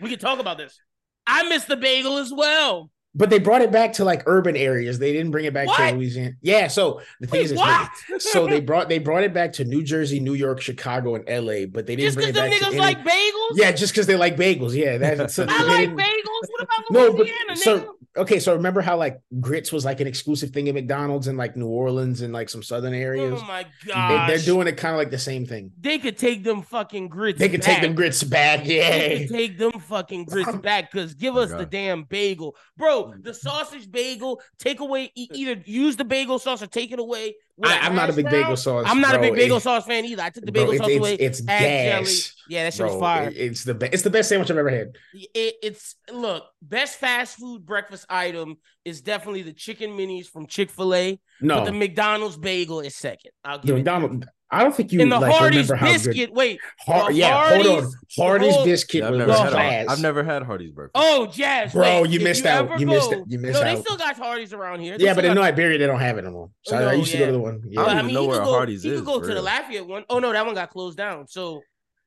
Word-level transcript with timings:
We 0.00 0.10
can 0.10 0.18
talk 0.18 0.38
about 0.38 0.58
this. 0.58 0.80
I 1.26 1.48
miss 1.48 1.64
the 1.64 1.76
bagel 1.76 2.18
as 2.18 2.32
well. 2.32 2.90
But 3.12 3.28
they 3.28 3.40
brought 3.40 3.60
it 3.60 3.72
back 3.72 3.94
to 3.94 4.04
like 4.04 4.22
urban 4.26 4.56
areas. 4.56 5.00
They 5.00 5.12
didn't 5.12 5.32
bring 5.32 5.44
it 5.44 5.52
back 5.52 5.66
What? 5.66 5.90
to 5.90 5.96
Louisiana. 5.96 6.32
Yeah. 6.42 6.68
So 6.68 7.00
the 7.20 7.26
thing 7.26 7.40
Wait, 7.40 7.50
is, 7.50 7.54
what? 7.58 7.90
so 8.18 8.46
they 8.46 8.60
brought 8.70 8.88
they 8.88 8.98
brought 9.00 9.24
it 9.24 9.34
back 9.34 9.52
to 9.54 9.64
New 9.64 9.82
Jersey, 9.82 10.20
New 10.20 10.34
York, 10.34 10.60
Chicago, 10.60 11.16
and 11.16 11.24
LA, 11.28 11.66
but 11.66 11.86
they 11.86 11.96
didn't 11.96 12.14
just 12.14 12.16
bring 12.16 12.28
because 12.28 12.46
it 12.46 12.50
back 12.50 12.58
to 12.60 12.64
niggas 12.66 12.68
any- 12.68 12.78
like 12.78 12.98
bagels. 13.04 13.56
Yeah, 13.56 13.72
just 13.72 13.92
because 13.92 14.06
they 14.06 14.14
like 14.16 14.36
bagels. 14.36 14.74
Yeah, 14.74 14.96
that's 14.98 15.34
so 15.34 15.44
I 15.48 15.62
they 15.64 15.86
like 15.88 15.90
bagels. 15.90 16.48
What 16.50 16.62
about 16.62 16.90
No, 16.90 17.10
but 17.12 17.18
Louisiana, 17.18 17.52
nigga? 17.54 17.56
so 17.56 17.96
okay, 18.16 18.38
so 18.38 18.54
remember 18.54 18.80
how 18.80 18.96
like 18.96 19.20
grits 19.40 19.72
was 19.72 19.84
like 19.84 19.98
an 20.00 20.06
exclusive 20.06 20.50
thing 20.50 20.68
at 20.68 20.74
McDonald's 20.74 21.26
in 21.26 21.36
like 21.36 21.56
New 21.56 21.66
Orleans 21.68 22.20
and 22.22 22.32
like 22.32 22.48
some 22.48 22.62
southern 22.62 22.94
areas. 22.94 23.40
oh 23.42 23.44
my 23.46 23.66
god, 23.86 24.28
they're 24.30 24.38
doing 24.38 24.68
it 24.68 24.76
kind 24.76 24.94
of 24.94 24.98
like 24.98 25.10
the 25.10 25.18
same 25.18 25.46
thing. 25.46 25.72
They 25.80 25.98
could 25.98 26.16
take 26.16 26.44
them 26.44 26.62
fucking 26.62 27.08
grits. 27.08 27.40
They 27.40 27.48
could 27.48 27.62
take 27.62 27.80
them 27.82 27.96
grits 27.96 28.22
back. 28.22 28.60
Yeah, 28.66 28.88
They 28.98 29.26
could 29.26 29.34
take 29.36 29.58
them 29.58 29.72
fucking 29.72 30.26
grits 30.26 30.54
back 30.62 30.92
because 30.92 31.14
give 31.14 31.34
Oh, 31.34 31.40
us 31.40 31.50
the 31.50 31.66
damn 31.66 32.04
bagel, 32.04 32.54
bro. 32.76 32.99
Mm-hmm. 33.08 33.22
The 33.22 33.34
sausage 33.34 33.90
bagel. 33.90 34.40
Take 34.58 34.80
away 34.80 35.10
e- 35.14 35.28
either 35.32 35.62
use 35.64 35.96
the 35.96 36.04
bagel 36.04 36.38
sauce 36.38 36.62
or 36.62 36.66
take 36.66 36.92
it 36.92 36.98
away. 36.98 37.34
I, 37.62 37.78
I'm 37.80 37.94
not 37.94 38.08
a 38.08 38.12
big 38.14 38.24
bagel 38.30 38.56
sauce. 38.56 38.84
I'm 38.88 39.00
not 39.00 39.14
a 39.14 39.18
big 39.18 39.34
bagel 39.34 39.58
It- 39.58 39.60
sauce 39.60 39.84
fan 39.84 40.04
either. 40.06 40.22
I 40.22 40.30
took 40.30 40.44
the 40.46 40.52
bro, 40.52 40.62
bagel 40.62 40.72
it's, 40.74 40.80
sauce 40.80 40.90
it's, 40.90 40.98
away. 40.98 41.14
it's 41.14 41.40
add 41.48 41.60
jelly. 41.60 42.04
gas. 42.04 42.34
Yeah, 42.48 42.64
that 42.64 42.72
shit 42.74 42.78
bro. 42.80 42.92
was 42.94 43.00
fire. 43.00 43.28
It- 43.28 43.36
it's 43.36 43.64
the 43.64 43.74
best. 43.74 43.94
It's 43.94 44.02
the 44.02 44.10
best 44.10 44.28
sandwich 44.28 44.50
I've 44.50 44.56
ever 44.58 44.70
had. 44.70 44.96
it, 45.14 45.54
it's 45.62 45.96
look 46.12 46.44
best 46.62 46.98
fast 46.98 47.38
food 47.38 47.66
breakfast 47.66 48.06
item 48.08 48.56
is 48.84 49.02
definitely 49.02 49.42
the 49.42 49.52
chicken 49.52 49.90
minis 49.90 50.26
from 50.26 50.46
Chick 50.46 50.70
Fil 50.70 50.94
A, 50.94 51.20
No, 51.42 51.56
but 51.56 51.64
the 51.66 51.72
McDonald's 51.72 52.36
bagel 52.38 52.80
is 52.80 52.96
second. 52.96 53.32
I'll 53.44 53.58
the 53.58 53.66
give 53.66 53.76
it. 53.76 53.78
McDonald's. 53.80 54.26
I 54.52 54.62
don't 54.64 54.74
think 54.74 54.90
you 54.92 55.00
And 55.00 55.12
the 55.12 55.20
like, 55.20 55.32
Hardee's 55.32 55.70
remember 55.70 55.74
how 55.76 55.86
good. 55.92 56.04
biscuit. 56.04 56.32
Wait, 56.32 56.60
Har- 56.80 57.08
the 57.12 57.14
yeah, 57.14 57.48
hold 57.54 57.66
on. 57.66 57.72
Hardee's- 57.82 57.96
Hardee's 58.18 58.54
whole- 58.54 58.64
biscuit 58.64 59.00
Yeah, 59.00 59.06
I've 59.06 59.10
was 59.12 59.18
never 59.18 59.32
had. 59.32 59.52
class. 59.52 59.86
Har- 59.86 59.92
I've 59.94 60.00
never 60.02 60.24
had 60.24 60.42
Hardee's 60.42 60.72
breakfast. 60.72 60.92
oh 60.96 61.28
Jaz, 61.30 61.72
Bro, 61.72 62.02
wait, 62.02 62.10
you 62.10 62.18
if 62.18 62.24
missed 62.24 62.46
out. 62.46 62.80
You 62.80 62.86
missed 62.86 63.10
go- 63.10 63.18
it. 63.20 63.24
You 63.28 63.38
missed 63.38 63.54
no, 63.60 63.64
they 63.64 63.80
still 63.80 63.96
got 63.96 64.16
Hardee's 64.16 64.52
around 64.52 64.80
here. 64.80 64.98
They 64.98 65.04
Yeah, 65.04 65.14
but 65.14 65.20
still 65.20 65.30
in 65.30 65.36
got- 65.36 65.42
New 65.42 65.46
Iberia 65.46 65.78
they 65.78 65.86
don't 65.86 66.00
have 66.00 66.18
it 66.18 66.24
anymore. 66.24 66.50
So 66.62 66.76
Oh, 66.76 66.88
I 66.88 66.94
used 66.94 67.12
to 67.12 67.18
go 67.18 67.26
to 67.26 67.32
the 67.32 67.38
one. 67.38 67.62
Yeah. 67.68 67.80
I 67.80 67.84
don't 67.84 67.86
But, 67.86 67.92
even 67.94 68.06
mean, 68.06 68.14
know 68.14 68.24
where 68.26 68.38
could 68.38 68.44
go, 68.46 68.52
Hardee's 68.52 68.84
You 68.84 68.90
is, 68.92 68.98
You 68.98 69.04
could 69.04 69.12
go 69.12 69.20
for 69.20 69.28
to 69.28 69.34
the. 69.34 69.42
Lafayette 69.42 69.86
one. 69.86 70.04
Oh 70.10 70.18
no, 70.18 70.32
that 70.32 70.44
one 70.44 70.54
got 70.56 70.70
closed 70.70 70.96
down. 70.98 71.28
So, 71.28 71.62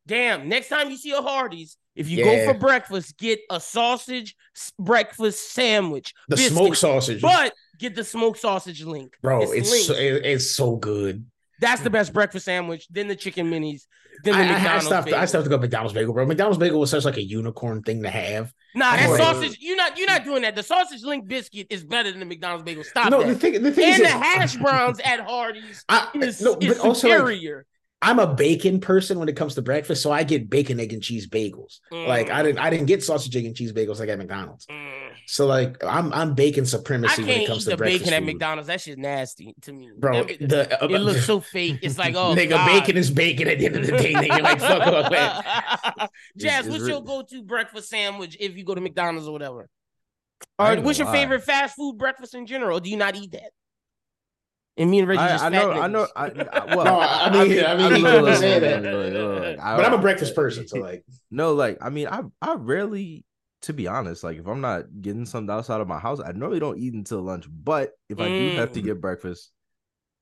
damn. 0.05 0.49
Next 0.49 0.67
time 0.67 0.89
you 0.91 0.97
see 0.97 1.11
a 1.11 1.21
Hardee's, 1.21 1.77
if 1.95 2.09
you 2.09 2.25
Yeah. 2.25 2.45
go 2.45 2.51
for 2.53 2.59
breakfast, 2.59 3.17
get 3.17 3.39
a 3.49 3.59
sausage 3.61 4.35
breakfast 4.77 5.53
sandwich. 5.53 6.13
the 6.27 6.35
biscuit, 6.35 6.53
smoked 6.57 6.77
sausage, 6.77 7.21
But 7.21 7.53
get 7.79 7.95
the 7.95 8.03
smoked 8.03 8.39
sausage 8.39 8.83
link, 8.83 9.13
bro, 9.21 9.41
it's 9.43 9.71
linked. 9.71 9.85
so, 9.87 9.93
it- 9.93 10.25
it's 10.25 10.51
so 10.51 10.75
good. 10.75 11.25
That's 11.63 11.81
the 11.81 11.89
best 11.89 12.13
breakfast 12.13 12.45
sandwich. 12.45 12.87
Then 12.89 13.07
the 13.07 13.15
chicken 13.15 13.49
minis. 13.49 13.83
Then 14.23 14.37
the 14.37 14.53
I, 14.53 14.73
I, 14.73 14.75
I 14.75 14.79
stopped. 14.79 15.07
I 15.07 15.11
bagel. 15.11 15.27
still 15.27 15.39
have 15.41 15.45
to 15.45 15.49
go 15.49 15.57
McDonald's 15.57 15.93
bagel, 15.93 16.13
bro. 16.13 16.25
McDonald's 16.25 16.57
bagel 16.57 16.79
was 16.79 16.91
such 16.91 17.05
like 17.05 17.17
a 17.17 17.23
unicorn 17.23 17.81
thing 17.81 18.03
to 18.03 18.09
have. 18.09 18.53
Nah, 18.75 18.95
that 18.95 19.17
sausage. 19.17 19.57
You're 19.59 19.77
not. 19.77 19.97
You're 19.97 20.07
not 20.07 20.23
doing 20.23 20.43
that. 20.43 20.55
The 20.55 20.63
sausage 20.63 21.03
link 21.03 21.27
biscuit 21.27 21.67
is 21.69 21.83
better 21.83 22.11
than 22.11 22.19
the 22.19 22.25
McDonald's 22.25 22.63
bagel. 22.63 22.83
Stop 22.83 23.09
no, 23.09 23.21
that. 23.21 23.27
the 23.27 23.35
thing, 23.35 23.61
the 23.63 23.71
thing 23.71 23.93
and 23.93 24.03
is, 24.03 24.11
the 24.11 24.17
hash 24.17 24.55
browns 24.57 24.99
at 24.99 25.21
Hardee's 25.21 25.83
I, 25.89 26.09
is, 26.15 26.41
no, 26.41 26.57
is 26.59 26.79
also 26.79 27.07
like, 27.07 27.17
superior. 27.17 27.65
I'm 28.03 28.19
a 28.19 28.27
bacon 28.27 28.81
person 28.81 29.17
when 29.17 29.29
it 29.29 29.35
comes 29.37 29.55
to 29.55 29.61
breakfast, 29.61 30.01
so 30.03 30.11
I 30.11 30.23
get 30.23 30.49
bacon, 30.49 30.79
egg, 30.79 30.91
and 30.91 31.01
cheese 31.01 31.27
bagels. 31.27 31.79
Like 31.89 32.29
I 32.29 32.43
didn't, 32.43 32.59
I 32.59 32.69
didn't 32.69 32.87
get 32.87 33.01
sausage, 33.01 33.35
egg, 33.35 33.45
and 33.45 33.55
cheese 33.55 33.71
bagels 33.71 33.99
like 33.99 34.09
at 34.09 34.17
McDonald's. 34.17 34.65
Mm. 34.65 35.11
So 35.25 35.45
like 35.45 35.81
I'm, 35.83 36.11
I'm 36.11 36.33
bacon 36.33 36.65
supremacy 36.65 37.23
when 37.23 37.41
it 37.41 37.47
comes 37.47 37.63
to 37.63 37.71
the 37.71 37.77
breakfast 37.77 38.03
bacon 38.03 38.13
at. 38.13 38.23
McDonald's. 38.23 38.67
That 38.67 38.81
shit 38.81 38.97
nasty 38.97 39.55
to 39.61 39.71
me, 39.71 39.89
bro. 39.97 40.25
That- 40.25 40.49
The, 40.49 40.77
it 40.83 40.99
looks 40.99 41.25
so 41.25 41.39
fake. 41.55 41.79
It's 41.81 41.97
like, 41.97 42.15
oh, 42.15 42.35
nigga, 42.35 42.51
God. 42.51 42.67
bacon 42.67 42.97
is 42.97 43.09
bacon 43.09 43.47
at 43.47 43.59
the 43.59 43.67
end 43.67 43.77
of 43.77 43.85
the 43.85 43.93
day. 43.93 44.13
Nigga, 44.13 44.41
like 44.41 44.59
fuck 44.59 44.85
off, 44.85 45.11
man. 45.11 46.09
Jaz, 46.37 46.69
what's 46.69 46.85
your 46.85 47.01
go-to 47.01 47.41
breakfast 47.41 47.89
sandwich 47.89 48.35
if 48.39 48.57
you 48.57 48.65
go 48.65 48.75
to 48.75 48.81
McDonald's 48.81 49.27
or 49.27 49.31
whatever? 49.31 49.69
Or 50.59 50.75
what's 50.81 50.99
your 50.99 51.07
lie. 51.07 51.13
favorite 51.13 51.43
fast 51.43 51.75
food 51.75 51.97
breakfast 51.97 52.35
in 52.35 52.45
general? 52.45 52.77
Or 52.77 52.81
do 52.81 52.89
you 52.89 52.97
not 52.97 53.15
eat 53.15 53.31
that? 53.31 53.51
And 54.75 54.89
me 54.89 54.99
and 54.99 55.07
Reggie 55.07 55.19
just 55.21 55.43
I, 55.43 55.47
I 55.47 55.49
know, 55.49 55.71
I 55.71 55.87
know. 55.87 56.07
I, 56.15 56.25
I 56.25 56.75
well, 56.75 56.85
No, 56.85 56.99
I 56.99 57.29
mean- 57.47 57.63
I 57.63 57.75
mean, 57.77 57.91
you 57.97 58.03
look, 58.03 58.13
can 58.15 58.23
look, 58.23 58.37
say 58.39 58.53
look, 58.59 58.61
that. 58.61 58.83
look, 58.83 59.13
look, 59.13 59.41
look, 59.43 59.59
I- 59.59 59.75
But 59.77 59.85
I'm 59.85 59.93
a 59.93 59.97
breakfast 59.99 60.35
person, 60.35 60.67
so 60.67 60.79
like 60.79 61.05
No, 61.29 61.53
like 61.53 61.77
I 61.81 61.89
mean, 61.89 62.07
I 62.07 62.21
I 62.41 62.55
rarely, 62.55 63.23
to 63.63 63.73
be 63.73 63.87
honest, 63.87 64.23
like 64.23 64.37
if 64.39 64.47
I'm 64.47 64.61
not 64.61 64.85
getting 65.01 65.25
something 65.25 65.53
outside 65.53 65.79
of 65.81 65.87
my 65.87 65.99
house, 65.99 66.19
I 66.19 66.31
normally 66.31 66.59
don't 66.59 66.79
eat 66.79 66.93
until 66.93 67.21
lunch. 67.21 67.45
But 67.49 67.91
if 68.09 68.19
I 68.19 68.27
do 68.29 68.49
have 68.55 68.71
to 68.73 68.81
Mm. 68.81 68.85
get 68.85 69.01
breakfast, 69.01 69.51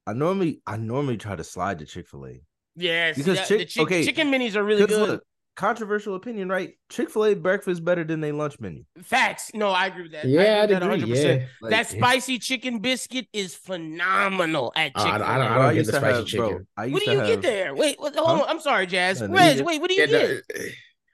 I 0.06 0.13
normally 0.13 0.62
I 0.68 0.75
normally 0.78 1.18
try 1.18 1.35
to 1.35 1.44
slide 1.44 1.79
to 1.79 1.85
Chick 1.85 2.07
Fil 2.09 2.25
A. 2.25 2.41
Yes, 2.75 3.16
Because 3.18 3.38
that- 3.38 3.47
chick- 3.47 3.59
the 3.59 3.66
chick- 3.66 3.83
okay, 3.83 4.03
chicken 4.06 4.31
minis 4.31 4.56
are 4.56 4.63
really 4.63 4.85
good. 4.85 5.09
look, 5.09 5.23
controversial 5.56 6.16
opinion, 6.16 6.50
right? 6.50 6.73
Chick 6.89 7.09
Fil 7.09 7.25
A 7.25 7.34
breakfast 7.35 7.84
better 7.84 8.03
than 8.03 8.22
they 8.22 8.31
lunch 8.31 8.59
menu. 8.59 8.84
Facts. 9.03 9.51
No, 9.53 9.69
I 9.69 9.88
agree 9.88 10.03
with 10.03 10.12
that. 10.13 10.25
yeah, 10.25 10.41
I 10.41 10.63
I'd 10.63 10.72
agree 10.72 10.88
with 10.88 11.03
agree. 11.03 11.13
that 11.13 11.28
100%. 11.38 11.39
Yeah, 11.41 11.45
Like, 11.62 11.69
that 11.72 11.88
spicy 11.88 12.39
chicken 12.39 12.79
biscuit 12.79 13.28
is 13.34 13.53
phenomenal 13.56 14.72
at 14.75 14.91
Uh, 14.95 15.00
I 15.00 15.03
Chick 15.03 15.12
don't- 15.12 15.22
Fil 15.22 15.28
I 15.29 15.38
don't- 15.38 15.47
A. 15.47 15.50
I 15.50 15.53
bro, 15.56 15.63
don't 15.67 15.75
get 15.75 15.85
the 15.85 15.91
spicy 15.91 16.16
have- 16.17 16.25
chicken. 16.25 16.47
Bro, 16.47 16.59
I 16.78 16.85
used 16.85 16.94
What 16.94 17.00
do 17.00 17.06
to 17.06 17.12
you 17.12 17.17
have, 17.19 17.28
get 17.28 17.41
there? 17.41 17.75
Wait, 17.75 18.00
what, 18.00 18.16
hold 18.16 18.28
Huh? 18.28 18.44
on. 18.44 18.50
I'm 18.50 18.59
sorry, 18.62 18.88
Jaz. 18.88 19.19
Yeah, 19.22 19.28
no, 19.28 19.34
Reg, 19.35 19.57
you- 19.57 19.63
wait, 19.66 19.81
what 19.81 19.89
do 19.89 19.94
you 19.95 20.01
Yeah, 20.01 20.06
get? 20.07 20.29
no, 20.56 20.66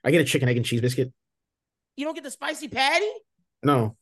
I 0.03 0.12
get 0.12 0.22
a 0.22 0.25
chicken, 0.25 0.48
egg, 0.50 0.58
and 0.58 0.66
cheese 0.66 0.81
biscuit. 0.81 1.12
You 1.96 2.06
don't 2.06 2.14
get 2.14 2.24
the 2.24 2.31
spicy 2.31 2.68
patty? 2.68 3.09
No, 3.64 3.98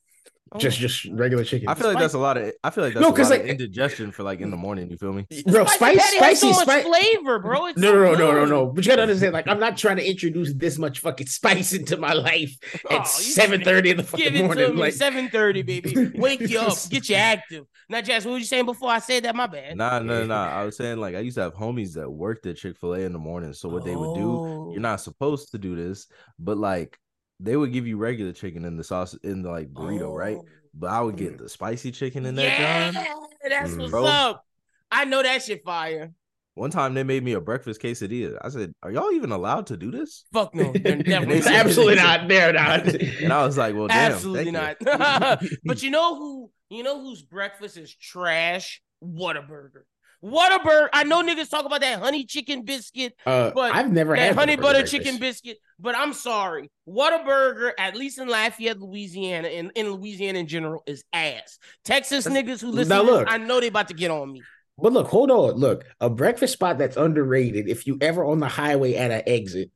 Oh. 0.51 0.59
just 0.59 0.77
just 0.77 1.05
regular 1.05 1.43
chicken. 1.43 1.67
I 1.67 1.73
feel 1.73 1.87
like 1.87 1.97
that's 1.97 2.13
a 2.13 2.19
lot 2.19 2.37
of. 2.37 2.53
I 2.63 2.69
feel 2.69 2.83
like 2.83 2.93
that's 2.93 3.01
No, 3.01 3.09
a 3.11 3.13
'cause, 3.15 3.31
lot 3.31 3.39
of 3.39 3.41
like- 3.45 3.49
indigestion 3.51 4.11
for 4.11 4.21
like 4.21 4.41
in 4.41 4.51
the 4.51 4.55
morning. 4.57 4.91
You 4.91 4.95
feel 4.97 5.11
me? 5.11 5.25
bro, 5.47 5.65
spicy 5.65 5.75
spice, 5.97 5.97
patty 5.97 6.17
spicy, 6.17 6.39
so 6.39 6.59
much 6.59 6.61
spicy. 6.67 6.87
flavor, 6.87 7.39
bro. 7.39 7.65
It's 7.65 7.79
No, 7.79 7.91
no, 7.93 8.13
no, 8.13 8.13
no, 8.13 8.31
no, 8.33 8.45
no. 8.45 8.65
But 8.67 8.85
you 8.85 8.91
gotta 8.91 9.01
understand, 9.01 9.33
like, 9.33 9.47
I'm 9.47 9.59
not 9.59 9.75
trying 9.75 9.97
to 9.97 10.07
introduce 10.07 10.53
this 10.53 10.77
much 10.77 10.99
fucking 10.99 11.25
spice 11.27 11.73
into 11.73 11.97
my 11.97 12.13
life 12.13 12.55
Oh, 12.91 12.95
at 12.97 12.99
you 13.01 13.05
seven 13.07 13.63
thirty 13.63 13.89
in 13.89 13.97
the 13.97 14.03
Give 14.03 14.09
fucking 14.11 14.35
it 14.35 14.43
morning. 14.45 14.67
to 14.67 14.73
me, 14.73 14.79
Like, 14.81 14.93
seven 14.93 15.29
thirty, 15.29 15.63
baby. 15.63 16.11
Wake 16.15 16.41
you 16.41 16.59
up, 16.59 16.77
get 16.91 17.09
you 17.09 17.15
active. 17.15 17.65
Now, 17.89 18.01
Jaz, 18.01 18.25
what 18.25 18.33
were 18.33 18.37
you 18.37 18.45
saying 18.45 18.65
before 18.65 18.91
I 18.91 18.99
said 18.99 19.23
that? 19.23 19.35
My 19.35 19.47
bad. 19.47 19.75
Nah, 19.77 19.97
no, 19.99 20.25
nah. 20.25 20.47
I 20.47 20.63
was 20.63 20.77
saying 20.77 20.99
like 20.99 21.15
I 21.15 21.19
used 21.19 21.35
to 21.37 21.41
have 21.41 21.55
homies 21.55 21.93
that 21.93 22.09
worked 22.09 22.45
at 22.45 22.57
Chick 22.57 22.77
Fil 22.77 22.93
A 22.93 22.99
in 22.99 23.13
the 23.13 23.19
morning. 23.19 23.53
So 23.53 23.67
what 23.67 23.83
they 23.83 23.95
would 23.95 24.15
do, 24.15 24.29
Oh. 24.31 24.71
you're 24.71 24.79
not 24.81 25.01
supposed 25.01 25.51
to 25.51 25.57
do 25.57 25.75
this, 25.75 26.05
but 26.37 26.57
like 26.57 26.97
they 27.39 27.55
would 27.57 27.71
give 27.73 27.85
you 27.87 27.97
regular 27.97 28.31
chicken 28.31 28.65
in 28.65 28.77
the 28.77 28.83
sauce 28.83 29.13
in 29.23 29.41
the 29.41 29.49
like 29.49 29.73
burrito, 29.73 30.13
right? 30.15 30.37
Oh. 30.39 30.45
But 30.73 30.89
I 30.89 31.01
would 31.01 31.15
get 31.15 31.37
the 31.37 31.47
spicy 31.49 31.91
chicken 31.91 32.25
in 32.25 32.35
that 32.35 32.43
Yeah, 32.43 32.91
John. 32.91 33.05
that's 33.49 33.71
Mm. 33.71 33.77
what's 33.79 33.91
Bro. 33.91 34.05
up. 34.05 34.45
I 34.91 35.05
know 35.05 35.23
that 35.23 35.41
shit 35.43 35.63
fire. 35.63 36.11
One 36.53 36.69
time 36.69 36.93
they 36.93 37.03
made 37.03 37.23
me 37.23 37.33
a 37.33 37.41
breakfast 37.41 37.81
quesadilla. 37.81 38.37
I 38.41 38.47
said, 38.49 38.71
"Are 38.81 38.89
y'all 38.91 39.11
even 39.11 39.31
allowed 39.33 39.67
to 39.67 39.77
do 39.77 39.91
this?" 39.91 40.23
Fuck 40.31 40.55
no, 40.55 40.71
they're 40.73 40.95
definitely 41.03 41.37
It's 41.39 41.47
absolutely 41.47 41.95
not. 41.95 42.27
They're 42.29 42.53
not. 42.53 42.87
And 42.87 43.33
I 43.33 43.45
was 43.45 43.57
like, 43.57 43.75
"Well, 43.75 43.87
damn, 43.87 44.13
Absolutely 44.13 44.51
thank 44.53 44.81
not. 44.81 45.41
you. 45.41 45.57
but 45.65 45.83
you 45.83 45.91
know 45.91 46.15
who? 46.19 46.51
You 46.69 46.83
know 46.83 47.01
whose 47.01 47.21
breakfast 47.21 47.75
is 47.77 47.93
trash? 47.93 48.81
Whataburger. 49.03 49.83
Whataburger. 50.25 50.89
I 50.91 51.03
know 51.03 51.21
niggas 51.21 51.49
talk 51.51 51.65
about 51.65 51.81
that 51.81 51.99
honey 51.99 52.25
chicken 52.25 52.63
biscuit, 52.63 53.13
Uh, 53.25 53.51
But 53.53 53.75
I've 53.75 53.91
never 53.91 54.15
had 54.15 54.35
honey 54.35 54.55
butter 54.55 54.85
chicken 54.85 55.17
biscuit. 55.19 55.57
But 55.79 55.95
I'm 55.95 56.13
sorry, 56.13 56.71
Whataburger! 56.89 57.71
at 57.77 57.95
least 57.95 58.17
in 58.17 58.27
Lafayette, 58.27 58.79
Louisiana, 58.79 59.49
and 59.49 59.71
in 59.75 59.91
Louisiana 59.91 60.39
in 60.39 60.47
general, 60.47 60.81
is 60.87 61.03
ass. 61.13 61.59
Texas 61.83 62.25
niggas 62.27 62.61
who 62.61 62.71
listen, 62.71 62.89
Now 62.89 63.03
look. 63.03 63.27
I 63.29 63.37
know 63.37 63.59
they 63.59 63.67
about 63.67 63.89
to 63.89 63.93
get 63.93 64.09
on 64.09 64.31
me. 64.33 64.41
But 64.77 64.93
look, 64.93 65.07
hold 65.07 65.31
on. 65.31 65.51
Look, 65.53 65.85
a 66.01 66.09
breakfast 66.09 66.53
spot 66.53 66.77
that's 66.77 66.97
underrated. 66.97 67.69
If 67.69 67.85
you 67.87 67.97
ever 68.01 68.25
on 68.25 68.39
the 68.39 68.47
highway 68.47 68.95
at 68.95 69.11
an 69.11 69.21
exit, 69.27 69.69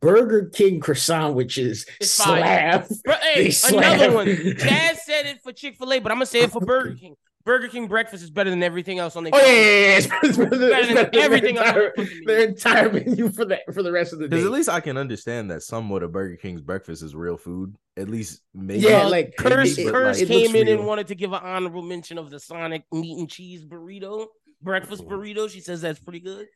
Burger 0.00 0.50
King 0.52 0.80
croissant, 0.80 1.34
which 1.34 1.56
is 1.56 1.86
slab. 2.02 2.86
Bro, 3.04 3.14
hey, 3.34 3.52
another 3.68 4.12
one. 4.12 4.26
Jaz 4.28 4.96
said 4.98 5.26
it 5.26 5.40
for 5.42 5.52
Chick 5.52 5.76
Fil 5.76 5.92
A, 5.94 5.98
but 5.98 6.12
I'm 6.12 6.16
gonna 6.16 6.26
say 6.26 6.40
it 6.40 6.50
for 6.52 6.60
Burger 6.60 6.94
King. 6.94 7.16
Burger 7.44 7.68
King 7.68 7.88
breakfast 7.88 8.22
is 8.24 8.30
better 8.30 8.48
than 8.50 8.62
everything 8.62 8.98
else 8.98 9.16
on 9.16 9.24
their. 9.24 9.32
Oh 9.34 9.38
yeah, 9.38 9.46
yeah, 9.46 9.52
yeah. 9.52 9.96
It's, 9.98 10.06
it's 10.22 10.36
better 10.38 10.56
than, 10.56 10.70
Better 10.70 10.78
it's 10.78 10.86
than 10.88 10.94
better 10.96 11.10
than 11.10 11.20
everything 11.20 11.54
their 11.56 11.64
on 11.66 11.74
the 11.74 11.80
entire, 11.80 11.90
fucking 11.96 12.04
menu. 12.04 12.26
their 12.26 12.48
entire 12.48 12.92
menu 12.92 13.30
for 13.30 13.44
the 13.44 13.58
for 13.72 13.82
the 13.82 13.92
rest 13.92 14.12
of 14.12 14.18
the 14.18 14.26
day. 14.28 14.36
Because 14.36 14.46
at 14.46 14.52
least 14.52 14.68
I 14.68 14.80
can 14.80 14.96
understand 14.96 15.50
that 15.50 15.62
somewhat 15.62 16.02
of 16.02 16.12
Burger 16.12 16.36
King's 16.36 16.62
breakfast 16.62 17.02
is 17.02 17.14
real 17.14 17.36
food. 17.36 17.76
At 17.96 18.08
least 18.08 18.40
maybe. 18.54 18.80
Yeah, 18.80 19.04
like, 19.06 19.34
Curse, 19.36 19.78
it- 19.78 19.86
it- 19.86 19.92
Curse 19.92 20.20
it 20.20 20.28
looks 20.30 20.52
came 20.52 20.56
in 20.56 20.68
and 20.68 20.86
wanted 20.86 21.06
to 21.08 21.14
give 21.14 21.32
an 21.32 21.40
honorable 21.42 21.82
mention 21.82 22.18
of 22.18 22.30
the 22.30 22.40
Sonic 22.40 22.84
meat 22.92 23.18
and 23.18 23.28
cheese 23.30 23.64
burrito, 23.64 24.26
breakfast 24.62 25.04
burrito. 25.06 25.48
She 25.50 25.60
says 25.60 25.80
that's 25.82 25.98
pretty 26.00 26.20
good. 26.20 26.46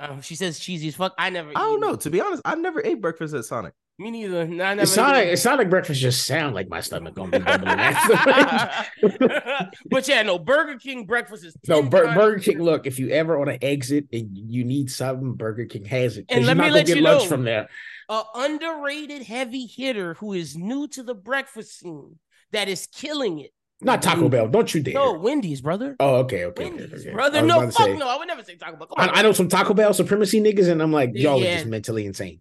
Um, 0.00 0.20
she 0.22 0.36
says 0.36 0.58
cheesy 0.58 0.88
as 0.88 0.94
fuck. 0.94 1.14
I 1.18 1.30
never. 1.30 1.50
I 1.50 1.52
don't 1.54 1.70
eaten 1.70 1.80
know. 1.80 1.94
it. 1.94 2.00
To 2.02 2.10
be 2.10 2.20
honest, 2.20 2.42
I 2.44 2.54
never 2.54 2.80
ate 2.84 3.00
breakfast 3.00 3.34
at 3.34 3.44
Sonic. 3.44 3.74
Me 4.00 4.12
neither. 4.12 4.46
No, 4.46 4.62
I 4.62 4.74
never. 4.74 4.82
It's 4.82 4.92
Sonic, 4.92 5.24
did. 5.30 5.36
Sonic 5.38 5.70
breakfast 5.70 6.00
just 6.00 6.24
sound 6.24 6.54
like 6.54 6.68
my 6.68 6.80
stomach 6.80 7.14
gonna 7.14 7.32
be 7.32 7.44
bubbling. 7.44 7.76
but 9.90 10.06
yeah, 10.06 10.22
no. 10.22 10.38
Burger 10.38 10.78
King 10.78 11.04
breakfast 11.04 11.44
is 11.44 11.56
no, 11.66 11.82
Bur- 11.82 12.14
Burger 12.14 12.38
King. 12.38 12.62
Look, 12.62 12.86
if 12.86 13.00
you 13.00 13.08
ever 13.10 13.40
on 13.40 13.48
an 13.48 13.58
exit 13.60 14.06
and 14.12 14.28
you 14.32 14.62
need 14.64 14.88
something, 14.90 15.32
Burger 15.34 15.64
King 15.66 15.84
has 15.86 16.16
it. 16.16 16.26
And 16.28 16.40
you're 16.42 16.46
let 16.46 16.56
not 16.58 16.66
me 16.66 16.70
let 16.70 16.86
get 16.86 16.96
you 16.96 17.02
lunch 17.02 17.24
know- 17.24 17.28
from 17.28 17.42
there. 17.44 17.68
a 18.08 18.22
underrated 18.36 19.22
heavy 19.22 19.66
hitter 19.66 20.14
who 20.14 20.32
is 20.32 20.56
new 20.56 20.86
to 20.88 21.02
the 21.02 21.14
breakfast 21.14 21.80
scene 21.80 22.18
that 22.52 22.68
is 22.68 22.86
killing 22.86 23.40
it. 23.40 23.50
Not 23.80 24.02
Taco 24.02 24.28
Bell. 24.28 24.48
Don't 24.48 24.72
you 24.74 24.82
dare. 24.82 24.94
No, 24.94 25.12
Wendy's, 25.12 25.60
brother. 25.60 25.94
Oh, 26.00 26.16
okay, 26.16 26.46
okay. 26.46 26.64
okay, 26.64 26.76
Wendy's, 26.76 27.00
okay. 27.02 27.12
brother. 27.12 27.38
I 27.38 27.42
No, 27.42 27.60
fuck 27.70 27.86
say- 27.86 27.96
no. 27.96 28.08
I 28.08 28.16
would 28.16 28.26
never 28.26 28.42
say 28.42 28.56
Taco 28.56 28.76
Bell. 28.76 28.88
Come 28.88 29.08
on. 29.08 29.14
I, 29.14 29.20
I 29.20 29.22
know 29.22 29.32
some 29.32 29.48
Taco 29.48 29.72
Bell 29.74 29.94
supremacy 29.94 30.40
niggas, 30.40 30.68
and 30.68 30.82
I'm 30.82 30.92
like, 30.92 31.10
y'all 31.14 31.40
Yeah. 31.40 31.50
are 31.52 31.54
just 31.58 31.66
mentally 31.66 32.04
insane. 32.06 32.40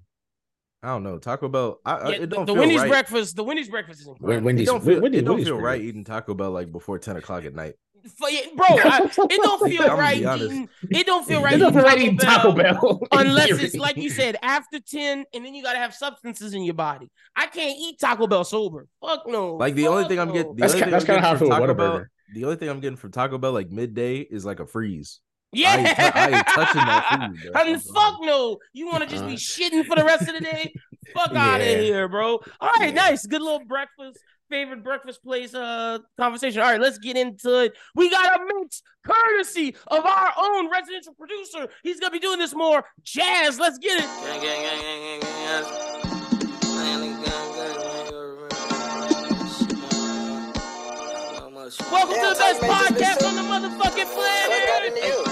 I 0.82 0.90
don't 0.90 1.04
know. 1.04 1.18
Taco 1.20 1.48
Bell. 1.48 1.80
I, 1.86 1.92
I 1.94 2.10
Yeah, 2.10 2.16
it 2.24 2.30
don't 2.30 2.46
the 2.46 2.54
feel 2.54 2.60
Wendy's 2.60 2.80
right. 2.82 2.90
breakfast. 2.90 3.36
The 3.36 3.44
Wendy's 3.44 3.70
breakfast 3.70 4.02
is 4.02 4.08
When, 4.08 4.16
incredible. 4.16 4.46
when 4.46 4.60
It 4.60 4.66
don't 4.66 4.84
feel, 4.84 5.02
when, 5.02 5.14
it 5.14 5.22
don't 5.22 5.30
Wendy's 5.36 5.48
feel 5.48 5.56
pretty 5.58 5.66
right 5.66 5.82
eating 5.82 6.04
Taco 6.04 6.34
Bell 6.34 6.52
like 6.52 6.72
before 6.72 6.98
10 7.00 7.18
o'clock 7.18 7.46
at 7.46 7.54
night. 7.54 7.76
F- 8.08 8.32
yeah, 8.32 8.42
Bro, 8.56 8.66
I, 8.70 9.02
it 9.06 9.42
don't 9.44 9.70
feel 9.70 9.88
right. 9.98 10.18
Eating, 10.42 10.70
it 10.90 11.06
don't 11.06 11.26
feel 11.28 11.42
right. 11.42 11.54
It 11.54 11.58
don't 11.60 11.74
feel 11.74 11.84
right 11.84 11.98
eating 11.98 12.14
eating 12.16 12.20
Taco 12.30 12.52
Bell. 12.54 13.00
unless 13.12 13.50
it's 13.52 13.76
like 13.76 13.98
you 13.98 14.10
said 14.10 14.38
after 14.42 14.80
10 14.80 15.26
and 15.34 15.46
then 15.46 15.54
you 15.54 15.62
got 15.64 15.74
to 15.74 15.80
have 15.80 15.94
substances 15.94 16.54
in 16.54 16.64
your 16.64 16.74
body 16.74 17.10
i 17.36 17.46
can't 17.48 17.78
eat 17.80 18.00
taco 18.00 18.26
bell 18.28 18.44
sober 18.44 18.88
fuck 19.02 19.24
no 19.28 19.56
Like 19.56 19.76
the 19.76 19.88
only 19.88 20.04
Fuck 20.04 20.10
thing 20.10 20.20
I'm 20.20 20.32
getting, 20.34 20.56
the 20.56 20.62
That's 20.62 20.74
only 20.74 20.84
thing 20.84 20.92
that's 20.92 21.04
I'm 21.04 21.08
kinda 21.08 21.22
getting 21.22 21.24
how 21.24 21.32
I 21.32 21.38
from 21.38 21.48
feel 21.50 21.62
with 21.62 21.78
Taco 21.78 21.98
Bell, 22.00 22.06
the 22.34 22.44
only 22.46 22.56
thing 22.58 22.70
I'm 22.70 22.80
getting 22.80 22.98
from 22.98 23.12
Taco 23.12 23.38
Bell 23.38 23.52
like 23.52 23.70
midday 23.72 24.18
is 24.20 24.46
like 24.46 24.60
a 24.60 24.66
freeze. 24.68 25.20
yeah 25.54 25.72
I 25.72 25.78
ain't 25.78 25.98
tou- 25.98 26.20
I 26.20 26.38
ain't 26.38 26.48
touching 26.48 26.82
that 26.82 27.32
food, 27.44 27.52
bro. 27.54 27.62
and 27.62 27.84
fuck 27.84 28.16
no 28.22 28.58
you 28.74 28.88
want 28.88 29.04
to 29.04 29.10
just 29.10 29.26
be 29.26 29.34
Uh, 29.34 29.36
shitting 29.38 29.86
for 29.86 29.96
the 29.96 30.04
rest 30.06 30.28
of 30.28 30.34
the 30.36 30.42
day 30.42 30.74
fuck 31.14 31.34
out 31.36 31.62
of 31.62 31.68
Yeah. 31.68 31.78
here 31.78 32.08
bro 32.10 32.40
all 32.60 32.70
right 32.80 32.94
Yeah. 32.94 33.10
nice 33.10 33.26
good 33.26 33.42
little 33.42 33.64
breakfast 33.66 34.20
favorite 34.50 34.84
breakfast 34.84 35.24
place 35.24 35.54
uh 35.54 36.00
conversation. 36.18 36.62
All 36.62 36.72
right 36.72 36.82
let's 36.82 36.98
get 36.98 37.18
into 37.18 37.64
it. 37.64 37.76
We 37.96 38.10
got 38.10 38.40
a 38.40 38.46
mix 38.56 38.82
courtesy 39.04 39.76
of 39.88 40.06
our 40.06 40.34
own 40.38 40.70
residential 40.72 41.14
producer. 41.14 41.68
He's 41.84 42.00
gonna 42.00 42.12
be 42.12 42.20
doing 42.20 42.40
this 42.40 42.56
more. 42.56 42.84
Jaz 43.04 43.60
let's 43.60 43.78
get 43.78 44.04
it. 44.04 44.08
Welcome 51.92 52.16
to 52.16 52.22
the 52.22 52.36
best 52.40 52.62
podcast 52.62 53.28
on 53.28 53.36
the 53.36 53.42
motherfucking 53.42 54.14
planet? 54.14 55.27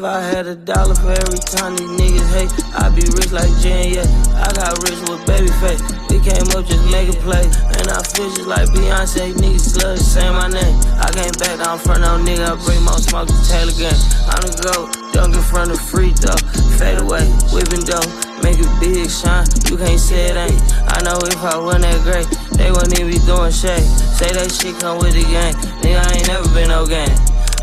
If 0.00 0.08
I 0.08 0.22
had 0.32 0.46
a 0.46 0.56
dollar 0.56 0.96
for 0.96 1.12
every 1.12 1.44
time 1.52 1.76
these 1.76 1.92
niggas 1.92 2.32
hate, 2.32 2.48
I'd 2.72 2.96
be 2.96 3.04
rich 3.20 3.36
like 3.36 3.52
Jen, 3.60 4.00
yeah. 4.00 4.08
I 4.32 4.48
got 4.56 4.72
rich 4.88 4.96
with 5.04 5.20
baby 5.28 5.52
face. 5.60 5.84
We 6.08 6.24
came 6.24 6.48
up 6.56 6.64
just 6.64 6.88
make 6.88 7.12
a 7.12 7.20
play. 7.20 7.44
And 7.76 7.84
I 7.84 8.00
feel 8.08 8.32
just 8.32 8.48
like 8.48 8.72
Beyonce, 8.72 9.36
niggas 9.36 9.76
sludge, 9.76 10.00
say 10.00 10.24
my 10.32 10.48
name. 10.48 10.72
I 10.96 11.12
can't 11.12 11.36
back 11.36 11.60
down 11.60 11.76
front 11.84 12.00
no 12.00 12.16
nigga, 12.16 12.48
I 12.48 12.56
bring 12.64 12.80
more 12.80 12.96
smoke 12.96 13.28
to 13.28 13.36
Taylor 13.44 13.76
gang. 13.76 13.92
I'm 14.24 14.40
the 14.40 14.72
GOAT, 14.72 14.88
dunk 15.12 15.36
in 15.36 15.44
front 15.44 15.68
of 15.68 15.76
free 15.76 16.16
throw. 16.16 16.32
Fade 16.80 17.04
away, 17.04 17.28
whipping 17.52 17.84
dough, 17.84 18.08
make 18.40 18.56
it 18.56 18.72
big 18.80 19.04
shine. 19.04 19.44
You 19.68 19.76
can't 19.76 20.00
say 20.00 20.32
it 20.32 20.36
ain't. 20.40 20.56
I 20.88 21.04
know 21.04 21.20
if 21.28 21.44
I 21.44 21.60
wasn't 21.60 21.84
that 21.84 22.00
great, 22.08 22.24
they 22.56 22.72
wouldn't 22.72 22.96
even 22.96 23.12
be 23.12 23.20
doing 23.28 23.52
shade. 23.52 23.84
Say 24.16 24.32
that 24.32 24.48
shit 24.48 24.80
come 24.80 24.96
with 24.96 25.12
the 25.12 25.28
gang. 25.28 25.52
Nigga, 25.84 26.00
I 26.00 26.08
ain't 26.16 26.28
never 26.32 26.48
been 26.56 26.72
no 26.72 26.88
gang. 26.88 27.12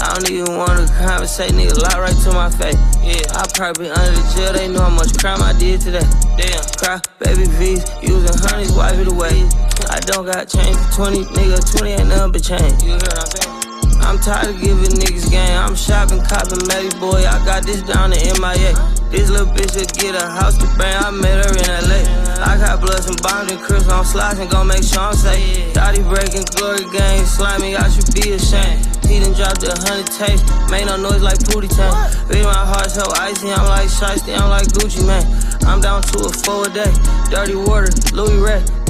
I 0.01 0.13
don't 0.13 0.29
even 0.29 0.57
wanna 0.57 0.85
conversate, 0.99 1.51
nigga, 1.51 1.81
lie 1.81 1.99
right 1.99 2.17
to 2.23 2.31
my 2.31 2.49
face. 2.49 2.77
Yeah, 3.01 3.23
I 3.33 3.45
probably 3.53 3.89
under 3.89 4.11
the 4.11 4.23
jail, 4.35 4.53
they 4.53 4.67
know 4.67 4.81
how 4.81 4.89
much 4.89 5.17
crime 5.17 5.41
I 5.41 5.53
did 5.53 5.81
today. 5.81 6.05
Damn, 6.37 6.63
cry, 6.77 7.01
baby 7.19 7.45
V's, 7.57 7.83
using 8.01 8.37
honeys, 8.49 8.71
wipe 8.73 8.95
it 8.95 9.07
away. 9.07 9.47
I 9.89 9.99
don't 10.01 10.25
got 10.25 10.47
change 10.47 10.77
for 10.93 11.09
20, 11.09 11.25
nigga, 11.35 11.77
20 11.77 11.91
ain't 11.91 12.07
nothing 12.09 12.31
but 12.31 12.43
change. 12.43 12.83
You 12.83 12.89
hear 12.89 12.97
what 12.97 13.19
I'm 13.19 13.29
saying? 13.31 13.66
I'm 14.07 14.17
tired 14.19 14.55
of 14.55 14.61
giving 14.61 14.95
niggas 15.03 15.29
game. 15.29 15.59
I'm 15.59 15.75
shopping, 15.75 16.23
copping, 16.23 16.63
Matty 16.71 16.95
boy. 16.95 17.27
I 17.27 17.43
got 17.43 17.67
this 17.67 17.83
down 17.83 18.15
in 18.15 18.23
MIA. 18.39 18.71
This 19.11 19.29
little 19.29 19.51
bitch 19.51 19.75
will 19.75 19.83
get 19.99 20.15
a 20.15 20.25
house 20.25 20.57
to 20.59 20.67
bang. 20.79 20.95
I 20.95 21.11
met 21.11 21.43
her 21.43 21.51
in 21.51 21.67
LA. 21.83 22.07
I 22.39 22.55
got 22.55 22.79
blood 22.79 23.03
and 23.03 23.21
bombs 23.21 23.51
and 23.51 23.59
crisps 23.59 23.91
on 23.91 24.05
slides 24.05 24.39
and 24.39 24.49
gon' 24.49 24.67
make 24.67 24.83
sure 24.83 25.03
I'm 25.03 25.13
safe. 25.13 25.75
He 25.75 26.03
breaking 26.07 26.47
glory 26.55 26.87
gang, 26.95 27.25
slimy. 27.25 27.75
I 27.75 27.89
should 27.89 28.07
be 28.15 28.31
ashamed. 28.31 28.87
He 29.03 29.19
done 29.19 29.33
dropped 29.35 29.67
a 29.67 29.75
hundred 29.75 30.07
tapes, 30.07 30.39
made 30.71 30.87
no 30.87 30.95
noise 30.95 31.21
like 31.21 31.39
Pootie 31.43 31.67
Tang. 31.67 31.91
Beat 32.31 32.43
my 32.43 32.55
heart 32.55 32.89
so 32.89 33.03
icy, 33.19 33.51
I'm 33.51 33.67
like 33.67 33.89
Shiesty, 33.91 34.39
I'm 34.39 34.49
like 34.49 34.67
Gucci 34.71 35.03
Mane. 35.03 35.27
I'm 35.67 35.81
down 35.81 36.01
to 36.01 36.19
a 36.23 36.31
four 36.31 36.63
a 36.63 36.69
day. 36.69 36.93
Dirty 37.29 37.55
water, 37.55 37.91
Louis 38.15 38.39
Ray. 38.39 38.86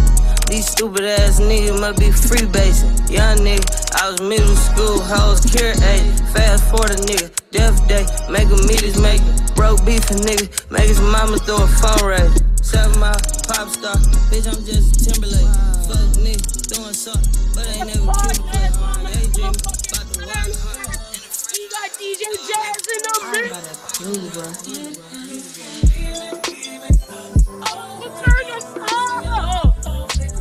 These 0.48 0.70
stupid 0.70 1.04
ass 1.04 1.42
niggas 1.42 1.78
must 1.80 2.00
be 2.00 2.08
freebasing. 2.08 3.12
Young 3.12 3.40
nigga, 3.40 3.68
I 4.00 4.12
was 4.12 4.22
middle 4.22 4.56
school, 4.56 5.00
hoes 5.00 5.42
cure 5.44 5.72
A. 5.72 6.00
Fast 6.32 6.64
forward 6.72 6.92
a 6.92 6.96
nigga, 7.04 7.28
death 7.52 7.86
day, 7.88 8.08
make 8.32 8.48
a 8.48 8.56
meters 8.64 8.98
make 9.02 9.22
it. 9.22 9.56
Broke 9.56 9.84
beef 9.86 10.10
a 10.10 10.16
nigga, 10.16 10.48
make 10.72 10.88
his 10.88 11.02
mama 11.02 11.38
throw 11.40 11.64
a 11.64 11.68
phone 11.68 12.08
raise. 12.08 12.32
Seven 12.64 12.98
mile 12.98 13.20
pop 13.52 13.68
star, 13.76 14.00
bitch, 14.32 14.48
I'm 14.48 14.64
just 14.64 14.96
a 14.96 15.12
Timberlake. 15.12 15.52
Fuck 15.84 16.16
nigga, 16.24 16.48
doing 16.72 16.96
something, 16.96 17.28
but 17.54 17.68
ain't 17.68 17.88
never 17.92 18.08
a 18.08 18.14
play. 18.48 18.72
Daydreaming 19.04 19.52
about 19.52 20.08
the 20.16 20.24
wild. 20.32 20.56
You 21.60 21.68
got 21.76 21.92
DJ 22.00 22.24
Jaz 22.48 22.88
in 22.88 23.04
the 23.04 23.12
mix. 23.36 23.52
About 23.52 23.68
clue, 23.92 24.32
bro. 24.32 24.48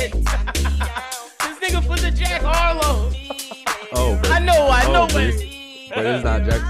shit! 0.00 0.12
this 0.12 1.58
nigga 1.60 1.86
put 1.86 2.00
the 2.00 2.10
Jack 2.10 2.42
Harlow. 2.42 3.10
Oh, 3.92 4.18
but, 4.22 4.30
I 4.30 4.38
know, 4.38 4.68
I 4.70 4.84
oh, 4.86 4.92
know, 4.92 5.06
but 5.06 5.22
it's, 5.24 5.42
but 5.90 6.06
it's 6.06 6.24
not 6.24 6.44
Jack. 6.44 6.60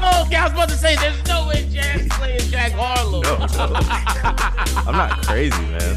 Oh, 0.00 0.24
okay, 0.26 0.36
I 0.36 0.44
was 0.44 0.52
about 0.52 0.68
to 0.68 0.76
say, 0.76 0.96
there's 0.96 1.26
no 1.26 1.48
way 1.48 1.66
Jack's 1.70 2.06
playing 2.16 2.40
Jack 2.50 2.72
Harlow. 2.72 3.22
No, 3.22 3.38
no. 3.38 3.46
I'm 4.86 4.96
not 4.96 5.22
crazy, 5.26 5.60
man. 5.60 5.94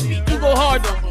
you 0.28 0.38
go 0.38 0.54
hard 0.54 0.82
though. 0.82 1.09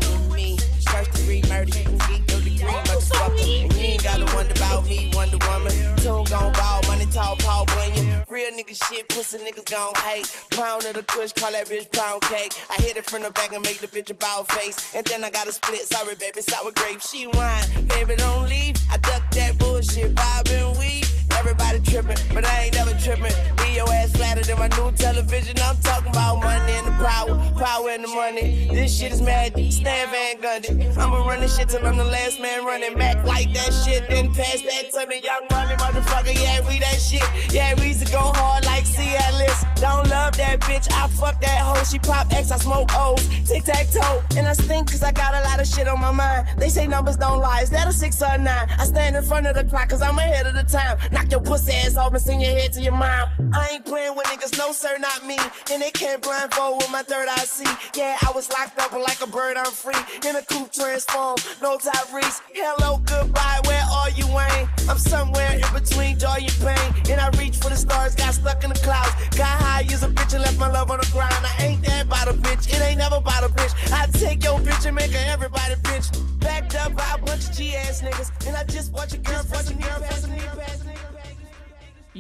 Wonder 4.40 4.54
about 4.54 4.88
me, 4.88 5.12
Wonder 5.14 5.38
Woman. 5.48 5.72
Tune 5.98 6.24
gon' 6.24 6.54
ball, 6.54 6.82
money 6.88 7.06
tall, 7.12 7.36
Paul 7.38 7.66
Bunyan. 7.66 8.24
Real 8.30 8.52
nigga 8.52 8.76
shit, 8.88 9.08
pussy 9.10 9.38
niggas 9.38 9.70
gon' 9.70 9.94
hate. 9.96 10.28
Pound 10.52 10.86
of 10.86 10.94
the 10.94 11.04
kush, 11.04 11.34
call 11.34 11.52
that 11.52 11.68
bitch 11.68 11.92
pound 11.92 12.22
cake. 12.22 12.54
I 12.70 12.82
hit 12.82 12.96
it 12.96 13.06
from 13.06 13.24
the 13.24 13.32
back 13.32 13.52
and 13.52 13.64
make 13.64 13.80
the 13.80 13.88
bitch 13.88 14.10
a 14.10 14.14
bow 14.14 14.44
face. 14.50 14.96
And 14.96 15.06
then 15.08 15.24
I 15.24 15.30
got 15.30 15.48
a 15.48 15.52
split, 15.52 15.82
sorry 15.82 16.16
baby, 16.16 16.42
sour 16.42 16.72
grape. 16.72 17.02
She 17.02 17.26
whine, 17.28 17.88
baby 17.88 18.16
don't 18.16 18.48
leave. 18.48 18.76
I 18.90 18.98
duck 18.98 19.30
that 19.32 19.58
bullshit, 19.58 20.18
and 20.18 20.80
weed. 20.80 21.19
Everybody 21.40 21.80
tripping, 21.80 22.18
but 22.34 22.44
I 22.46 22.64
ain't 22.66 22.76
never 22.76 22.92
tripping. 23.00 23.32
Be 23.64 23.76
your 23.76 23.90
ass 23.94 24.12
flatter 24.12 24.44
than 24.44 24.60
my 24.60 24.68
new 24.68 24.92
television. 24.92 25.56
I'm 25.64 25.78
talking 25.78 26.12
about 26.12 26.44
money 26.44 26.74
and 26.74 26.88
the 26.88 26.92
power, 26.92 27.34
power 27.58 27.90
and 27.92 28.04
the 28.04 28.10
money. 28.10 28.68
This 28.70 29.00
shit 29.00 29.14
is 29.14 29.22
mad, 29.22 29.54
Stan 29.72 30.10
Van 30.12 30.36
Gundy. 30.42 30.98
I'ma 30.98 31.26
run 31.26 31.40
this 31.40 31.56
shit 31.56 31.70
till 31.70 31.86
I'm 31.88 31.96
the 31.96 32.04
last 32.04 32.42
man 32.42 32.66
running 32.66 32.94
back 32.98 33.26
like 33.26 33.54
that 33.54 33.72
shit. 33.72 34.10
Then 34.10 34.34
pass 34.34 34.62
that 34.64 34.92
to 34.92 35.08
the 35.08 35.22
young 35.24 35.48
money 35.50 35.76
motherfucker. 35.76 36.36
Yeah, 36.36 36.60
we 36.68 36.80
that 36.80 37.00
shit. 37.00 37.24
Yeah, 37.54 37.74
we 37.80 37.88
used 37.88 38.06
to 38.06 38.12
go 38.12 38.20
hard 38.20 38.66
like 38.66 38.84
Cialis. 38.84 39.80
Don't 39.80 40.10
love 40.10 40.36
that 40.36 40.60
bitch. 40.60 40.92
I 40.92 41.08
fuck 41.08 41.40
that 41.40 41.60
hoe. 41.60 41.84
She 41.86 42.00
pop 42.00 42.32
X, 42.34 42.52
I 42.52 42.58
smoke 42.58 42.90
O's. 42.96 43.26
Tic 43.48 43.64
tac 43.64 43.90
toe. 43.92 44.22
And 44.36 44.46
I 44.46 44.54
stink 44.54 44.92
cause 44.92 45.04
I 45.04 45.14
got 45.14 45.34
a 45.34 45.42
lot 45.48 45.62
of 45.62 45.68
shit 45.68 45.88
on 45.88 46.02
my 46.02 46.12
mind. 46.12 46.48
They 46.58 46.68
say 46.68 46.86
numbers 46.86 47.16
don't 47.16 47.40
lie. 47.40 47.62
Is 47.62 47.70
that 47.70 47.88
a 47.88 47.94
six 47.94 48.22
or 48.22 48.28
a 48.30 48.38
nine? 48.38 48.68
I 48.78 48.84
stand 48.84 49.16
in 49.16 49.24
front 49.24 49.48
of 49.48 49.56
the 49.56 49.64
clock 49.64 49.88
cause 49.88 50.02
I'm 50.02 50.18
ahead 50.20 50.46
of 50.46 50.54
the 50.54 50.64
time. 50.64 50.98
Knock 51.14 51.29
your 51.32 51.42
pussy 51.42 51.74
ass 51.74 51.98
off 51.98 52.14
and 52.14 52.22
send 52.22 52.42
your 52.42 52.52
head 52.52 52.74
to 52.74 52.82
your 52.82 52.94
mom. 52.94 53.30
I 53.54 53.70
ain't 53.74 53.86
playing 53.86 54.16
with 54.16 54.26
niggas, 54.28 54.58
no 54.58 54.72
sir, 54.72 54.98
not 55.00 55.26
me. 55.26 55.38
And 55.72 55.82
they 55.82 55.92
can't 55.92 56.22
blindfold 56.22 56.78
with 56.78 56.92
my 56.92 57.04
third 57.04 57.28
eye 57.28 57.46
see. 57.46 57.70
Yeah, 57.96 58.18
I 58.22 58.32
was 58.34 58.50
locked 58.50 58.80
up, 58.80 58.92
but 58.92 59.02
like 59.02 59.22
a 59.22 59.28
bird, 59.28 59.58
I'm 59.58 59.72
free. 59.72 60.02
In 60.28 60.36
a 60.36 60.42
coupe 60.42 60.72
transform, 60.72 61.38
no 61.62 61.78
Tyrese. 61.78 62.42
Hello, 62.54 63.02
goodbye, 63.06 63.60
where 63.66 63.84
are 63.84 64.10
you, 64.12 64.26
Wayne? 64.28 64.70
I'm 64.90 64.98
somewhere 64.98 65.54
in 65.54 65.74
between 65.74 66.18
joy 66.18 66.40
and 66.40 66.58
pain. 66.62 67.12
And 67.12 67.22
I 67.22 67.30
reach 67.38 67.58
for 67.58 67.70
the 67.70 67.78
stars, 67.78 68.16
got 68.16 68.34
stuck 68.34 68.64
in 68.64 68.70
the 68.70 68.80
clouds. 68.80 69.14
Got 69.38 69.48
high 69.48 69.86
as 69.92 70.04
a 70.04 70.08
bitch 70.10 70.34
and 70.34 70.44
left 70.44 70.60
my 70.60 70.72
love 70.72 70.92
on 70.92 71.00
the 71.00 71.10
ground. 71.12 71.34
I 71.34 71.64
ain't 71.64 71.84
that 71.86 72.00
a 72.30 72.34
bitch, 72.34 72.68
it 72.70 72.82
ain't 72.82 73.00
never 73.00 73.16
a 73.16 73.22
bitch. 73.22 73.74
I 73.92 74.06
take 74.08 74.44
your 74.44 74.60
bitch 74.60 74.86
and 74.86 74.96
make 74.96 75.12
her 75.12 75.26
everybody 75.28 75.76
bitch. 75.76 76.08
Backed 76.40 76.76
up 76.76 76.96
by 76.96 77.16
a 77.16 77.18
bunch 77.18 77.50
of 77.50 77.56
G 77.56 77.76
ass 77.76 78.02
niggas. 78.02 78.48
And 78.48 78.56
I 78.56 78.64
just 78.66 78.94
watch 78.94 79.14
a 79.14 79.18
girl, 79.18 79.44
watch 79.52 79.70
a 79.70 79.74
girl, 79.74 80.00
pass 80.02 80.26
a 80.26 80.28
pass 80.28 80.86
a. 80.86 81.19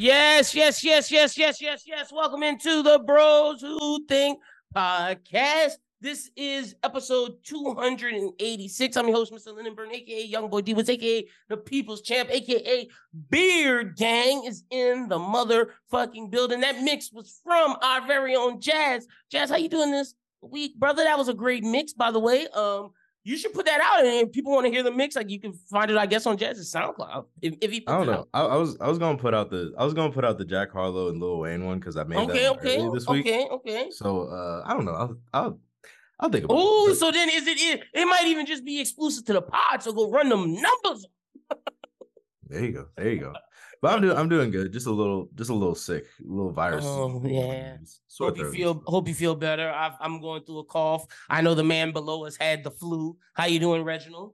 Yes, 0.01 0.55
yes, 0.55 0.81
yes, 0.81 1.11
yes, 1.11 1.37
yes, 1.37 1.61
yes, 1.61 1.83
yes. 1.85 2.09
Welcome 2.09 2.41
into 2.41 2.81
the 2.81 2.99
Bros 2.99 3.59
Who 3.59 4.05
Think 4.07 4.39
podcast. 4.73 5.73
This 5.99 6.31
is 6.37 6.73
episode 6.83 7.33
286. 7.43 8.95
I'm 8.95 9.07
your 9.07 9.17
host, 9.17 9.33
Mr. 9.33 9.53
Lindenburn, 9.53 9.91
aka 9.91 10.23
Young 10.23 10.49
Boy 10.49 10.61
Divas, 10.61 10.87
aka 10.87 11.27
the 11.49 11.57
People's 11.57 12.01
Champ, 12.01 12.29
aka 12.31 12.87
Beard 13.29 13.97
Gang 13.97 14.45
is 14.45 14.63
in 14.69 15.09
the 15.09 15.19
motherfucking 15.19 16.31
building. 16.31 16.61
That 16.61 16.81
mix 16.81 17.11
was 17.11 17.41
from 17.43 17.75
our 17.81 18.07
very 18.07 18.37
own 18.37 18.61
Jaz. 18.61 19.03
Jaz, 19.29 19.49
how 19.49 19.57
you 19.57 19.67
doing 19.67 19.91
this 19.91 20.13
week, 20.41 20.79
brother? 20.79 21.03
That 21.03 21.17
was 21.17 21.27
a 21.27 21.33
great 21.33 21.65
mix, 21.65 21.91
by 21.91 22.11
the 22.11 22.19
way. 22.19 22.47
Um, 22.53 22.91
you 23.29 23.37
should 23.37 23.53
put 23.53 23.65
that 23.67 23.79
out, 23.81 23.99
and 24.05 24.27
if 24.27 24.31
people 24.31 24.51
want 24.51 24.65
to 24.65 24.71
hear 24.71 24.81
the 24.83 24.91
mix, 24.91 25.15
like 25.15 25.29
you 25.29 25.39
can 25.39 25.53
find 25.53 25.89
it, 25.91 25.97
I 25.97 26.05
guess, 26.05 26.25
on 26.25 26.37
Jaz's 26.37 26.73
SoundCloud. 26.73 27.25
If, 27.41 27.55
if 27.61 27.71
he 27.71 27.83
I 27.87 27.91
don't 27.93 28.03
it 28.03 28.11
know. 28.11 28.19
out. 28.19 28.29
I, 28.33 28.41
I 28.41 28.55
was 28.57 28.77
I 28.81 28.87
was 28.89 28.97
gonna 28.97 29.17
put 29.17 29.33
out 29.33 29.49
the 29.51 29.73
I 29.77 29.85
was 29.85 29.93
gonna 29.93 30.11
put 30.11 30.25
out 30.25 30.37
the 30.37 30.45
Jack 30.45 30.71
Harlow 30.71 31.09
and 31.09 31.19
Lil 31.19 31.39
Wayne 31.39 31.63
one 31.65 31.79
because 31.79 31.95
I 31.97 32.03
made 32.05 32.17
Okay, 32.17 32.43
that 32.43 32.57
okay, 32.57 32.89
this 32.93 33.07
week. 33.07 33.25
okay, 33.27 33.47
okay. 33.51 33.87
So 33.91 34.23
uh, 34.29 34.63
I 34.65 34.73
don't 34.73 34.85
know. 34.85 34.93
I'll 34.93 35.17
I'll, 35.33 35.59
I'll 36.19 36.29
think 36.29 36.45
about 36.45 36.57
Oh, 36.59 36.93
so 36.93 37.11
then 37.11 37.29
is 37.29 37.45
it, 37.47 37.57
it? 37.59 37.83
It 37.93 38.05
might 38.05 38.25
even 38.27 38.45
just 38.45 38.65
be 38.65 38.81
exclusive 38.81 39.25
to 39.25 39.33
the 39.33 39.41
pod. 39.41 39.83
So 39.83 39.93
go 39.93 40.09
run 40.09 40.29
them 40.29 40.53
numbers. 40.53 41.05
There 42.47 42.65
you 42.65 42.71
go. 42.71 42.85
There 42.97 43.09
you 43.11 43.19
go. 43.19 43.33
But 43.81 43.93
I'm 43.93 44.01
doing 44.01 44.17
I'm 44.17 44.29
doing 44.29 44.51
good. 44.51 44.73
Just 44.73 44.87
a 44.87 44.91
little 44.91 45.29
just 45.35 45.49
a 45.49 45.53
little 45.53 45.75
sick, 45.75 46.05
a 46.19 46.29
little 46.29 46.51
virus. 46.51 46.83
Oh, 46.85 47.21
yeah. 47.25 47.77
Sore 48.07 48.29
Hope 48.29 48.37
you 48.37 48.51
feel. 48.51 48.83
Hope 48.85 49.07
you 49.07 49.13
feel 49.13 49.35
better. 49.35 49.69
I've, 49.69 49.93
I'm 50.01 50.19
going 50.19 50.43
through 50.43 50.59
a 50.59 50.63
cough. 50.65 51.05
I 51.29 51.41
know 51.41 51.55
the 51.55 51.63
man 51.63 51.91
below 51.91 52.25
us 52.25 52.35
had 52.35 52.63
the 52.63 52.71
flu. 52.71 53.17
How 53.33 53.45
you 53.45 53.59
doing, 53.59 53.83
Reginald? 53.83 54.33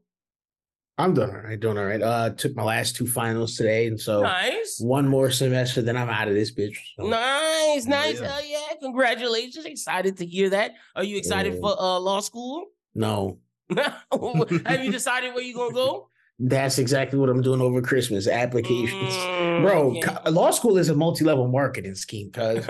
I'm 0.98 1.14
doing 1.14 1.30
all 1.30 1.42
right, 1.42 1.60
doing 1.60 1.78
all 1.78 1.84
right. 1.86 2.02
Uh, 2.02 2.30
took 2.30 2.56
my 2.56 2.64
last 2.64 2.96
two 2.96 3.06
finals 3.06 3.58
today, 3.58 3.88
and 3.88 4.00
so 4.00 4.22
nice. 4.22 4.80
one 4.80 5.06
more 5.06 5.30
semester, 5.30 5.82
then 5.82 5.98
I'm 5.98 6.10
out 6.10 6.30
of 6.30 6.36
this 6.36 6.56
bitch. 6.56 6.78
So. 6.98 7.08
Nice, 7.08 7.86
nice. 7.86 8.22
Yeah. 8.22 8.28
Hell 8.28 8.46
yeah! 8.46 8.76
Congratulations. 8.82 9.66
Excited 9.66 10.16
to 10.18 10.26
hear 10.26 10.50
that. 10.52 10.72
Are 10.96 11.04
you 11.04 11.18
excited 11.18 11.56
Yeah. 11.56 11.60
for 11.60 11.76
uh 11.78 12.00
law 12.00 12.22
school? 12.22 12.68
No, 12.96 13.40
Have 13.76 14.84
you 14.86 14.92
decided 14.92 15.34
where 15.34 15.44
you're 15.44 15.58
gonna 15.58 15.74
go? 15.74 16.10
That's 16.38 16.78
exactly 16.80 17.18
what 17.18 17.30
I'm 17.30 17.42
doing 17.42 17.62
over 17.62 17.82
Christmas. 17.82 18.28
Applications, 18.28 19.14
Mm, 19.14 19.62
bro. 19.62 19.92
okay. 19.92 20.02
co- 20.02 20.30
law 20.32 20.52
school 20.52 20.78
is 20.78 20.90
a 20.90 20.96
multi-level 20.96 21.48
marketing 21.48 21.96
scheme, 21.96 22.30
cuz. 22.32 22.68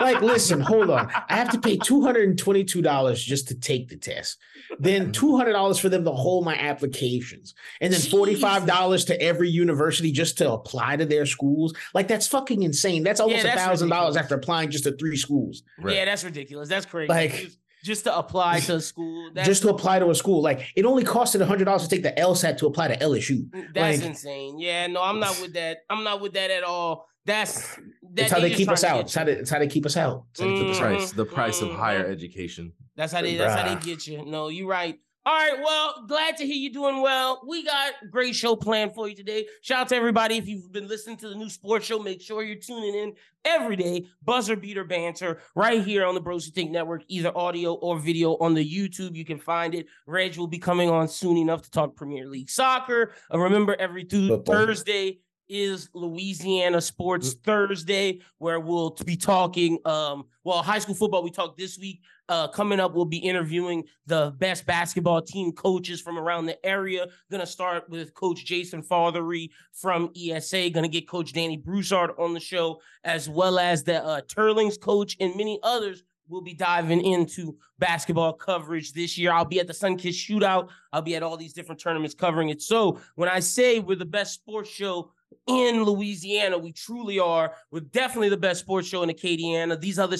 like, 0.00 0.20
listen, 0.20 0.60
hold 0.60 0.90
on. 0.90 1.10
I 1.28 1.34
have 1.36 1.50
to 1.52 1.58
pay 1.58 1.78
two 1.78 2.02
hundred 2.02 2.28
and 2.28 2.38
twenty-two 2.38 2.82
dollars 2.82 3.22
just 3.24 3.48
to 3.48 3.54
take 3.54 3.88
the 3.88 3.96
test. 3.96 4.36
Then 4.78 5.12
two 5.12 5.36
hundred 5.36 5.52
dollars 5.52 5.78
for 5.78 5.88
them 5.88 6.04
to 6.04 6.10
hold 6.12 6.44
my 6.44 6.56
applications, 6.56 7.54
and 7.80 7.90
then 7.92 8.00
forty-five 8.00 8.66
dollars 8.66 9.06
to 9.06 9.20
every 9.20 9.48
university 9.48 10.12
just 10.12 10.36
to 10.38 10.52
apply 10.52 10.96
to 10.96 11.06
their 11.06 11.24
schools. 11.24 11.72
Like, 11.94 12.08
that's 12.08 12.26
fucking 12.26 12.62
insane. 12.64 13.02
That's 13.02 13.20
almost 13.20 13.44
a 13.46 13.52
thousand 13.52 13.88
dollars 13.88 14.16
after 14.16 14.34
applying 14.34 14.70
just 14.70 14.84
to 14.84 14.92
three 14.92 15.16
schools. 15.16 15.62
Right. 15.78 15.96
Yeah, 15.96 16.04
that's 16.04 16.22
ridiculous. 16.24 16.68
That's 16.68 16.84
crazy. 16.86 17.08
Like- 17.08 17.50
just, 17.86 18.04
just 18.04 18.04
to 18.04 18.16
apply 18.18 18.60
to 18.60 18.76
a 18.76 18.80
school. 18.80 19.30
That's, 19.34 19.46
just 19.48 19.62
to 19.62 19.68
apply 19.70 19.98
to 20.00 20.10
a 20.10 20.14
school. 20.14 20.42
Like, 20.42 20.72
it 20.76 20.84
only 20.84 21.04
costed 21.04 21.40
hundred 21.46 21.64
dollars 21.64 21.82
to 21.84 21.88
take 21.88 22.02
the 22.02 22.12
LSAT 22.12 22.58
to 22.58 22.66
apply 22.66 22.88
to 22.88 22.96
LSU. 22.98 23.48
That's 23.74 24.00
like- 24.00 24.06
insane. 24.10 24.58
Yeah, 24.58 24.86
no, 24.88 25.02
I'm 25.02 25.20
not 25.20 25.38
with 25.40 25.54
that. 25.54 25.78
I'm 25.88 26.04
not 26.04 26.20
with 26.20 26.32
that 26.34 26.50
at 26.50 26.64
all. 26.64 27.06
That's 27.24 27.74
that 28.12 28.22
It's 28.24 28.32
how 28.32 28.38
they 28.40 28.50
keep 28.50 28.68
us 28.68 28.84
out. 28.84 28.96
get 28.98 29.04
It's 29.06 29.14
how 29.14 29.24
they, 29.24 29.32
it's 29.32 29.50
how 29.50 29.58
they 29.58 29.66
keep 29.66 29.84
us 29.84 29.96
out. 29.96 30.24
It's 30.30 30.40
how 30.40 30.46
they 30.46 30.54
keep 30.58 30.68
us 30.70 30.76
The 30.78 30.82
price, 30.84 31.12
the 31.12 31.24
price 31.24 31.60
of 31.62 31.70
higher 31.72 32.04
Mhm. 32.08 32.12
education. 32.12 32.72
That's 32.94 33.12
how 33.12 33.20
they. 33.22 33.34
That's 33.36 33.60
how 33.60 33.74
they 33.74 33.80
get 33.84 34.06
you. 34.06 34.24
No, 34.24 34.48
you're 34.48 34.68
right. 34.68 34.98
All 35.26 35.34
right. 35.34 35.60
Well, 35.60 36.04
glad 36.06 36.36
to 36.36 36.46
hear 36.46 36.54
you 36.54 36.72
doing 36.72 37.02
well. 37.02 37.42
We 37.44 37.64
got 37.64 37.94
a 38.00 38.06
great 38.06 38.36
show 38.36 38.54
planned 38.54 38.94
for 38.94 39.08
you 39.08 39.16
today. 39.16 39.48
Shout 39.60 39.80
out 39.80 39.88
to 39.88 39.96
everybody. 39.96 40.36
If 40.36 40.46
you've 40.46 40.70
been 40.70 40.86
listening 40.86 41.16
to 41.16 41.28
the 41.28 41.34
new 41.34 41.50
sports 41.50 41.84
show, 41.84 41.98
make 41.98 42.22
sure 42.22 42.44
you're 42.44 42.54
tuning 42.54 42.94
in 42.94 43.12
every 43.44 43.74
day. 43.74 44.06
Buzzer 44.22 44.54
beater 44.54 44.84
banter 44.84 45.40
right 45.56 45.82
here 45.82 46.06
on 46.06 46.14
the 46.14 46.20
Bros 46.20 46.44
Who 46.44 46.52
Think 46.52 46.70
Network, 46.70 47.02
either 47.08 47.36
audio 47.36 47.74
or 47.74 47.98
video 47.98 48.36
on 48.36 48.54
the 48.54 48.64
YouTube. 48.64 49.16
You 49.16 49.24
can 49.24 49.40
find 49.40 49.74
it. 49.74 49.88
Reg 50.06 50.36
will 50.36 50.46
be 50.46 50.60
coming 50.60 50.90
on 50.90 51.08
soon 51.08 51.36
enough 51.36 51.62
to 51.62 51.72
talk 51.72 51.96
Premier 51.96 52.28
League 52.28 52.48
soccer. 52.48 53.12
Uh, 53.34 53.40
remember, 53.40 53.74
every 53.80 54.04
Football. 54.04 54.54
Thursday 54.54 55.18
is 55.48 55.88
Louisiana 55.94 56.80
Sports 56.80 57.34
Thursday, 57.34 58.20
where 58.38 58.60
we'll 58.60 58.96
be 59.04 59.16
talking. 59.16 59.78
Um, 59.84 60.24
well, 60.44 60.62
high 60.62 60.78
school 60.78 60.94
football 60.94 61.22
we 61.22 61.30
talked 61.30 61.58
this 61.58 61.78
week. 61.78 62.00
Uh, 62.28 62.48
coming 62.48 62.80
up, 62.80 62.92
we'll 62.94 63.04
be 63.04 63.18
interviewing 63.18 63.84
the 64.06 64.34
best 64.38 64.66
basketball 64.66 65.22
team 65.22 65.52
coaches 65.52 66.00
from 66.00 66.18
around 66.18 66.46
the 66.46 66.66
area. 66.66 67.06
Gonna 67.30 67.46
start 67.46 67.88
with 67.88 68.14
Coach 68.14 68.44
Jason 68.44 68.82
Fathery 68.82 69.50
from 69.72 70.10
ESA. 70.16 70.70
Gonna 70.70 70.88
get 70.88 71.08
Coach 71.08 71.32
Danny 71.32 71.56
Broussard 71.56 72.10
on 72.18 72.34
the 72.34 72.40
show, 72.40 72.80
as 73.04 73.28
well 73.28 73.58
as 73.58 73.84
the 73.84 74.04
uh, 74.04 74.20
Teurlings 74.22 74.80
coach 74.80 75.16
and 75.20 75.36
many 75.36 75.60
others. 75.62 76.02
We'll 76.28 76.42
be 76.42 76.54
diving 76.54 77.02
into 77.02 77.56
basketball 77.78 78.32
coverage 78.32 78.92
this 78.92 79.16
year. 79.16 79.32
I'll 79.32 79.44
be 79.44 79.60
at 79.60 79.68
the 79.68 79.74
Sun 79.74 79.96
Sunkiss 79.96 80.14
Shootout. 80.14 80.70
I'll 80.92 81.02
be 81.02 81.14
at 81.14 81.22
all 81.22 81.36
these 81.36 81.52
different 81.52 81.80
tournaments 81.80 82.16
covering 82.16 82.48
it. 82.48 82.60
So 82.60 82.98
when 83.14 83.28
I 83.28 83.38
say 83.38 83.78
we're 83.78 83.96
the 83.96 84.04
best 84.04 84.34
sports 84.34 84.68
show 84.68 85.12
in 85.46 85.84
Louisiana. 85.84 86.58
We 86.58 86.72
truly 86.72 87.18
are. 87.18 87.54
We're 87.70 87.80
definitely 87.80 88.28
the 88.30 88.36
best 88.36 88.60
sports 88.60 88.88
show 88.88 89.02
in 89.02 89.10
Acadiana. 89.10 89.80
These 89.80 89.98
other 89.98 90.16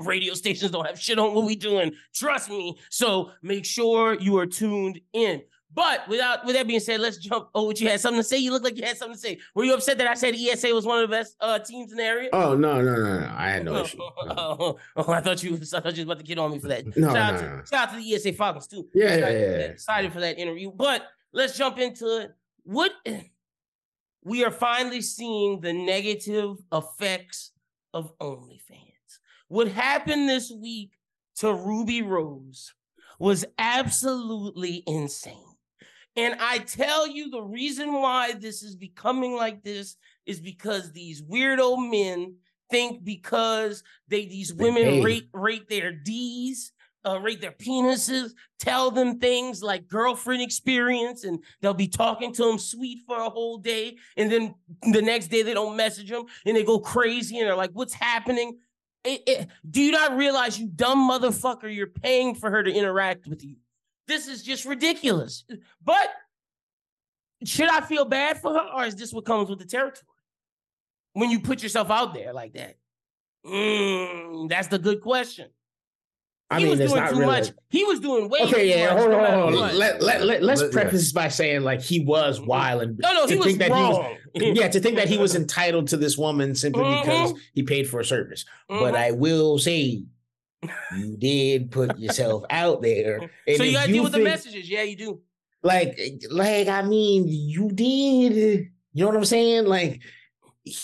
radio 0.00 0.34
stations 0.42 0.70
don't 0.70 0.86
have 0.86 1.00
shit 1.00 1.18
on 1.18 1.34
what 1.34 1.44
we're 1.44 1.56
doing. 1.56 1.92
Trust 2.14 2.50
me. 2.50 2.78
So 2.90 3.30
make 3.42 3.64
sure 3.64 4.14
you 4.14 4.38
are 4.38 4.46
tuned 4.46 5.00
in. 5.12 5.42
But 5.74 6.08
without 6.08 6.46
with 6.46 6.56
that 6.56 6.66
being 6.66 6.80
said, 6.80 6.98
let's 7.00 7.18
jump. 7.18 7.50
Oh, 7.54 7.64
what 7.64 7.80
you 7.80 7.88
had 7.88 8.00
something 8.00 8.20
to 8.20 8.24
say? 8.24 8.38
You 8.38 8.52
look 8.52 8.64
like 8.64 8.78
you 8.78 8.84
had 8.84 8.96
something 8.96 9.14
to 9.14 9.20
say. 9.20 9.38
Were 9.54 9.64
you 9.64 9.74
upset 9.74 9.98
that 9.98 10.06
I 10.06 10.14
said 10.14 10.34
ESA 10.34 10.74
was 10.74 10.86
one 10.86 11.02
of 11.02 11.08
the 11.08 11.14
best 11.14 11.36
uh, 11.40 11.58
teams 11.58 11.92
in 11.92 11.98
the 11.98 12.04
area? 12.04 12.30
Oh 12.32 12.56
no, 12.56 12.80
no, 12.80 12.94
no, 12.94 13.20
no. 13.20 13.32
I 13.36 13.50
had 13.50 13.64
no 13.64 13.76
issue. 13.84 13.98
No. 13.98 14.34
Oh, 14.36 14.78
oh, 14.96 15.12
I 15.12 15.20
thought 15.20 15.42
you 15.42 15.56
was 15.56 15.74
I 15.74 15.80
thought 15.80 15.94
you 15.94 16.06
was 16.06 16.12
about 16.12 16.18
to 16.18 16.24
get 16.24 16.38
on 16.38 16.52
me 16.52 16.58
for 16.58 16.68
that. 16.68 16.86
No, 16.96 17.08
shout, 17.08 17.16
out 17.16 17.34
no, 17.34 17.40
to, 17.40 17.56
no. 17.56 17.64
shout 17.64 17.88
out 17.88 17.90
to 17.94 17.96
the 18.02 18.14
ESA 18.14 18.32
Falcons 18.32 18.66
too. 18.66 18.88
Yeah, 18.94 19.08
Excited 19.08 19.40
yeah, 19.40 19.46
yeah, 19.46 19.58
yeah. 19.58 19.64
Excited 19.66 20.12
for 20.12 20.20
that 20.20 20.38
interview. 20.38 20.72
But 20.74 21.06
let's 21.32 21.56
jump 21.56 21.78
into 21.78 22.22
it. 22.22 22.34
What 22.64 22.92
we 24.22 24.44
are 24.44 24.50
finally 24.50 25.00
seeing 25.00 25.60
the 25.60 25.72
negative 25.72 26.56
effects 26.72 27.52
of 27.94 28.16
OnlyFans. 28.18 28.84
What 29.48 29.68
happened 29.68 30.28
this 30.28 30.50
week 30.50 30.92
to 31.36 31.52
Rubi 31.52 32.02
Rose 32.02 32.74
was 33.18 33.44
absolutely 33.58 34.82
insane. 34.86 35.44
And 36.16 36.36
I 36.40 36.58
tell 36.58 37.06
you, 37.06 37.30
the 37.30 37.42
reason 37.42 37.92
why 37.92 38.32
this 38.32 38.62
is 38.62 38.74
becoming 38.74 39.36
like 39.36 39.62
this 39.62 39.96
is 40.26 40.40
because 40.40 40.92
these 40.92 41.22
weirdo 41.22 41.90
men 41.90 42.36
think 42.70 43.04
because 43.04 43.82
they 44.08 44.26
these 44.26 44.52
women 44.52 45.02
rate 45.02 45.28
rate 45.32 45.68
their 45.68 45.92
D's, 45.92 46.72
uh, 47.08 47.18
rate 47.20 47.40
their 47.40 47.52
penises, 47.52 48.32
tell 48.58 48.90
them 48.90 49.18
things 49.18 49.62
like 49.62 49.88
girlfriend 49.88 50.42
experience, 50.42 51.24
and 51.24 51.42
they'll 51.60 51.74
be 51.74 51.88
talking 51.88 52.32
to 52.34 52.44
them 52.44 52.58
sweet 52.58 53.00
for 53.06 53.18
a 53.20 53.30
whole 53.30 53.58
day, 53.58 53.96
and 54.16 54.30
then 54.30 54.54
the 54.92 55.02
next 55.02 55.28
day 55.28 55.42
they 55.42 55.54
don't 55.54 55.76
message 55.76 56.10
them, 56.10 56.24
and 56.44 56.56
they 56.56 56.64
go 56.64 56.78
crazy, 56.78 57.38
and 57.38 57.46
they're 57.46 57.56
like, 57.56 57.70
"What's 57.72 57.94
happening?" 57.94 58.58
It- 59.04 59.22
it- 59.26 59.48
do 59.70 59.80
you 59.80 59.92
not 59.92 60.16
realize, 60.16 60.58
you 60.58 60.66
dumb 60.66 61.08
motherfucker, 61.08 61.72
you're 61.74 61.86
paying 61.86 62.34
for 62.34 62.50
her 62.50 62.62
to 62.62 62.72
interact 62.72 63.26
with 63.26 63.44
you? 63.44 63.56
This 64.06 64.26
is 64.26 64.42
just 64.42 64.64
ridiculous. 64.64 65.44
But 65.84 66.10
should 67.44 67.68
I 67.68 67.80
feel 67.82 68.04
bad 68.04 68.40
for 68.40 68.52
her, 68.54 68.68
or 68.74 68.84
is 68.84 68.96
this 68.96 69.12
what 69.12 69.24
comes 69.24 69.48
with 69.48 69.60
the 69.60 69.66
territory? 69.66 70.04
When 71.12 71.30
you 71.30 71.40
put 71.40 71.62
yourself 71.62 71.90
out 71.90 72.12
there 72.14 72.32
like 72.32 72.54
that, 72.54 72.76
Mm, 73.46 74.48
that's 74.48 74.68
the 74.68 74.78
good 74.78 75.00
question. 75.00 75.48
I 76.50 76.60
he 76.60 76.64
mean, 76.66 76.78
was 76.78 76.90
doing 76.90 77.00
not 77.02 77.10
too 77.10 77.16
really. 77.16 77.26
much. 77.26 77.50
He 77.68 77.84
was 77.84 78.00
doing 78.00 78.28
way 78.30 78.38
Okay, 78.42 78.52
too 78.72 78.78
yeah, 78.78 78.94
much. 78.94 79.02
hold 79.02 79.12
on, 79.14 79.32
hold 79.52 79.54
on. 79.54 79.76
Let, 79.78 80.00
let, 80.02 80.24
let, 80.24 80.42
let's 80.42 80.62
Let- 80.62 80.72
preface 80.72 80.92
this 81.00 81.12
by 81.12 81.28
saying 81.28 81.62
like 81.62 81.82
he 81.82 82.00
was 82.00 82.40
wild 82.40 82.82
and 82.82 82.98
no, 82.98 83.12
no, 83.12 83.26
he 83.26 83.32
to 83.32 83.36
was 83.36 83.46
think 83.46 83.58
that 83.58 83.66
he 83.66 83.72
was- 83.82 83.98
wrong. 83.98 84.16
yeah, 84.56 84.68
to 84.68 84.80
think 84.80 84.96
that 84.96 85.08
he 85.08 85.18
was 85.18 85.34
entitled 85.34 85.88
to 85.88 85.96
this 85.98 86.16
woman 86.16 86.54
simply 86.54 86.84
because 87.00 87.34
he 87.54 87.62
paid 87.64 87.88
for 87.88 88.00
a 88.00 88.04
service. 88.04 88.44
But 88.68 88.94
Mhm. 88.94 88.96
I 88.96 89.10
will 89.10 89.58
say, 89.58 90.02
you 90.96 91.16
did 91.18 91.70
put 91.70 91.98
yourself 91.98 92.44
out 92.50 92.82
there. 92.82 93.30
And 93.46 93.56
so 93.56 93.62
you 93.64 93.70
if 93.70 93.74
gotta 93.76 93.92
deal 93.92 94.02
with 94.04 94.12
the 94.12 94.18
messages. 94.20 94.68
Yeah, 94.70 94.82
you 94.82 94.96
do. 94.96 95.20
Like, 95.62 95.98
like 96.30 96.68
I 96.68 96.82
mean, 96.82 97.24
you 97.28 97.70
did. 97.72 98.68
You 98.94 99.04
know 99.04 99.06
what 99.08 99.16
I'm 99.16 99.24
saying? 99.24 99.66
Like, 99.66 100.00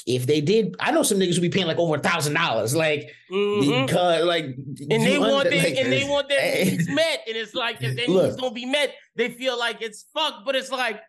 if 0.06 0.26
they 0.26 0.40
did, 0.40 0.74
I 0.80 0.90
know 0.92 1.02
some 1.02 1.18
niggas 1.18 1.34
would 1.34 1.42
be 1.42 1.48
paying 1.48 1.66
like 1.66 1.78
over 1.78 1.96
a 1.96 1.98
thousand 2.00 2.34
dollars. 2.34 2.74
Like, 2.74 3.10
Mhm. 3.30 3.86
because 3.86 4.24
like, 4.24 4.44
and 4.44 4.90
they 5.04 5.18
want 5.18 5.32
under- 5.46 5.50
their, 5.50 5.62
like, 5.62 5.76
and 5.76 5.92
they 5.92 6.04
want 6.04 6.28
their 6.28 6.64
needs 6.64 6.88
met, 6.88 7.20
and 7.26 7.36
it's 7.36 7.54
like 7.54 7.76
if 7.82 7.96
their 7.96 8.06
Look. 8.08 8.24
needs 8.24 8.36
don't 8.36 8.54
be 8.54 8.66
met, 8.66 8.94
they 9.16 9.30
feel 9.30 9.58
like 9.58 9.82
it's 9.82 10.06
fucked. 10.14 10.44
But 10.44 10.54
it's 10.56 10.70
like 10.70 11.00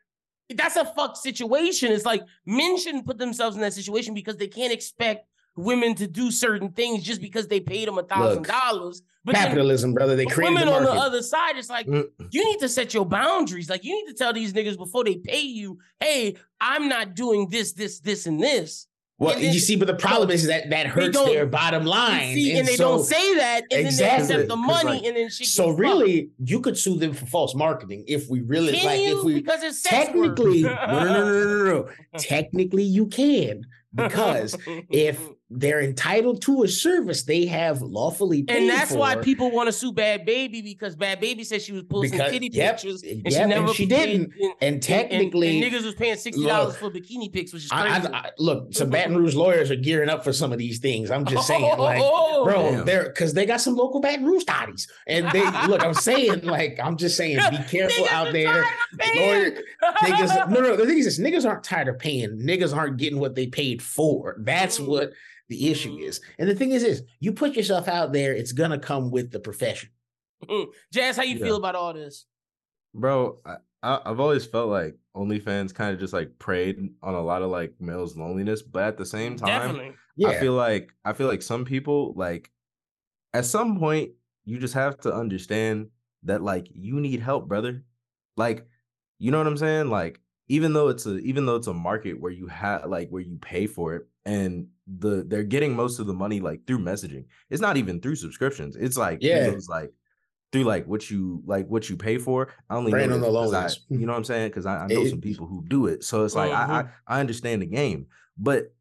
that's 0.54 0.76
a 0.76 0.86
fucked 0.86 1.18
situation. 1.18 1.92
It's 1.92 2.06
like 2.06 2.22
men 2.46 2.78
shouldn't 2.78 3.06
put 3.06 3.18
themselves 3.18 3.56
in 3.56 3.62
that 3.64 3.74
situation 3.74 4.14
because 4.14 4.38
they 4.38 4.48
can't 4.48 4.72
expect 4.72 5.28
women 5.56 5.96
to 5.96 6.08
do 6.08 6.32
certain 6.32 6.70
things 6.70 7.04
just 7.04 7.22
because 7.22 7.48
they 7.48 7.60
paid 7.60 7.88
them 7.88 7.98
a 7.98 8.04
thousand 8.04 8.44
dollars. 8.44 9.02
But 9.24 9.34
then 9.36 9.48
capitalism, 9.48 9.94
brother. 9.94 10.16
They 10.16 10.26
created 10.26 10.54
women 10.54 10.68
the 10.68 10.74
on 10.76 10.84
the 10.84 10.92
other 10.92 11.22
side, 11.24 11.58
it's 11.58 11.70
like 11.70 11.88
Mm. 11.88 12.08
you 12.30 12.46
need 12.46 12.60
to 12.60 12.70
set 12.70 12.94
your 12.94 13.06
boundaries. 13.06 13.70
Like 13.70 13.84
you 13.84 13.96
need 13.96 14.12
to 14.12 14.14
tell 14.14 14.34
these 14.34 14.54
niggas 14.54 14.78
before 14.78 15.04
they 15.04 15.16
pay 15.16 15.42
you, 15.42 15.80
hey, 16.00 16.36
I'm 16.62 16.88
not 16.88 17.16
doing 17.16 17.50
this, 17.50 17.74
this, 17.74 18.00
this, 18.00 18.28
and 18.28 18.42
this. 18.42 18.88
Well, 19.18 19.34
and 19.34 19.44
then- 19.44 19.54
you 19.54 19.60
see, 19.60 19.78
but 19.78 19.88
the 19.88 19.96
problem 19.96 20.30
is 20.30 20.46
that 20.48 20.70
that 20.70 20.88
hurts 20.88 21.18
their 21.18 21.46
bottom 21.46 21.86
line. 21.86 22.36
See, 22.36 22.58
and, 22.58 22.68
they 22.68 22.76
so, 22.76 22.98
don't 22.98 23.04
say 23.04 23.36
that, 23.36 23.62
and 23.62 23.70
then 23.72 23.82
they 23.84 23.88
Exactly, 23.88 24.36
accept 24.36 24.50
the 24.50 24.58
money, 24.58 24.90
like- 24.90 25.04
and 25.06 25.16
then 25.16 25.30
she. 25.30 25.46
So 25.46 25.70
really, 25.70 26.30
you 26.44 26.60
could 26.60 26.78
sue 26.78 26.98
them 26.98 27.14
for 27.14 27.26
false 27.26 27.56
marketing 27.56 28.04
if 28.08 28.30
we 28.30 28.42
really 28.42 28.74
can 28.74 28.86
like 28.86 29.00
you? 29.02 29.18
if 29.20 29.24
we 29.24 29.34
because 29.36 29.64
it's 29.64 29.82
technically 29.82 30.64
no, 30.64 30.70
no, 30.70 31.04
no, 31.06 31.14
no, 31.14 31.64
no, 31.64 31.64
no. 31.74 31.90
Technically, 32.20 32.84
you 32.84 33.08
can 33.08 33.66
because 33.96 34.56
if 34.90 35.18
they're 35.52 35.80
entitled 35.82 36.42
to 36.42 36.64
a 36.64 36.68
service 36.68 37.22
they 37.24 37.46
have 37.46 37.80
lawfully 37.82 38.42
paid 38.42 38.58
and 38.58 38.70
that's 38.70 38.92
why 38.92 39.16
people 39.16 39.52
want 39.52 39.68
to 39.68 39.72
sue 39.72 39.94
Bhad 39.94 40.28
Bhabie 40.28 40.64
because 40.64 40.96
Bhad 40.96 41.22
Bhabie 41.22 41.46
said 41.46 41.62
she 41.62 41.72
was 41.72 41.84
pulling 41.84 42.10
some 42.10 42.18
Because- 42.18 42.32
kitty 42.32 42.50
yep, 42.52 42.76
pictures 42.82 43.04
and 43.04 43.22
yep, 43.24 43.32
she 43.32 43.40
and 43.40 43.50
never 43.52 43.74
she 43.74 43.86
didn't. 43.86 44.24
And, 44.24 44.34
and- 44.42 44.54
and 44.62 44.84
technically, 44.84 45.62
and, 45.62 45.72
niggas 45.72 45.86
was 45.86 45.94
paying 45.94 46.16
sixty 46.16 46.44
dollars 46.44 46.76
for 46.78 46.90
bikini 46.90 47.32
pics, 47.32 47.54
which 47.54 47.66
is 47.66 47.70
crazy. 47.72 48.08
I, 48.08 48.18
I, 48.18 48.30
look, 48.40 48.74
some 48.74 48.90
Baton 48.90 49.16
Rouge 49.16 49.36
lawyers 49.36 49.70
are 49.70 49.76
gearing 49.76 50.10
up 50.10 50.24
for 50.24 50.34
some 50.34 50.52
of 50.52 50.58
these 50.58 50.80
things. 50.80 51.12
I'm 51.12 51.26
just 51.26 51.46
saying, 51.46 51.62
like, 51.78 52.02
Oh, 52.04 52.44
bro, 52.46 52.72
damn. 52.72 52.86
they're 52.86 53.04
because 53.04 53.34
they 53.36 53.46
got 53.46 53.62
some 53.62 53.76
local 53.76 54.00
Baton 54.02 54.26
Rouge 54.26 54.44
thotties, 54.46 54.88
and 55.08 55.30
they 55.32 55.44
look. 55.68 55.84
I'm 55.84 55.94
saying, 55.94 56.42
like, 56.44 56.80
I'm 56.82 56.98
just 56.98 57.16
saying, 57.18 57.38
be 57.52 57.58
careful 57.70 58.08
out 58.10 58.34
there. 58.34 58.64
tired 58.64 58.66
of 58.94 59.00
paying. 59.00 59.20
Lawyer, 59.52 59.52
niggas, 60.02 60.50
no, 60.50 60.62
no. 60.62 60.76
The 60.76 60.86
thing 60.88 60.98
is, 60.98 61.06
this, 61.06 61.20
niggas 61.20 61.48
aren't 61.48 61.64
tired 61.64 61.88
of 61.88 62.00
paying. 62.00 62.40
Niggas 62.40 62.76
aren't 62.76 62.98
getting 62.98 63.20
what 63.20 63.36
they 63.36 63.46
paid 63.48 63.82
for. 63.84 64.36
That's 64.40 64.80
Mm. 64.80 64.88
what 64.88 65.12
the 65.50 65.70
issue 65.70 65.98
mm. 65.98 66.02
is. 66.04 66.22
And 66.40 66.50
the 66.50 66.56
thing 66.56 66.72
is, 66.72 66.84
is 66.84 67.04
you 67.20 67.32
put 67.34 67.56
yourself 67.56 67.88
out 67.88 68.14
there, 68.14 68.34
it's 68.34 68.52
gonna 68.52 68.80
come 68.80 69.12
with 69.12 69.32
the 69.32 69.40
profession. 69.40 69.90
Mm. 70.44 70.68
Jaz, 70.94 71.16
how 71.18 71.24
you 71.24 71.38
Yeah. 71.38 71.46
feel 71.46 71.56
about 71.58 71.76
all 71.76 71.94
this? 71.94 72.26
bro 72.96 73.38
I, 73.46 73.58
I 73.84 74.02
i've 74.06 74.20
always 74.20 74.46
felt 74.46 74.70
like 74.70 74.96
onlyfans 75.16 75.74
kind 75.74 75.94
of 75.94 76.00
just 76.00 76.14
like 76.14 76.32
preyed 76.40 76.78
on 77.04 77.14
a 77.14 77.22
lot 77.22 77.42
of 77.42 77.52
like 77.52 77.74
males 77.80 78.18
loneliness 78.18 78.62
but 78.62 78.84
at 78.84 78.98
the 78.98 79.06
same 79.06 79.36
mm, 79.36 79.40
time 79.40 79.76
Definitely. 79.76 79.96
i 80.26 80.40
feel 80.40 80.54
like 80.54 80.94
i 81.04 81.14
feel 81.14 81.28
like 81.28 81.42
some 81.42 81.66
people 81.66 82.14
like 82.16 82.50
at 83.34 83.46
some 83.46 83.78
point 83.80 84.12
you 84.46 84.60
just 84.60 84.74
have 84.74 84.98
to 85.02 85.14
understand 85.14 85.90
that 86.24 86.42
like 86.42 86.68
you 86.72 87.00
need 87.00 87.20
help 87.20 87.48
brother 87.48 87.84
like 88.38 88.66
you 89.20 89.32
know 89.32 89.38
what 89.38 89.48
i'm 89.48 89.58
saying 89.58 89.90
like 89.90 90.20
even 90.48 90.74
though 90.74 90.88
it's 90.88 91.06
a 91.06 91.18
even 91.18 91.46
though 91.46 91.56
it's 91.56 91.68
a 91.68 91.74
market 91.74 92.20
where 92.20 92.32
you 92.32 92.48
have 92.48 92.86
like 92.86 93.10
where 93.10 93.22
you 93.22 93.38
pay 93.42 93.68
for 93.68 93.96
it 93.96 94.08
and 94.26 94.68
the 95.00 95.24
they're 95.28 95.44
getting 95.44 95.76
most 95.76 96.00
of 96.00 96.08
the 96.08 96.14
money 96.14 96.40
like 96.40 96.66
through 96.68 96.80
messaging. 96.80 97.26
It's 97.50 97.62
not 97.62 97.78
even 97.78 98.00
through 98.02 98.16
subscriptions. 98.16 98.76
It's 98.76 98.98
like 98.98 99.20
Yeah. 99.22 99.50
those, 99.52 99.70
like 99.70 99.92
through 100.52 100.64
like 100.64 100.86
what 100.88 101.10
you 101.10 101.42
like 101.46 101.68
what 101.68 101.90
you 101.90 101.98
pay 101.98 102.18
for. 102.18 102.54
I 102.70 102.76
only 102.76 102.92
Preying 102.92 103.10
know 103.10 103.16
on 103.16 103.22
this 103.22 103.30
the 103.30 103.34
'cause 103.52 103.54
I- 103.92 103.94
you 103.94 104.06
know 104.06 104.14
what 104.14 104.18
i'm 104.18 104.24
saying? 104.24 104.50
Because 104.50 104.66
I, 104.66 104.84
I 104.84 104.88
know 104.88 105.02
It- 105.02 105.10
some 105.10 105.22
people 105.22 105.48
who 105.48 105.64
do 105.68 105.88
it. 105.88 106.04
So 106.04 106.24
it's 106.26 106.36
like 106.36 106.52
I, 106.52 106.66
Mhm. 106.66 106.70
I 107.08 107.16
i 107.18 107.20
understand 107.20 107.62
the 107.62 107.66
game. 107.68 108.08
But 108.38 108.74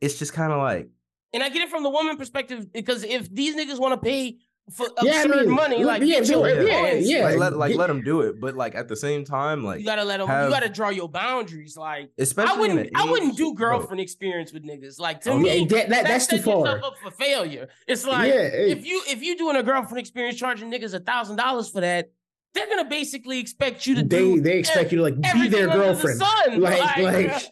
it's 0.00 0.18
just 0.18 0.32
kind 0.32 0.52
of 0.52 0.58
like 0.58 0.88
And 1.32 1.42
I 1.42 1.48
get 1.48 1.62
it 1.62 1.68
from 1.70 1.82
the 1.82 1.90
woman 1.90 2.16
perspective 2.16 2.72
because 2.72 3.02
if 3.04 3.32
these 3.34 3.56
niggas 3.56 3.78
want 3.80 3.92
to 4.00 4.04
pay 4.04 4.38
for 4.72 4.86
Yeah, 5.02 5.24
I 5.24 5.26
mean, 5.26 5.50
money, 5.50 5.84
like 5.84 6.00
yeah, 6.02 6.20
get 6.20 6.28
your 6.28 6.48
yeah, 6.48 6.62
yeah, 6.62 6.80
points. 6.80 7.08
yeah. 7.10 7.24
like 7.24 7.36
let 7.38 7.52
like 7.56 7.70
get- 7.72 7.78
let 7.78 7.86
them 7.88 8.02
do 8.02 8.22
it 8.22 8.40
but 8.40 8.54
like 8.54 8.74
at 8.74 8.88
the 8.88 8.96
same 8.96 9.22
time 9.24 9.62
like 9.62 9.78
you 9.80 9.84
gotta 9.84 10.04
let 10.04 10.18
them. 10.18 10.26
have- 10.26 10.46
you 10.48 10.54
gotta 10.54 10.70
draw 10.70 10.88
your 10.88 11.08
boundaries. 11.08 11.76
Like 11.76 12.10
especially 12.18 12.56
I 12.56 12.60
wouldn't. 12.60 12.80
in 12.80 12.86
an 12.86 12.92
I 12.96 13.10
wouldn't 13.10 13.32
age- 13.32 13.36
do 13.36 13.52
bro, 13.54 13.78
girlfriend 13.78 14.00
experience 14.00 14.52
with 14.54 14.64
niggas. 14.64 14.98
Like 14.98 15.20
to 15.22 15.32
Oh, 15.32 15.38
me, 15.38 15.58
yeah, 15.58 15.66
that, 15.68 15.88
that, 15.90 16.04
that's 16.04 16.26
too 16.26 16.38
far. 16.38 16.66
up 16.82 16.94
for 17.02 17.10
failure. 17.10 17.68
It's 17.86 18.06
like 18.06 18.28
yeah, 18.32 18.48
hey, 18.48 18.70
if 18.72 18.86
you 18.86 19.02
if 19.06 19.22
you 19.22 19.36
doing 19.36 19.56
a 19.56 19.62
girlfriend 19.62 19.98
experience 20.00 20.38
charging 20.38 20.70
niggas 20.72 20.94
a 20.94 21.00
thousand 21.00 21.36
dollars 21.36 21.68
for 21.68 21.82
that, 21.82 22.10
they're 22.54 22.66
gonna 22.68 22.88
basically 22.88 23.40
expect 23.40 23.86
you 23.86 23.96
to 23.96 24.02
they 24.02 24.18
do 24.18 24.40
they 24.40 24.58
expect 24.58 24.92
you 24.92 24.98
to 24.98 25.02
like 25.04 25.20
be 25.20 25.48
their 25.48 25.68
under 25.68 25.76
the 25.78 25.92
girlfriend. 25.92 26.18
sun. 26.20 26.60
Like, 26.60 26.80
like, 26.80 26.98
like, 26.98 27.42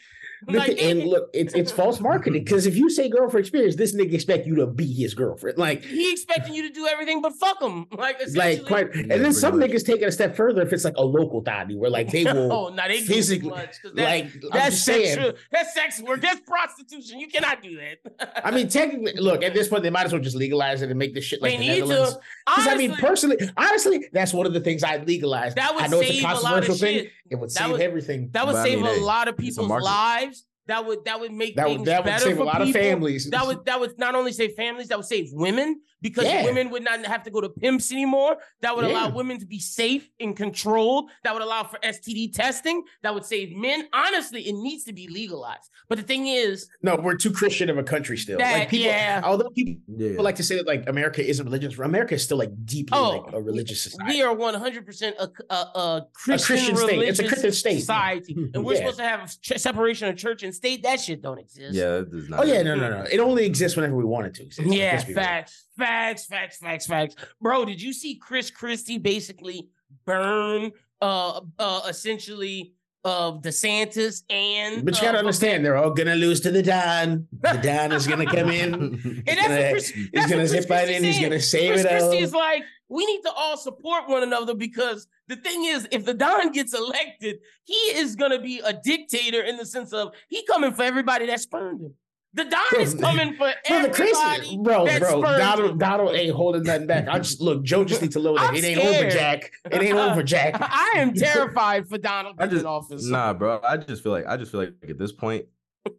and 0.49 1.05
look, 1.07 1.31
it's 1.33 1.55
it's 1.55 1.71
false 1.71 2.01
marketing 2.01 2.45
because 2.45 2.67
if 2.67 2.77
you 2.77 2.91
say 2.91 3.09
girlfriend 3.09 3.45
experience, 3.45 3.77
this 3.77 3.95
nigga 3.95 4.15
expect 4.15 4.47
you 4.47 4.57
to 4.57 4.67
be 4.67 4.93
his 4.93 5.15
girlfriend. 5.15 5.59
Like, 5.59 5.85
he 5.85 6.11
expecting 6.13 6.55
you 6.55 6.67
to 6.69 6.75
do 6.75 6.87
everything 6.87 7.21
but 7.23 7.33
fuck 7.35 7.61
him. 7.63 7.87
Like, 8.03 8.21
like 8.35 8.67
quite. 8.67 8.95
Yeah, 8.95 9.03
and 9.03 9.25
then 9.25 9.33
some 9.33 9.59
much. 9.59 9.71
niggas 9.71 9.87
take 9.87 10.03
it 10.03 10.07
a 10.07 10.13
step 10.13 10.35
further 10.37 10.63
if 10.63 10.73
it's 10.73 10.85
like 10.85 10.97
a 10.97 11.05
local 11.05 11.41
thotty 11.43 11.77
where 11.77 11.91
like 11.91 12.11
they 12.11 12.25
will 12.25 12.53
oh, 12.67 12.69
no, 12.69 12.89
they 12.89 13.01
do 13.01 13.07
too 13.07 13.13
physically 13.15 13.51
much, 13.51 13.81
'cause 13.81 13.93
that- 13.95 14.05
like. 14.05 14.33
That's 14.53 14.79
saying. 14.83 15.15
sexual. 15.15 15.33
That's 15.53 15.75
sex 15.75 16.03
work. 16.03 16.21
That's 16.21 16.41
prostitution. 16.41 17.21
You 17.21 17.29
cannot 17.29 17.63
do 17.63 17.77
that. 17.77 18.43
I 18.45 18.51
mean, 18.51 18.69
technically, 18.69 19.13
look 19.21 19.43
at 19.43 19.55
this 19.55 19.69
point, 19.69 19.83
they 19.83 19.91
might 19.91 20.07
as 20.07 20.13
well 20.13 20.21
just 20.21 20.37
legalize 20.37 20.83
it 20.83 20.91
and 20.91 20.99
make 20.99 21.15
this 21.15 21.25
shit 21.25 21.41
like 21.41 21.53
they 21.53 21.59
the 21.59 21.73
need 21.73 21.89
Netherlands. 21.89 22.19
Because 22.47 22.67
I 22.67 22.75
mean, 22.77 22.95
personally, 22.95 23.37
honestly, 23.57 24.09
that's 24.13 24.33
one 24.33 24.47
of 24.47 24.53
the 24.53 24.61
things 24.61 24.83
I'd 24.83 25.07
legalize. 25.07 25.55
that 25.55 25.75
would 25.75 25.85
I 25.85 25.87
know 25.87 26.01
it's 26.01 26.11
a 26.11 26.15
save 26.15 26.23
a 26.25 26.27
lot 26.27 26.35
controversial 26.43 26.75
of 26.75 26.81
thing. 26.81 26.99
shit. 27.05 27.13
It 27.33 27.37
would 27.41 27.49
That 27.51 27.55
save 27.65 27.71
would- 27.73 27.81
everything. 27.81 28.29
That 28.33 28.47
would 28.47 28.53
But 28.53 28.59
I 28.59 28.65
save 28.65 28.79
mean, 28.79 28.87
a 28.87 28.95
hey, 28.95 29.01
lot 29.01 29.27
of 29.27 29.37
people's 29.39 29.69
lives. 29.69 30.45
That 30.67 30.87
would 30.87 31.05
that 31.07 31.19
would 31.19 31.33
make 31.33 31.57
That 31.57 31.67
things 31.67 31.79
would 31.81 31.89
that 31.89 32.05
would 32.05 32.11
better 32.11 32.25
save 32.25 32.35
a 32.35 32.37
for 32.37 32.45
lot 32.45 32.61
of 32.63 32.71
families. 32.71 33.29
That 33.31 33.47
would 33.47 33.65
that 33.65 33.81
would 33.81 33.99
not 33.99 34.15
only 34.15 34.33
save 34.33 34.53
families, 34.55 34.89
that 34.89 34.99
would 34.99 35.07
save 35.07 35.29
women 35.33 35.81
because 36.03 36.25
Yeah. 36.25 36.45
women 36.45 36.69
would 36.71 36.85
not 36.85 37.05
have 37.07 37.23
to 37.23 37.31
go 37.31 37.41
to 37.41 37.49
pimps 37.49 37.91
anymore. 37.93 38.37
That 38.61 38.77
would 38.77 38.85
allow 38.85 39.09
women 39.09 39.39
to 39.39 39.47
be 39.47 39.59
safe 39.59 40.11
and 40.21 40.37
controlled. 40.37 41.11
That 41.25 41.33
would 41.33 41.43
allow 41.43 41.65
for 41.65 41.79
STD 41.83 42.33
testing. 42.35 42.83
That 43.03 43.15
would 43.15 43.25
save 43.25 43.57
men. 43.57 43.89
Honestly, 43.93 44.43
it 44.49 44.53
needs 44.55 44.85
to 44.85 44.93
be 44.93 45.09
legalized. 45.09 45.71
But 45.89 45.99
the 45.99 46.05
thing 46.05 46.27
is, 46.27 46.69
no, 46.83 46.97
we're 46.97 47.15
too 47.17 47.33
Christian 47.33 47.71
of 47.71 47.79
a 47.79 47.83
country 47.83 48.17
still. 48.19 48.39
That- 48.39 48.59
like 48.59 48.69
people, 48.69 48.87
yeah. 48.87 49.21
although 49.25 49.49
people 49.51 49.81
yeah 49.97 50.21
like 50.21 50.37
to 50.37 50.43
say 50.43 50.57
that 50.57 50.67
like 50.67 50.89
America 50.89 51.27
isn't 51.27 51.45
religious, 51.45 51.79
America 51.79 52.15
is 52.15 52.23
still 52.25 52.37
like 52.39 52.51
deeply 52.67 52.99
Oh, 52.99 53.11
like 53.25 53.33
a 53.33 53.41
religious 53.41 53.81
society. 53.83 54.13
we 54.17 54.23
are 54.23 54.35
one 54.35 54.55
hundred 54.55 54.85
percent 54.85 55.17
a 55.19 55.29
a, 55.51 55.55
a 55.55 56.07
Christian, 56.13 56.57
Christian 56.57 56.77
state. 56.77 57.03
It's 57.09 57.19
a 57.21 57.29
Christian 57.29 57.53
state. 57.53 57.81
society, 57.81 58.35
and 58.55 58.65
we're 58.65 58.73
Yeah. 58.75 58.79
supposed 58.81 58.99
to 58.99 59.05
have 59.05 59.41
ch- 59.41 59.59
separation 59.59 60.09
of 60.09 60.17
church 60.17 60.43
and 60.43 60.55
state. 60.55 60.83
That 60.83 61.01
shit 61.01 61.23
don't 61.23 61.39
exist. 61.39 61.75
yeah 61.75 61.89
that 61.99 62.11
does 62.11 62.29
not 62.29 62.41
Oh 62.41 62.43
yeah, 62.45 62.63
no, 62.63 62.75
no, 62.75 62.89
no. 62.91 63.05
It 63.11 63.21
only 63.21 63.45
exists 63.47 63.77
whenever 63.77 63.95
we 63.97 64.05
want 64.05 64.27
it 64.27 64.35
to 64.35 64.43
exist. 64.43 64.69
Yeah, 64.69 64.93
Let's 65.07 65.13
facts, 65.13 65.65
facts, 65.77 66.27
facts, 66.27 66.59
facts, 66.59 66.87
facts. 66.87 67.17
Bro, 67.41 67.67
did 67.67 67.81
you 67.81 67.93
see 67.93 68.17
Chris 68.17 68.51
Christie 68.51 68.99
basically 68.99 69.69
burn 70.05 70.73
uh 71.01 71.41
uh 71.59 71.83
essentially 71.89 72.75
of 73.05 73.43
DeSantis 73.43 74.23
and. 74.31 74.85
But 74.85 74.97
you 74.97 75.03
gotta 75.03 75.19
uh, 75.19 75.21
understand, 75.21 75.65
they're 75.65 75.77
all 75.77 75.91
gonna 75.91 76.15
lose 76.15 76.41
to 76.41 76.51
the 76.51 76.63
Don. 76.63 77.27
The 77.43 77.59
Don 77.63 77.93
is 77.93 78.07
gonna 78.07 78.27
come 78.27 78.51
in. 78.51 78.73
And 79.27 79.39
that's 79.39 79.49
gonna- 79.49 79.71
Chris, 79.71 79.89
He's 79.89 80.11
that's 80.13 80.31
gonna 80.31 80.43
what 80.43 80.51
Chris 80.51 80.63
zip 80.63 80.71
right 80.71 80.89
in. 80.89 81.05
He's 81.05 81.21
gonna 81.21 81.41
save 81.41 81.73
Chris 81.73 81.85
it 81.85 81.93
all. 81.93 82.09
Christie 82.09 82.23
is 82.23 82.33
like, 82.33 82.63
we 82.89 83.05
need 83.07 83.23
to 83.23 83.33
all 83.33 83.57
support 83.57 84.09
one 84.09 84.23
another 84.23 84.55
because 84.55 85.07
the 85.29 85.37
thing 85.37 85.65
is, 85.65 85.89
if 85.91 86.05
the 86.05 86.15
Don 86.15 86.53
gets 86.53 86.75
elected, 86.75 87.39
he 87.65 87.75
is 87.75 88.15
gonna 88.15 88.41
be 88.41 88.61
a 88.61 88.73
dictator 88.73 89.43
in 89.43 89.57
the 89.57 89.67
sense 89.67 89.93
of 89.93 90.15
he 90.29 90.47
coming 90.47 90.73
for 90.73 90.83
everybody 90.83 91.27
that 91.27 91.41
spurned 91.41 91.81
him. 91.81 91.95
The 92.35 92.45
Don 92.45 92.81
is 92.81 92.95
coming 92.95 93.35
for 93.37 93.53
Bro, 93.69 93.83
the 93.83 93.89
crazy, 93.91 94.13
everybody. 94.17 94.57
bro, 94.63 94.85
bro, 94.87 95.21
spurned 95.21 95.23
Donald. 95.39 95.79
Donald 95.79 96.15
ain't 96.15 96.35
holding 96.35 96.63
nothing 96.63 96.87
back. 96.87 97.07
I 97.09 97.19
just 97.19 97.41
look, 97.43 97.63
Joe 97.63 97.85
just 97.85 98.01
needs 98.01 98.15
to 98.15 98.23
know 98.23 98.35
that 98.39 98.49
I'm 98.49 98.55
it 98.55 98.65
ain't 98.65 98.81
scared. 98.81 98.97
over, 99.05 99.11
Jack. 99.11 99.53
It 99.71 99.83
ain't 99.83 99.99
over, 99.99 100.23
Jack. 100.35 100.57
I 100.59 100.93
am 100.97 101.13
terrified 101.15 101.89
for 101.89 101.99
Donald 101.99 102.37
I 102.39 102.47
being 102.47 102.51
in 102.53 102.57
just 102.57 102.67
office. 102.67 103.07
nah, 103.07 103.35
bro. 103.35 103.61
I 103.63 103.77
just 103.77 104.03
feel 104.03 104.13
like 104.13 104.27
I 104.27 104.37
just 104.39 104.51
feel 104.51 104.61
like 104.61 104.73
at 104.89 104.99
this 104.99 105.13
point, 105.13 105.45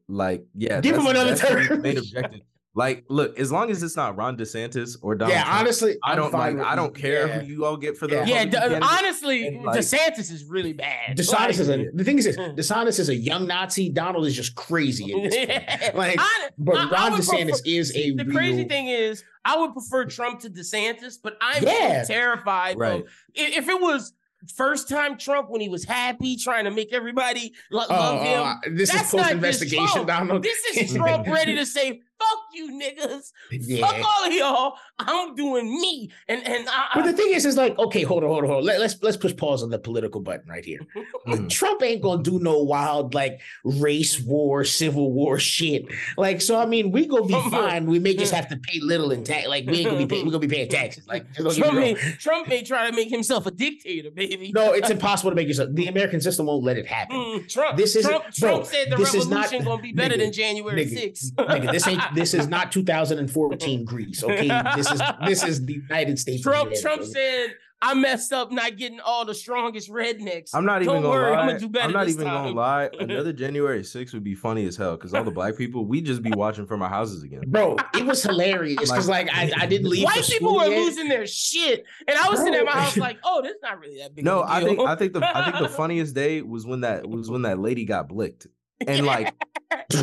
like 0.08 0.44
yeah, 0.56 0.82
Give 0.82 0.96
him 0.98 1.06
another 1.06 1.36
that's 1.36 1.42
term. 1.42 1.82
Main 1.82 1.98
objective. 2.00 2.42
Like, 2.76 3.06
look, 3.08 3.38
as 3.38 3.52
long 3.52 3.70
as 3.70 3.84
it's 3.84 3.96
not 3.96 4.18
Ron 4.18 4.36
DeSantis 4.36 4.98
or 5.04 5.14
Donald 5.14 5.36
yeah, 5.36 5.44
Trump, 5.44 5.60
honestly, 5.60 5.96
I 6.04 6.16
don't 6.16 6.34
like. 6.34 6.58
I 6.58 6.76
don't 6.76 6.96
care 6.96 7.28
yeah. 7.28 7.40
who 7.40 7.46
you 7.46 7.66
all 7.66 7.78
get 7.78 7.96
for 7.98 8.08
the 8.08 8.16
Yeah. 8.16 8.26
Yeah, 8.26 8.46
d- 8.46 8.80
honestly, 8.82 9.46
And, 9.48 9.64
like- 9.64 9.80
DeSantis 9.80 10.32
is 10.32 10.44
really 10.46 10.74
bad. 10.74 11.16
DeSantis 11.16 11.60
is 11.60 11.70
a 11.70 11.90
the 11.94 12.04
thing 12.04 12.18
is 12.18 12.26
this 12.26 12.36
DeSantis 12.38 13.00
is 13.00 13.10
a 13.10 13.16
young 13.16 13.46
Nazi. 13.46 13.90
Donald 13.90 14.26
is 14.26 14.36
just 14.36 14.56
crazy 14.56 15.14
at 15.14 15.30
this 15.30 15.36
point. 15.46 15.96
Like, 15.96 16.16
I- 16.20 16.50
But 16.58 16.76
I- 16.78 16.84
I 16.86 16.90
Ron 16.90 17.12
would 17.12 17.22
DeSantis 17.22 17.50
prefer- 17.50 17.62
is 17.66 17.96
a 17.96 18.12
the 18.16 18.26
real, 18.26 18.36
crazy 18.36 18.64
thing 18.66 18.88
is, 18.88 19.24
I 19.46 19.56
would 19.60 19.74
prefer 19.74 20.06
Trump 20.06 20.40
to 20.40 20.50
DeSantis, 20.50 21.18
but 21.22 21.38
I'm 21.42 21.62
Yeah. 21.62 22.04
terrified. 22.06 22.80
Right. 22.80 23.02
Of, 23.02 23.08
if 23.36 23.68
it 23.70 23.80
was 23.80 24.14
first 24.58 24.90
time 24.90 25.18
Trump 25.18 25.50
when 25.50 25.62
he 25.62 25.70
was 25.70 25.86
happy, 25.86 26.36
trying 26.36 26.66
to 26.66 26.72
make 26.72 26.92
everybody 26.92 27.54
lo- 27.72 27.86
Oh, 27.90 27.94
love 27.94 28.22
him. 28.22 28.42
uh, 28.42 28.56
this 28.76 28.92
That's 28.92 29.08
is 29.10 29.14
not 29.14 29.22
post 29.24 29.32
investigation, 29.36 30.06
Donald. 30.06 30.44
This 30.44 30.60
is 30.76 30.94
Trump 30.96 31.28
ready 31.28 31.56
to 31.56 31.66
say, 31.66 32.02
"Fuck 32.30 32.40
you, 32.54 32.72
niggas! 32.72 33.32
yeah. 33.52 33.88
Fuck 33.88 34.06
all 34.06 34.28
of 34.28 34.34
y'all! 34.34 34.78
I'm 35.00 35.36
doing 35.36 35.66
me." 35.80 36.12
And 36.28 36.46
and 36.48 36.68
I, 36.70 36.88
But 36.96 37.06
the 37.06 37.14
thing 37.14 37.32
is, 37.34 37.46
is 37.46 37.58
like, 37.58 37.78
okay, 37.80 38.04
hold 38.04 38.24
on, 38.24 38.30
hold 38.30 38.44
on, 38.44 38.50
hold 38.50 38.60
on. 38.62 38.66
Let, 38.66 38.82
us 38.82 38.96
let's 39.02 39.18
push 39.18 39.36
pause 39.36 39.64
on 39.64 39.70
the 39.70 39.80
political 39.80 40.22
button 40.22 40.48
right 40.50 40.64
here. 40.64 40.80
Trump 41.50 41.82
ain't 41.84 42.02
gonna 42.02 42.22
do 42.24 42.40
no 42.40 42.60
wild 42.64 43.14
like 43.14 43.42
race 43.64 44.20
war, 44.20 44.64
civil 44.64 45.12
war 45.12 45.40
shit. 45.40 45.86
Like, 46.18 46.42
so 46.42 46.60
I 46.60 46.66
mean, 46.66 46.92
we 46.92 47.08
gonna 47.08 47.26
be 47.26 47.34
fine. 47.50 47.86
We 47.86 48.00
may 48.00 48.16
just 48.16 48.34
have 48.34 48.48
to 48.50 48.58
pay 48.58 48.80
little 48.82 49.12
in 49.12 49.24
tax. 49.24 49.48
Like, 49.48 49.66
we 49.66 49.78
ain't 49.80 49.86
gonna 49.86 49.98
be 49.98 50.06
paying. 50.06 50.26
We 50.26 50.32
gonna 50.32 50.46
be 50.46 50.54
paying 50.54 50.70
taxes. 50.70 51.08
Like, 51.08 51.26
just 51.34 51.40
don't 51.44 51.56
get 51.56 51.64
Trump 51.64 51.76
may. 51.80 51.94
Trump 52.20 52.48
may 52.48 52.64
try 52.64 52.90
to 52.90 52.96
make 52.96 53.10
himself 53.10 53.46
a 53.46 53.52
dictator, 53.52 54.12
baby. 54.12 54.52
No, 54.54 54.72
it's 54.74 54.90
impossible 54.98 55.32
to 55.32 55.36
make 55.36 55.48
yourself. 55.48 55.70
The 55.74 55.88
American 55.88 56.22
system 56.22 56.46
won't 56.46 56.64
let 56.64 56.78
it 56.78 56.86
happen. 56.86 57.16
Mm, 57.18 57.50
Trump, 57.50 57.78
This 57.78 57.96
isn't- 57.96 58.10
Trump, 58.12 58.26
bro, 58.40 58.50
Trump 58.50 58.66
said 58.66 58.92
the 58.92 58.96
this 58.98 59.14
is 59.16 59.28
not- 59.28 59.46
revolution 59.46 59.66
gonna 59.66 59.82
be 59.82 59.92
better 59.94 60.16
nigga, 60.16 60.20
than 60.20 60.32
January 60.34 60.86
nigga, 60.86 61.12
6th. 61.12 61.32
Nigga, 61.36 61.72
this 61.72 61.88
ain't. 61.88 62.02
This 62.16 62.34
is 62.34 62.48
not 62.48 62.72
2014 62.72 63.86
Greece. 63.86 64.24
Okay, 64.24 64.48
this 64.76 64.92
is 64.94 65.02
this 65.26 65.44
is 65.44 65.66
the 65.66 65.74
United 65.74 66.20
States. 66.20 66.44
Trump, 66.44 66.64
America. 66.68 66.82
Trump 66.82 67.04
said, 67.04 67.56
I 67.86 67.94
messed 67.96 68.32
up 68.32 68.50
not 68.50 68.78
getting 68.78 69.02
all 69.02 69.26
the 69.26 69.34
strongest 69.36 69.90
rednecks. 69.90 70.52
I'm 70.54 70.64
not 70.64 70.82
even 70.82 70.94
Don't 70.94 71.04
gonna 71.04 71.16
worry, 71.16 71.32
lie. 71.32 71.38
I'm 71.38 71.48
gonna 71.48 71.60
do 71.60 71.68
better 71.68 71.86
I'm 71.88 71.92
not 71.92 72.08
even 72.08 72.26
time. 72.26 72.46
gonna 72.46 72.56
lie. 72.56 72.90
Another 73.00 73.34
January 73.34 73.82
6th 73.82 74.14
would 74.14 74.24
be 74.24 74.36
funny 74.36 74.66
as 74.68 74.78
hell 74.78 74.96
because 74.96 75.14
all 75.14 75.26
the 75.26 75.32
black 75.32 75.58
people 75.58 75.86
we 75.86 76.00
just 76.02 76.22
be 76.22 76.32
watching 76.32 76.66
from 76.66 76.82
our 76.82 76.88
houses 76.90 77.24
again. 77.24 77.42
Bro, 77.48 77.76
it 77.94 78.06
was 78.06 78.24
hilarious 78.24 78.80
because 78.80 79.10
like 79.10 79.28
I, 79.34 79.52
I 79.60 79.66
didn't 79.66 79.90
leave. 79.90 80.06
White 80.06 80.24
people 80.24 80.50
school 80.52 80.56
were 80.60 80.66
yet. 80.68 80.80
losing 80.80 81.10
their 81.10 81.28
shit, 81.28 81.84
and 82.08 82.18
I 82.18 82.30
was 82.30 82.40
sitting 82.40 82.56
at 82.56 82.64
my 82.66 82.72
house 82.72 82.96
like, 82.96 83.18
"Oh, 83.26 83.42
this 83.42 83.52
is 83.52 83.62
not 83.62 83.78
really 83.80 83.98
that 83.98 84.16
big." 84.16 84.24
No, 84.24 84.44
of 84.44 84.50
a 84.50 84.54
I 84.54 84.60
deal. 84.62 84.70
think 84.70 84.80
I 84.90 84.96
think 84.96 85.14
the 85.14 85.38
I 85.38 85.52
think 85.52 85.58
the 85.64 85.70
funniest 85.76 86.16
day 86.16 86.42
was 86.42 86.66
when 86.66 86.82
that 86.82 87.06
was 87.06 87.30
when 87.30 87.42
that 87.42 87.60
lady 87.60 87.84
got 87.84 88.08
blicked. 88.08 88.48
And 88.88 89.06
like 89.06 89.34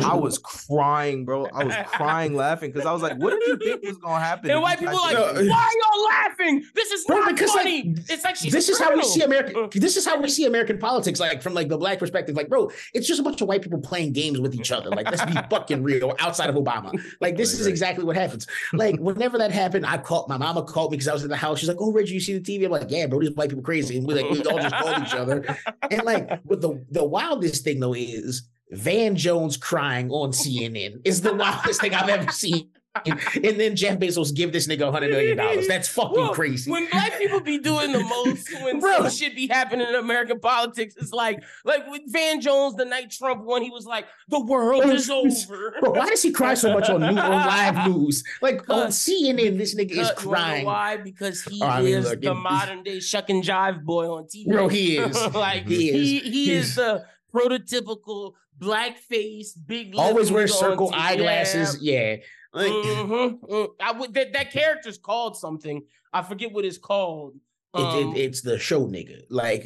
I 0.03 0.15
was 0.15 0.37
crying, 0.37 1.23
bro. 1.25 1.45
I 1.53 1.63
was 1.63 1.75
crying 1.87 2.33
laughing 2.35 2.71
because 2.71 2.85
I 2.85 2.91
was 2.91 3.01
like, 3.01 3.17
what 3.17 3.39
did 3.39 3.47
you 3.47 3.57
think 3.57 3.83
was 3.83 3.97
gonna 3.97 4.23
happen? 4.23 4.49
and 4.49 4.61
white 4.61 4.79
people 4.79 4.95
like, 4.95 5.13
No. 5.13 5.23
"Why 5.23 5.39
are 5.39 5.43
y'all 5.43 6.05
laughing? 6.09 6.65
This 6.75 6.91
is 6.91 7.05
Bro, 7.05 7.19
not 7.19 7.33
because, 7.35 7.49
like, 7.49 7.57
funny." 7.59 7.95
it's 8.09 8.23
like 8.23 8.35
she's 8.35 8.51
this 8.51 8.67
a 8.69 8.71
is 8.73 8.79
how 8.79 8.93
we 8.95 9.03
see 9.03 9.21
American. 9.21 9.69
This 9.73 9.95
is 9.97 10.05
how 10.05 10.19
we 10.19 10.27
see 10.29 10.45
American 10.45 10.77
politics, 10.77 11.19
like 11.19 11.41
from 11.41 11.53
like 11.53 11.67
the 11.69 11.77
black 11.77 11.99
perspective. 11.99 12.35
Like, 12.35 12.49
bro, 12.49 12.69
it's 12.93 13.07
just 13.07 13.19
a 13.19 13.23
bunch 13.23 13.41
of 13.41 13.47
white 13.47 13.61
people 13.61 13.79
playing 13.79 14.13
games 14.13 14.39
with 14.39 14.55
each 14.55 14.71
other. 14.71 14.89
Like, 14.89 15.05
let's 15.09 15.23
be 15.25 15.33
fucking 15.49 15.83
real. 15.83 16.15
Outside 16.19 16.49
of 16.49 16.55
Obama, 16.55 16.91
like 17.21 17.37
this 17.37 17.53
Right, 17.53 17.59
is 17.59 17.65
right. 17.65 17.69
exactly 17.69 18.03
what 18.03 18.15
happens. 18.15 18.47
Like, 18.73 18.97
whenever 18.99 19.37
that 19.37 19.51
happened, 19.51 19.85
I 19.85 19.97
called 19.97 20.27
my 20.27 20.37
mama 20.37 20.63
called 20.63 20.91
me 20.91 20.97
because 20.97 21.07
I 21.07 21.13
was 21.13 21.23
in 21.23 21.29
the 21.29 21.37
house. 21.37 21.59
She's 21.59 21.69
like, 21.69 21.77
"Oh, 21.79 21.91
Reggie, 21.91 22.13
you 22.13 22.19
see 22.19 22.37
the 22.37 22.41
TV?" 22.41 22.65
I'm 22.65 22.71
like, 22.71 22.89
"Yeah, 22.89 23.07
bro, 23.07 23.19
these 23.19 23.31
white 23.31 23.49
people 23.49 23.63
crazy." 23.63 23.97
And 23.97 24.07
we 24.07 24.13
like 24.15 24.29
we 24.29 24.41
all 24.43 24.59
just 24.59 24.75
called 24.75 25.01
each 25.03 25.13
other. 25.13 25.57
And 25.89 26.03
like, 26.03 26.27
but 26.45 26.61
the 26.61 26.83
the 26.89 27.03
wildest 27.05 27.63
thing 27.63 27.79
though 27.79 27.93
is 27.93 28.47
Van 28.71 29.15
Jones 29.15 29.57
crying 29.57 30.09
on 30.11 30.31
CNN 30.31 31.01
is 31.03 31.21
the 31.21 31.33
wildest 31.33 31.81
thing 31.81 31.93
I've 31.93 32.09
ever 32.09 32.31
seen. 32.31 32.69
And 33.05 33.57
then 33.57 33.73
Jeff 33.77 33.99
Bezos 33.99 34.35
give 34.35 34.51
this 34.51 34.67
nigga 34.67 34.91
hundred 34.91 35.11
million 35.11 35.37
dollars. 35.37 35.65
That's 35.65 35.87
fucking 35.87 36.11
Well, 36.13 36.33
crazy. 36.33 36.69
When 36.69 36.89
black 36.89 37.17
people 37.17 37.39
be 37.39 37.57
doing 37.57 37.93
the 37.93 38.03
most, 38.03 38.51
when 38.63 38.81
Bro. 38.81 38.97
some 39.03 39.09
shit 39.11 39.33
be 39.33 39.47
happening 39.47 39.87
in 39.87 39.95
American 39.95 40.41
politics, 40.41 40.95
it's 40.97 41.13
like 41.13 41.41
like 41.63 41.89
with 41.89 42.01
Van 42.07 42.41
Jones 42.41 42.75
the 42.75 42.83
night 42.83 43.09
Trump 43.11 43.45
won, 43.45 43.61
he 43.61 43.69
was 43.69 43.85
like, 43.85 44.07
"The 44.27 44.41
world 44.41 44.83
is 44.87 45.09
over." 45.21 45.73
Bro, 45.79 45.91
why 45.91 46.09
does 46.09 46.21
he 46.21 46.31
cry 46.33 46.53
so 46.53 46.73
much 46.73 46.89
on, 46.89 46.99
new, 46.99 47.07
on 47.07 47.15
live 47.15 47.87
news? 47.95 48.25
Like 48.41 48.69
on 48.69 48.87
CNN, 48.87 49.57
this 49.57 49.73
nigga 49.73 49.91
is 49.91 50.11
crying. 50.17 50.65
why? 50.65 50.97
Because 50.97 51.43
he 51.43 51.61
Oh, 51.61 51.67
I 51.67 51.81
mean, 51.81 51.95
is 51.95 52.13
the 52.19 52.33
modern 52.35 52.83
day 52.83 52.99
shuck 52.99 53.29
and 53.29 53.41
jive 53.41 53.83
boy 53.85 54.07
on 54.09 54.25
TV. 54.25 54.47
Bro, 54.49 54.67
he 54.67 54.97
is. 54.97 55.15
like 55.33 55.65
He 55.65 55.75
he 55.77 55.89
is. 56.17 56.23
he, 56.23 56.29
He's- 56.29 56.65
is 56.65 56.75
the 56.75 57.05
prototypical 57.33 58.33
black 58.61 58.97
face, 58.99 59.53
big 59.53 59.93
Always 59.97 60.31
wear 60.31 60.43
on 60.43 60.47
circle 60.47 60.91
eyeglasses. 60.93 61.79
Yeah. 61.81 62.17
Like, 62.53 62.67
Mhm, 62.71 63.39
mm. 63.41 63.67
I 63.79 63.91
would 63.91 64.13
that, 64.13 64.33
that 64.33 64.51
character's 64.51 64.97
called 64.97 65.35
something. 65.35 65.83
I 66.13 66.21
forget 66.21 66.51
what 66.53 66.63
it's 66.63 66.77
called. 66.77 67.35
it- 67.73 67.79
Um, 67.79 68.15
it- 68.15 68.19
it's 68.21 68.41
the 68.41 68.59
show 68.59 68.85
nigga. 68.87 69.23
Like, 69.29 69.63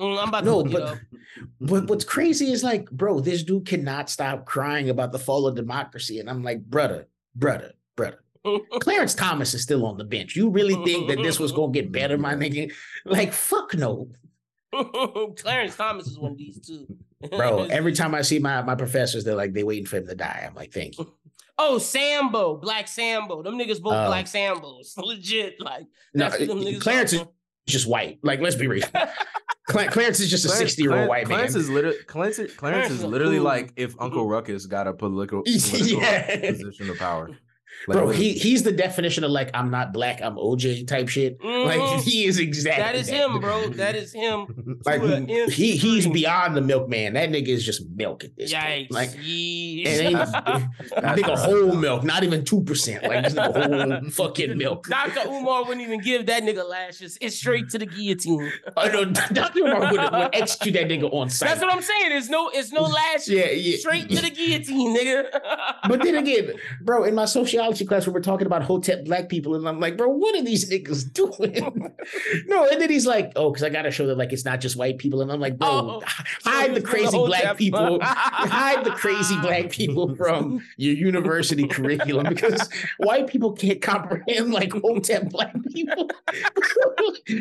mm, 0.00 0.18
I'm 0.22 0.28
about 0.28 0.40
to 0.40 0.46
no, 0.46 0.64
but 0.64 0.98
but 1.60 1.86
what's 1.88 2.04
crazy 2.04 2.50
is 2.50 2.64
like, 2.64 2.90
bro, 2.90 3.20
this 3.20 3.42
dude 3.44 3.66
cannot 3.66 4.10
stop 4.10 4.44
crying 4.46 4.90
about 4.90 5.12
the 5.12 5.18
fall 5.18 5.46
of 5.46 5.54
democracy. 5.54 6.18
And 6.18 6.28
I'm 6.28 6.42
like, 6.42 6.62
brother, 6.64 7.06
brother, 7.34 7.72
brother. 7.96 8.18
Clarence 8.80 9.14
Thomas 9.14 9.52
is 9.54 9.62
still 9.62 9.84
on 9.86 9.96
the 9.98 10.04
bench. 10.04 10.34
You 10.34 10.48
really 10.48 10.74
think 10.84 11.08
that 11.08 11.22
this 11.22 11.38
was 11.38 11.52
gonna 11.52 11.72
get 11.72 11.92
better, 11.92 12.16
my 12.18 12.34
nigga? 12.42 12.72
Like, 13.04 13.32
fuck 13.32 13.74
no. 13.74 14.08
Clarence 15.36 15.76
Thomas 15.76 16.06
is 16.06 16.18
one 16.18 16.32
of 16.32 16.38
these 16.38 16.58
too. 16.66 16.86
Bro, 17.30 17.64
every 17.70 17.92
time 17.92 18.14
I 18.14 18.22
see 18.22 18.38
my, 18.38 18.62
my 18.62 18.74
professors, 18.74 19.24
they're 19.24 19.34
like, 19.34 19.52
they 19.52 19.64
waiting 19.64 19.86
for 19.86 19.96
him 19.96 20.06
to 20.06 20.14
die. 20.14 20.44
I'm 20.46 20.54
like, 20.54 20.72
thank 20.72 20.98
you. 20.98 21.12
Oh, 21.60 21.78
Sambo, 21.78 22.56
Black 22.56 22.86
Sambo. 22.86 23.42
Them 23.42 23.58
niggas 23.58 23.82
both 23.82 23.92
Oh. 23.94 24.06
Black 24.06 24.26
Sambos. 24.26 24.96
Legit. 24.96 25.60
Like 25.60 25.86
No, 26.14 26.28
that's 26.28 26.38
what 26.38 26.46
them 26.46 26.60
niggas 26.60 26.80
Clarence 26.80 27.12
is 27.14 27.24
just 27.66 27.88
white. 27.88 28.20
Like, 28.22 28.38
let's 28.40 28.54
be 28.54 28.68
real. 28.68 28.86
Cla- 29.66 29.88
Clarence 29.88 30.20
is 30.20 30.30
just 30.30 30.44
a 30.44 30.50
60 30.50 30.80
year 30.80 30.92
old 30.92 31.08
Clarence- 31.08 31.08
white 31.08 31.26
Clarence 31.26 31.54
man. 31.54 31.60
is 31.60 31.68
literally 31.68 31.96
Clarence, 32.06 32.36
Clarence 32.36 32.54
Clarence 32.56 32.90
is 32.92 32.98
is 33.00 33.04
literally 33.04 33.40
like 33.40 33.72
if 33.74 33.96
Uncle 34.00 34.22
mm-hmm. 34.22 34.30
Ruckus 34.30 34.66
got 34.66 34.86
a 34.86 34.92
political, 34.92 35.42
political 35.42 35.98
Yeah. 36.00 36.48
position 36.52 36.90
of 36.90 36.96
power. 36.98 37.30
Like, 37.86 37.98
Bro, 37.98 38.10
he 38.10 38.32
he's 38.32 38.64
the 38.64 38.72
definition 38.72 39.24
of 39.24 39.30
like 39.30 39.50
I'm 39.54 39.70
not 39.70 39.92
black, 39.92 40.20
I'm 40.20 40.36
OJ 40.36 40.86
type 40.86 41.08
shit. 41.08 41.38
Like 41.42 41.78
Mhm. 41.80 42.00
he 42.02 42.24
is 42.26 42.38
exactly 42.38 42.82
that 42.82 42.94
is 42.96 43.08
him, 43.08 43.40
bro. 43.40 43.68
That 43.70 43.94
is 43.94 44.12
him. 44.12 44.78
Like 44.84 45.00
to 45.00 45.44
a 45.44 45.50
he 45.50 45.76
he's 45.76 46.06
beyond 46.06 46.56
the 46.56 46.60
milkman. 46.60 47.14
That 47.14 47.30
nigga 47.30 47.48
is 47.48 47.64
just 47.64 47.88
milk 47.90 48.24
at 48.24 48.36
this 48.36 48.52
Yikes. 48.52 48.62
point. 48.90 48.90
Like 48.92 49.10
Yeesh. 49.10 49.86
it 49.86 50.00
ain't 50.02 50.16
nigga 50.18 51.36
whole 51.46 51.74
milk, 51.76 52.04
not 52.04 52.24
even 52.24 52.44
two 52.44 52.62
percent. 52.62 53.04
Like 53.04 53.24
this 53.24 53.34
nigga 53.34 54.00
whole 54.02 54.10
fucking 54.28 54.56
milk. 54.58 54.88
Dr. 54.88 55.28
Umar 55.28 55.62
wouldn't 55.64 55.80
even 55.86 56.00
give 56.00 56.26
that 56.26 56.42
nigga 56.42 56.68
lashes. 56.68 57.16
It's 57.20 57.36
straight 57.36 57.68
to 57.70 57.78
the 57.78 57.86
guillotine. 57.86 58.52
I 58.76 58.88
know 58.88 59.04
Dr. 59.04 59.60
Umar 59.60 59.92
would, 59.92 60.00
would 60.00 60.30
execute 60.34 60.74
that 60.74 60.88
nigga 60.88 61.12
on 61.12 61.30
sight. 61.30 61.48
That's 61.48 61.60
what 61.60 61.72
I'm 61.72 61.82
saying. 61.82 62.12
It's 62.12 62.28
no, 62.28 62.50
it's 62.52 62.72
no 62.72 62.82
lashes. 62.82 63.28
Yeah, 63.28 63.50
yeah. 63.50 63.76
Straight 63.78 64.08
to 64.10 64.20
the 64.22 64.30
guillotine, 64.30 64.96
nigga. 64.96 65.30
But 65.88 66.02
then 66.02 66.16
again, 66.16 66.52
bro, 66.80 67.04
in 67.04 67.14
my 67.14 67.24
sociology 67.24 67.67
class, 67.72 68.06
where 68.06 68.14
we're 68.14 68.20
talking 68.20 68.46
about 68.46 68.62
Hotep 68.62 69.04
black 69.04 69.28
people, 69.28 69.54
and 69.54 69.66
I'm 69.68 69.80
like, 69.80 69.96
bro, 69.96 70.08
what 70.08 70.34
are 70.34 70.42
these 70.42 70.70
niggas 70.70 71.12
doing? 71.12 71.92
no, 72.46 72.66
and 72.68 72.80
then 72.80 72.90
he's 72.90 73.06
like, 73.06 73.32
oh, 73.36 73.50
because 73.50 73.62
I 73.62 73.68
gotta 73.70 73.90
show 73.90 74.06
that 74.06 74.16
like 74.18 74.32
it's 74.32 74.44
not 74.44 74.60
just 74.60 74.76
white 74.76 74.98
people, 74.98 75.20
and 75.22 75.30
I'm 75.30 75.40
like, 75.40 75.58
bro, 75.58 75.68
Oh, 75.68 76.02
hide 76.44 76.74
the 76.74 76.80
crazy 76.82 77.10
the 77.18 77.24
black 77.24 77.56
people, 77.56 77.98
hide 78.02 78.84
the 78.84 78.90
crazy 78.90 79.36
black 79.40 79.70
people 79.70 80.14
from 80.16 80.62
your 80.76 80.94
university 80.94 81.66
curriculum 81.66 82.26
because 82.28 82.68
white 82.98 83.26
people 83.26 83.52
can't 83.52 83.80
comprehend 83.80 84.52
like 84.52 84.72
Hotep 84.72 85.30
black 85.30 85.54
people. 85.72 86.10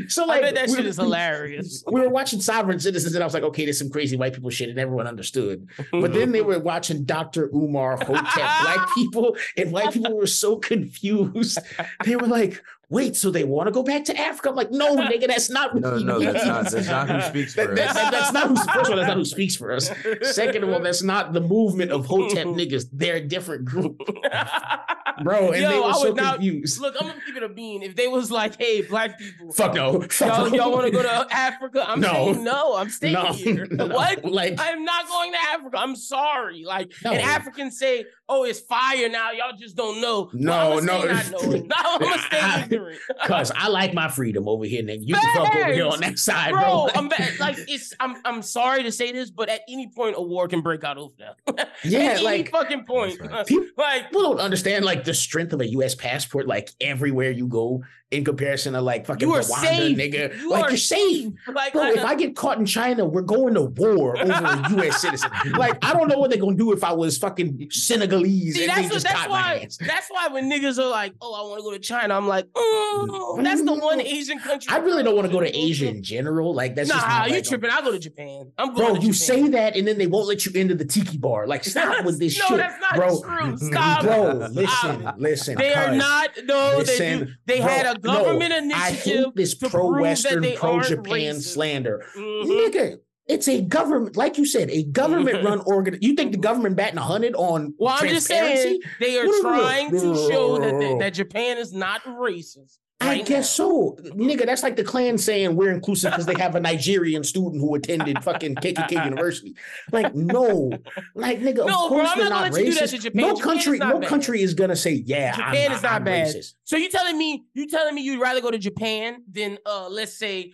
so 0.07 0.23
I 0.23 0.27
like, 0.27 0.41
bet 0.41 0.55
that 0.55 0.69
shit 0.69 0.85
is 0.85 0.97
hilarious. 0.97 1.83
we 1.91 2.01
were 2.01 2.09
watching 2.09 2.41
Sovereign 2.41 2.79
Citizens, 2.79 3.13
and 3.15 3.23
I 3.23 3.25
was 3.25 3.33
like, 3.33 3.43
okay, 3.43 3.65
there's 3.65 3.79
some 3.79 3.89
crazy 3.89 4.17
white 4.17 4.33
people 4.33 4.49
shit, 4.49 4.69
and 4.69 4.79
everyone 4.79 5.07
understood. 5.07 5.67
But 5.91 6.13
then 6.13 6.31
they 6.31 6.41
were 6.41 6.59
watching 6.59 7.03
Dr. 7.05 7.49
Umar 7.53 7.97
Hotep 7.97 8.33
black 8.33 8.89
people, 8.95 9.35
and 9.55 9.71
white 9.71 9.93
people 9.93 10.06
were 10.15 10.27
so 10.27 10.57
confused. 10.71 11.59
They 12.05 12.15
were 12.15 12.27
like, 12.27 12.63
wait, 12.89 13.15
so 13.15 13.29
they 13.31 13.43
want 13.43 13.67
to 13.67 13.71
go 13.71 13.83
back 13.83 14.05
to 14.05 14.17
Africa? 14.17 14.49
I'm 14.49 14.55
like, 14.55 14.71
no, 14.71 14.95
nigga, 14.97 15.27
that's 15.27 15.49
not 15.49 15.73
what 15.73 15.83
No, 15.83 15.97
no, 15.97 16.19
that's 16.19 16.45
not 16.45 16.71
that's 16.71 16.87
not 16.87 17.09
who 17.09 17.21
speaks 17.21 17.53
for 17.53 17.65
That- 17.67 17.75
that- 17.75 17.87
us. 17.89 17.93
that- 17.95 18.11
that's 18.11 18.33
not 18.33 18.47
who, 18.47 18.55
first 18.55 18.69
of 18.69 18.89
all, 18.91 18.95
that's 18.95 19.07
not 19.07 19.17
who 19.17 19.25
speaks 19.25 19.55
for 19.55 19.71
us. 19.73 19.89
Second 20.23 20.63
of 20.63 20.69
all, 20.69 20.79
that's 20.79 21.03
not 21.03 21.33
the 21.33 21.41
movement 21.41 21.91
of 21.91 22.05
Hotep 22.05 22.47
niggas. 22.47 22.85
They're 22.93 23.15
a 23.17 23.21
different 23.21 23.65
group, 23.65 23.97
bro. 25.23 25.51
And 25.51 25.61
Yo, 25.61 25.69
they 25.71 25.79
were 25.79 25.85
I 25.85 25.91
so 25.93 26.03
would 26.07 26.15
not- 26.15 26.35
confused. 26.35 26.79
Look, 26.79 26.95
I'm 26.99 27.07
gonna 27.07 27.19
keep 27.25 27.35
it 27.35 27.43
a 27.43 27.49
bean. 27.49 27.83
If 27.83 27.95
they 27.95 28.07
was 28.07 28.31
like, 28.31 28.57
"Hey, 28.59 28.81
black 28.81 29.17
people, 29.19 29.51
Fuck 29.51 29.73
no. 29.73 30.01
Fuck 30.01 30.19
y'all, 30.19 30.49
no. 30.49 30.55
y'all 30.55 30.71
want 30.71 30.85
to 30.85 30.91
go 30.91 31.01
to 31.03 31.27
Africa?" 31.35 31.83
I'm 31.87 31.99
No. 31.99 32.11
saying 32.33 32.43
no. 32.43 32.75
I'm 32.77 32.89
staying 32.89 33.13
No, 33.13 33.33
here. 33.33 33.65
no, 33.69 33.87
What? 33.87 34.23
like- 34.25 34.59
I 34.59 34.69
am 34.71 34.83
not 34.83 35.07
going 35.07 35.31
to 35.31 35.37
Africa. 35.51 35.77
I'm 35.77 35.95
sorry. 35.95 36.63
Like, 36.65 36.91
No. 37.03 37.11
and 37.11 37.21
Africans 37.21 37.77
say, 37.79 38.05
"Oh, 38.29 38.43
it's 38.43 38.59
fire 38.59 39.09
now. 39.09 39.31
Y'all 39.31 39.55
just 39.57 39.75
don't 39.75 40.01
know." 40.01 40.29
No, 40.33 40.77
I'ma 40.77 40.79
no. 40.81 40.99
stay 41.01 41.07
not. 41.07 41.67
No, 41.67 41.75
I'm 41.77 41.99
gonna 41.99 42.21
stay 42.21 42.37
I- 42.79 43.27
Cause 43.27 43.51
I 43.55 43.67
like 43.67 43.93
my 43.93 44.07
freedom 44.07 44.47
over 44.47 44.65
here, 44.65 44.83
nigga. 44.83 45.05
You 45.07 45.15
can 45.15 45.35
fuck 45.45 45.55
over 45.55 45.73
here 45.73 45.85
on 45.87 45.99
that 46.01 46.17
side, 46.19 46.51
bro. 46.51 46.61
Bro, 46.61 46.89
I'm 46.95 47.09
ba- 47.09 47.29
like 47.39 47.57
it's. 47.67 47.93
I'm. 47.99 48.15
I'm 48.25 48.41
sorry 48.41 48.83
to 48.83 48.91
say 48.91 49.11
this, 49.11 49.29
but 49.29 49.49
at 49.49 49.61
any 49.69 49.87
point, 49.87 50.15
a 50.17 50.21
war 50.21 50.47
can 50.47 50.61
break 50.61 50.83
out 50.83 50.97
over 50.97 51.13
there. 51.17 51.67
Yeah, 51.83 51.99
at 51.99 52.15
any 52.17 52.23
like- 52.23 52.51
fucking 52.51 52.85
point. 52.85 53.19
Right. 53.21 53.45
People- 53.45 53.67
like, 53.77 54.05
People 54.05 54.21
don't 54.23 54.39
understand 54.39 54.85
like 54.85 55.03
the 55.03 55.13
strength 55.13 55.53
of 55.53 55.61
a 55.61 55.67
U.S. 55.71 55.95
passport, 55.95 56.47
like 56.47 56.69
everywhere 56.81 57.31
you 57.31 57.47
go, 57.47 57.83
in 58.09 58.23
comparison 58.23 58.71
to 58.71 58.79
like 58.81 59.05
fucking 59.05 59.27
you 59.27 59.33
are 59.35 59.41
Rwanda, 59.41 59.59
safe, 59.65 59.97
nigga. 59.97 60.39
You 60.39 60.49
like 60.49 60.63
are 60.63 60.69
you're 60.69 60.77
safe. 60.77 61.33
Like, 61.53 61.73
Bro, 61.73 61.83
I- 61.83 61.89
if 61.91 62.05
I 62.05 62.15
get 62.15 62.35
caught 62.37 62.57
in 62.57 62.65
China, 62.65 63.05
we're 63.05 63.21
going 63.21 63.53
to 63.55 63.63
war 63.63 64.17
over 64.17 64.31
a 64.31 64.69
U.S. 64.77 65.01
citizen. 65.01 65.29
Like, 65.57 65.83
I 65.83 65.91
don't 65.93 66.07
know 66.07 66.17
what 66.17 66.29
they're 66.29 66.39
gonna 66.39 66.55
do 66.55 66.71
if 66.71 66.83
I 66.85 66.93
was 66.93 67.17
fucking 67.17 67.67
Senegalese 67.69 68.55
See, 68.55 68.65
that's 68.65 68.77
they 68.77 68.83
what, 68.83 68.93
just 68.93 69.05
that's 69.07 69.19
caught 69.19 69.29
my 69.29 69.55
why. 69.57 69.67
That's 69.81 70.07
why 70.09 70.27
when 70.29 70.49
niggas 70.49 70.77
are 70.77 70.89
like, 70.89 71.15
"Oh, 71.21 71.33
I 71.33 71.49
want 71.49 71.59
to 71.59 71.63
go 71.63 71.71
to 71.71 71.79
China," 71.79 72.15
I'm 72.15 72.27
like, 72.27 72.45
"Mm, 72.53 73.43
"That's 73.43 73.63
the 73.63 73.73
one 73.73 73.99
Asian 73.99 74.39
country." 74.39 74.73
I 74.73 74.77
really 74.77 75.03
don't 75.03 75.15
want 75.15 75.27
to 75.27 75.33
go 75.33 75.41
to 75.41 75.57
Asia 75.57 75.89
in 75.89 76.01
general. 76.01 76.53
Like, 76.53 76.75
that's 76.75 76.89
just 76.89 77.05
nah, 77.05 77.19
not 77.19 77.29
you 77.29 77.35
like, 77.35 77.43
tripping? 77.43 77.69
I'll 77.71 77.81
go 77.83 77.91
to 77.91 77.99
Japan. 77.99 78.51
I'm 78.57 78.73
going. 78.73 78.93
Bro, 78.93 78.93
you 78.95 79.11
Japan. 79.11 79.13
say 79.13 79.47
that, 79.49 79.75
and 79.75 79.85
then 79.85 79.97
they 79.97 80.07
won't 80.07 80.27
let 80.27 80.45
you 80.45 80.53
into 80.53 80.75
the 80.75 80.85
tiki 80.85 81.17
bar. 81.17 81.45
Like, 81.45 81.63
stop 81.65 82.05
with 82.05 82.19
this 82.19 82.39
no, 82.39 82.45
shit, 82.47 82.57
that's 82.57 82.79
not 82.79 82.95
bro. 82.95 83.21
true. 83.21 83.57
Stop, 83.57 84.03
Bro, 84.03 84.47
listen, 84.51 85.11
listen. 85.17 85.57
They 85.57 85.73
are 85.73 85.93
not. 85.93 86.29
No, 86.45 86.71
they 86.71 86.77
Listen, 86.77 87.19
do. 87.25 87.31
They 87.45 87.59
bro, 87.59 87.67
had 87.67 87.95
a 87.95 87.96
government 87.99 88.49
no, 88.49 88.55
I 88.75 88.89
initiative. 88.89 89.25
hate 89.25 89.35
this 89.35 89.53
pro 89.55 89.99
Western, 89.99 90.45
pro 90.55 90.81
Japan 90.81 91.39
slander. 91.41 92.05
Mhm. 92.15 92.45
Nigga, 92.45 92.97
it's 93.27 93.47
a 93.47 93.61
government, 93.61 94.15
like 94.15 94.37
you 94.37 94.45
said, 94.45 94.69
a 94.69 94.83
government 94.83 95.43
run 95.43 95.59
organ. 95.65 95.97
You 96.01 96.13
think 96.15 96.31
the 96.31 96.37
government 96.37 96.75
batting 96.77 96.97
a 96.97 97.01
hundred 97.01 97.35
on 97.35 97.73
Well, 97.77 97.95
I'm 97.99 98.07
just 98.07 98.27
saying 98.27 98.79
transparency? 98.81 98.89
they 98.99 99.19
are 99.19 99.41
trying 99.41 99.91
to 99.91 100.15
show 100.29 100.57
that 100.59 100.79
they, 100.79 100.97
that 100.99 101.13
Japan 101.13 101.57
is 101.57 101.73
not 101.73 102.03
racist. 102.05 102.77
I 102.99 103.21
guess 103.21 103.57
now. 103.59 103.65
so, 103.65 103.97
nigga. 104.01 104.45
That's 104.45 104.63
like 104.63 104.75
the 104.75 104.83
Klan 104.83 105.17
saying 105.17 105.55
we're 105.55 105.71
inclusive 105.71 106.11
because 106.11 106.25
they 106.25 106.33
have 106.35 106.55
a 106.55 106.59
Nigerian 106.59 107.23
student 107.23 107.61
who 107.61 107.75
attended 107.75 108.23
fucking 108.23 108.55
KKK 108.55 109.05
University. 109.05 109.55
Like, 109.91 110.15
no, 110.15 110.71
like, 111.13 111.39
nigga. 111.39 111.67
No, 111.67 111.85
of 111.85 111.89
bro, 111.89 111.99
course 111.99 112.09
I'm 112.11 112.19
they're 112.19 112.29
not 112.29 112.41
not 112.41 112.51
gonna 112.51 112.63
you 112.63 112.71
do 112.71 112.79
that 112.79 112.83
racist. 112.85 112.91
to 112.91 112.97
Japan. 112.97 113.21
No 113.21 113.35
Japan 113.35 113.43
country, 113.43 113.77
no 113.79 113.99
bad. 113.99 114.09
country 114.09 114.41
is 114.41 114.53
gonna 114.53 114.75
say, 114.75 115.03
yeah, 115.05 115.35
Japan 115.35 115.69
not, 115.69 115.77
is 115.77 115.83
not 115.83 115.91
I'm 115.93 116.03
bad. 116.03 116.27
racist. 116.35 116.53
So 116.63 116.77
you 116.77 116.89
telling 116.89 117.17
me 117.17 117.45
you 117.53 117.67
telling 117.67 117.93
me 117.93 118.01
you'd 118.01 118.19
rather 118.19 118.41
go 118.41 118.49
to 118.51 118.57
Japan 118.57 119.23
than 119.31 119.59
uh 119.65 119.87
let's 119.89 120.13
say 120.13 120.53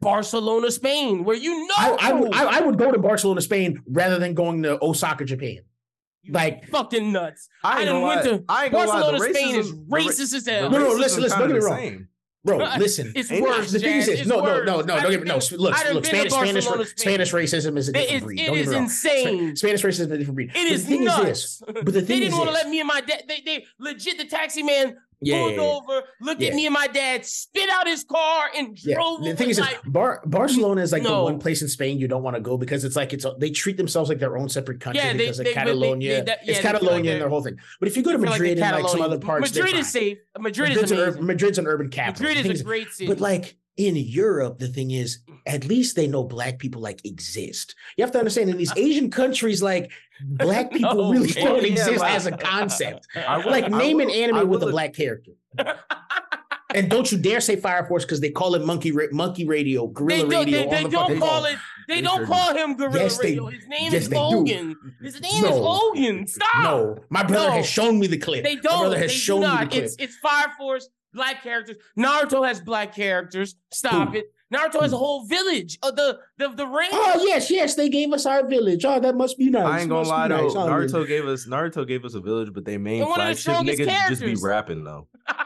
Barcelona, 0.00 0.70
Spain, 0.70 1.24
where 1.24 1.36
you 1.36 1.66
know 1.66 1.74
I, 1.78 1.96
I, 2.00 2.12
would, 2.12 2.34
I, 2.34 2.58
I 2.58 2.60
would 2.60 2.78
go 2.78 2.92
to 2.92 2.98
Barcelona, 2.98 3.40
Spain, 3.40 3.82
rather 3.88 4.18
than 4.18 4.34
going 4.34 4.62
to 4.64 4.82
Osaka, 4.84 5.24
Japan. 5.24 5.60
You 6.22 6.32
like- 6.32 6.68
fucking 6.68 7.12
nuts. 7.12 7.48
I 7.64 7.68
I 7.68 7.78
ain't 7.80 7.86
done 7.86 7.94
gonna 8.02 8.06
went 8.06 8.22
to 8.24 8.44
I 8.52 8.64
ain't 8.64 8.72
gonna 8.72 8.88
lie. 8.88 9.00
Barcelona, 9.00 9.18
The 9.18 9.34
Spain 9.34 9.54
is 9.54 9.72
racism- 9.72 9.88
racist 9.88 10.34
as 10.34 10.46
hell. 10.46 10.70
No, 10.70 10.78
no, 10.78 10.88
listen, 10.92 11.22
listen, 11.22 11.38
don't 11.38 11.48
get 11.48 11.54
me 11.58 11.64
wrong. 11.64 11.76
same. 11.78 12.08
Bro, 12.44 12.58
listen. 12.78 13.12
It's 13.16 13.30
Ain't 13.32 13.42
worse. 13.42 13.72
The 13.72 13.78
thing 13.80 13.96
is 13.98 14.08
Jaz. 14.08 14.12
It's 14.20 14.26
No, 14.28 14.36
no, 14.36 14.42
worse. 14.44 14.66
no, 14.66 14.80
no, 14.80 15.00
don't 15.00 15.10
get 15.10 15.20
me. 15.22 15.28
No, 15.28 15.34
look, 15.36 15.50
look. 15.52 15.74
Spanish, 15.76 16.32
Spanish, 16.32 16.64
Spain. 16.64 16.86
Spanish 16.96 17.32
racism 17.32 17.76
is 17.76 17.88
a 17.88 17.92
different 17.92 18.12
is, 18.16 18.22
breed. 18.22 18.40
it 18.40 18.46
Don't 18.46 18.54
get 18.54 18.60
is 18.62 18.68
me 18.68 18.74
wrong. 18.74 18.82
insane. 18.84 19.56
Spanish 19.56 19.82
racism 19.82 19.90
is 19.90 20.00
a 20.12 20.18
different 20.18 20.34
breed. 20.36 20.50
It 20.50 20.54
But 20.54 20.62
is 20.72 20.82
the 20.86 20.88
thing 20.88 21.04
nuts. 21.04 21.28
is 21.28 21.58
this. 21.58 21.62
But 21.66 21.84
the 21.86 21.90
they 22.00 22.06
didn't 22.20 22.28
is 22.28 22.34
want 22.34 22.46
to 22.48 22.52
let 22.54 22.68
me 22.68 22.78
and 22.80 22.86
my 22.88 23.00
dad. 23.00 23.24
They, 23.28 23.40
they 23.44 23.66
legit 23.80 24.18
the 24.18 24.24
taxi 24.24 24.62
man 24.62 24.96
Yeah, 25.20 25.38
pulled 25.38 25.54
yeah, 25.54 25.60
over, 25.60 26.02
looked 26.20 26.40
Yeah. 26.40 26.48
at 26.50 26.54
me 26.54 26.66
and 26.66 26.72
my 26.72 26.86
dad, 26.86 27.26
spit 27.26 27.68
out 27.70 27.88
his 27.88 28.04
car, 28.04 28.50
and 28.56 28.76
drove. 28.76 29.24
The 29.24 29.34
thing 29.34 29.50
is, 29.50 29.58
like, 29.58 29.80
Bar- 29.84 30.22
Barcelona 30.26 30.80
is 30.82 30.92
like 30.92 31.02
the 31.02 31.10
one 31.22 31.40
place 31.40 31.60
in 31.60 31.66
Spain 31.68 31.98
you 31.98 32.06
don't 32.06 32.22
want 32.22 32.36
to 32.36 32.40
go 32.40 32.56
because 32.56 32.84
it's 32.84 32.94
like 32.94 33.12
it's 33.12 33.24
a, 33.24 33.34
they 33.36 33.50
treat 33.50 33.76
themselves 33.76 34.08
like 34.08 34.20
their 34.20 34.38
own 34.38 34.48
separate 34.48 34.78
country 34.80 35.02
Yeah, 35.02 35.12
because 35.14 35.38
they- 35.38 35.42
of 35.42 35.46
they- 35.46 35.54
Catalonia. 35.54 36.14
they- 36.18 36.20
that- 36.22 36.38
it's 36.42 36.48
yeah, 36.48 36.54
they 36.54 36.60
feel 36.62 36.62
like 36.62 36.80
Catalonia 36.80 37.02
they're- 37.04 37.12
and 37.14 37.22
their 37.22 37.28
whole 37.28 37.42
thing. 37.42 37.58
But 37.80 37.88
if 37.88 37.96
you 37.96 38.02
go 38.04 38.12
to 38.12 38.18
feel 38.18 38.26
like 38.30 38.40
Madrid 38.40 38.58
and 38.60 38.76
like 38.82 38.88
some 38.88 39.02
other 39.02 39.18
parts, 39.18 39.52
Madrid 39.54 39.74
is 39.74 39.90
safe. 39.90 40.18
Madrid 40.38 40.68
Madrid's 40.70 40.92
is 40.92 40.98
an, 40.98 40.98
ur- 41.18 41.22
Madrid's 41.22 41.58
an 41.58 41.66
urban 41.66 41.90
capital. 41.90 42.28
Madrid 42.28 42.46
is 42.46 42.60
a 42.60 42.64
great 42.64 42.88
city. 42.92 43.08
But 43.08 43.18
like 43.20 43.56
in 43.78 43.96
Europe, 43.96 44.58
the 44.58 44.68
thing 44.68 44.90
is, 44.90 45.20
at 45.46 45.64
least 45.64 45.96
they 45.96 46.06
know 46.06 46.24
black 46.24 46.58
people 46.58 46.82
like 46.82 47.00
exist. 47.06 47.74
You 47.96 48.02
have 48.04 48.10
to 48.12 48.18
understand 48.18 48.50
in 48.50 48.58
these 48.58 48.72
Asian 48.76 49.10
countries, 49.10 49.62
like 49.62 49.90
black 50.20 50.70
people 50.78 50.94
No, 50.96 51.12
really 51.12 51.32
man. 51.34 51.44
don't 51.44 51.64
exist 51.64 52.04
as 52.04 52.26
a 52.26 52.32
concept. 52.36 53.06
Will- 53.14 53.46
Like 53.50 53.70
name 53.70 54.00
an 54.00 54.08
will- 54.08 54.14
I 54.14 54.18
anime 54.18 54.48
with 54.48 54.62
a 54.64 54.66
black 54.66 54.92
character. 54.94 55.32
And 56.74 56.90
don't 56.90 57.10
you 57.10 57.16
dare 57.16 57.40
say 57.40 57.56
Fire 57.56 57.86
Force 57.86 58.04
because 58.04 58.20
they 58.20 58.28
call 58.30 58.54
it 58.54 58.62
monkey 58.62 58.92
ra- 58.92 59.06
monkey 59.10 59.46
radio, 59.46 59.86
they 59.86 59.92
gorilla 59.94 60.18
don't, 60.18 60.28
radio 60.44 60.58
they, 60.64 60.66
they 60.68 60.82
the 60.82 60.88
don't 60.90 61.18
call 61.18 61.42
phone. 61.44 61.52
it. 61.52 61.58
They 61.88 61.94
They 61.94 62.00
don't 62.02 62.26
call 62.26 62.54
him 62.54 62.76
Gorilla 62.76 62.98
Yes, 63.04 63.16
they- 63.16 63.28
Radio. 63.28 63.46
His 63.46 63.66
name 63.66 63.92
yes, 63.92 63.94
is 63.94 64.08
they 64.10 64.16
do. 64.16 64.20
Logan. 64.22 64.76
His 65.00 65.18
name 65.22 65.44
is 65.46 65.50
No. 65.50 65.56
Logan. 65.62 66.26
Stop. 66.26 66.62
No, 66.62 66.98
my 67.08 67.22
brother 67.22 67.48
No. 67.48 67.54
has 67.54 67.66
shown 67.66 67.98
me 67.98 68.06
the 68.08 68.18
clip. 68.18 68.44
They 68.44 68.56
My 68.56 68.60
don't. 68.60 68.80
brother 68.80 68.96
They 68.96 69.00
has 69.02 69.12
do 69.12 69.16
shown 69.16 69.40
me 69.40 69.46
the 69.64 69.66
clip. 69.70 69.84
It's 69.84 69.96
it's 69.98 70.16
Fire 70.16 70.48
Force 70.58 70.90
black 71.12 71.42
characters. 71.42 71.76
Naruto 71.98 72.46
has 72.46 72.60
black 72.60 72.94
characters. 72.94 73.54
Stop 73.72 74.10
Who? 74.10 74.18
it. 74.18 74.26
Naruto 74.54 74.80
has 74.80 74.92
a 74.94 74.96
whole 74.96 75.26
village 75.26 75.78
of 75.82 75.94
the 75.96 76.18
the 76.38 76.48
the 76.48 76.66
ring. 76.66 76.88
Oh 76.92 77.22
yes, 77.26 77.50
yes, 77.50 77.74
they 77.74 77.88
gave 77.90 78.12
us 78.12 78.24
our 78.24 78.48
village. 78.48 78.84
Oh, 78.84 78.98
that 78.98 79.14
must 79.14 79.36
be 79.36 79.50
nice. 79.50 79.66
I 79.66 79.80
ain't 79.80 79.88
gonna 79.90 80.00
Must 80.00 80.10
lie 80.10 80.28
though. 80.28 80.44
nice. 80.46 80.54
Naruto 80.54 81.06
gave 81.06 81.26
us 81.26 81.46
Naruto 81.46 81.86
gave 81.86 82.04
us 82.04 82.14
a 82.14 82.20
village, 82.20 82.52
but 82.54 82.64
they 82.64 82.78
main 82.78 83.00
And 83.02 83.10
one 83.10 83.20
of 83.20 83.26
the 83.26 83.34
flagship 83.34 83.42
strongest 83.42 83.80
nigga 83.80 84.08
just 84.08 84.22
be 84.22 84.36
rapping 84.36 84.84
though. 84.84 85.08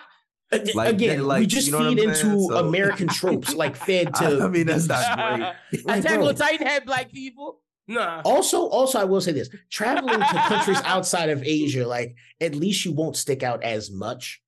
Like, 0.74 0.90
Again, 0.90 1.08
they- 1.08 1.16
we 1.16 1.22
like, 1.22 1.48
just 1.48 1.68
you 1.68 1.72
know 1.72 1.88
feed 1.88 1.98
into? 1.98 2.14
So- 2.48 2.56
American 2.58 3.08
tropes, 3.08 3.54
like 3.62 3.74
fed 3.74 4.14
to. 4.16 4.42
I 4.42 4.48
mean, 4.48 4.66
that's 4.66 4.86
not 4.86 5.16
great. 5.16 5.82
Like, 5.86 6.00
Attack 6.00 6.18
bro. 6.18 6.28
on 6.28 6.34
Titan 6.34 6.66
had 6.66 6.84
black 6.84 7.10
people. 7.10 7.62
Nah. 7.88 8.20
Also, 8.26 8.66
also, 8.68 8.98
I 9.00 9.04
will 9.04 9.22
say 9.22 9.32
this: 9.32 9.48
traveling 9.70 10.20
to 10.20 10.26
countries 10.46 10.80
outside 10.84 11.30
of 11.30 11.42
Asia, 11.42 11.86
like 11.86 12.14
at 12.38 12.54
least 12.54 12.84
you 12.84 12.92
won't 12.92 13.16
stick 13.16 13.42
out 13.42 13.62
as 13.64 13.90
much. 13.90 14.41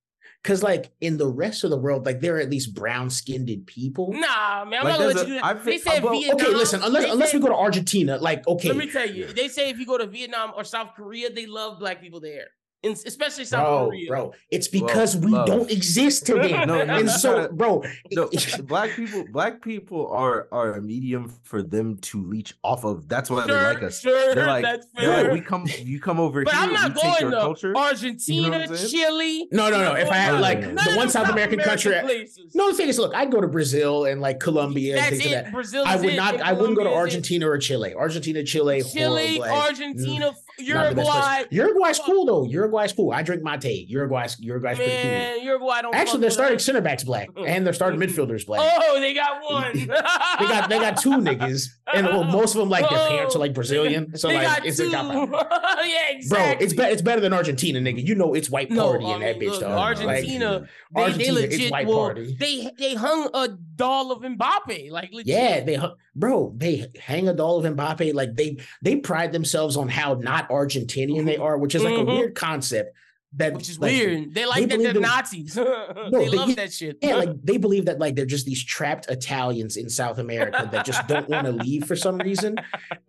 Cause 0.45 0.63
like 0.63 0.93
in 1.01 1.17
the 1.17 1.27
rest 1.27 1.65
of 1.65 1.71
the 1.71 1.77
world, 1.79 2.05
like 2.05 2.21
there 2.21 2.37
are 2.37 2.39
at 2.39 2.51
least 2.51 2.75
brown 2.75 3.09
skinned 3.09 3.49
people. 3.67 4.13
Nah, 4.13 4.65
man. 4.67 4.81
I'm 4.81 4.85
Like, 4.85 4.85
not 4.85 4.99
gonna 4.99 5.05
let 5.07 5.17
you 5.27 5.35
do 5.35 5.41
that. 5.41 5.65
They 5.65 5.79
said 5.79 6.03
well, 6.05 6.13
Vietnam. 6.13 6.47
Okay, 6.47 6.55
listen, 6.55 6.83
unless 6.83 7.11
unless 7.11 7.31
said- 7.31 7.41
we 7.41 7.43
go 7.43 7.49
to 7.49 7.59
Argentina, 7.59 8.19
like 8.19 8.47
okay, 8.47 8.69
Let 8.69 8.77
me 8.77 8.91
tell 8.91 9.09
you, 9.09 9.33
they 9.33 9.49
say 9.49 9.71
if 9.71 9.79
you 9.79 9.87
go 9.87 9.97
to 9.97 10.07
Vietnam 10.07 10.53
or 10.55 10.63
South 10.63 10.91
Korea, 10.95 11.31
they 11.31 11.47
love 11.47 11.79
black 11.79 12.03
people 12.03 12.21
there, 12.21 12.49
especially 12.85 13.45
South 13.45 13.65
bro, 13.65 13.87
Korea. 13.87 14.09
bro, 14.09 14.33
it's 14.51 14.69
because 14.69 15.17
we 15.17 15.33
love. 15.33 15.47
don't 15.47 15.71
exist 15.71 16.27
to 16.27 16.35
them. 16.43 16.67
No, 16.69 16.85
no, 16.85 16.95
and 16.97 17.11
so, 17.11 17.33
gotta- 17.43 17.53
bro, 17.53 17.83
No, 18.13 18.31
black 18.65 18.91
people, 18.91 19.25
black 19.33 19.63
people 19.63 20.09
are 20.09 20.49
are 20.53 20.75
a 20.75 20.83
medium 20.83 21.33
for 21.43 21.63
them 21.63 21.97
to 21.99 22.23
leech 22.23 22.55
off 22.63 22.85
of. 22.85 23.09
That's 23.09 23.31
why 23.31 23.47
Sure, 23.47 23.59
they 23.59 23.65
like 23.75 23.83
us. 23.83 24.01
sure, 24.01 24.35
They're 24.35 24.47
like, 24.47 24.63
that's 24.65 24.87
they're 24.97 25.25
like, 25.25 25.33
we 25.33 25.41
come, 25.41 25.67
you 25.83 26.01
come 26.01 26.21
over 26.21 26.45
but 26.45 26.53
here, 26.55 26.63
I'm 26.63 26.73
not 26.73 26.95
we 26.95 27.01
take 27.01 27.21
going 27.21 27.33
to 27.33 27.39
culture. 27.41 27.77
Argentina, 27.77 28.43
You 28.43 28.51
know 28.51 28.59
what 28.59 28.71
I'm 28.71 28.77
saying? 28.77 28.91
Chile. 28.91 29.49
no, 29.53 29.71
no, 29.71 29.83
no. 29.83 29.95
If 29.95 30.11
I 30.11 30.17
had 30.17 30.41
like 30.41 30.61
no, 30.61 30.71
no. 30.73 30.83
the 30.83 30.97
one 30.97 31.07
of 31.07 31.13
South 31.13 31.29
American 31.29 31.59
country, 31.61 31.93
places. 32.01 32.55
no, 32.55 32.71
the 32.71 32.77
thing 32.77 32.89
is, 32.89 32.99
look, 32.99 33.15
I'd 33.15 33.31
go 33.31 33.41
to 33.41 33.49
Brazil 33.49 34.05
and 34.05 34.21
like 34.21 34.41
Colombia 34.41 34.99
and 34.99 35.11
things 35.11 35.27
it. 35.27 35.35
like 35.35 35.45
that. 35.45 35.53
Brazil. 35.53 35.85
I 35.87 35.97
would 35.97 36.05
it, 36.07 36.17
not. 36.17 36.41
I 36.41 36.53
wouldn't 36.53 36.77
go 36.77 36.85
to 36.85 36.91
Colombia 36.91 37.07
is 37.09 37.15
it. 37.15 37.17
Argentina 37.17 37.49
or 37.49 37.59
Chile. 37.59 37.95
Argentina, 37.95 38.43
Chile, 38.45 38.83
Chile, 38.83 39.39
mm. 39.41 39.51
Argentina, 39.51 40.33
not 40.59 40.91
the 40.91 40.95
best 40.97 41.11
place. 41.11 41.25
Uruguay. 41.25 41.45
Uruguay's 41.51 41.99
cool 41.99 42.25
though. 42.27 42.45
Uruguay's 42.45 42.93
cool. 42.93 43.13
I 43.13 43.23
drink 43.23 43.43
mate. 43.43 43.89
Uruguay's 43.89 44.37
Uruguay's 44.41 44.77
pretty 44.77 44.93
cool. 44.93 45.11
Man, 45.11 45.43
Uruguay 45.43 45.83
don't. 45.83 45.95
Actually, 45.95 46.21
they're 46.21 46.31
starting 46.31 46.59
center 46.59 46.81
backs 46.81 47.05
black, 47.05 47.29
and 47.47 47.67
they're 47.67 47.73
starting 47.73 47.99
midfielders 48.01 48.47
black. 48.47 48.61
Oh, 48.63 49.01
they 49.01 49.15
got 49.15 49.43
one. 49.51 49.73
They 49.75 49.87
got 49.87 50.69
they 50.69 50.79
got 50.79 50.97
two 50.97 51.11
niggas, 51.11 51.69
and 51.93 52.07
well, 52.07 52.25
most 52.25 52.55
of 52.55 52.61
them 52.61 52.69
like 52.71 52.89
their 52.89 53.09
parents 53.09 53.35
are 53.37 53.41
like 53.41 53.55
Brazilian, 53.55 54.17
so 54.17 54.29
they 54.29 54.45
like 54.45 54.65
it's 54.65 54.77
two. 54.79 54.89
a 54.89 54.91
cop 54.93 55.33
out. 55.35 55.87
yeah, 55.87 56.19
Bro, 56.29 56.55
it's 56.61 56.73
better. 56.75 56.93
It's 56.93 57.03
better 57.03 57.21
than 57.21 57.33
Argentina, 57.33 57.81
nigga. 57.81 58.05
You 58.07 58.15
know 58.15 58.35
it's 58.35 58.49
white 58.51 58.71
party 58.71 59.05
I 59.07 59.15
in 59.15 59.21
that 59.21 59.39
bitch, 59.39 59.61
dog. 59.61 59.73
Argentina, 59.79 60.51
Like, 60.61 60.69
They, 60.95 61.03
Argentina, 61.03 61.35
they 61.35 61.45
it's 61.45 61.53
legit 61.57 61.73
white 61.73 61.87
will- 61.87 61.97
party. 61.99 62.37
They 62.39 62.71
they 62.79 62.95
hung 62.95 63.29
a 63.35 63.49
doll 63.49 64.13
of 64.13 64.23
Mbappe, 64.23 64.91
like 64.91 65.11
legit. 65.13 65.27
Yeah, 65.27 65.61
they 65.65 65.77
hu- 65.77 65.89
bro, 66.17 66.55
they 66.57 66.87
hang 67.01 67.29
a 67.29 67.33
doll 67.35 67.65
of 67.65 67.77
Mbappe. 67.77 68.15
Like 68.15 68.35
they 68.35 68.59
they 68.83 68.97
pride 68.97 69.33
themselves 69.33 69.77
on 69.77 69.89
how 69.89 70.15
not 70.15 70.49
Argentinian 70.49 71.25
they 71.27 71.37
are, 71.47 71.59
which 71.59 71.75
is 71.75 71.83
like 71.83 71.95
Mhm. 71.95 72.03
a 72.03 72.05
weird 72.05 72.35
concept. 72.35 72.97
That 73.37 73.53
which 73.55 73.69
is 73.69 73.79
like, 73.81 73.91
weird. 73.93 74.35
They 74.35 74.47
like 74.47 74.63
that 74.63 74.69
believe 74.71 74.83
they're 74.85 74.97
in- 74.97 75.03
Nazis. 75.03 75.55
they 75.55 75.65
they- 76.11 76.29
love 76.29 76.49
yeah, 76.51 76.55
that 76.57 76.73
shit. 76.73 76.99
Yeah, 77.03 77.17
like 77.17 77.31
they 77.43 77.57
believe 77.57 77.87
that 77.87 77.99
like 77.99 78.15
they're 78.17 78.27
just 78.27 78.47
these 78.47 78.63
trapped 78.63 79.07
Italians 79.11 79.77
in 79.77 79.89
South 79.91 80.19
America 80.19 80.69
that 80.73 80.85
just 80.87 81.07
don't 81.09 81.29
want 81.29 81.47
to 81.47 81.53
leave 81.53 81.85
for 81.87 81.97
some 81.97 82.19
reason, 82.19 82.57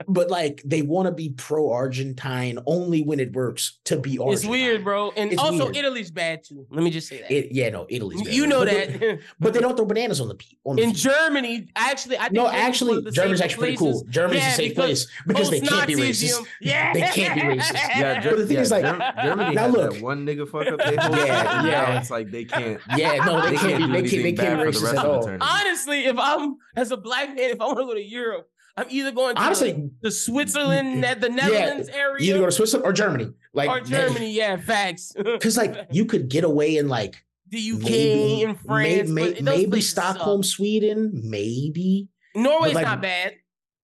but 0.07 0.29
like 0.29 0.61
they 0.65 0.81
want 0.81 1.07
to 1.07 1.11
be 1.11 1.29
pro 1.29 1.71
Argentine 1.71 2.59
only 2.65 3.03
when 3.03 3.19
it 3.19 3.33
works 3.33 3.79
to 3.85 3.97
be 3.99 4.17
Argentine. 4.17 4.33
it's 4.33 4.45
weird, 4.45 4.83
bro. 4.83 5.11
And 5.15 5.31
It's 5.31 5.41
also 5.41 5.65
weird. 5.65 5.77
Italy's 5.77 6.11
bad 6.11 6.43
too. 6.43 6.65
Let 6.69 6.83
me 6.83 6.89
just 6.91 7.07
say 7.07 7.21
that. 7.21 7.31
It, 7.31 7.51
yeah, 7.51 7.69
no, 7.69 7.85
Italy's. 7.89 8.21
bad. 8.23 8.33
you 8.33 8.47
know 8.47 8.59
But 8.59 8.69
they- 8.69 8.97
that. 8.97 9.19
but 9.39 9.53
they 9.53 9.59
don't 9.59 9.75
throw 9.77 9.85
bananas 9.85 10.21
on 10.21 10.27
the 10.27 10.35
people. 10.35 10.71
In 10.73 10.91
people. 10.93 10.93
Germany, 11.11 11.67
actually, 11.75 12.17
I 12.17 12.23
think 12.23 12.33
no, 12.33 12.45
Germany's 12.45 12.61
actually, 12.65 13.01
the 13.01 13.11
Germany's 13.11 13.37
safer 13.39 13.45
actually 13.45 13.61
pretty 13.61 13.77
cool. 13.77 14.03
Germany's 14.09 14.43
Yeah, 14.43 14.51
a 14.51 14.55
safe 14.55 14.69
because 14.71 14.85
place 15.05 15.07
because 15.27 15.49
they 15.51 15.59
can't 15.61 15.87
be 15.87 15.95
racist. 15.95 16.45
Yeah, 16.61 16.93
They 16.93 17.01
can't 17.01 17.35
be 17.35 17.41
racist. 17.41 17.73
Yeah, 17.73 18.23
But 18.23 18.37
the 18.37 18.47
thing 18.47 18.57
is, 18.57 18.71
like, 18.71 18.83
Germany 19.23 19.55
now 19.55 19.67
look. 19.67 20.01
That 20.15 20.25
one 20.25 20.25
nigga 20.25 20.47
fuck 20.49 20.67
up 20.67 20.79
their 20.79 20.97
whole 21.01 21.15
Yeah, 21.25 21.61
shit, 21.61 21.71
yeah. 21.71 21.81
Now 21.93 21.99
it's 21.99 22.09
like 22.11 22.31
they 22.31 22.45
can't. 22.45 22.81
Yeah, 22.95 23.23
no, 23.25 23.41
they, 23.41 23.51
They 23.51 23.57
can't, 23.57 23.77
can't 23.79 23.93
be. 23.93 24.01
They 24.01 24.09
can't. 24.09 24.23
They 24.23 24.33
can't 24.33 24.59
be 24.59 24.65
bad 24.65 24.73
racist 24.73 24.97
at 24.97 25.05
all. 25.05 25.37
Honestly, 25.41 26.05
if 26.05 26.17
I'm 26.17 26.55
as 26.75 26.91
a 26.91 26.97
black 26.97 27.29
man, 27.29 27.51
if 27.51 27.61
I 27.61 27.65
want 27.65 27.79
to 27.79 27.85
go 27.85 27.93
to 27.93 28.03
Europe, 28.03 28.49
I'm 28.77 28.87
either 28.89 29.11
going 29.11 29.35
to 29.35 29.41
Honestly, 29.41 29.71
the, 29.71 29.91
the 30.03 30.11
Switzerland, 30.11 31.01
ne- 31.01 31.13
the 31.13 31.29
Netherlands 31.29 31.87
area, 31.89 32.17
either 32.19 32.39
go 32.39 32.45
to 32.45 32.51
Switzerland 32.51 32.85
or 32.85 32.93
Germany, 32.93 33.31
like 33.53 33.69
or 33.69 33.79
Germany. 33.81 34.31
Yeah, 34.31 34.57
facts. 34.57 35.13
because 35.23 35.57
like 35.57 35.87
you 35.91 36.05
could 36.05 36.29
get 36.29 36.43
away 36.43 36.77
in 36.77 36.89
like 36.89 37.23
the 37.49 37.71
UK 37.71 37.81
maybe 37.83 38.43
and 38.43 38.59
France, 38.59 39.09
may- 39.09 39.33
may- 39.33 39.41
maybe 39.41 39.81
Stockholm, 39.81 40.43
suck. 40.43 40.55
Sweden, 40.57 41.11
maybe. 41.23 42.09
Norway's 42.35 42.73
like- 42.75 42.85
not 42.85 43.01
bad. 43.01 43.35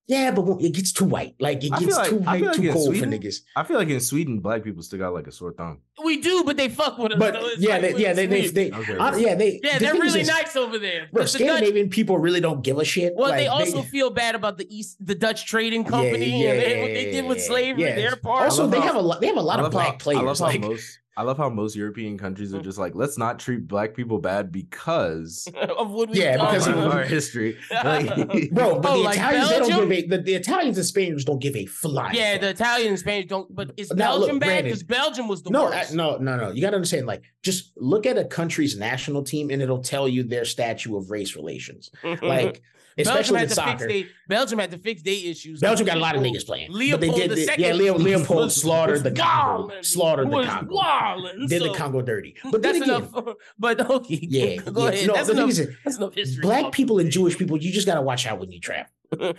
Yeah, 0.07 0.31
but 0.31 0.43
it 0.61 0.73
gets 0.73 0.91
too 0.91 1.05
white. 1.05 1.35
Like 1.39 1.63
it 1.63 1.71
gets 1.71 1.95
like- 1.95 2.09
too 2.09 2.17
white, 2.17 2.41
like 2.43 2.55
too 2.55 2.71
cold 2.73 2.87
Sweden- 2.87 3.11
for 3.11 3.17
niggas. 3.17 3.35
I 3.55 3.63
feel 3.63 3.77
like 3.77 3.87
in 3.89 3.99
Sweden, 4.01 4.39
black 4.39 4.63
people 4.63 4.83
still 4.83 4.99
got 4.99 5.13
like 5.13 5.27
a 5.27 5.31
sore 5.31 5.53
thumb. 5.53 5.79
We 6.03 6.17
do, 6.19 6.43
but 6.43 6.57
they 6.57 6.67
fuck 6.67 6.97
with 6.97 7.13
us. 7.13 7.19
But 7.19 7.35
so 7.35 7.45
it's 7.47 7.59
yeah, 7.61 7.73
like 7.73 7.81
they, 7.81 7.93
we're 7.93 7.99
yeah, 7.99 8.13
they, 8.13 8.25
they, 8.25 8.47
they, 8.47 8.71
Okay, 8.71 8.97
hon- 8.97 9.13
okay. 9.13 9.23
yeah, 9.23 9.35
they, 9.35 9.59
yeah, 9.63 9.77
the 9.77 9.85
they're 9.85 9.93
thing 9.93 10.03
is 10.05 10.13
really 10.15 10.25
nice 10.27 10.55
over 10.55 10.79
there. 10.79 11.07
Bro, 11.13 11.23
But 11.23 11.31
the 11.31 11.37
Dutch- 11.39 11.47
Scandinavian 11.49 11.89
people 11.89 12.17
really 12.17 12.41
don't 12.41 12.61
give 12.63 12.77
a 12.79 12.83
shit. 12.83 13.13
well, 13.15 13.31
they 13.31 13.47
Like, 13.47 13.59
also 13.67 13.83
feel 13.83 14.09
bad 14.09 14.35
about 14.35 14.57
the 14.57 14.67
East, 14.75 14.97
the 15.05 15.15
Dutch 15.15 15.45
trading 15.45 15.83
company, 15.85 16.45
and 16.47 16.59
they, 16.59 16.81
what 16.81 16.87
they 16.93 17.11
did 17.11 17.25
with 17.27 17.41
slavery. 17.41 17.83
yeah. 17.83 17.95
Their 17.95 18.15
part. 18.15 18.43
Also, 18.45 18.67
they 18.67 18.79
how- 18.79 18.87
have 18.87 18.95
a 18.95 19.01
lot. 19.01 19.21
They 19.21 19.27
have 19.27 19.37
a 19.37 19.41
lot 19.41 19.59
of 19.59 19.71
black 19.71 19.87
how, 19.87 19.97
players. 19.97 20.21
I 20.21 20.23
love 20.23 20.39
how 20.39 20.45
like, 20.45 20.61
most. 20.61 20.99
I 21.17 21.23
love 21.23 21.37
how 21.37 21.49
most 21.49 21.75
European 21.75 22.17
countries 22.17 22.53
Mm. 22.53 22.59
are 22.59 22.61
just 22.63 22.77
like, 22.77 22.95
let's 22.95 23.17
not 23.17 23.37
treat 23.37 23.67
black 23.67 23.93
people 23.93 24.17
bad 24.19 24.49
because 24.51 25.45
of 25.77 25.91
what 25.91 26.09
we 26.09 26.21
Yeah, 26.21 26.37
because 26.37 26.67
of 26.67 26.77
of- 26.77 26.93
our 26.93 27.03
history. 27.17 27.57
Like, 27.83 28.15
bro, 28.51 28.79
but 28.79 28.91
Oh, 28.91 28.97
the 28.97 29.03
like 29.03 29.17
Italians 29.17 29.49
they 29.49 29.59
don't 29.59 29.89
give 29.89 29.91
a 29.91 30.07
the, 30.07 30.17
the 30.19 30.33
Italians 30.35 30.77
and 30.77 30.85
Spaniards 30.85 31.25
don't 31.25 31.39
give 31.39 31.55
a 31.55 31.65
fly. 31.65 32.11
Yeah, 32.13 32.37
the 32.37 32.49
Italians 32.49 32.89
and 32.91 32.99
Spaniards 32.99 33.29
don't. 33.29 33.53
But 33.53 33.73
is 33.77 33.91
Now, 33.91 34.11
look, 34.13 34.21
Belgium 34.29 34.39
bad? 34.39 34.63
Because 34.63 34.83
Belgium 34.83 35.27
was 35.27 35.43
the 35.43 35.49
no, 35.49 35.65
worst. 35.65 35.91
uh, 35.91 35.95
no, 35.95 36.17
no, 36.17 36.37
no. 36.37 36.51
You 36.51 36.61
got 36.61 36.69
to 36.71 36.75
understand. 36.77 37.07
Like, 37.07 37.23
just 37.43 37.71
look 37.75 38.05
at 38.05 38.17
a 38.17 38.23
country's 38.25 38.77
national 38.77 39.23
team, 39.23 39.49
and 39.49 39.61
it'll 39.61 39.81
tell 39.83 40.07
you 40.07 40.23
their 40.23 40.45
statue 40.45 40.95
of 40.95 41.11
race 41.11 41.35
relations. 41.35 41.91
Like, 42.03 42.19
Belgium 42.21 42.61
especially 42.97 43.39
had 43.39 43.49
in 43.49 43.53
soccer. 43.53 43.87
they, 43.87 44.07
Belgium 44.27 44.59
had 44.59 44.71
to 44.71 44.77
fix 44.77 45.01
their 45.01 45.13
issues. 45.13 45.59
Belgium 45.59 45.85
got 45.85 45.97
a 45.97 45.99
lot 45.99 46.15
of 46.15 46.21
niggas 46.21 46.45
playing. 46.45 46.71
Leopold 46.71 47.01
but 47.11 47.15
they 47.15 47.27
did, 47.27 47.31
the 47.37 47.45
second 47.45 47.63
yeah, 47.63 47.73
Leo, 47.73 47.97
Leopold 47.97 48.39
was- 48.45 48.55
slaughtered 48.61 48.93
was 48.93 49.03
the 49.03 49.11
Congo, 49.11 49.67
wildin'. 49.73 49.85
slaughtered 49.85 50.31
the 50.31 50.43
Congo, 50.43 50.75
wildin', 50.75 51.47
did 51.47 51.61
the 51.63 51.73
Congo 51.73 52.01
dirty. 52.01 52.35
But 52.51 52.61
that's 52.61 52.77
again, 52.77 52.89
enough. 52.89 53.35
But 53.59 53.89
okay, 53.89 54.19
yeah, 54.21 54.55
go 54.57 54.83
yeah. 54.83 54.89
ahead. 54.89 55.07
No, 55.07 55.13
that's, 55.13 55.29
enough, 55.29 55.49
is, 55.49 55.69
that's 55.83 55.97
enough 55.97 56.13
history. 56.15 56.41
black 56.41 56.71
people 56.71 56.99
and 56.99 57.09
Jewish 57.11 57.37
people, 57.37 57.57
you 57.57 57.71
just 57.71 57.85
got 57.87 57.95
to 57.95 58.01
watch 58.01 58.25
out 58.25 58.39
when 58.39 58.51
you 58.51 58.59
travel. 58.59 58.87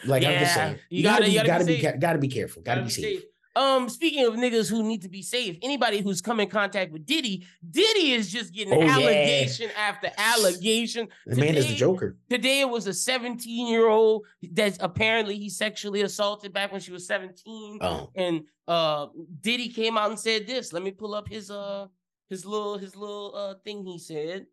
Like 0.04 0.24
I'm 0.24 0.38
just 0.38 0.54
saying, 0.54 0.78
you 0.90 0.98
you, 0.98 1.02
gotta- 1.02 1.20
gotta, 1.22 1.30
you 1.30 1.36
gotta 1.38 1.48
gotta 1.48 1.64
be 1.64 1.76
be, 1.76 1.98
gotta 1.98 2.18
be 2.18 2.28
careful, 2.28 2.62
gotta, 2.62 2.82
be 2.82 2.90
safe. 2.90 3.22
Um, 3.54 3.88
speaking 3.90 4.24
of 4.26 4.34
niggas 4.34 4.70
who 4.70 4.82
need 4.82 5.02
to 5.02 5.10
be 5.10 5.20
safe, 5.22 5.58
anybody 5.62 6.00
who's 6.00 6.22
come 6.22 6.40
in 6.40 6.48
contact 6.48 6.90
with 6.90 7.04
Diddy, 7.04 7.46
Diddy 7.70 8.12
is 8.12 8.32
just 8.32 8.54
getting 8.54 8.72
Oh, 8.72 8.80
yeah. 8.80 8.92
allegation 8.96 9.70
after 9.78 10.10
allegation. 10.16 11.08
The 11.26 11.36
man 11.36 11.56
is 11.56 11.70
a 11.70 11.74
Joker. 11.74 12.16
Today 12.30 12.60
it 12.60 12.68
was 12.68 12.86
a 12.86 12.94
17 12.94 13.66
year 13.66 13.88
old 13.88 14.24
that 14.52 14.78
apparently 14.80 15.36
he 15.38 15.50
sexually 15.50 16.00
assaulted 16.00 16.52
back 16.54 16.72
when 16.72 16.80
she 16.80 16.92
was 16.92 17.06
17. 17.06 17.78
Oh, 17.82 18.10
And 18.14 18.44
uh 18.68 19.08
Diddy 19.42 19.68
came 19.68 19.98
out 19.98 20.08
and 20.10 20.18
said 20.18 20.46
this. 20.46 20.72
Let 20.72 20.82
me 20.82 20.90
pull 20.90 21.14
up 21.14 21.28
his 21.28 21.50
uh 21.50 21.88
his 22.30 22.46
little 22.46 22.78
his 22.78 22.96
little 22.96 23.34
uh 23.36 23.54
thing 23.64 23.84
he 23.84 23.98
said. 23.98 24.46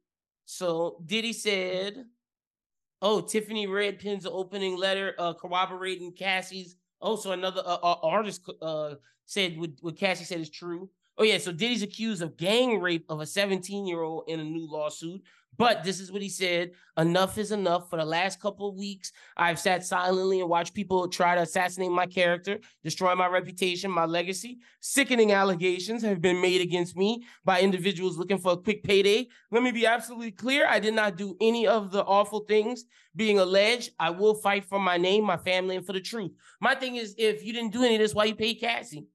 So 0.44 1.02
Diddy 1.06 1.32
said, 1.32 2.04
Oh, 3.02 3.22
Tiffany 3.22 3.66
Red 3.68 4.00
pins 4.00 4.26
an 4.26 4.32
opening 4.34 4.76
letter 4.76 5.14
uh 5.18 5.34
corroborating 5.36 6.12
Cassie's. 6.12 6.76
Also, 7.02 7.32
another 7.32 7.62
uh, 7.66 7.78
uh, 7.82 7.96
artist 8.04 8.50
uh 8.62 8.96
said 9.26 9.58
what, 9.58 9.72
what 9.82 9.98
Cassie 9.98 10.26
said 10.26 10.40
is 10.40 10.50
true. 10.50 10.90
Oh 11.18 11.24
yeah, 11.24 11.38
so 11.38 11.52
Diddy's 11.52 11.84
accused 11.84 12.22
of 12.22 12.38
gang 12.38 12.80
rape 12.80 13.06
of 13.10 13.20
a 13.20 13.26
17 13.26 13.86
year 13.86 14.02
old 14.02 14.24
in 14.28 14.40
a 14.40 14.44
new 14.44 14.70
lawsuit. 14.70 15.22
But 15.60 15.84
this 15.84 16.00
is 16.00 16.10
what 16.10 16.22
he 16.22 16.30
said: 16.30 16.72
Enough 16.98 17.38
is 17.38 17.52
enough. 17.52 17.90
For 17.90 17.98
the 17.98 18.06
last 18.06 18.40
couple 18.40 18.70
of 18.70 18.76
weeks, 18.78 19.12
I've 19.36 19.60
sat 19.60 19.86
silently 19.86 20.40
and 20.40 20.50
watched 20.50 20.74
people 20.74 21.06
try 21.10 21.36
to 21.36 21.42
assassinate 21.42 21.92
my 21.92 22.06
character, 22.06 22.60
destroy 22.82 23.14
my 23.14 23.28
reputation, 23.28 23.92
my 23.92 24.06
legacy. 24.06 24.60
Sickening 24.80 25.34
allegations 25.34 26.02
have 26.02 26.22
been 26.22 26.40
made 26.40 26.62
against 26.62 26.96
me 26.96 27.26
by 27.44 27.60
individuals 27.60 28.18
looking 28.18 28.38
for 28.38 28.54
a 28.54 28.58
quick 28.58 28.84
payday. 28.84 29.28
Let 29.52 29.62
me 29.62 29.72
be 29.72 29.86
absolutely 29.86 30.32
clear: 30.32 30.66
I 30.66 30.80
did 30.80 30.94
not 30.94 31.18
do 31.18 31.36
any 31.42 31.68
of 31.68 31.92
the 31.92 32.06
awful 32.06 32.40
things 32.40 32.86
being 33.18 33.38
alleged. 33.38 33.92
I 34.00 34.12
will 34.12 34.36
fight 34.36 34.64
for 34.64 34.80
my 34.80 34.96
name, 34.96 35.26
my 35.26 35.38
family, 35.38 35.76
and 35.76 35.86
for 35.86 35.92
the 35.92 36.00
truth. 36.00 36.32
My 36.62 36.74
thing 36.74 36.96
is, 36.96 37.16
if 37.18 37.44
you 37.44 37.52
didn't 37.52 37.74
do 37.74 37.84
any 37.84 37.96
of 37.96 38.02
this, 38.02 38.16
why 38.16 38.24
you 38.24 38.36
paid 38.36 38.62
Cassie? 38.62 39.08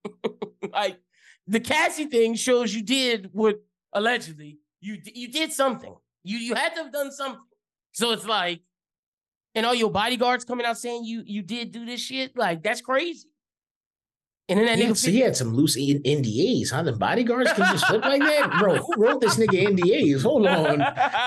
like 0.70 0.98
the 1.46 1.60
Cassie 1.60 2.04
thing 2.04 2.34
shows 2.34 2.74
you 2.74 2.82
did 2.82 3.30
what 3.32 3.56
allegedly 3.94 4.58
you 4.82 4.98
you 5.04 5.28
did 5.28 5.52
something. 5.52 5.94
You 6.24 6.38
you 6.38 6.54
had 6.54 6.74
to 6.74 6.82
have 6.82 6.92
done 6.92 7.10
something. 7.12 7.40
So 7.92 8.10
it's 8.10 8.26
like, 8.26 8.60
and 9.54 9.64
all 9.64 9.74
your 9.74 9.90
bodyguards 9.90 10.44
coming 10.44 10.66
out 10.66 10.76
saying 10.76 11.04
you 11.04 11.22
you 11.24 11.42
did 11.42 11.72
do 11.72 11.86
this 11.86 12.00
shit. 12.00 12.36
Like 12.36 12.62
that's 12.62 12.80
crazy. 12.80 13.28
And 14.52 14.60
then 14.60 14.66
that 14.66 14.78
yeah, 14.78 14.86
nigga 14.90 14.96
so 14.96 15.10
he 15.10 15.20
had 15.20 15.36
some 15.36 15.54
loose 15.54 15.76
N- 15.76 16.02
NDAs, 16.04 16.70
huh? 16.70 16.82
The 16.82 16.92
bodyguards 16.92 17.52
can 17.52 17.64
just 17.72 17.86
flip 17.86 18.04
like 18.04 18.20
that, 18.20 18.56
bro. 18.58 18.76
Who 18.76 18.92
wrote 18.96 19.20
this 19.20 19.36
nigga 19.36 19.66
NDAs? 19.68 20.22
Hold 20.22 20.46
on, 20.46 20.78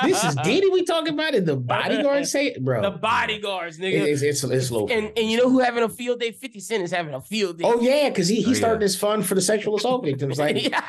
this 0.04 0.24
is 0.24 0.36
Diddy 0.44 0.70
we 0.70 0.84
talking 0.84 1.14
about, 1.16 1.34
and 1.36 1.46
the 1.46 1.56
bodyguards 1.56 2.32
say 2.32 2.48
it, 2.48 2.64
bro. 2.64 2.82
the 2.82 2.92
bodyguards, 2.92 3.78
It- 3.80 3.84
nigga. 3.84 4.08
it's 4.08 4.22
it's, 4.22 4.44
it's 4.44 4.72
low. 4.72 4.88
and 4.88 5.12
and 5.18 5.30
you 5.32 5.38
know 5.38 5.50
who 5.50 5.60
having 5.60 5.84
a 5.84 5.90
field 5.90 6.20
day? 6.20 6.32
Fifty 6.32 6.60
Cent 6.60 6.84
is 6.84 6.92
having 6.92 7.14
a 7.14 7.22
field 7.22 7.58
day. 7.58 7.64
oh 7.66 7.80
yeah, 7.82 8.10
because 8.10 8.28
he 8.28 8.40
Oh, 8.40 8.42
he 8.46 8.52
yeah. 8.52 8.58
started 8.58 8.80
this 8.82 8.96
fund 8.96 9.26
for 9.26 9.36
the 9.36 9.42
sexual 9.42 9.76
assault 9.78 10.04
victims. 10.06 10.38
Like, 10.38 10.62
Yeah. 10.70 10.84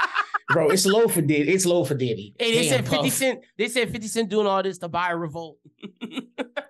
bro, 0.51 0.68
it's 0.70 0.85
low 0.87 1.09
for 1.09 1.22
Diddy. 1.22 1.51
It's 1.53 1.64
low 1.66 1.85
for 1.85 1.94
Diddy. 1.94 2.35
Hey, 2.38 2.53
they 2.55 2.68
Damn, 2.68 2.85
said 2.85 2.88
50 2.88 2.96
Puff. 2.96 3.12
Cent, 3.12 3.40
they 3.57 3.68
said 3.68 3.90
50 3.90 4.07
Cent 4.09 4.29
doing 4.29 4.46
all 4.46 4.62
this 4.62 4.79
to 4.79 4.88
buy 4.88 5.11
a 5.11 5.16
revolt. 5.16 5.59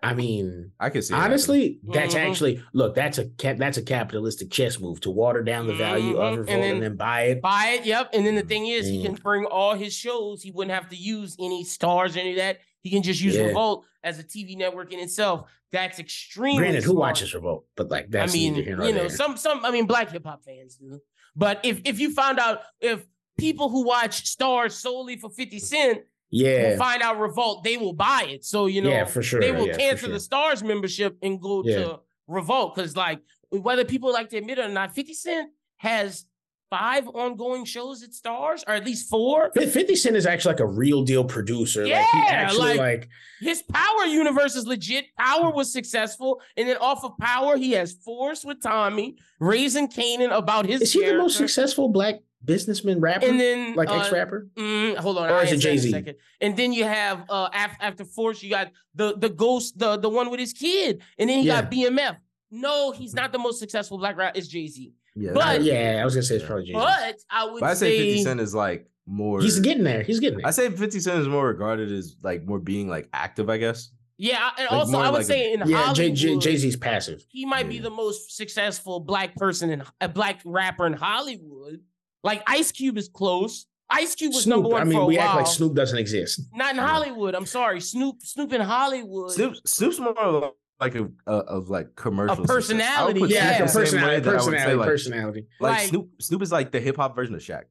I 0.06 0.14
mean, 0.14 0.72
I 0.78 0.90
can 0.90 1.02
see. 1.02 1.14
it 1.14 1.16
honestly, 1.16 1.80
that's 1.82 2.14
Mhm. 2.14 2.28
actually 2.28 2.62
look. 2.72 2.94
That's 2.94 3.18
a 3.18 3.26
cap. 3.30 3.56
That's 3.58 3.76
a 3.78 3.82
capitalistic 3.82 4.50
chess 4.50 4.78
move 4.80 5.00
to 5.00 5.10
water 5.10 5.42
down 5.42 5.66
the 5.66 5.74
value 5.74 6.14
Mhm. 6.14 6.18
of 6.20 6.28
And 6.28 6.38
revolt 6.38 6.48
and 6.54 6.62
then- 6.62 6.80
then, 6.80 6.96
buy 6.96 7.22
it. 7.22 7.42
buy 7.42 7.78
it, 7.80 7.86
yep. 7.86 8.10
And 8.12 8.24
then 8.26 8.34
the 8.34 8.42
thing 8.42 8.66
is, 8.66 8.86
he 8.86 8.98
Mm. 8.98 9.02
can 9.04 9.14
bring 9.14 9.44
all 9.46 9.74
his 9.74 9.94
shows. 9.94 10.42
He 10.42 10.50
wouldn't 10.50 10.74
have 10.74 10.88
to 10.90 10.96
use 10.96 11.36
any 11.38 11.64
Starz 11.64 12.16
or 12.16 12.20
any 12.20 12.30
of 12.30 12.36
that. 12.36 12.60
He 12.82 12.90
can 12.90 13.02
just 13.02 13.20
use 13.20 13.34
Yeah. 13.34 13.46
Revolt 13.46 13.84
as 14.04 14.18
a 14.18 14.22
TV 14.22 14.54
network 14.56 14.92
in 14.92 15.00
itself. 15.00 15.50
That's 15.72 15.98
extremely 15.98 16.58
Granted, 16.58 16.84
who 16.84 16.94
watches 16.94 17.34
revolt? 17.34 17.66
But 17.76 17.90
like, 17.90 18.10
that's 18.10 18.32
I 18.32 18.36
mean, 18.36 18.54
here 18.54 18.82
you 18.84 18.92
know, 18.92 19.00
there. 19.00 19.08
some 19.10 19.36
some 19.36 19.64
I 19.64 19.70
mean 19.70 19.86
black 19.86 20.10
hip 20.12 20.24
hop 20.24 20.44
fans 20.44 20.76
do. 20.76 21.00
But 21.34 21.60
if 21.64 21.80
if 21.84 21.98
you 21.98 22.12
found 22.14 22.38
out 22.38 22.62
if 22.80 23.04
people 23.36 23.68
who 23.68 23.84
watch 23.84 24.22
Starz 24.24 24.72
solely 24.72 25.16
for 25.16 25.28
50 25.28 25.58
Cent 25.58 26.02
yeah, 26.30 26.70
will 26.70 26.76
find 26.78 27.02
out 27.02 27.18
Revolt, 27.18 27.64
they 27.64 27.76
will 27.76 27.92
buy 27.92 28.26
it. 28.28 28.44
So 28.44 28.66
you 28.66 28.82
know 28.82 28.90
yeah, 28.90 29.04
for 29.04 29.22
sure. 29.22 29.40
they 29.40 29.52
will 29.52 29.66
yeah, 29.68 29.76
cancel 29.76 30.08
sure. 30.08 30.18
the 30.18 30.24
Starz 30.24 30.62
membership 30.62 31.16
and 31.22 31.40
go 31.40 31.62
Yeah. 31.64 31.76
to 31.78 32.00
Revolt. 32.26 32.74
Because, 32.74 32.96
like, 32.96 33.20
whether 33.50 33.84
people 33.84 34.12
like 34.12 34.28
to 34.30 34.38
admit 34.38 34.58
it 34.58 34.64
or 34.64 34.68
not, 34.68 34.94
50 34.94 35.14
Cent 35.14 35.50
has 35.76 36.24
five 36.68 37.06
ongoing 37.06 37.64
shows 37.64 38.02
at 38.02 38.10
Starz, 38.10 38.64
or 38.66 38.74
at 38.74 38.84
least 38.84 39.08
four. 39.08 39.52
50 39.54 39.94
Cent 39.94 40.16
is 40.16 40.26
actually 40.26 40.54
like 40.54 40.60
a 40.60 40.66
real 40.66 41.02
deal 41.04 41.22
producer. 41.24 41.82
like 41.82 41.92
he 41.92 41.92
Yeah, 42.18 42.24
actually 42.28 42.76
like- 42.76 42.78
like, 42.78 43.08
His 43.40 43.62
Power 43.62 44.04
universe 44.06 44.56
is 44.56 44.66
legit. 44.66 45.04
Power 45.16 45.52
was 45.52 45.72
successful. 45.72 46.40
And 46.56 46.68
then 46.68 46.76
off 46.78 47.04
of 47.04 47.12
Power, 47.20 47.56
he 47.56 47.70
has 47.72 47.92
Force 47.92 48.44
with 48.44 48.60
Tommy, 48.60 49.16
Raising 49.38 49.86
Kanan 49.86 50.36
about 50.36 50.66
his 50.66 50.80
is 50.82 50.92
he 50.92 51.04
the 51.04 51.14
most 51.16 51.36
successful 51.36 51.88
black 51.88 52.16
businessman 52.46 53.00
rapper? 53.00 53.26
And 53.26 53.38
then 53.38 53.74
like 53.74 53.90
uh, 53.90 53.96
ex 53.98 54.10
rapper? 54.12 54.48
Mm, 54.56 54.96
hold 54.96 55.18
on, 55.18 55.28
Or 55.30 55.34
I'll 55.34 55.40
is 55.42 55.50
it 55.52 55.54
answer 55.54 55.68
that 55.68 55.72
in 55.72 55.78
a 55.78 56.02
Jay-Z? 56.02 56.18
And 56.40 56.56
then 56.56 56.72
you 56.72 56.84
have 56.84 57.24
uh 57.28 57.48
after, 57.52 57.76
after 57.84 58.04
Force, 58.04 58.42
you 58.42 58.50
got 58.50 58.68
the 58.94 59.16
the 59.16 59.28
ghost, 59.28 59.78
the 59.78 59.96
the 59.98 60.08
one 60.08 60.30
with 60.30 60.40
his 60.40 60.52
kid, 60.52 61.02
and 61.18 61.28
then 61.28 61.40
you 61.40 61.50
got 61.50 61.70
BMF. 61.70 62.16
No, 62.50 62.92
he's 62.92 63.12
not 63.14 63.32
the 63.32 63.38
most 63.38 63.58
successful 63.58 63.98
black 63.98 64.16
rapper. 64.16 64.38
It's 64.38 64.48
Jay 64.48 64.66
Z. 64.68 64.92
Yeah, 65.14 65.32
but- 65.34 65.62
yeah, 65.62 65.98
I 66.00 66.04
was 66.04 66.14
gonna 66.14 66.22
say 66.24 66.36
it's 66.36 66.44
probably 66.44 66.64
Jay. 66.66 66.72
Z. 66.72 66.78
But 66.78 67.16
I 67.30 67.44
would 67.50 67.60
But 67.60 67.70
I 67.70 67.74
say 67.74 67.98
say, 67.98 68.06
50 68.14 68.22
Cent 68.24 68.40
is 68.40 68.54
like 68.54 68.88
more. 69.06 69.40
He's 69.40 69.60
getting 69.60 69.84
there. 69.84 70.02
He's 70.02 70.20
getting 70.20 70.38
there. 70.38 70.46
I 70.46 70.50
say 70.50 70.70
50 70.70 71.00
Cent 71.00 71.20
is 71.20 71.28
more 71.28 71.46
regarded 71.46 71.90
as 71.92 72.16
like 72.22 72.44
more 72.44 72.58
being 72.58 72.88
like 72.88 73.08
active, 73.12 73.48
I 73.50 73.56
guess. 73.58 73.90
yeah, 74.18 74.50
and 74.58 74.64
like 74.70 74.72
also 74.72 74.98
I 74.98 75.06
would 75.10 75.14
like 75.14 75.22
a- 75.22 75.26
say 75.26 75.52
in 75.52 75.60
yeah, 75.60 75.92
Jay 75.92 76.10
Hollywood, 76.14 76.42
Jay 76.42 76.56
Z's 76.56 76.76
passive. 76.76 77.24
he 77.28 77.44
might 77.46 77.68
be 77.68 77.78
the 77.78 77.90
most 77.90 78.36
successful 78.36 79.00
black 79.00 79.34
person 79.36 79.70
in 79.70 79.82
a 80.00 80.08
black 80.08 80.40
rapper 80.44 80.86
in 80.86 80.92
Hollywood. 80.94 81.80
Like 82.22 82.42
Ice 82.46 82.72
Cube 82.72 82.98
is 82.98 83.08
close. 83.08 83.66
Ice 83.88 84.14
Cube 84.16 84.32
was 84.34 84.42
Snoop. 84.44 84.56
number 84.56 84.68
one 84.70 84.80
I 84.82 84.84
mean, 84.84 84.94
for 84.94 85.02
a 85.02 85.06
we 85.06 85.16
while. 85.16 85.26
act 85.28 85.36
like 85.36 85.46
Snoop 85.46 85.74
doesn't 85.74 85.98
exist. 85.98 86.40
Not 86.52 86.72
in 86.74 86.78
Hollywood. 86.80 87.34
I'm 87.36 87.46
sorry. 87.46 87.80
Snoop. 87.80 88.16
Snoop 88.22 88.52
in 88.52 88.60
Hollywood. 88.60 89.30
Snoop 89.30 89.54
Snoop's 89.64 90.00
more 90.00 90.18
of 90.18 90.52
like 90.80 90.94
a, 90.96 91.08
a 91.26 91.32
of 91.32 91.70
like 91.70 91.94
commercial 91.94 92.36
success. 92.46 92.50
I 92.98 93.04
would 93.06 93.16
personality, 93.16 93.34
yeah. 93.34 93.56
Snoop 93.56 93.58
Yeah, 93.58 93.58
the 93.62 93.68
same 93.68 93.78
way 93.80 93.84
personality, 93.84 94.20
that 94.20 94.28
I 94.28 94.32
would 94.32 94.42
say, 94.42 94.50
personality, 94.50 94.76
like, 94.76 94.88
personality. 94.88 95.46
Like, 95.60 95.78
Like- 95.78 95.88
Snoop 95.88 96.08
Snoop 96.20 96.42
is 96.42 96.52
like 96.52 96.72
the 96.72 96.80
hip 96.80 96.96
hop 96.96 97.14
version 97.14 97.34
of 97.34 97.40
Shaq. 97.40 97.62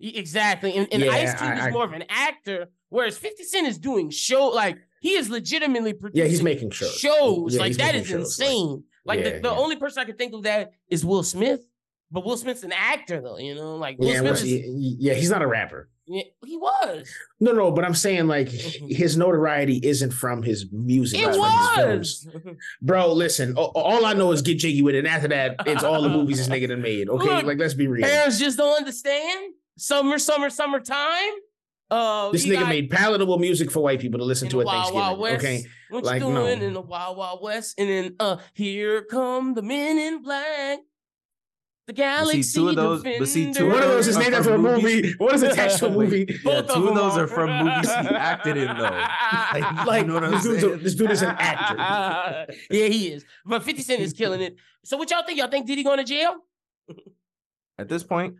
Exactly. 0.00 0.74
And, 0.76 0.88
and 0.92 1.02
Yeah, 1.02 1.10
Ice 1.12 1.30
Cube 1.34 1.50
I- 1.50 1.54
is 1.58 1.64
I- 1.66 1.70
more 1.70 1.84
of 1.84 1.92
an 1.92 2.04
actor, 2.08 2.68
whereas 2.90 3.16
50 3.18 3.42
Cent 3.44 3.66
is 3.66 3.78
doing 3.78 4.10
show 4.10 4.46
like 4.48 4.78
he 5.00 5.10
is 5.16 5.28
legitimately 5.28 5.92
producing 5.94 6.24
Yeah, 6.24 6.30
he's 6.30 6.42
making 6.42 6.70
shows. 6.70 6.94
shows. 6.94 7.54
Yeah, 7.54 7.60
like 7.60 7.68
he's 7.68 7.76
that 7.78 7.94
shows, 8.06 8.10
insane. 8.40 8.84
Like, 9.04 9.22
the, 9.22 9.30
Yeah, 9.30 9.38
the 9.40 9.48
yeah. 9.50 9.56
only 9.58 9.76
person 9.76 10.00
I 10.00 10.04
can 10.06 10.16
think 10.16 10.32
of 10.34 10.44
that 10.44 10.72
is 10.88 11.04
Will 11.04 11.22
Smith. 11.22 11.60
But 12.10 12.24
Will 12.24 12.36
Smith's 12.36 12.62
an 12.62 12.72
actor 12.72 13.20
though, 13.20 13.38
you 13.38 13.54
know, 13.54 13.76
like 13.76 13.98
Will 13.98 14.08
Yeah, 14.08 14.20
Smith 14.20 14.44
is, 14.44 14.62
yeah, 15.00 15.14
he's 15.14 15.30
not 15.30 15.42
a 15.42 15.46
rapper. 15.46 15.88
yeah, 16.06 16.22
he 16.44 16.56
was. 16.56 17.08
No, 17.40 17.50
no, 17.52 17.72
but 17.72 17.84
I'm 17.84 17.94
saying 17.94 18.28
like 18.28 18.48
his 18.48 19.16
notoriety 19.16 19.80
isn't 19.82 20.12
from 20.12 20.42
his 20.42 20.66
music. 20.70 21.20
It 21.20 21.28
was. 21.36 22.28
Bro, 22.82 23.14
listen, 23.14 23.56
all 23.56 24.04
I 24.04 24.12
know 24.12 24.30
is 24.32 24.42
get 24.42 24.58
jiggy 24.58 24.82
with 24.82 24.94
it. 24.94 24.98
And 24.98 25.08
after 25.08 25.28
that, 25.28 25.56
it's 25.66 25.82
all 25.82 26.02
the 26.02 26.08
movies 26.08 26.38
this 26.38 26.48
nigga 26.48 26.68
done 26.68 26.82
made. 26.82 27.08
Okay, 27.08 27.26
Look, 27.36 27.44
like 27.46 27.58
let's 27.58 27.74
be 27.74 27.88
real. 27.88 28.06
Parents 28.06 28.38
just 28.38 28.58
don't 28.58 28.76
understand. 28.76 29.54
Summer, 29.76 30.18
summer, 30.18 30.50
summertime. 30.50 31.32
Uh, 31.90 32.30
This 32.30 32.46
nigga 32.46 32.60
got- 32.60 32.68
made 32.68 32.90
palatable 32.90 33.38
music 33.38 33.70
for 33.70 33.80
white 33.80 33.98
people 34.00 34.18
to 34.18 34.24
listen 34.24 34.48
to 34.50 34.60
at 34.60 34.66
Wild 34.66 34.76
Thanksgiving. 34.94 35.00
Wild 35.02 35.18
West. 35.20 35.44
Okay, 35.44 35.64
What 35.90 36.04
Like, 36.04 36.22
you 36.22 36.28
no. 36.32 36.42
doing 36.46 36.62
in 36.62 36.72
the 36.74 36.80
Wild 36.80 37.16
Wild 37.16 37.42
West? 37.42 37.74
And 37.78 37.88
then 37.88 38.16
uh 38.20 38.36
here 38.54 39.02
come 39.02 39.54
the 39.54 39.62
men 39.62 39.98
in 39.98 40.22
black. 40.22 40.78
The 41.86 41.92
Galaxy 41.92 42.42
two 42.42 42.68
of 42.70 42.76
those- 42.76 43.02
but 43.02 43.28
see, 43.28 43.52
two 43.52 43.68
one 43.68 43.82
of 43.82 43.88
those 43.90 44.08
is 44.08 44.16
named 44.16 44.32
after 44.34 44.54
a 44.54 44.58
movie. 44.58 44.82
movies. 45.02 45.18
One 45.18 45.34
is 45.34 45.42
attached 45.42 45.78
to 45.80 45.86
a 45.86 45.90
movie. 45.98 46.24
Yeah, 46.28 46.36
Both 46.62 46.66
two 46.74 46.80
of 46.80 46.84
them 46.86 46.94
those 46.94 47.18
are 47.18 47.26
from 47.26 47.50
movies 47.64 47.90
he 47.90 48.08
acted 48.08 48.56
in, 48.56 48.68
though. 48.68 48.82
Like, 48.84 49.86
Like 49.86 50.02
you 50.02 50.08
know 50.08 50.14
what 50.14 50.24
I'm 50.24 50.30
this, 50.32 50.42
dude's 50.44 50.62
a, 50.64 50.76
this 50.76 50.94
dude 50.94 51.10
is 51.10 51.20
an 51.22 51.34
actor. 51.38 52.54
yeah, 52.70 52.86
he 52.86 53.08
is. 53.12 53.26
But 53.44 53.62
50 53.64 53.82
Cent 53.82 54.00
is 54.00 54.14
killing 54.14 54.40
it. 54.40 54.56
So 54.84 54.96
what 54.96 55.10
y'all 55.10 55.24
think? 55.26 55.38
Y'all 55.38 55.48
think 55.48 55.66
Diddy 55.66 55.82
going 55.84 55.98
to 55.98 56.04
jail? 56.04 56.36
At 57.78 57.88
this 57.90 58.02
point, 58.02 58.36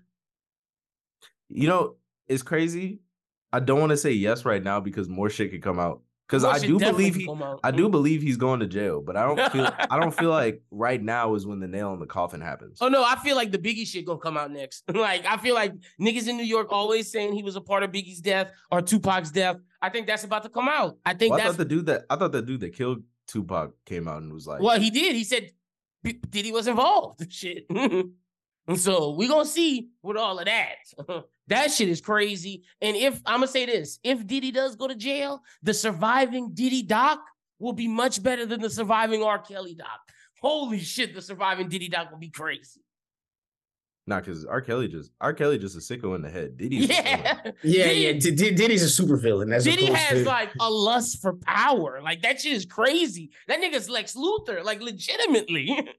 you 1.51 1.69
know, 1.69 1.97
it's 2.29 2.43
crazy. 2.43 3.01
I 3.53 3.61
don't 3.61 3.79
want 3.81 3.91
to 3.91 3.97
say 3.97 4.13
yes 4.13 4.45
right 4.47 4.63
now 4.63 4.81
because 4.81 5.09
more 5.09 5.29
shit 5.29 5.51
could 5.51 5.63
come 5.63 5.79
out. 5.79 6.01
Because 6.27 6.43
I 6.45 6.59
do 6.59 6.79
believe 6.79 7.15
he. 7.15 7.29
I 7.63 7.71
do 7.71 7.89
believe 7.89 8.23
he's 8.23 8.39
going 8.39 8.61
to 8.61 8.67
jail, 8.67 9.03
but 9.03 9.17
I 9.17 9.27
don't 9.27 9.53
feel, 9.53 9.71
I 9.91 10.01
don't 10.01 10.17
feel 10.17 10.31
like 10.31 10.63
right 10.71 11.03
now 11.03 11.35
is 11.35 11.47
when 11.47 11.61
the 11.61 11.69
nail 11.69 11.93
in 11.93 12.01
the 12.01 12.07
coffin 12.07 12.41
happens. 12.41 12.79
Oh 12.81 12.89
no, 12.89 13.05
I 13.05 13.17
feel 13.17 13.37
like 13.37 13.51
the 13.51 13.59
Biggie 13.59 13.87
shit 13.87 14.07
gonna 14.07 14.19
come 14.19 14.37
out 14.39 14.51
next. 14.51 14.85
like 14.95 15.27
I 15.27 15.37
feel 15.37 15.55
like 15.55 15.75
niggas 16.01 16.27
in 16.27 16.37
New 16.39 16.45
York 16.45 16.69
always 16.71 17.13
saying 17.13 17.35
he 17.35 17.43
was 17.43 17.57
a 17.57 17.61
part 17.61 17.83
of 17.83 17.91
Biggie's 17.91 18.21
death 18.21 18.53
or 18.71 18.81
Tupac's 18.81 19.31
death. 19.31 19.57
I 19.83 19.91
think 19.91 20.07
that's 20.07 20.25
about 20.25 20.43
to 20.45 20.49
come 20.49 20.69
out. 20.69 20.97
I 21.05 21.13
think 21.13 21.33
Well, 21.33 21.41
I 21.41 21.45
that's 21.45 21.57
thought 21.57 21.69
the 21.69 21.75
dude 21.75 21.87
that 21.87 22.05
I 22.09 22.17
thought 22.17 22.33
the 22.33 22.43
dude 22.43 22.61
that 22.61 22.75
killed 22.75 23.03
Tupac 23.29 23.73
came 23.85 24.09
out 24.09 24.23
and 24.23 24.33
was 24.33 24.47
like, 24.47 24.63
Well, 24.63 24.81
he 24.81 24.91
did. 24.91 25.15
He 25.15 25.25
said 25.25 25.51
Diddy 26.31 26.53
was 26.53 26.67
involved. 26.67 27.27
Shit. 27.33 27.67
And 28.67 28.79
so 28.79 29.11
we're 29.13 29.29
gonna 29.29 29.45
see 29.45 29.91
with 30.03 30.17
all 30.17 30.39
of 30.39 30.47
that. 30.47 30.77
that 31.49 31.71
shit 31.71 31.89
is 31.89 32.01
crazy. 32.01 32.63
And 32.81 32.97
if 32.97 33.21
I'm 33.27 33.37
gonna 33.41 33.49
say 33.49 33.67
this, 33.67 33.99
if 34.03 34.27
Diddy 34.27 34.51
does 34.51 34.77
go 34.77 34.89
to 34.89 34.95
jail, 34.95 35.43
the 35.63 35.75
surviving 35.75 36.53
Diddy 36.55 36.83
doc 36.83 37.21
will 37.59 37.73
be 37.73 37.89
much 37.89 38.23
better 38.23 38.47
than 38.47 38.61
the 38.61 38.71
surviving 38.71 39.23
R. 39.23 39.39
Kelly 39.39 39.75
doc. 39.75 40.01
Holy 40.41 40.81
shit, 40.81 41.15
the 41.15 41.23
surviving 41.23 41.69
Diddy 41.69 41.89
doc 41.89 42.11
will 42.11 42.19
be 42.19 42.31
crazy. 42.31 42.81
Nah, 44.07 44.21
because 44.21 44.45
R. 44.45 44.61
Kelly 44.61 44.87
just 44.89 45.11
R. 45.21 45.33
Kelly 45.33 45.59
just 45.59 45.77
a 45.77 45.79
sicko 45.79 46.15
in 46.15 46.21
the 46.21 46.29
head. 46.29 46.59
Diddy's 46.59 46.91
a. 46.91 46.93
Yeah. 46.93 47.41
Yeah, 47.63 47.85
Diddy- 47.87 48.01
yeah. 48.01 48.13
D- 48.13 48.31
D- 48.33 48.51
Diddy's 48.51 48.83
a 48.83 48.89
super 48.91 49.17
villain. 49.17 49.51
As 49.51 49.65
Diddy 49.65 49.87
has 49.87 50.23
to, 50.23 50.29
like 50.29 50.51
a 50.61 50.71
lust 50.71 51.23
for 51.23 51.33
power. 51.35 52.03
Like 52.03 52.21
that 52.23 52.41
shit 52.43 52.53
is 52.53 52.67
crazy. 52.67 53.31
That 53.49 53.61
nigga's 53.63 53.89
Lex 53.89 54.15
Luthor, 54.15 54.63
like 54.63 54.83
legitimately. 54.83 55.89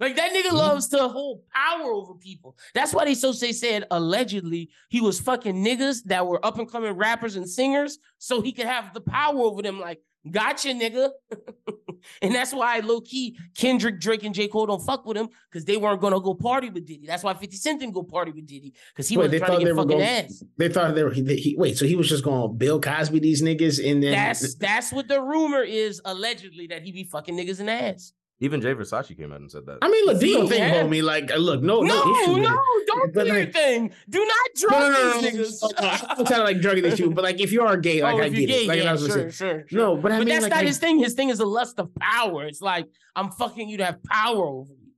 like 0.00 0.16
that 0.16 0.32
nigga 0.32 0.48
Mhm. 0.50 0.54
loves 0.54 0.88
to 0.88 1.08
hold 1.08 1.42
power 1.50 1.92
over 1.92 2.14
people. 2.14 2.56
That's 2.74 2.92
why 2.92 3.04
they 3.04 3.14
so 3.14 3.32
say 3.32 3.52
said 3.52 3.84
allegedly 3.90 4.70
he 4.88 5.00
was 5.00 5.20
fucking 5.20 5.64
niggas 5.64 6.04
that 6.04 6.26
were 6.26 6.44
up 6.44 6.58
and 6.58 6.70
coming 6.70 6.92
rappers 6.92 7.36
and 7.36 7.48
singers, 7.48 7.98
so 8.18 8.40
he 8.40 8.52
could 8.52 8.66
have 8.66 8.92
the 8.94 9.00
power 9.00 9.38
over 9.40 9.62
them. 9.62 9.78
Like, 9.78 10.00
gotcha, 10.30 10.68
nigga. 10.70 11.10
and 12.22 12.34
that's 12.34 12.52
why 12.52 12.78
low 12.80 13.00
key 13.00 13.36
Kendrick, 13.56 14.00
Drake, 14.00 14.24
and 14.24 14.34
J. 14.34 14.48
Cole 14.48 14.66
don't 14.66 14.80
fuck 14.82 15.04
with 15.04 15.16
him 15.16 15.28
because 15.50 15.64
they 15.66 15.76
weren't 15.76 16.00
gonna 16.00 16.20
go 16.20 16.34
party 16.34 16.70
with 16.70 16.86
Diddy. 16.86 17.06
That's 17.06 17.22
why 17.22 17.34
50 17.34 17.56
Cent 17.56 17.80
didn't 17.80 17.92
go 17.94 18.02
party 18.02 18.32
with 18.32 18.46
Diddy 18.46 18.72
because 18.94 19.08
he 19.08 19.16
was 19.18 19.28
trying 19.30 19.58
to 19.58 19.64
get 19.64 19.74
fucking 19.74 19.88
going. 19.88 20.02
ass. 20.02 20.42
They 20.56 20.68
thought 20.70 20.94
they 20.94 21.02
were. 21.04 21.12
He, 21.12 21.22
he, 21.36 21.56
wait, 21.58 21.76
so 21.76 21.84
he 21.86 21.96
was 21.96 22.08
just 22.08 22.24
going 22.24 22.42
to 22.42 22.48
Bill 22.48 22.80
Cosby 22.80 23.18
these 23.18 23.42
niggas, 23.42 23.78
and 23.86 24.02
then 24.02 24.12
That's 24.12 24.54
that's 24.54 24.92
what 24.92 25.08
the 25.08 25.20
rumor 25.20 25.62
is 25.62 26.00
allegedly 26.04 26.66
that 26.68 26.82
he 26.82 26.92
be 26.92 27.04
fucking 27.04 27.36
niggas 27.36 27.60
in 27.60 27.66
the 27.66 27.72
ass. 27.72 28.12
Even 28.42 28.62
Jay 28.62 28.74
Versace 28.74 29.14
came 29.14 29.32
out 29.32 29.40
and 29.40 29.50
said 29.50 29.66
that. 29.66 29.78
I 29.82 29.88
mean, 29.90 30.06
look, 30.06 30.18
do 30.18 30.26
your 30.26 30.42
See, 30.44 30.48
thing, 30.48 30.62
yeah. 30.62 30.82
homie. 30.82 31.02
Like, 31.02 31.30
look, 31.36 31.60
no, 31.62 31.82
No, 31.82 32.02
no, 32.02 32.04
no, 32.04 32.22
issue 32.22 32.32
with 32.32 32.86
don't 32.86 33.12
But 33.14 33.26
do 33.26 33.34
your 33.34 33.46
thing. 33.46 33.92
Do 34.08 34.24
not 34.24 34.46
No, 34.62 34.68
drug 34.68 34.80
no, 34.80 34.90
no, 34.90 34.92
no, 34.92 35.20
these 35.20 35.34
no, 35.34 35.68
niggas. 35.68 35.80
no, 35.82 35.86
no, 35.86 35.98
I'm 36.08 36.24
trying 36.26 36.38
to 36.40 36.44
like 36.44 36.60
drug 36.60 36.76
these 36.82 36.94
people, 36.96 37.12
but 37.12 37.22
like 37.24 37.38
if 37.38 37.52
you 37.52 37.60
are 37.62 37.76
gay, 37.76 38.02
like 38.02 38.14
oh, 38.14 38.18
I 38.22 38.26
if 38.26 38.32
get 38.32 38.40
you're 38.40 38.48
gay, 38.48 38.64
it. 38.64 38.68
Like 38.68 38.82
yeah, 38.82 38.88
I 38.88 38.92
was 38.92 39.06
gonna 39.08 39.12
sure, 39.24 39.30
sure, 39.30 39.64
sure. 39.68 39.78
no, 39.78 39.96
but 39.96 40.12
I 40.12 40.18
but 40.18 40.24
mean, 40.24 40.28
that's 40.34 40.42
like, 40.44 40.50
not 40.52 40.62
I- 40.64 40.66
his 40.66 40.78
thing. 40.78 40.98
His 40.98 41.12
thing 41.12 41.28
is 41.28 41.40
a 41.40 41.44
lust 41.44 41.78
of 41.78 41.94
power. 41.96 42.46
It's 42.46 42.62
like 42.62 42.86
I'm 43.14 43.30
fucking 43.30 43.68
you 43.68 43.76
to 43.76 43.84
have 43.84 44.02
power 44.04 44.46
over 44.46 44.72
me. 44.72 44.94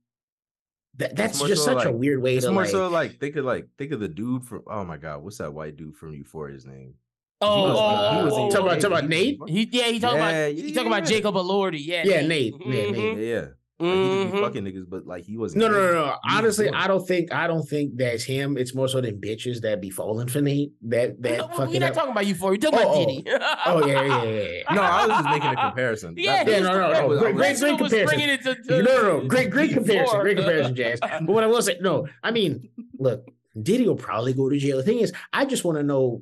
that, 0.97 1.15
that's 1.15 1.39
just 1.41 1.65
so, 1.65 1.73
such 1.77 1.85
a 1.85 1.91
weird 1.91 2.21
way 2.21 2.37
It's 2.37 2.45
to 2.45 2.51
more 2.53 2.61
like. 2.63 2.71
so 2.71 2.87
like 2.87 3.19
think 3.19 3.35
of 3.35 3.43
like 3.43 3.67
think 3.77 3.91
of 3.91 3.99
the 3.99 4.07
dude 4.07 4.45
from 4.45 4.61
oh 4.67 4.85
my 4.85 4.95
god, 4.97 5.21
what's 5.21 5.39
that 5.39 5.53
white 5.53 5.75
dude 5.75 5.97
from 5.97 6.13
Euphoria's 6.13 6.65
name? 6.65 6.93
Oh, 7.43 7.55
He 7.55 7.61
was- 7.71 7.79
oh, 7.79 8.17
he 8.19 8.23
was 8.25 8.33
oh, 8.33 8.45
in 8.45 8.51
Talk 8.51 8.61
about- 8.61 8.77
oh, 8.77 8.79
talk 8.81 8.91
about 8.91 9.09
Nate? 9.09 9.39
He, 9.47 9.69
yeah, 9.71 9.83
he 9.85 9.99
talking 9.99 10.17
Yeah, 10.19 10.29
about 10.47 10.53
he 10.63 10.71
talking 10.73 10.87
about. 10.87 11.05
Jacob 11.05 11.35
Elordi. 11.35 11.79
Yeah, 11.85 12.03
Yeah, 12.05 12.25
Nate. 12.25 12.53
Yeah, 12.59 12.67
Nate. 12.71 12.95
Yeah, 12.95 13.03
Mhm, 13.03 13.27
yeah. 13.27 13.45
Like, 13.79 13.91
he 13.91 13.99
could 13.99 14.31
be 14.31 14.37
mhm. 14.37 14.41
fucking 14.43 14.63
niggas, 14.63 14.85
but 14.87 15.05
like 15.07 15.23
he 15.25 15.35
wasn't. 15.37 15.61
No, 15.61 15.67
no, 15.67 15.73
no, 15.73 15.93
no. 16.05 16.15
Honestly. 16.29 16.69
I 16.69 16.87
don't 16.87 17.05
think 17.05 17.33
I 17.33 17.47
don't 17.47 17.67
think 17.67 17.97
that's 17.97 18.23
him. 18.23 18.55
It's 18.55 18.73
more 18.73 18.87
so 18.87 19.01
than 19.01 19.19
bitches 19.19 19.59
that 19.61 19.81
be 19.81 19.89
falling 19.89 20.27
for 20.29 20.39
Nate. 20.41 20.71
That 20.83 21.21
that 21.21 21.37
No, 21.39 21.47
fucking. 21.49 21.69
we're 21.73 21.79
not 21.81 21.93
talking 21.93 22.11
about 22.11 22.25
you 22.25 22.35
for. 22.35 22.51
We're 22.51 22.57
talking 22.57 22.79
about 22.79 22.91
Oh, 22.95 23.01
oh. 23.01 23.05
Diddy. 23.05 23.23
oh 23.65 23.85
yeah, 23.87 24.01
yeah, 24.05 24.23
yeah. 24.23 24.41
yeah. 24.69 24.73
No, 24.73 24.81
I 24.83 25.05
was 25.07 25.17
just 25.17 25.29
making 25.29 25.49
a 25.49 25.55
comparison. 25.55 26.13
Yeah, 26.17 26.43
Yeah, 26.47 26.55
he 26.57 26.61
no, 26.61 26.67
no, 26.67 26.71
comparing- 26.71 27.01
no. 27.01 27.07
was- 27.07 27.19
Great, 27.19 27.35
great, 27.35 27.59
great 27.59 27.77
comparison. 27.77 28.05
bringing 28.05 28.29
it 28.29 28.41
to, 28.43 28.55
No, 28.69 28.77
to- 28.77 28.83
no, 28.83 29.01
no. 29.19 29.27
Great, 29.27 29.49
great 29.49 29.71
comparison. 29.73 30.05
before. 30.05 30.21
Great 30.21 30.37
comparison, 30.37 30.75
Jaz. 30.75 30.99
But 31.25 31.33
what 31.33 31.43
I 31.43 31.47
will 31.47 31.61
say, 31.61 31.77
no, 31.81 32.07
I 32.23 32.31
mean, 32.31 32.69
look, 32.99 33.25
Diddy 33.61 33.85
will 33.85 33.95
probably 33.97 34.33
go 34.33 34.47
to 34.49 34.57
jail. 34.57 34.77
The 34.77 34.83
thing 34.83 34.99
is, 34.99 35.11
I 35.33 35.43
just 35.45 35.65
want 35.65 35.77
to 35.77 35.83
know 35.83 36.21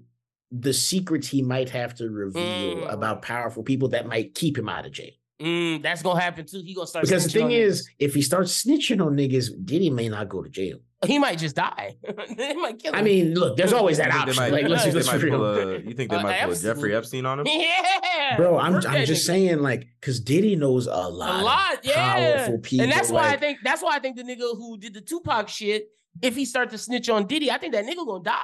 the 0.51 0.73
secrets 0.73 1.27
he 1.27 1.41
might 1.41 1.69
have 1.69 1.95
to 1.95 2.09
reveal 2.09 2.41
Mm. 2.77 2.91
about 2.93 3.21
powerful 3.21 3.63
people 3.63 3.87
that 3.89 4.05
might 4.07 4.35
keep 4.35 4.57
him 4.57 4.67
out 4.69 4.85
of 4.85 4.91
jail. 4.91 5.11
Mm, 5.41 5.81
that's 5.81 6.03
gonna 6.03 6.19
happen 6.19 6.45
too. 6.45 6.61
He 6.63 6.75
gonna 6.75 6.85
start 6.85 7.03
Because 7.05 7.23
the 7.23 7.29
snitching 7.39 7.43
on 7.45 7.49
thing 7.49 7.57
niggas. 7.59 7.65
is, 7.65 7.89
if 7.97 8.13
he 8.13 8.21
starts 8.21 8.63
snitching 8.63 9.03
on 9.03 9.15
niggas, 9.15 9.49
Diddy 9.65 9.89
may 9.89 10.07
not 10.09 10.29
go 10.29 10.43
to 10.43 10.49
jail. 10.49 10.77
he 11.07 11.17
might 11.17 11.39
just 11.39 11.55
die. 11.55 11.95
they 12.37 12.53
might 12.53 12.77
kill 12.77 12.93
him. 12.93 12.99
I 12.99 13.01
mean, 13.01 13.33
look, 13.33 13.57
there's 13.57 13.73
always 13.73 13.97
that 13.97 14.13
option. 14.13 14.35
might- 14.35 14.51
Like, 14.51 14.67
let's 14.67 14.85
you 14.85 14.91
let's 14.91 15.09
think 15.09 15.19
be 15.23 15.29
they 15.31 15.35
pull 15.35 15.55
real. 15.55 15.69
a- 15.71 15.79
You 15.79 15.93
think 15.95 16.11
they 16.11 16.15
Uh, 16.17 16.21
might 16.21 16.39
pull 16.41 16.49
a 16.49 16.51
Epstein. 16.53 16.75
Jeffrey 16.75 16.95
Epstein 16.95 17.25
on 17.25 17.39
him? 17.39 17.47
yeah, 17.47 18.37
Bro, 18.37 18.59
I'm 18.59 18.73
Work 18.73 18.85
I'm 18.87 19.03
just 19.07 19.23
nigga. 19.23 19.25
saying, 19.25 19.59
like, 19.63 19.87
because 19.99 20.19
Diddy 20.19 20.55
knows 20.55 20.85
a 20.85 20.91
lot, 20.91 21.29
a 21.31 21.37
of 21.37 21.41
lot, 21.43 21.79
yeah. 21.85 22.35
powerful 22.35 22.59
people. 22.59 22.83
and 22.83 22.91
that's 22.91 23.09
why 23.09 23.29
I 23.33 23.37
think 23.37 23.57
that's 23.63 23.81
why 23.81 23.95
I 23.95 23.99
think 23.99 24.17
the 24.17 24.23
nigga 24.23 24.55
who 24.55 24.77
did 24.77 24.93
the 24.93 25.01
Tupac 25.01 25.47
shit, 25.49 25.87
if 26.21 26.35
he 26.35 26.45
start 26.45 26.69
to 26.69 26.77
snitch 26.77 27.09
on 27.09 27.25
Diddy, 27.25 27.49
I 27.49 27.57
think 27.57 27.73
that 27.73 27.83
nigga 27.85 28.05
gonna 28.05 28.23
die. 28.23 28.35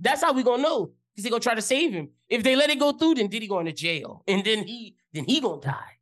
That's 0.00 0.22
how 0.22 0.32
we 0.32 0.42
gonna 0.42 0.62
know. 0.62 0.92
Because 1.16 1.24
they 1.24 1.30
gonna 1.30 1.40
try 1.40 1.54
to 1.54 1.62
save 1.62 1.92
him. 1.92 2.10
If 2.28 2.42
they 2.42 2.54
let 2.56 2.68
it 2.68 2.78
go 2.78 2.92
through, 2.92 3.14
then 3.14 3.28
Diddy 3.28 3.48
going 3.48 3.64
to 3.66 3.72
jail. 3.72 4.22
And 4.28 4.44
then 4.44 4.66
he 4.66 4.96
then 5.14 5.24
he 5.24 5.40
gonna 5.40 5.62
die. 5.62 5.92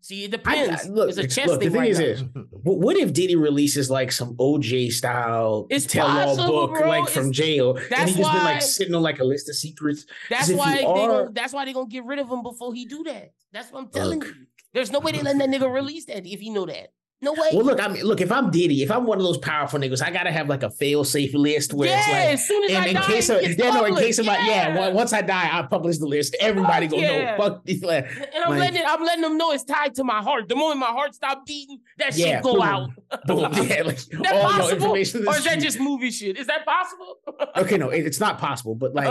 See, 0.00 0.24
it 0.24 0.30
depends. 0.32 0.84
I- 0.86 0.88
look, 0.88 1.08
it's 1.08 1.18
a 1.18 1.26
chess 1.28 1.46
look, 1.48 1.60
the 1.60 1.66
thing 1.66 1.72
thing 1.72 1.80
right 1.80 1.90
is 1.90 1.98
now. 2.22 2.28
this. 2.34 2.44
What 2.62 2.96
if 2.96 3.12
Diddy 3.12 3.36
releases 3.36 3.88
like 3.90 4.10
some 4.12 4.34
OJ 4.36 4.90
style 4.92 5.66
It's 5.70 5.86
tell-all 5.86 6.36
book, 6.36 6.70
bro. 6.78 6.88
like 6.88 7.08
from 7.08 7.30
It's- 7.30 7.36
jail, 7.36 7.76
and 7.76 8.08
he 8.08 8.16
just 8.16 8.32
been 8.32 8.42
like 8.44 8.62
sitting 8.62 8.94
on 8.94 9.02
like 9.02 9.18
a 9.20 9.24
list 9.24 9.48
of 9.48 9.54
secrets? 9.56 10.06
That's 10.30 10.48
if 10.48 10.54
you 10.54 10.58
why 10.58 10.76
they 10.76 10.84
are- 10.84 10.94
gonna, 11.24 11.32
that's 11.32 11.52
why 11.52 11.64
they 11.64 11.72
gonna 11.72 11.86
get 11.88 12.04
rid 12.04 12.18
of 12.18 12.28
him 12.28 12.42
before 12.42 12.72
he 12.74 12.84
do 12.84 13.02
that. 13.04 13.32
That's 13.52 13.70
what 13.72 13.80
I'm 13.80 13.88
telling 13.90 14.20
Look. 14.20 14.28
you. 14.28 14.34
There's 14.74 14.90
no 14.92 15.00
way 15.00 15.12
they 15.12 15.22
letting 15.22 15.38
that 15.38 15.48
nigga 15.50 15.72
release 15.72 16.04
that 16.06 16.26
if 16.26 16.40
he 16.40 16.50
know 16.50 16.66
that. 16.66 16.92
No 17.24 17.32
way. 17.34 17.50
Well, 17.52 17.64
look, 17.64 17.80
I 17.80 17.86
mean, 17.86 18.02
look, 18.02 18.20
if 18.20 18.32
I'm 18.32 18.50
Diddy, 18.50 18.82
if 18.82 18.90
I'm 18.90 19.06
one 19.06 19.16
of 19.18 19.22
those 19.24 19.38
powerful 19.38 19.78
niggas, 19.78 20.02
I 20.02 20.10
gotta 20.10 20.32
have 20.32 20.48
like 20.48 20.64
a 20.64 20.70
fail-safe 20.70 21.32
list 21.34 21.72
where 21.72 21.88
yeah, 21.88 21.98
it's 22.00 22.08
like. 22.08 22.16
as 22.34 22.48
soon 22.48 22.64
as 22.64 22.76
I 22.76 22.86
in 22.88 22.94
die, 22.96 23.02
case 23.06 23.28
of 23.28 23.42
yeah, 23.42 23.70
no, 23.70 23.84
in 23.84 23.94
case 23.94 24.18
of 24.18 24.26
my 24.26 24.36
yeah, 24.44 24.88
once 24.90 25.12
I 25.12 25.22
die, 25.22 25.48
I 25.56 25.62
publish 25.62 25.98
the 25.98 26.06
list. 26.06 26.34
Everybody 26.40 26.88
Fuck 26.88 26.96
gonna 26.96 27.06
yeah. 27.12 27.30
know. 27.30 27.36
Fuck 27.36 27.64
these. 27.64 27.82
Like, 27.84 28.06
And 28.10 28.44
I'm 28.44 28.50
Like- 28.50 28.58
letting 28.72 28.82
I'm 28.84 29.04
letting 29.04 29.22
them 29.22 29.38
know 29.38 29.52
it's 29.52 29.62
tied 29.62 29.94
to 29.94 30.04
my 30.04 30.20
heart. 30.20 30.48
The 30.48 30.56
moment 30.56 30.80
my 30.80 30.86
heart 30.86 31.14
stop 31.14 31.46
beating, 31.46 31.78
that 31.98 32.16
Yeah, 32.16 32.26
shit 32.36 32.42
go 32.42 32.54
boom. 32.54 32.62
out. 32.62 32.90
boom, 33.26 33.38
yeah, 33.68 33.82
like 33.82 33.98
that 33.98 34.32
all 34.34 34.40
your 34.42 34.50
possible? 34.50 34.72
information. 34.74 35.28
Or 35.28 35.36
is 35.36 35.44
that 35.44 35.60
just 35.60 35.78
movie 35.78 36.10
shit? 36.10 36.36
Is 36.36 36.48
that 36.48 36.66
possible? 36.66 37.18
okay? 37.56 37.78
No, 37.78 37.90
it- 37.90 38.04
it's 38.04 38.18
not 38.18 38.38
possible. 38.40 38.74
But 38.74 38.94
like, 38.94 39.06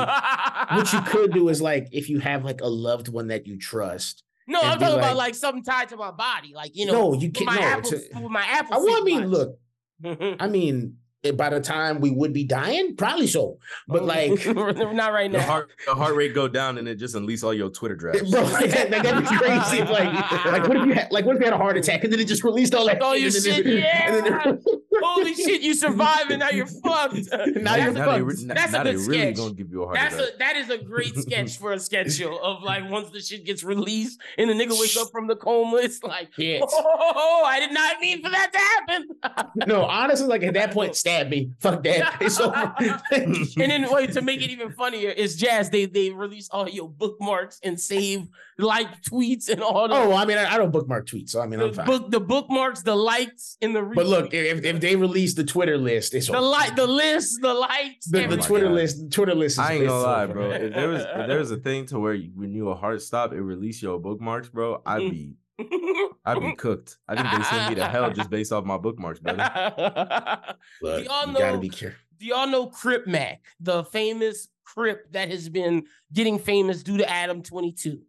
what 0.76 0.91
you 0.91 1.01
could 1.03 1.32
do 1.34 1.47
is 1.47 1.62
like, 1.62 1.88
if 1.93 2.09
you 2.09 2.20
have 2.20 2.43
like 2.43 2.59
a 2.59 2.68
loved 2.68 3.07
one 3.07 3.28
that 3.28 3.47
you 3.47 3.57
trust. 3.57 4.24
No, 4.48 4.60
I'm 4.62 4.80
talking 4.80 4.98
about 4.98 5.16
like- 5.16 5.28
like 5.28 5.36
something 5.36 5.64
tied 5.64 5.89
to 5.89 5.98
my 5.98 6.12
body, 6.12 6.54
like 6.54 6.76
you 6.76 6.86
know, 6.86 7.12
no, 7.12 7.14
you 7.14 7.32
can't. 7.32 7.46
my 7.48 7.56
No, 7.56 7.62
apple, 7.62 7.94
it's 7.94 8.14
my 8.14 8.44
apple. 8.46 8.76
I, 8.76 8.78
well, 8.80 8.98
I 8.98 9.02
mean, 9.02 9.28
look, 9.28 9.60
I 10.39 10.48
mean, 10.48 10.98
by 11.36 11.49
the 11.51 11.59
time 11.59 11.99
we 12.01 12.09
would 12.09 12.34
be 12.34 12.43
dying, 12.43 12.95
probably 12.95 13.28
so. 13.28 13.59
But 13.88 14.01
oh, 14.01 14.05
like, 14.05 14.43
not 14.55 15.13
right 15.13 15.32
The 15.32 15.38
now. 15.38 15.43
heart, 15.45 15.69
the 15.86 15.93
heart 15.93 16.15
rate 16.15 16.34
go 16.34 16.47
down 16.47 16.80
and 16.80 16.88
it 16.88 16.95
just 16.95 17.13
unleash 17.13 17.43
all 17.43 17.53
your 17.53 17.69
Twitter 17.69 17.95
drafts. 18.01 18.32
bro, 18.32 18.41
like, 18.41 18.72
that, 18.72 18.89
like, 18.89 19.03
that'd 19.03 19.30
be 19.30 19.38
crazy. 19.38 19.82
Like, 19.91 20.45
like 20.45 20.67
what 20.67 20.78
if 20.78 20.86
you 20.88 20.93
had, 20.93 21.11
like, 21.11 21.26
what 21.26 21.36
if 21.36 21.41
you 21.41 21.45
had 21.45 21.53
a 21.53 21.57
heart 21.57 21.78
attack 21.78 22.03
and 22.03 22.11
then 22.13 22.19
it 22.19 22.28
just 22.28 22.43
released 22.43 22.74
all 22.74 22.86
that 22.88 23.01
All 23.01 23.15
your 23.15 23.28
and 23.28 23.36
then- 23.36 23.41
shit, 23.63 23.65
and 23.67 24.26
then- 24.26 24.61
Holy 25.03 25.34
shit, 25.34 25.61
you 25.61 25.74
survived 25.74 26.30
and 26.32 26.39
now 26.39 26.49
you're 26.49 26.65
fucked. 26.67 27.15
Now 27.15 27.76
That's 27.76 27.84
you're 27.84 27.89
a- 27.89 27.91
now 27.93 28.11
they, 28.11 28.22
re- 28.22 28.36
now 28.45 28.53
that's 28.53 28.69
a 28.74 28.78
now 28.78 28.84
they 28.84 28.93
good 28.93 29.07
really 29.07 29.22
sketch. 29.22 29.36
gonna 29.38 29.53
give 29.53 29.72
you 29.72 29.82
a 29.84 29.86
heart 29.86 29.97
That's 29.97 30.15
attack. 30.15 30.30
a 30.36 30.38
that 30.39 30.55
is 30.57 30.69
a 30.69 30.78
great 30.78 31.15
sketch 31.17 31.57
for 31.57 31.74
a 31.74 31.80
sketch 31.80 32.11
show 32.13 32.38
of 32.38 32.61
like 32.61 32.88
once 32.89 33.09
the 33.09 33.19
shit 33.19 33.43
gets 33.45 33.63
released 33.63 34.19
and 34.38 34.49
the 34.49 34.53
nigga 34.53 34.80
wakes 34.80 34.95
up 34.97 35.09
from 35.11 35.26
the 35.28 35.36
coma, 35.36 35.78
it's 35.78 36.03
like, 36.03 36.30
Yeah. 36.38 36.59
oh, 36.63 37.43
I 37.45 37.59
did 37.59 37.74
not 37.74 37.99
mean 37.99 38.22
for 38.24 38.30
that 38.30 38.51
to 38.53 38.59
happen. 38.59 39.55
No, 39.67 39.84
honestly, 39.84 40.28
like 40.28 40.43
at 40.43 40.53
that 40.53 40.72
point, 40.72 40.95
stab 41.12 41.30
me. 41.30 41.51
Fuck 41.59 41.84
that. 41.84 42.18
It's 42.22 42.39
over. 42.39 42.76
and 43.12 43.55
then 43.55 43.91
wait 43.91 44.14
to 44.14 44.22
make 44.22 44.41
it 44.41 44.49
even 44.49 44.72
funnier 44.72 45.09
is 45.09 45.39
Jaz. 45.39 45.72
They 45.72 45.86
they 45.86 46.09
release 46.09 46.49
all 46.49 46.68
your 46.68 46.89
bookmarks 46.89 47.59
and 47.64 47.80
save 47.80 48.28
like 48.57 49.01
tweets 49.03 49.49
and 49.49 49.62
all 49.62 49.88
the, 49.88 49.95
oh, 49.95 50.09
well, 50.09 50.18
I 50.18 50.26
mean, 50.26 50.38
I, 50.38 50.53
I 50.53 50.57
don't 50.57 50.72
bookmark 50.72 51.07
tweets, 51.07 51.30
so 51.30 51.41
I 51.41 51.47
mean, 51.47 51.59
I'm 51.59 51.70
the 51.70 51.74
fine. 51.74 51.86
book 51.86 52.12
the 52.12 52.20
bookmarks, 52.20 52.84
the 52.84 52.95
likes, 52.95 53.57
and 53.62 53.76
the 53.76 53.82
but 53.82 54.05
look, 54.05 54.34
if, 54.34 54.64
if 54.64 54.80
they 54.80 54.95
release 54.95 55.34
the 55.34 55.43
Twitter 55.43 55.78
list, 55.78 56.14
it's 56.14 56.28
the 56.28 56.38
over. 56.38 56.45
like 56.45 56.76
the 56.76 56.88
list, 56.88 57.41
the 57.41 57.53
likes, 57.53 58.05
the, 58.05 58.28
the 58.28 58.38
Twitter 58.38 58.68
God. 58.68 58.76
list, 58.76 59.03
the 59.03 59.09
Twitter 59.09 59.36
list. 59.36 59.53
Is 59.53 59.59
I 59.59 59.74
ain't 59.74 59.88
gonna 59.88 60.01
lie, 60.01 60.24
over. 60.24 60.34
bro. 60.34 60.51
If 60.51 60.74
there 60.74 60.89
was 60.89 61.01
if 61.01 61.28
there 61.28 61.39
was 61.39 61.51
a 61.51 61.57
thing 61.68 61.86
to 61.88 61.99
where 61.99 62.14
you, 62.14 62.32
when 62.36 62.53
you 62.53 62.70
a 62.70 62.76
heart 62.76 63.01
stop, 63.01 63.34
it 63.34 63.41
release 63.41 63.82
your 63.82 63.99
bookmarks, 63.99 64.49
bro. 64.49 64.82
I'd 64.86 65.01
mm. 65.01 65.12
be 65.12 65.34
I'd 66.26 66.39
be 66.39 66.53
cooked. 66.55 66.97
I 67.07 67.16
think 67.16 67.28
they 67.38 67.43
send 67.49 67.70
me 67.70 67.76
to 67.76 67.88
hell 67.88 68.12
just 68.12 68.30
based 68.30 68.51
off 68.51 68.64
my 68.66 68.78
bookmarks, 68.78 69.20
brother. 69.20 69.49
Look, 70.82 70.97
Do 70.99 71.03
y'all 71.03 71.28
you 71.28 71.34
gotta 71.34 71.53
know- 71.53 71.59
be 71.59 71.70
careful. 71.70 71.97
Do 72.18 72.28
y'all 72.28 72.47
know 72.47 72.68
Crip 72.68 73.07
Mac, 73.07 73.41
the 73.59 73.84
famous 73.86 74.47
Crip 74.64 75.12
that 75.12 75.30
has 75.32 75.49
been 75.49 75.86
getting 76.14 76.38
famous 76.38 76.84
due 76.84 76.97
to 76.97 77.09
Adam 77.09 77.41
22? 77.41 77.99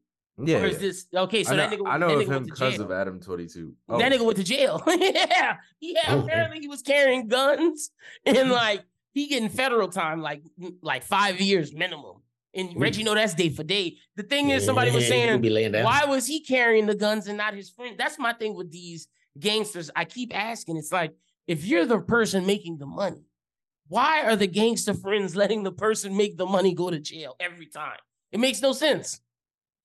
Yeah, 0.44 0.62
Or 0.62 0.66
is 0.66 0.78
this 0.78 1.07
okay? 1.14 1.44
So 1.44 1.53
I 1.53 1.57
know, 1.57 1.68
that 1.68 1.78
nigga, 1.78 1.88
I 1.88 1.98
know 1.98 2.09
that 2.09 2.14
of 2.16 2.28
nigga 2.28 2.36
him 2.36 2.44
because 2.44 2.78
of 2.80 2.90
Adam 2.90 3.20
Twenty 3.20 3.46
Two. 3.46 3.74
Oh, 3.88 3.98
That 3.98 4.11
nigga 4.11 4.24
went 4.24 4.38
to 4.38 4.44
jail. 4.44 4.82
yeah, 4.88 5.57
yeah. 5.78 6.00
Oh, 6.09 6.20
Apparently, 6.20 6.61
he 6.61 6.68
was 6.68 6.80
carrying 6.82 7.28
guns 7.28 7.90
and 8.24 8.50
like 8.50 8.82
he 9.12 9.28
getting 9.28 9.50
federal 9.50 9.88
time, 9.88 10.22
like 10.22 10.42
like 10.80 11.05
five 11.05 11.38
years 11.40 11.74
minimum. 11.74 12.22
And 12.55 12.70
Reggie 12.76 13.03
know 13.03 13.14
that's 13.14 13.34
day 13.34 13.48
for 13.48 13.64
day. 13.64 13.96
The 14.16 14.22
thing 14.22 14.50
is, 14.50 14.64
somebody 14.64 14.90
was 14.90 15.09
saying, 15.09 15.40
be 15.40 15.48
laying 15.50 15.72
down. 15.72 15.84
why 15.84 16.05
was 16.05 16.26
he 16.26 16.40
carrying 16.40 16.86
the 16.86 16.94
guns 16.94 17.26
and 17.26 17.38
not 17.38 17.55
his 17.55 17.70
friend? 17.70 17.96
That's 17.98 18.18
my 18.18 18.34
thing 18.34 18.55
with 18.55 18.70
these 18.70 19.09
gangsters. 19.38 19.90
I 19.96 20.05
keep 20.05 20.36
asking. 20.36 20.76
It's 20.76 20.92
like 20.92 21.14
if 21.46 21.64
you're 21.64 21.86
the 21.86 22.00
person 22.00 22.44
making 22.46 22.78
the 22.78 22.86
money, 22.86 23.24
why 23.88 24.24
are 24.24 24.36
the 24.36 24.46
gangster 24.46 24.94
friends 24.94 25.34
letting 25.42 25.62
the 25.62 25.72
person 25.72 26.16
make 26.16 26.36
the 26.36 26.46
money 26.46 26.74
go 26.74 26.90
to 26.90 26.98
jail 26.98 27.36
every 27.40 27.66
time? 27.66 27.98
It 28.30 28.40
makes 28.40 28.61
no 28.61 28.72
sense. 28.72 29.20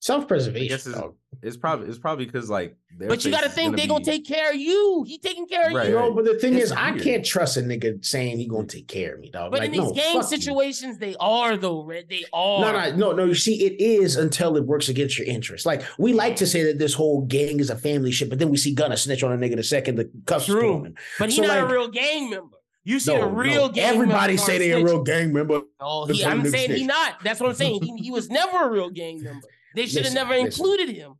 Self-preservation. 0.00 0.68
guess 0.68 0.86
it's, 0.86 0.98
it's 1.42 1.56
probably 1.56 1.88
it's 1.88 1.98
probably 1.98 2.24
because 2.26 2.48
like. 2.48 2.76
But 3.00 3.24
you 3.24 3.30
got 3.32 3.42
to 3.42 3.48
face 3.48 3.50
is 3.50 3.54
think 3.54 3.76
they 3.76 3.86
gonna 3.88 3.98
be- 4.00 4.04
take 4.04 4.24
care 4.26 4.50
of 4.50 4.56
you. 4.56 5.04
He 5.06 5.18
taking 5.18 5.46
care 5.48 5.66
of 5.68 5.72
Right, 5.74 5.88
you. 5.88 5.94
No, 5.94 6.12
but 6.14 6.24
the 6.24 6.34
thing 6.34 6.54
It's 6.54 6.66
is, 6.66 6.72
I 6.72 6.96
can't 6.98 7.24
trust 7.24 7.56
a 7.56 7.60
nigga 7.62 8.04
saying 8.04 8.38
he 8.38 8.46
gonna 8.46 8.66
take 8.68 8.86
care 8.86 9.14
of 9.14 9.20
me, 9.20 9.30
dog. 9.30 9.50
But 9.50 9.60
like, 9.60 9.66
in 9.66 9.72
these 9.72 9.82
no, 9.82 9.92
gang 9.92 10.20
fuck 10.20 10.30
you. 10.30 10.36
situations, 10.38 10.98
they 10.98 11.16
are 11.18 11.56
though, 11.56 11.82
Red. 11.82 12.08
They 12.08 12.24
are. 12.32 12.60
No, 12.60 12.72
no, 12.72 12.96
no, 12.96 13.12
no. 13.12 13.24
You 13.24 13.34
see, 13.34 13.64
it 13.64 13.80
is 13.80 14.14
until 14.16 14.56
it 14.56 14.64
works 14.64 14.88
against 14.88 15.18
your 15.18 15.26
interest. 15.26 15.66
Like 15.66 15.82
we 15.98 16.12
like 16.12 16.36
to 16.36 16.46
say 16.46 16.62
that 16.64 16.78
this 16.78 16.94
whole 16.94 17.22
gang 17.26 17.58
is 17.58 17.68
a 17.70 17.76
family 17.76 18.12
shit, 18.12 18.28
but 18.30 18.38
then 18.38 18.50
we 18.50 18.56
see 18.56 18.72
Gunna 18.74 18.96
snitch 18.96 19.22
on 19.24 19.32
a 19.32 19.36
nigga 19.36 19.56
the 19.56 19.62
second 19.64 19.96
the 19.96 20.08
cuffs 20.26 20.46
True. 20.46 20.82
put. 20.82 20.94
But 21.18 21.28
he's 21.28 21.36
So, 21.36 21.42
not 21.42 21.48
like- 21.60 21.70
a 21.70 21.72
real 21.72 21.88
gang 21.88 22.30
member. 22.30 22.56
You 22.84 22.98
see 23.00 23.14
No, 23.14 23.22
a 23.22 23.28
real 23.28 23.66
no. 23.66 23.72
gang 23.72 23.94
Everybody 23.94 24.34
member 24.36 24.42
say 24.42 24.58
they 24.58 24.70
a 24.72 24.82
real 24.82 25.02
gang 25.02 25.32
member. 25.32 25.60
Oh, 25.78 26.06
he, 26.06 26.24
I'm 26.24 26.42
nigga 26.42 26.50
saying 26.50 26.70
he 26.70 26.84
not. 26.86 27.22
That's 27.22 27.38
what 27.38 27.50
I'm 27.50 27.54
saying. 27.56 27.82
He, 27.82 28.04
he 28.04 28.10
was 28.10 28.30
never 28.30 28.64
a 28.64 28.70
real 28.70 28.88
gang 28.90 29.22
member. 29.22 29.46
They 29.78 29.86
should 29.86 30.04
have 30.04 30.14
never 30.14 30.34
listen. 30.34 30.46
included 30.46 30.88
him. 30.90 31.14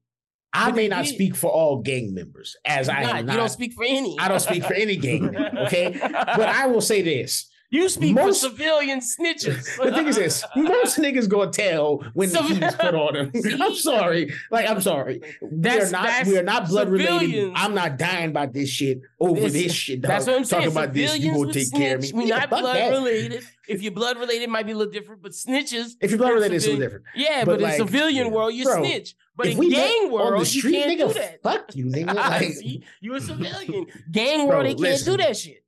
I 0.52 0.72
may 0.72 0.88
not 0.88 1.04
did. 1.04 1.14
speak 1.14 1.36
for 1.36 1.50
all 1.50 1.82
gang 1.82 2.14
members, 2.14 2.56
as 2.64 2.88
I 2.88 3.02
Not. 3.02 3.16
am 3.18 3.28
You 3.30 3.36
don't 3.36 3.48
speak 3.50 3.74
for 3.74 3.84
any. 3.84 4.16
I 4.18 4.28
don't 4.28 4.40
speak 4.40 4.64
for 4.64 4.74
any 4.74 4.96
gang 4.96 5.30
member, 5.30 5.60
okay? 5.66 5.96
But 6.00 6.48
I 6.48 6.66
will 6.66 6.80
say 6.80 7.02
this: 7.02 7.48
You 7.70 7.88
speak 7.90 8.14
most- 8.14 8.42
for 8.42 8.48
civilian 8.50 9.00
snitches. 9.00 9.76
the 9.82 9.92
thing 9.92 10.06
is 10.08 10.16
this: 10.16 10.42
most 10.56 10.96
niggas 10.98 11.28
gonna 11.28 11.50
tell 11.50 11.98
when 12.14 12.30
the 12.30 12.38
Civ- 12.42 12.56
heat's 12.58 12.74
put 12.76 12.94
on 12.94 13.12
them. 13.14 13.32
I'm 13.62 13.74
sorry, 13.74 14.32
like 14.50 14.68
I'm 14.68 14.80
sorry. 14.80 15.20
we 15.42 15.68
are 15.70 15.90
not. 15.90 16.04
that's 16.06 16.28
We 16.28 16.38
are 16.38 16.42
not 16.42 16.68
blood 16.68 16.88
related. 16.88 17.52
I'm 17.54 17.74
not 17.74 17.98
dying 17.98 18.32
by 18.32 18.46
this 18.46 18.70
shit 18.70 19.02
over 19.20 19.38
This- 19.40 19.52
this, 19.52 19.72
shit. 19.74 20.00
Dog. 20.00 20.08
That's 20.08 20.26
what 20.26 20.36
I'm 20.36 20.44
saying. 20.44 20.62
Talking 20.64 20.76
about 20.78 20.94
this, 20.94 21.18
you 21.18 21.32
gonna 21.32 21.52
take 21.52 21.70
care 21.72 21.96
of 21.96 22.00
me. 22.00 22.06
snitch. 22.08 22.24
We 22.24 22.30
Nigga, 22.30 22.38
not 22.40 22.50
blood 22.50 22.76
that. 22.76 22.90
related. 22.90 23.44
If 23.68 23.82
you're 23.82 23.92
blood 23.92 24.18
related, 24.18 24.44
it 24.44 24.48
might 24.50 24.64
be 24.64 24.72
a 24.72 24.76
little 24.76 24.90
different. 24.92 25.20
But 25.20 25.32
snitches, 25.32 25.90
If 26.00 26.10
you're 26.10 26.16
blood 26.18 26.32
related, 26.32 26.54
it's 26.56 26.64
a 26.64 26.68
little 26.68 26.82
different. 26.82 27.04
Yeah, 27.14 27.44
But 27.44 27.60
but, 27.60 27.70
in 27.72 27.76
civilian 27.86 28.28
yeah. 28.28 28.32
world, 28.32 28.54
you 28.54 28.64
Bro, 28.64 28.82
snitch. 28.82 29.14
But 29.36 29.46
if 29.48 29.52
in 29.52 29.58
we 29.58 29.70
gang 29.70 30.10
world, 30.10 30.46
street, 30.46 30.64
you 30.64 30.70
can't 30.72 30.90
nigga, 31.00 31.08
do 31.08 31.20
that. 31.20 31.42
fuck 31.42 31.76
you, 31.76 31.84
nigga. 31.84 32.14
Like, 32.14 32.52
See, 32.54 32.82
you 33.02 33.14
a 33.14 33.20
civilian. 33.20 33.86
Gang 34.10 34.38
world, 34.48 34.50
Bro, 34.50 34.62
they 34.62 34.68
can't 34.70 34.80
listen. 34.80 35.16
do 35.16 35.22
that 35.22 35.36
shit. 35.36 35.62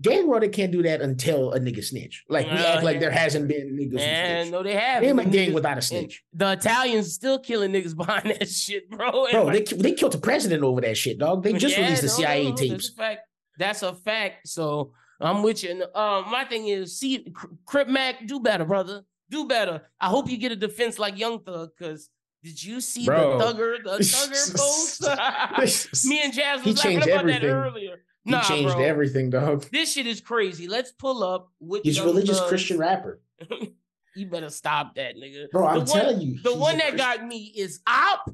Gang 0.00 0.28
they 0.40 0.48
can't 0.48 0.72
do 0.72 0.82
that 0.82 1.00
until 1.00 1.52
a 1.52 1.60
nigga 1.60 1.82
snitch. 1.84 2.24
Like 2.28 2.46
we 2.46 2.52
Uh, 2.52 2.64
act 2.74 2.82
like 2.82 2.98
there 2.98 3.12
hasn't 3.12 3.46
been 3.46 3.76
niggas 3.78 4.00
And 4.00 4.50
no, 4.50 4.62
they 4.62 4.74
have. 4.74 5.02
Name 5.02 5.18
a 5.20 5.22
Them 5.22 5.30
gang 5.30 5.52
without 5.52 5.78
a 5.78 5.82
snitch. 5.82 6.24
The 6.32 6.52
Italians 6.52 7.12
still 7.12 7.38
killing 7.38 7.70
niggas 7.72 7.96
behind 8.02 8.24
that 8.30 8.48
shit, 8.48 8.90
bro. 8.90 9.26
And 9.26 9.32
Bro, 9.32 9.44
like- 9.44 9.66
they 9.66 9.76
they 9.76 9.92
killed 9.92 10.12
the 10.12 10.18
president 10.18 10.64
over 10.64 10.80
that 10.80 10.96
shit, 10.96 11.18
dog. 11.18 11.44
They 11.44 11.52
just 11.52 11.76
Yeah, 11.76 11.84
released 11.84 12.02
the 12.02 12.08
no, 12.08 12.14
CIA 12.14 12.50
no, 12.50 12.56
tapes. 12.56 12.70
That's 12.72 12.88
a 12.88 12.92
fact. 12.96 13.20
That's 13.56 13.82
a 13.82 13.94
fact. 13.94 14.48
So 14.48 14.92
I'm 15.20 15.44
with 15.44 15.62
you. 15.62 15.70
And, 15.70 15.82
um, 15.94 16.28
my 16.30 16.44
thing 16.44 16.66
is, 16.66 16.98
see, 16.98 17.30
Cr- 17.32 17.46
Crip 17.64 17.88
Mac, 17.88 18.26
do 18.26 18.40
better, 18.40 18.64
brother. 18.64 19.04
Do 19.30 19.46
better. 19.46 19.82
I 20.00 20.08
hope 20.08 20.28
you 20.28 20.36
get 20.38 20.50
a 20.50 20.56
defense 20.56 20.98
like 20.98 21.16
Young 21.18 21.38
Thug, 21.40 21.70
because 21.78 22.10
did 22.42 22.62
you 22.62 22.80
see 22.80 23.06
Bro. 23.06 23.38
the 23.38 23.44
Thugger, 23.44 23.82
the 23.84 23.90
Thugger 24.04 24.56
post? 24.56 26.04
Me 26.06 26.20
and 26.24 26.32
Jaz 26.34 26.60
He 26.62 26.70
was 26.70 26.78
laughing 26.78 27.00
changed 27.00 27.06
about 27.08 27.26
that 27.26 27.44
earlier. 27.44 28.02
He 28.24 28.30
Nah, 28.30 28.42
changed 28.42 28.74
bro. 28.74 28.84
everything, 28.84 29.30
dog. 29.30 29.66
This 29.70 29.92
shit 29.92 30.06
is 30.06 30.20
crazy. 30.20 30.66
Let's 30.66 30.92
pull 30.92 31.22
up 31.22 31.50
with 31.60 31.82
He's 31.82 31.98
a 31.98 32.04
religious 32.04 32.38
Thug's- 32.38 32.48
Christian 32.48 32.78
rapper. 32.78 33.20
you 34.16 34.26
better 34.26 34.48
stop 34.48 34.94
that, 34.94 35.16
nigga. 35.16 35.50
Bro, 35.50 35.66
I'm 35.66 35.84
the 35.84 35.90
one, 35.92 36.00
telling 36.00 36.20
you. 36.20 36.38
The 36.42 36.54
one 36.54 36.78
that 36.78 36.90
Christian 36.90 37.18
got 37.20 37.26
me 37.26 37.52
is 37.56 37.80
op. 37.86 38.30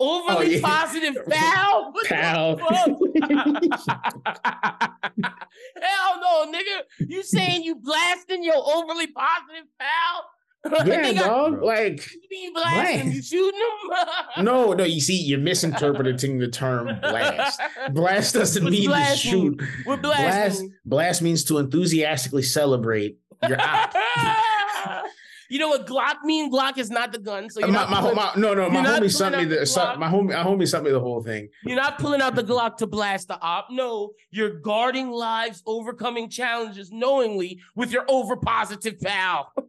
Overly 0.00 0.36
oh, 0.36 0.58
yeah. 0.58 0.60
positive 0.60 1.14
foul. 1.30 1.92
What 1.92 2.06
pal. 2.06 2.56
Hell 2.58 2.98
no, 6.20 6.52
nigga. 6.52 6.82
You 6.98 7.22
saying 7.22 7.62
you 7.62 7.76
blasting 7.76 8.42
your 8.42 8.56
overly 8.56 9.06
positive 9.06 9.66
pal? 10.70 10.86
yeah, 10.86 11.12
dog. 11.12 11.58
Bro. 11.58 11.66
Like, 11.66 12.06
You 12.12 12.20
mean 12.30 12.52
blasting? 12.54 13.02
Blast. 13.02 13.16
You 13.16 13.22
shooting 13.22 13.60
him? 14.38 14.44
no, 14.44 14.72
no, 14.72 14.84
you 14.84 15.00
see, 15.00 15.16
you're 15.20 15.38
misinterpreting 15.38 16.38
the 16.38 16.48
term 16.48 16.86
blast. 17.00 17.60
Blast 17.92 18.34
doesn't 18.34 18.64
What's 18.64 18.76
mean 18.76 18.90
to 18.90 19.16
shoot. 19.16 19.62
We're 19.86 19.96
Blast, 19.96 20.20
blasting. 20.22 20.74
blast 20.84 21.22
means 21.22 21.44
to 21.44 21.58
enthusiastically 21.58 22.42
celebrate 22.42 23.18
your 23.48 23.60
op. 23.60 23.94
you 25.50 25.58
know 25.58 25.68
what 25.68 25.86
Glock 25.86 26.22
mean? 26.24 26.50
Glock 26.50 26.78
is 26.78 26.90
not 26.90 27.12
the 27.12 27.18
gun. 27.18 27.50
So 27.50 27.60
you're 27.60 27.68
my, 27.68 27.74
not, 27.80 27.90
my, 27.90 28.00
pulling, 28.00 28.16
my, 28.16 28.32
no, 28.36 28.54
no, 28.54 28.70
my 28.70 28.82
homie 28.82 29.12
sent 29.12 29.36
me 29.36 29.44
the 29.44 29.56
the 29.56 29.94
my 29.98 30.08
homie, 30.08 30.28
my 30.28 30.42
homie 30.42 30.66
sent 30.68 30.84
me 30.84 30.90
the 30.90 31.00
whole 31.00 31.22
thing. 31.22 31.48
you're 31.64 31.76
not 31.76 31.98
pulling 31.98 32.20
out 32.22 32.34
the 32.34 32.42
Glock 32.42 32.76
to 32.78 32.86
blast 32.86 33.28
the 33.28 33.38
op. 33.40 33.68
No, 33.70 34.12
you're 34.30 34.58
guarding 34.60 35.10
lives, 35.10 35.62
overcoming 35.66 36.28
challenges 36.30 36.90
knowingly 36.90 37.60
with 37.76 37.92
your 37.92 38.04
over 38.08 38.36
positive 38.36 38.98
pal. 39.00 39.52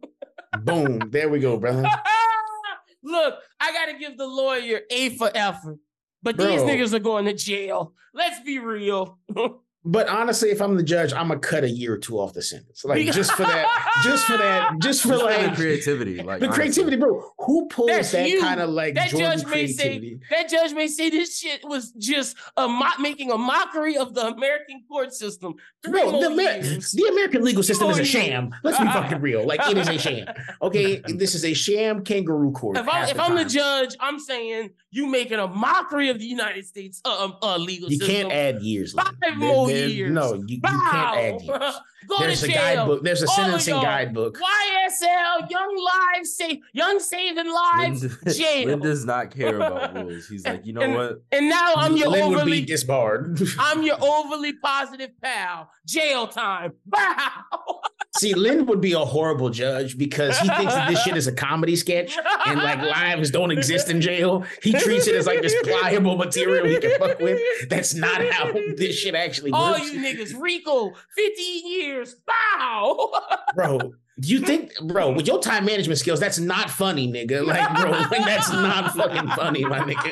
Boom, 0.60 1.10
there 1.10 1.28
we 1.28 1.40
go, 1.40 1.56
brother. 1.56 1.82
Look, 3.02 3.34
I 3.60 3.72
gotta 3.72 3.98
give 3.98 4.18
the 4.18 4.26
lawyer 4.26 4.80
A 4.90 5.10
for 5.10 5.30
effort. 5.34 5.78
But 6.22 6.38
these 6.38 6.60
niggas 6.60 6.92
are 6.92 6.98
going 6.98 7.26
to 7.26 7.34
jail. 7.34 7.94
Let's 8.12 8.40
be 8.40 8.58
real. 8.58 9.18
But 9.88 10.08
honestly, 10.08 10.50
if 10.50 10.60
I'm 10.60 10.76
the 10.76 10.82
judge, 10.82 11.12
I'm 11.12 11.28
gonna 11.28 11.38
cut 11.40 11.62
a 11.64 11.70
year 11.70 11.94
or 11.94 11.98
two 11.98 12.18
off 12.18 12.32
the 12.32 12.42
sentence, 12.42 12.84
like 12.84 13.06
just 13.12 13.32
for 13.32 13.44
that, 13.44 14.00
just 14.02 14.26
for 14.26 14.36
that, 14.36 14.72
just 14.80 15.02
for 15.02 15.08
Just 15.10 15.22
for 15.22 15.28
the 15.32 15.44
like 15.46 15.54
creativity, 15.54 16.16
like 16.22 16.40
the 16.40 16.46
honestly. 16.46 16.48
creativity, 16.62 16.96
bro. 16.96 17.22
Who 17.38 17.66
pulls 17.68 17.88
That's 17.88 18.10
that 18.12 18.28
you. 18.28 18.40
kind 18.40 18.60
of 18.60 18.70
like 18.70 18.94
that 18.96 19.10
Jordan 19.10 19.38
judge 19.38 19.46
may 19.48 19.66
say 19.68 19.82
creativity? 19.98 20.20
that 20.30 20.48
judge 20.48 20.72
may 20.72 20.88
say 20.88 21.10
this 21.10 21.38
shit 21.38 21.60
was 21.64 21.92
just 21.92 22.36
a 22.56 22.66
mo- 22.66 22.86
making 22.98 23.30
a 23.30 23.38
mockery 23.38 23.96
of 23.96 24.14
the 24.14 24.26
American 24.26 24.82
court 24.88 25.14
system. 25.14 25.54
Three 25.84 25.92
Bro, 26.00 26.20
the, 26.20 26.26
Amer- 26.30 26.62
the 26.62 27.08
American 27.12 27.42
legal 27.44 27.62
system 27.62 27.88
is 27.90 27.98
a 27.98 28.04
sham. 28.04 28.52
Let's 28.64 28.78
be 28.78 28.86
fucking 28.86 29.20
real. 29.20 29.46
Like 29.46 29.60
it 29.70 29.78
is 29.78 29.88
a 29.88 29.98
sham. 29.98 30.26
Okay, 30.62 31.00
this 31.06 31.34
is 31.34 31.44
a 31.44 31.54
sham 31.54 32.02
kangaroo 32.02 32.50
court. 32.52 32.76
If, 32.76 32.88
I, 32.88 33.00
half 33.00 33.10
if 33.10 33.16
the 33.16 33.22
I'm 33.22 33.34
the 33.36 33.44
judge, 33.44 33.94
I'm 34.00 34.18
saying 34.18 34.70
You 34.90 35.06
making 35.06 35.38
a 35.38 35.46
mockery 35.46 36.08
of 36.08 36.18
the 36.18 36.24
United 36.24 36.66
States 36.66 37.00
uh, 37.04 37.24
um, 37.24 37.36
uh, 37.42 37.56
legal 37.56 37.90
You 37.90 37.98
system. 37.98 38.14
can't 38.30 38.32
add 38.32 38.62
years. 38.62 38.92
Five 38.94 39.14
more 39.36 39.70
There- 39.80 39.88
years. 39.88 40.12
No, 40.12 40.34
you, 40.34 40.44
you 40.46 40.60
can't 40.60 40.94
add 40.94 41.42
years. 41.42 41.74
Go 42.08 42.18
There's 42.20 42.38
to 42.42 42.46
a 42.46 42.48
jail. 42.50 42.60
guidebook. 42.62 43.02
There's 43.02 43.22
a 43.22 43.26
oh 43.26 43.30
All 43.30 43.36
sentencing 43.36 43.74
guidebook. 43.80 44.38
YSL, 44.38 45.50
Young 45.50 45.88
Lives, 46.14 46.36
Save, 46.36 46.58
Young 46.72 47.00
Saving 47.00 47.50
Lives, 47.52 48.02
Lyn, 48.02 48.18
jail. 48.34 48.66
Lyn 48.68 48.78
does 48.78 49.04
not 49.04 49.32
care 49.34 49.56
about 49.56 49.92
rules. 50.06 50.28
He's 50.28 50.44
like, 50.46 50.64
you 50.64 50.72
know 50.72 50.82
And- 50.82 50.94
what? 50.94 51.22
and 51.32 51.48
now 51.48 51.72
I'm 51.74 51.96
your 51.96 52.08
Lyn 52.10 52.28
would 52.28 52.36
overly, 52.38 52.60
be 52.60 52.66
disbarred. 52.66 53.40
I'm 53.58 53.82
your 53.82 53.96
overly 54.00 54.52
positive 54.52 55.10
pal. 55.20 55.68
Jail 55.84 56.28
time. 56.28 56.74
Bow. 56.86 57.80
See, 58.18 58.34
Lyn 58.34 58.66
would 58.66 58.80
be 58.80 58.92
a 58.92 58.98
horrible 58.98 59.50
judge 59.50 59.98
because 59.98 60.38
he 60.38 60.48
thinks 60.48 60.74
that 60.74 60.88
this 60.88 61.02
shit 61.02 61.16
is 61.16 61.26
a 61.26 61.32
comedy 61.32 61.76
sketch 61.76 62.16
and 62.46 62.58
like 62.60 62.78
lives 62.78 63.30
don't 63.30 63.50
exist 63.50 63.90
in 63.90 64.00
jail. 64.00 64.44
He 64.62 64.72
treats 64.72 65.06
it 65.06 65.14
as 65.14 65.26
like 65.26 65.42
this 65.42 65.54
pliable 65.62 66.16
material 66.16 66.66
he 66.66 66.78
can 66.78 66.98
fuck 66.98 67.18
with. 67.20 67.40
That's 67.68 67.94
not 67.94 68.26
how 68.28 68.52
this 68.76 68.96
shit 68.96 69.14
actually 69.14 69.52
All 69.52 69.72
works. 69.72 69.92
you 69.92 70.00
niggas, 70.00 70.40
RICO, 70.40 70.92
15 71.16 71.68
years. 71.72 72.16
Bow. 72.26 73.12
bro. 73.54 73.92
Do 74.18 74.28
you 74.28 74.40
think, 74.40 74.72
bro, 74.82 75.12
with 75.12 75.26
your 75.26 75.40
time 75.40 75.66
management 75.66 75.98
skills, 75.98 76.18
that's 76.20 76.38
not 76.38 76.70
funny, 76.70 77.06
nigga? 77.06 77.44
Like, 77.46 77.76
bro, 77.78 77.90
like, 78.10 78.10
that's 78.24 78.50
not 78.50 78.94
fucking 78.94 79.28
funny, 79.28 79.62
my 79.66 79.80
nigga. 79.80 80.10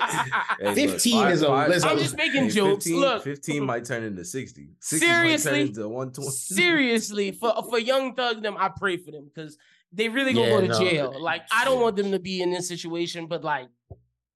Hey, 0.75 0.87
look, 0.87 0.91
15 1.01 1.29
is 1.29 1.43
a- 1.43 1.65
is 1.71 1.85
a- 1.85 1.89
I'm 1.89 1.99
just 1.99 2.15
making 2.15 2.51
jokes. 2.51 2.85
15, 2.85 3.01
Look. 3.01 3.25
15 3.25 3.65
might 3.65 3.87
turn 3.87 4.03
into 4.03 4.23
60. 4.23 4.69
60 4.79 5.07
might 5.07 5.13
Seriously? 5.15 5.51
turn 5.53 5.61
into 5.69 5.89
120. 5.89 6.31
Seriously, 6.31 7.33
for 7.33 7.55
for 7.69 7.79
young 7.79 8.15
thug 8.15 8.43
them, 8.43 8.57
I 8.59 8.69
pray 8.69 8.99
for 8.99 9.11
them 9.11 9.31
because 9.35 9.57
they 9.91 10.11
really 10.11 10.35
gonna 10.35 10.49
Yeah, 10.49 10.55
go 10.55 10.61
to 10.61 10.69
no. 10.69 10.79
jail. 10.79 11.15
Like 11.23 11.43
I 11.51 11.65
don't 11.65 11.81
want 11.81 11.97
them 11.97 12.11
to 12.11 12.19
be 12.19 12.43
in 12.43 12.51
this 12.51 12.69
situation, 12.69 13.27
but 13.27 13.43
like 13.43 13.69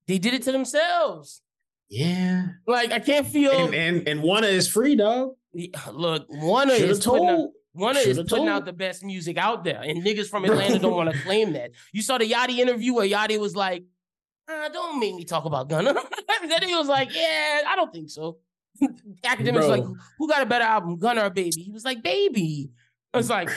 they 0.06 0.16
did 0.18 0.32
it 0.32 0.42
to 0.44 0.52
themselves. 0.52 1.42
Yeah. 1.90 2.46
Like 2.66 2.90
I 2.92 3.00
can't 3.00 3.26
feel. 3.26 3.52
And 3.52 3.74
and, 3.74 4.08
and 4.08 4.22
one 4.22 4.44
is 4.44 4.66
free, 4.66 4.96
dog. 4.96 5.34
Look, 5.92 6.24
one 6.28 6.68
Should 6.70 6.88
is 6.88 6.98
have 6.98 7.04
putting 7.12 7.28
out, 7.28 7.36
told. 7.36 7.52
One 7.78 7.96
is 7.96 8.04
shoulda 8.04 8.24
putting 8.24 8.46
told. 8.46 8.48
out 8.48 8.64
the 8.64 8.72
best 8.72 9.04
music 9.04 9.36
out 9.38 9.64
there, 9.64 9.80
and 9.80 10.02
niggas 10.04 10.28
from 10.28 10.44
Atlanta 10.46 10.78
don't 10.78 10.94
want 10.94 11.12
to 11.12 11.18
claim 11.22 11.52
that. 11.52 11.70
You 11.92 12.02
saw 12.02 12.18
the 12.18 12.30
Yachty 12.30 12.58
interview 12.58 12.94
where 12.94 13.06
Yachty 13.06 13.38
was 13.38 13.54
like, 13.54 13.84
"Uh, 14.48 14.68
"Don't 14.70 14.98
make 14.98 15.14
me 15.14 15.24
talk 15.24 15.44
about 15.44 15.68
Gunna." 15.68 15.94
then 16.48 16.62
he 16.62 16.74
was 16.74 16.88
like, 16.88 17.14
"Yeah, 17.14 17.62
I 17.66 17.76
don't 17.76 17.92
think 17.92 18.10
so." 18.10 18.38
Akademiks 19.24 19.68
like, 19.68 19.84
"Who 20.18 20.28
got 20.28 20.42
a 20.42 20.46
better 20.46 20.64
album, 20.64 20.98
Gunna 20.98 21.26
or 21.26 21.30
Baby?" 21.30 21.62
He 21.62 21.70
was 21.70 21.84
like, 21.84 22.02
"Baby." 22.02 22.70
I 23.14 23.16
was 23.16 23.30
like, 23.30 23.50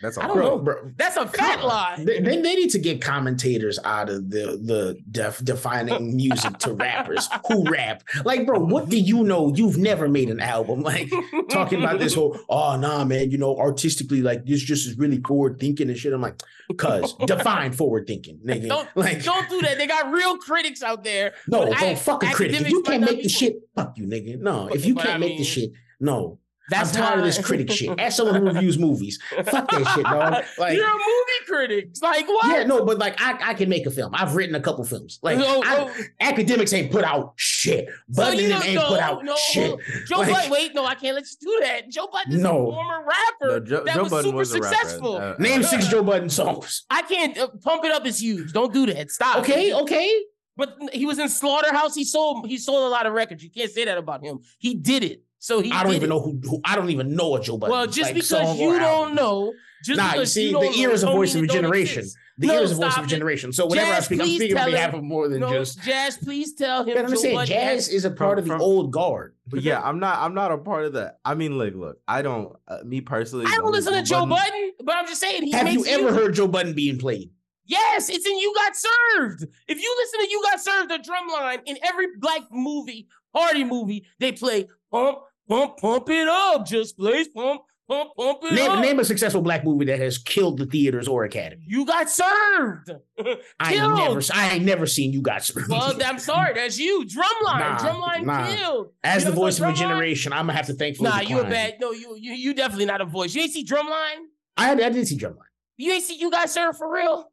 That's 0.00 0.16
I 0.18 0.22
all. 0.22 0.28
don't 0.28 0.36
Bro, 0.36 0.48
know. 0.48 0.58
bro. 0.58 0.90
"That's 0.96 1.16
a 1.16 1.26
fat 1.26 1.58
Come 1.58 1.68
lie." 1.68 1.96
They, 1.98 2.20
they, 2.20 2.40
they 2.40 2.54
need 2.54 2.70
to 2.70 2.78
get 2.78 3.02
commentators 3.02 3.78
out 3.84 4.08
of 4.08 4.30
the 4.30 4.58
the 4.62 4.98
def, 5.10 5.42
defining 5.44 6.16
music 6.16 6.58
to 6.58 6.72
rappers 6.72 7.28
who 7.48 7.68
rap. 7.70 8.04
Like, 8.24 8.46
bro, 8.46 8.60
what 8.60 8.88
do 8.88 8.98
you 8.98 9.24
know? 9.24 9.52
You've 9.54 9.76
never 9.78 10.08
made 10.08 10.30
an 10.30 10.40
album. 10.40 10.82
Like 10.88 11.10
talking 11.50 11.80
about 11.82 11.98
this 11.98 12.14
whole, 12.14 12.38
oh 12.48 12.76
nah, 12.76 13.04
man, 13.04 13.30
you 13.30 13.36
know, 13.38 13.56
artistically, 13.58 14.22
like 14.22 14.46
this 14.46 14.62
just 14.62 14.86
is 14.86 14.96
really 14.96 15.20
forward 15.20 15.58
thinking 15.60 15.88
and 15.88 15.98
shit. 15.98 16.12
I'm 16.12 16.20
like, 16.22 16.40
cuz 16.76 17.12
define 17.26 17.72
forward 17.72 18.06
thinking, 18.06 18.38
nigga. 18.46 18.68
Don't 18.68 18.88
like 18.96 19.22
don't 19.24 19.48
do 19.50 19.60
that. 19.62 19.76
They 19.78 19.86
got 19.86 20.10
real 20.12 20.38
critics 20.38 20.82
out 20.82 21.04
there. 21.04 21.34
no, 21.48 21.64
don't 21.66 21.82
I- 21.82 21.94
fuck 21.96 22.22
a 22.22 22.32
critic. 22.32 22.60
If 22.60 22.70
you 22.70 22.82
can't 22.82 23.02
make 23.04 23.22
the 23.22 23.28
shit, 23.28 23.56
fuck 23.74 23.98
you, 23.98 24.06
nigga. 24.06 24.38
No, 24.38 24.68
if 24.68 24.84
you 24.86 24.94
can't 24.94 25.08
I 25.10 25.18
make 25.18 25.30
mean, 25.30 25.38
the 25.38 25.44
shit, 25.44 25.72
no. 26.00 26.38
That's 26.70 26.94
I'm 26.96 27.02
tired 27.02 27.18
of 27.20 27.24
this 27.24 27.38
critic 27.44 27.70
shit. 27.70 27.98
As 27.98 28.16
someone 28.16 28.34
who 28.36 28.46
reviews 28.46 28.78
movies, 28.78 29.18
fuck 29.44 29.70
that 29.70 29.92
shit, 29.94 30.04
dog. 30.04 30.44
Like, 30.58 30.76
You're 30.76 30.86
a 30.86 30.92
movie 30.92 31.46
critic. 31.46 31.90
Like 32.02 32.26
what? 32.28 32.46
yeah, 32.46 32.64
no, 32.64 32.84
but 32.84 32.98
like 32.98 33.20
I, 33.20 33.50
I 33.50 33.54
can 33.54 33.68
make 33.68 33.86
a 33.86 33.90
film. 33.90 34.14
I've 34.14 34.34
written 34.34 34.54
a 34.54 34.60
couple 34.60 34.84
films. 34.84 35.18
Like 35.22 35.38
Oh, 35.40 35.62
I- 35.64 35.78
oh, 35.78 36.24
Akademiks 36.24 36.72
ain't 36.76 36.90
put 36.92 37.04
out 37.04 37.32
shit. 37.36 37.86
So 38.12 38.22
Budden 38.22 38.40
ain't 38.52 38.74
know- 38.74 38.88
put 38.88 39.00
out 39.00 39.24
no, 39.24 39.34
shit. 39.50 39.78
Joe 40.06 40.18
Like- 40.18 40.30
Budden, 40.30 40.50
wait, 40.50 40.74
no, 40.74 40.84
I 40.84 40.94
can't 40.94 41.14
let 41.14 41.24
you 41.24 41.36
do 41.40 41.60
that. 41.66 41.88
Joe 41.90 42.08
Budden 42.12 42.32
is 42.34 42.42
No. 42.42 42.68
a 42.68 42.72
former 42.72 43.04
rapper 43.06 43.46
No, 43.46 43.60
Joe, 43.60 43.84
that 43.84 43.94
Joe 43.94 44.02
was 44.02 44.10
Budden 44.10 44.24
super 44.24 44.36
was 44.38 44.54
a 44.54 44.60
rapper. 44.60 44.74
successful. 44.76 45.16
Uh, 45.16 45.34
Name 45.38 45.60
uh, 45.60 45.64
six 45.64 45.86
Joe 45.90 46.02
Budden 46.02 46.28
songs. 46.30 46.84
I 46.90 47.02
can't 47.02 47.38
uh, 47.38 47.48
pump 47.62 47.84
it 47.84 47.92
up 47.92 48.04
is 48.06 48.20
huge. 48.20 48.52
Don't 48.52 48.72
do 48.72 48.86
that. 48.86 49.10
Stop. 49.10 49.38
Okay, 49.38 49.72
okay. 49.72 50.22
But 50.56 50.76
he 50.92 51.06
was 51.06 51.20
in 51.20 51.28
Slaughterhouse. 51.28 51.94
He 51.94 52.04
sold 52.04 52.46
he 52.48 52.58
sold 52.58 52.88
a 52.88 52.88
lot 52.90 53.06
of 53.06 53.12
records. 53.12 53.44
You 53.44 53.50
can't 53.50 53.70
say 53.70 53.84
that 53.84 53.96
about 53.96 54.24
him. 54.24 54.40
He 54.58 54.74
did 54.74 55.04
it. 55.04 55.22
So 55.40 55.60
he 55.60 55.70
I 55.70 55.82
don't 55.84 55.94
even 55.94 56.04
it. 56.06 56.08
know 56.14 56.20
who, 56.20 56.40
who. 56.42 56.60
I 56.64 56.74
don't 56.76 56.90
even 56.90 57.14
know 57.14 57.36
a 57.36 57.40
Joe 57.40 57.56
Budden. 57.58 57.72
Well, 57.72 57.86
just 57.86 58.00
like, 58.10 58.14
because 58.14 58.58
you 58.58 58.78
don't 58.78 59.14
know, 59.14 59.52
just 59.84 59.96
Nah, 59.98 60.14
you 60.14 60.26
see, 60.26 60.50
don't 60.50 60.72
the 60.72 60.78
ear 60.80 60.90
is 60.90 61.04
a 61.04 61.06
voice 61.06 61.34
of 61.36 61.42
a 61.42 61.44
it 61.44 61.46
don't 61.48 61.56
generation. 61.56 62.00
exist. 62.00 62.16
The 62.38 62.46
No, 62.48 62.54
ear 62.54 62.60
is 62.62 62.72
a 62.72 62.74
voice 62.74 62.92
stop 62.92 63.04
of 63.04 63.10
regeneration. 63.10 63.52
So 63.52 63.66
whenever 63.66 63.92
I 63.92 63.96
Jaz, 63.98 64.02
speak, 64.04 64.20
I'm 64.20 64.26
speaking 64.26 64.56
on 64.58 64.70
behalf 64.70 64.90
him- 64.92 64.98
of 64.98 65.04
more 65.04 65.28
than 65.28 65.40
No, 65.40 65.50
just. 65.50 65.78
Jaz, 65.80 66.20
please 66.22 66.54
tell 66.54 66.84
him. 66.84 66.96
I'm 66.98 67.04
understand? 67.04 67.34
Budden 67.34 67.56
Jaz 67.56 67.88
is 67.92 68.04
a 68.04 68.10
part 68.10 68.38
of 68.40 68.44
the 68.46 68.50
from- 68.52 68.60
old 68.62 68.90
guard. 68.92 69.34
But 69.46 69.62
yeah, 69.62 69.80
I'm 69.80 70.00
not. 70.00 70.18
I'm 70.18 70.34
not 70.34 70.50
a 70.50 70.58
part 70.58 70.84
of 70.86 70.92
that. 70.94 71.18
I 71.24 71.34
mean, 71.34 71.56
like, 71.56 71.74
look, 71.74 71.98
I 72.08 72.22
don't. 72.22 72.54
Uh, 72.66 72.78
me 72.84 73.00
personally, 73.00 73.46
I 73.48 73.56
don't 73.56 73.70
listen 73.70 73.92
to 73.92 74.02
Joe 74.02 74.26
Budden, 74.26 74.72
but 74.84 74.96
I'm 74.96 75.06
just 75.06 75.20
saying 75.20 75.44
he 75.44 75.52
Have 75.52 75.72
you 75.72 75.86
ever 75.86 76.12
heard 76.12 76.34
Joe 76.34 76.48
Budden 76.48 76.74
being 76.74 76.98
played? 76.98 77.30
Yes, 77.64 78.08
it's 78.08 78.26
in 78.26 78.36
You 78.38 78.52
Got 78.56 78.72
Served. 78.76 79.46
If 79.68 79.80
you 79.80 79.96
listen 79.98 80.20
to 80.20 80.30
You 80.30 80.42
Got 80.50 80.60
Served, 80.60 80.90
the 80.90 80.98
drum 80.98 81.28
line 81.28 81.60
in 81.66 81.76
every 81.84 82.06
black 82.18 82.42
movie, 82.50 83.08
party 83.34 83.62
movie, 83.62 84.06
they 84.18 84.32
play 84.32 84.66
pump, 84.90 85.18
pump, 85.48 85.78
pump 85.78 86.08
it 86.10 86.28
up. 86.28 86.66
Just 86.66 86.96
plays 86.98 87.28
pump, 87.28 87.62
pump, 87.88 88.10
pump 88.16 88.38
it 88.44 88.52
Name, 88.54 88.70
up. 88.70 88.80
name 88.80 88.98
a 89.00 89.04
successful 89.04 89.40
black 89.42 89.64
movie 89.64 89.86
that 89.86 89.98
has 89.98 90.18
killed 90.18 90.58
the 90.58 90.66
theaters 90.66 91.08
or 91.08 91.24
academy. 91.24 91.64
You 91.66 91.84
got 91.86 92.10
served. 92.10 92.90
I 93.18 93.72
ain't 93.72 93.76
Killed. 93.76 93.96
never, 93.96 94.20
I 94.34 94.50
ain't 94.54 94.64
never 94.64 94.86
seen 94.86 95.12
you 95.12 95.22
got 95.22 95.44
served. 95.44 95.68
Well, 95.68 95.96
I'm 96.04 96.18
sorry, 96.18 96.54
that's 96.54 96.78
you. 96.78 97.04
Drumline, 97.06 97.58
Nah, 97.60 97.78
drumline 97.78 98.24
nah. 98.24 98.46
killed. 98.54 98.92
As 99.02 99.24
You 99.24 99.30
the 99.30 99.36
voice 99.36 99.58
of 99.60 99.68
a 99.68 99.72
generation, 99.72 100.32
I'm 100.32 100.46
gonna 100.46 100.52
have 100.54 100.66
to 100.66 100.74
thankfully. 100.74 101.10
Nah, 101.10 101.20
you 101.20 101.40
a 101.40 101.44
bad. 101.44 101.74
No, 101.80 101.92
you 101.92 102.16
you 102.18 102.32
you 102.34 102.54
definitely 102.54 102.86
not 102.86 103.00
a 103.00 103.04
voice. 103.06 103.34
You 103.34 103.42
ain't 103.42 103.52
see 103.52 103.64
Drumline. 103.64 104.26
I, 104.56 104.72
I 104.72 104.74
did 104.90 105.06
see 105.08 105.16
Drumline. 105.16 105.36
You 105.76 105.92
ain't 105.92 106.02
see 106.04 106.16
You 106.18 106.30
Got 106.30 106.50
Served 106.50 106.78
for 106.78 106.92
real. 106.92 107.30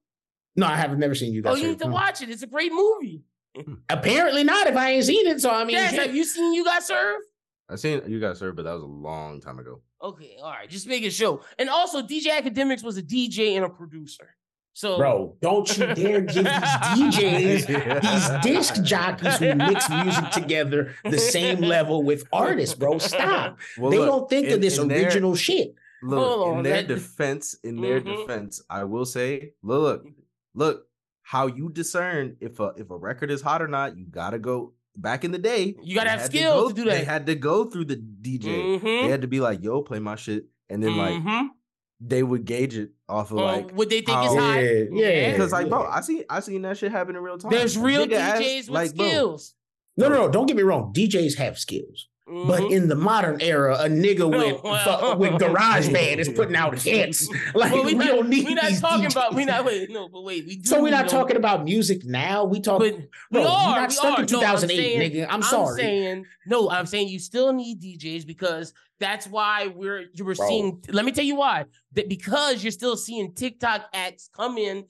No, 0.55 0.67
I 0.67 0.75
haven't 0.75 0.99
never 0.99 1.15
seen 1.15 1.33
you 1.33 1.41
Got 1.41 1.53
Oh, 1.53 1.55
you 1.55 1.69
need 1.69 1.79
to 1.79 1.85
hmm. 1.85 1.91
watch 1.91 2.21
it. 2.21 2.29
It's 2.29 2.43
a 2.43 2.47
great 2.47 2.71
movie. 2.71 3.23
Apparently 3.89 4.43
not. 4.43 4.67
If 4.67 4.75
I 4.77 4.91
ain't 4.91 5.05
seen 5.05 5.27
it, 5.27 5.41
so 5.41 5.49
I 5.49 5.63
mean, 5.63 5.75
Yes, 5.75 5.95
have 5.95 6.15
you 6.15 6.23
seen 6.23 6.53
You 6.53 6.63
Got 6.63 6.83
Served? 6.83 7.23
I 7.69 7.75
seen 7.75 8.01
you 8.07 8.19
guys 8.19 8.39
served, 8.39 8.57
but 8.57 8.63
that 8.63 8.73
was 8.73 8.83
a 8.83 8.87
long 8.87 9.41
time 9.41 9.57
ago. 9.59 9.81
Okay, 10.01 10.37
all 10.41 10.51
right, 10.51 10.69
just 10.69 10.87
making 10.87 11.09
sure. 11.09 11.41
And 11.57 11.69
also, 11.69 12.01
DJ 12.01 12.27
Akademiks 12.39 12.83
was 12.83 12.97
a 12.97 13.01
DJ 13.03 13.55
and 13.55 13.65
a 13.65 13.69
producer. 13.69 14.35
So, 14.73 14.97
bro, 14.97 15.37
don't 15.41 15.77
you 15.77 15.85
dare 15.95 16.21
give 16.21 16.43
these 16.43 16.45
DJs, 17.65 18.01
these 18.01 18.43
disc 18.43 18.83
jockeys 18.83 19.37
who 19.37 19.55
mix 19.55 19.89
music 19.89 20.29
together, 20.31 20.93
the 21.05 21.17
same 21.17 21.59
level 21.61 22.03
with 22.03 22.25
artists, 22.33 22.75
bro. 22.75 22.97
Stop. 22.99 23.57
Well, 23.77 23.89
they 23.89 23.97
look, 23.99 24.07
don't 24.07 24.29
think 24.29 24.47
in- 24.47 24.53
of 24.55 24.61
this 24.61 24.77
in 24.77 24.87
their- 24.89 25.05
original 25.05 25.35
shit. 25.35 25.75
Look, 26.03 26.19
Hold 26.19 26.57
in 26.57 26.63
their 26.63 26.83
that- 26.83 26.87
defense, 26.87 27.55
in 27.63 27.81
their 27.81 28.01
Mhm. 28.01 28.17
defense, 28.27 28.61
I 28.69 28.83
will 28.83 29.05
say, 29.05 29.53
look, 29.63 30.03
look, 30.03 30.13
look, 30.53 30.87
how 31.23 31.47
you 31.47 31.69
discern 31.69 32.35
if 32.41 32.59
a 32.59 32.73
if 32.77 32.91
a 32.91 32.97
record 32.97 33.31
is 33.31 33.41
hot 33.41 33.61
or 33.61 33.67
not, 33.67 33.97
you 33.97 34.05
gotta 34.05 34.37
go 34.37 34.73
back 34.95 35.23
in 35.23 35.31
the 35.31 35.37
day. 35.37 35.75
You 35.83 35.95
gotta 35.95 36.09
have 36.09 36.21
had 36.21 36.29
skills 36.31 36.63
go- 36.63 36.69
to 36.69 36.73
do 36.75 36.83
They 36.89 36.99
that. 36.99 37.05
had 37.05 37.25
to 37.27 37.35
go 37.35 37.65
through 37.65 37.85
the 37.85 37.95
DJ. 37.97 38.41
They 38.43 38.79
Mhm, 38.79 39.09
had 39.09 39.21
to 39.21 39.27
be 39.27 39.39
like, 39.39 39.63
yo, 39.63 39.81
play 39.81 39.99
my 39.99 40.15
shit. 40.15 40.45
And 40.69 40.81
then 40.83 40.97
like 40.97 41.15
mhm. 41.21 41.49
they 42.01 42.23
would 42.23 42.45
gauge 42.45 42.75
it 42.77 42.91
off 43.07 43.31
of 43.31 43.37
Uh, 43.39 43.43
like 43.43 43.71
what 43.71 43.89
they 43.89 44.01
think 44.01 44.17
is 44.25 44.33
high. 44.35 44.61
Yeah, 44.61 44.83
yeah. 44.91 45.31
because 45.31 45.51
like 45.51 45.69
bro. 45.69 45.83
I 45.85 46.01
see 46.01 46.23
I 46.29 46.39
seen 46.39 46.61
that 46.63 46.77
shit 46.77 46.91
happen 46.91 47.15
in 47.15 47.21
real 47.21 47.37
time. 47.37 47.51
There's 47.51 47.77
real 47.77 48.05
nigga 48.05 48.13
ass- 48.13 48.39
DJs 48.41 48.57
with 48.61 48.69
like, 48.69 48.95
bro, 48.95 49.07
skills. 49.07 49.55
No, 49.97 50.09
no, 50.09 50.15
no. 50.25 50.29
Don't 50.29 50.45
get 50.45 50.57
me 50.57 50.63
wrong. 50.63 50.91
DJs 50.93 51.35
have 51.37 51.57
skills. 51.57 52.09
But 52.27 52.61
Mhm. 52.61 52.71
in 52.71 52.87
the 52.87 52.95
modern 52.95 53.39
era, 53.39 53.77
a 53.79 53.87
nigga 53.87 54.27
with 54.27 54.63
well. 54.63 55.15
with 55.17 55.33
GarageBand 55.41 56.17
is 56.17 56.27
putting 56.29 56.55
out 56.55 56.81
hits. 56.81 57.29
Like 57.53 57.71
But 57.71 57.85
we, 57.85 57.93
not- 57.93 58.07
don't 58.07 58.29
need 58.29 58.45
We're 58.47 58.55
not 58.55 58.71
talking 58.79 59.05
DJs. 59.05 59.11
about. 59.11 59.35
We're 59.35 59.45
not. 59.45 59.63
Wait, 59.63 59.91
no, 59.91 60.09
but 60.09 60.23
wait. 60.23 60.45
We 60.47 60.55
do 60.57 60.67
So 60.67 60.81
we're 60.81 60.89
not 60.89 61.07
talking 61.07 61.37
about 61.37 61.63
music 61.63 62.03
now. 62.03 62.43
We 62.43 62.59
talk. 62.61 62.79
But 62.79 62.97
bro, 63.31 63.41
we 63.41 63.47
are. 63.47 63.69
You're 63.69 63.81
not 63.81 63.89
we 63.89 63.93
stuck 63.95 64.05
are. 64.19 64.23
in 64.23 64.27
No, 64.31 64.39
I'm 64.39 64.57
2008, 64.57 64.75
saying- 64.77 65.11
nigga. 65.11 65.27
I'm 65.29 65.43
sorry. 65.43 65.81
saying 65.81 66.25
no. 66.47 66.69
I'm 66.71 66.87
saying 66.87 67.09
you 67.09 67.19
still 67.19 67.53
need 67.53 67.79
DJs 67.81 68.25
because 68.25 68.73
that's 68.99 69.27
why 69.27 69.67
we're 69.67 70.05
you 70.15 70.25
were 70.25 70.33
Bro. 70.33 70.47
seeing. 70.47 70.81
Let 70.89 71.05
me 71.05 71.11
tell 71.11 71.25
you 71.25 71.35
why. 71.35 71.65
That 71.93 72.09
because 72.09 72.63
you're 72.63 72.71
still 72.71 72.97
seeing 72.97 73.33
TikTok 73.35 73.85
acts 73.93 74.29
come 74.35 74.57
in, 74.57 74.85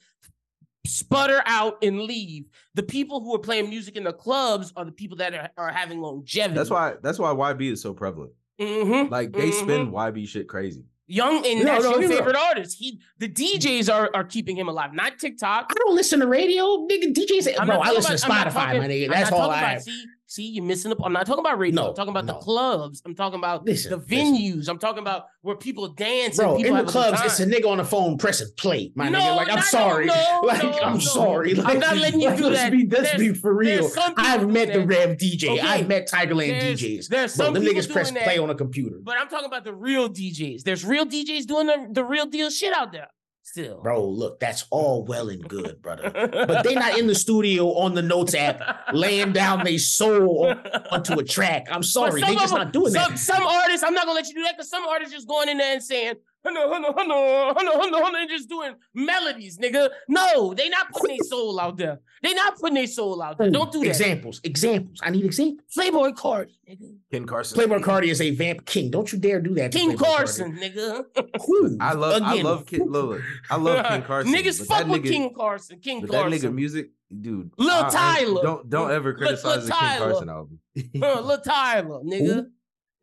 sputter 0.85 1.41
out, 1.45 1.77
and 1.83 2.01
leave. 2.01 2.45
The 2.75 2.83
people 2.83 3.19
who 3.21 3.33
are 3.35 3.39
playing 3.39 3.69
music 3.69 3.95
in 3.95 4.03
the 4.03 4.13
clubs 4.13 4.71
are 4.75 4.85
the 4.85 4.91
people 4.91 5.17
that 5.17 5.33
are, 5.33 5.49
are 5.57 5.71
having 5.71 5.99
longevity. 6.01 6.55
That's 6.55 6.69
why 6.69 6.95
that's 7.01 7.19
why 7.19 7.29
YB 7.33 7.71
is 7.71 7.81
so 7.81 7.93
prevalent. 7.93 8.31
Mhm. 8.59 9.09
Like 9.09 9.31
they 9.33 9.49
Mhm. 9.49 9.61
spin 9.61 9.91
YB 9.91 10.25
shit 10.27 10.47
crazy. 10.47 10.83
Young 11.07 11.45
and 11.45 11.59
No, 11.59 11.65
that's 11.65 11.83
no, 11.83 11.89
your 11.91 12.01
you're 12.01 12.09
right. 12.09 12.17
favorite 12.17 12.35
artist. 12.35 12.77
He 12.79 12.99
the 13.19 13.27
DJs 13.27 13.93
are 13.93 14.09
are 14.15 14.23
keeping 14.23 14.57
him 14.57 14.67
alive, 14.67 14.91
not 14.93 15.19
TikTok. 15.19 15.67
I 15.69 15.73
don't 15.75 15.93
listen 15.95 16.19
to 16.21 16.27
radio, 16.27 16.87
nigga. 16.87 17.13
DJs, 17.13 17.53
I'm 17.59 17.67
bro. 17.67 17.77
I 17.79 17.91
listen 17.91 18.17
to 18.17 18.25
about- 18.25 18.47
I'm 18.47 18.51
Spotify, 18.51 18.53
talking- 18.53 18.81
my 18.81 18.87
nigga. 18.87 19.09
That's 19.09 19.31
all 19.31 19.51
I. 19.51 19.59
about- 19.73 19.81
see, 19.83 20.05
See, 20.27 20.47
you're 20.47 20.65
missing 20.65 20.89
the. 20.89 20.97
I'm 21.03 21.13
not 21.13 21.27
talking 21.27 21.41
about 21.41 21.59
radio. 21.59 21.81
No, 21.83 21.89
I'm 21.89 21.95
talking 21.95 22.09
about 22.09 22.25
no. 22.25 22.33
the 22.33 22.39
clubs. 22.39 23.01
I'm 23.05 23.13
talking 23.13 23.37
about 23.37 23.63
Listen, 23.63 23.91
the 23.91 23.97
listen. 23.97 24.17
venues. 24.35 24.67
I'm 24.67 24.79
talking 24.79 24.99
about 25.03 25.25
where 25.41 25.55
people 25.55 25.87
dance. 25.89 26.37
Bro, 26.37 26.55
and 26.55 26.63
people 26.63 26.77
in 26.79 26.85
the 26.85 26.91
clubs, 26.91 27.21
it's 27.23 27.39
a 27.39 27.45
nigga 27.45 27.67
on 27.69 27.77
the 27.77 27.85
phone 27.85 28.17
pressing 28.17 28.47
play, 28.57 28.91
my 28.95 29.09
No, 29.09 29.19
nigga. 29.19 29.35
Like, 29.35 29.49
I'm 29.49 29.55
not- 29.55 29.65
sorry. 29.65 30.05
no, 30.07 30.41
like, 30.43 30.63
I'm 30.83 30.99
sorry. 30.99 31.51
I'm 31.51 31.63
Like, 31.63 31.79
not 31.79 31.97
letting 31.97 32.21
you 32.21 32.29
like, 32.29 32.37
do 32.37 32.45
let's 32.47 32.59
that. 32.59 32.71
Be, 32.71 32.87
let's 32.87 33.03
There's- 33.03 33.19
be 33.19 33.33
for 33.33 33.53
real. 33.53 33.81
there's 33.81 33.93
some 33.93 34.15
people 34.15 34.23
I've 34.25 34.49
met 34.49 34.73
the 34.73 34.79
that. 34.79 34.87
Rev 34.87 35.17
DJ. 35.17 35.49
Okay. 35.49 35.59
I've 35.61 35.87
met 35.87 36.09
Tigerland 36.09 36.59
There's- 36.59 36.81
DJs. 36.81 37.07
there's 37.07 37.35
Bro, 37.37 37.45
some 37.45 37.53
them 37.53 37.63
people 37.63 37.81
niggas 37.81 37.91
press 37.91 38.09
doing 38.11 38.23
play 38.23 38.37
on 38.39 38.49
a 38.49 38.55
computer. 38.55 38.97
But 39.03 39.17
I'm 39.19 39.27
talking 39.27 39.45
about 39.45 39.63
the 39.63 39.73
real 39.75 40.09
DJs. 40.09 40.63
There's 40.63 40.83
real 40.83 41.05
DJs 41.05 41.45
doing 41.45 41.67
the, 41.67 41.87
the 41.91 42.03
real 42.03 42.25
deal 42.25 42.49
shit 42.49 42.73
out 42.75 42.91
there. 42.91 43.09
Still, 43.47 43.79
Bro, 43.79 44.05
look, 44.07 44.39
that's 44.39 44.65
all 44.71 45.05
well 45.05 45.29
and 45.29 45.47
good, 45.47 45.79
brother. 45.79 46.09
But 46.11 46.63
they 46.63 46.73
not 46.73 46.97
in 46.97 47.05
the 47.05 47.13
studio 47.25 47.73
on 47.75 47.93
the 47.93 48.01
notes 48.01 48.33
app 48.33 48.87
laying 48.91 49.33
down 49.33 49.63
their 49.63 49.77
soul 49.77 50.51
onto 50.91 51.13
a 51.19 51.23
track. 51.23 51.67
I'm 51.69 51.83
sorry, 51.83 52.21
they 52.21 52.33
just 52.33 52.51
of 52.51 52.59
not 52.59 52.73
doing 52.73 52.91
some, 52.91 53.11
that. 53.11 53.19
Some 53.19 53.43
artists, 53.43 53.83
I'm 53.83 53.93
not 53.93 54.05
gonna 54.07 54.15
let 54.15 54.27
you 54.27 54.33
do 54.33 54.43
that 54.43 54.57
because 54.57 54.69
some 54.71 54.83
artists 54.87 55.13
just 55.13 55.27
going 55.27 55.47
in 55.47 55.59
there 55.59 55.73
and 55.73 55.83
saying, 55.83 56.15
"Hunno, 56.45 56.69
hunno, 56.71 56.93
hunno, 56.95 57.53
hunno, 57.55 57.71
hunno, 57.81 58.01
hunno," 58.03 58.21
and 58.21 58.29
just 58.29 58.47
doing 58.49 58.73
melodies, 58.93 59.57
nigga. 59.57 59.89
No, 60.07 60.53
they 60.53 60.69
not 60.69 60.91
putting 60.91 61.17
their 61.17 61.25
soul 61.27 61.59
out 61.59 61.77
there. 61.77 61.99
They 62.21 62.33
not 62.33 62.57
putting 62.59 62.75
their 62.75 62.87
soul 62.87 63.21
out 63.21 63.37
there. 63.37 63.49
Don't 63.49 63.71
do 63.71 63.79
that. 63.79 63.87
Examples, 63.89 64.41
examples. 64.43 64.99
I 65.03 65.09
need 65.11 65.25
examples. 65.25 65.61
Playboi 65.77 66.13
Carti, 66.15 66.53
nigga. 66.69 66.95
Ken 67.11 67.25
Carson. 67.25 67.57
Playboi 67.59 67.81
Carti 67.83 68.07
is 68.07 68.21
a 68.21 68.31
vamp 68.31 68.65
king. 68.65 68.89
Don't 68.91 69.11
you 69.11 69.19
dare 69.19 69.41
do 69.41 69.53
that. 69.55 69.71
King 69.71 69.91
Playboi 69.91 69.97
Carti. 69.97 70.15
Carson, 70.15 70.57
nigga. 70.57 71.77
I 71.81 71.93
love 71.93 72.21
I 72.23 72.41
love 72.41 72.65
Ken 72.65 72.81
look, 72.87 73.21
I 73.49 73.55
love 73.57 73.85
Ken 73.85 74.01
Carson. 74.07 74.33
Niggas 74.33 74.65
fuck 74.65 74.87
with 74.87 75.03
nigga- 75.03 75.09
King 75.09 75.33
Carson. 75.35 75.79
King 75.79 76.01
But 76.01 76.11
that 76.11 76.25
nigga 76.27 76.53
music, 76.53 76.89
dude. 77.21 77.51
Lil 77.57 77.69
I- 77.71 77.87
I- 77.87 77.89
Tyler. 77.89 78.41
don't 78.43 78.69
don't 78.69 78.91
ever 78.91 79.13
criticize 79.13 79.43
Lil 79.57 79.65
the 79.67 79.71
King 79.73 79.97
Carson 79.99 80.29
album. 80.29 80.59
Uh, 81.01 81.21
Lil 81.21 81.41
Tyler, 81.41 81.99
nigga. 82.03 82.45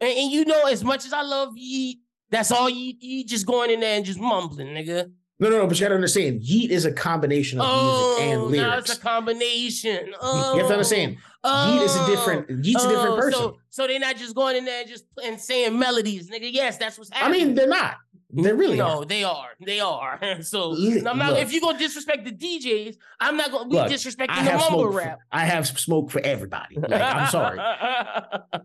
And, 0.00 0.18
and 0.18 0.30
you 0.32 0.44
know, 0.44 0.66
as 0.66 0.82
much 0.82 1.06
as 1.06 1.12
I 1.12 1.22
love 1.22 1.56
Yeat, 1.56 1.98
that's 2.32 2.50
all 2.50 2.68
Yeat. 2.68 3.00
Yeat 3.02 3.28
just 3.28 3.46
going 3.46 3.70
in 3.70 3.78
there 3.80 3.96
and 3.96 4.04
just 4.04 4.18
mumbling, 4.18 4.68
nigga. 4.68 5.12
No, 5.38 5.48
no, 5.48 5.58
no, 5.58 5.66
but 5.66 5.78
you 5.78 5.84
gotta 5.84 5.96
understand, 5.96 6.42
Yeat 6.42 6.70
is 6.70 6.84
a 6.84 6.92
combination 6.92 7.60
of 7.60 7.66
Oh, 7.68 8.16
music 8.16 8.32
and 8.32 8.42
lyrics. 8.44 8.90
it's 8.90 8.98
a 8.98 9.02
combination. 9.02 10.14
Oh, 10.20 10.52
You 10.54 10.58
have 10.58 10.68
to 10.68 10.72
oh, 10.72 10.76
understand, 10.76 11.16
Yeat 11.44 11.82
is 11.82 11.96
a 11.96 12.06
different, 12.06 12.46
oh. 12.48 12.54
Yeat's 12.62 12.84
a 12.84 12.88
different 12.88 13.10
oh, 13.14 13.16
person. 13.16 13.40
So, 13.40 13.56
so 13.70 13.86
they're 13.86 13.98
not 13.98 14.16
just 14.16 14.34
going 14.36 14.56
in 14.56 14.64
there 14.64 14.80
and 14.82 14.88
just 14.88 15.04
and 15.24 15.40
saying 15.40 15.76
melodies, 15.78 16.30
nigga. 16.30 16.52
Yes, 16.52 16.78
that's 16.78 16.96
what's 16.96 17.10
happening. 17.10 17.42
I 17.42 17.44
mean, 17.44 17.54
they're 17.54 17.68
not. 17.68 17.96
They 18.34 18.52
really 18.52 18.78
no, 18.78 19.00
are. 19.00 19.04
they 19.04 19.24
are. 19.24 19.48
They 19.60 19.80
are. 19.80 20.18
so 20.42 20.70
Look, 20.70 21.06
I'm 21.06 21.18
not. 21.18 21.38
If 21.38 21.52
you 21.52 21.60
gonna 21.60 21.78
disrespect 21.78 22.24
the 22.24 22.32
DJs, 22.32 22.96
I'm 23.20 23.36
not 23.36 23.50
gonna 23.50 23.68
be 23.68 23.76
Look, 23.76 23.88
disrespecting 23.88 24.30
I 24.30 24.44
the 24.44 24.56
mumble 24.56 24.88
rap. 24.88 25.18
For, 25.18 25.24
I 25.32 25.44
have 25.44 25.66
smoke 25.66 26.10
for 26.10 26.20
everybody. 26.20 26.78
Like, 26.92 27.00
I'm 27.00 27.28
sorry. 27.28 27.58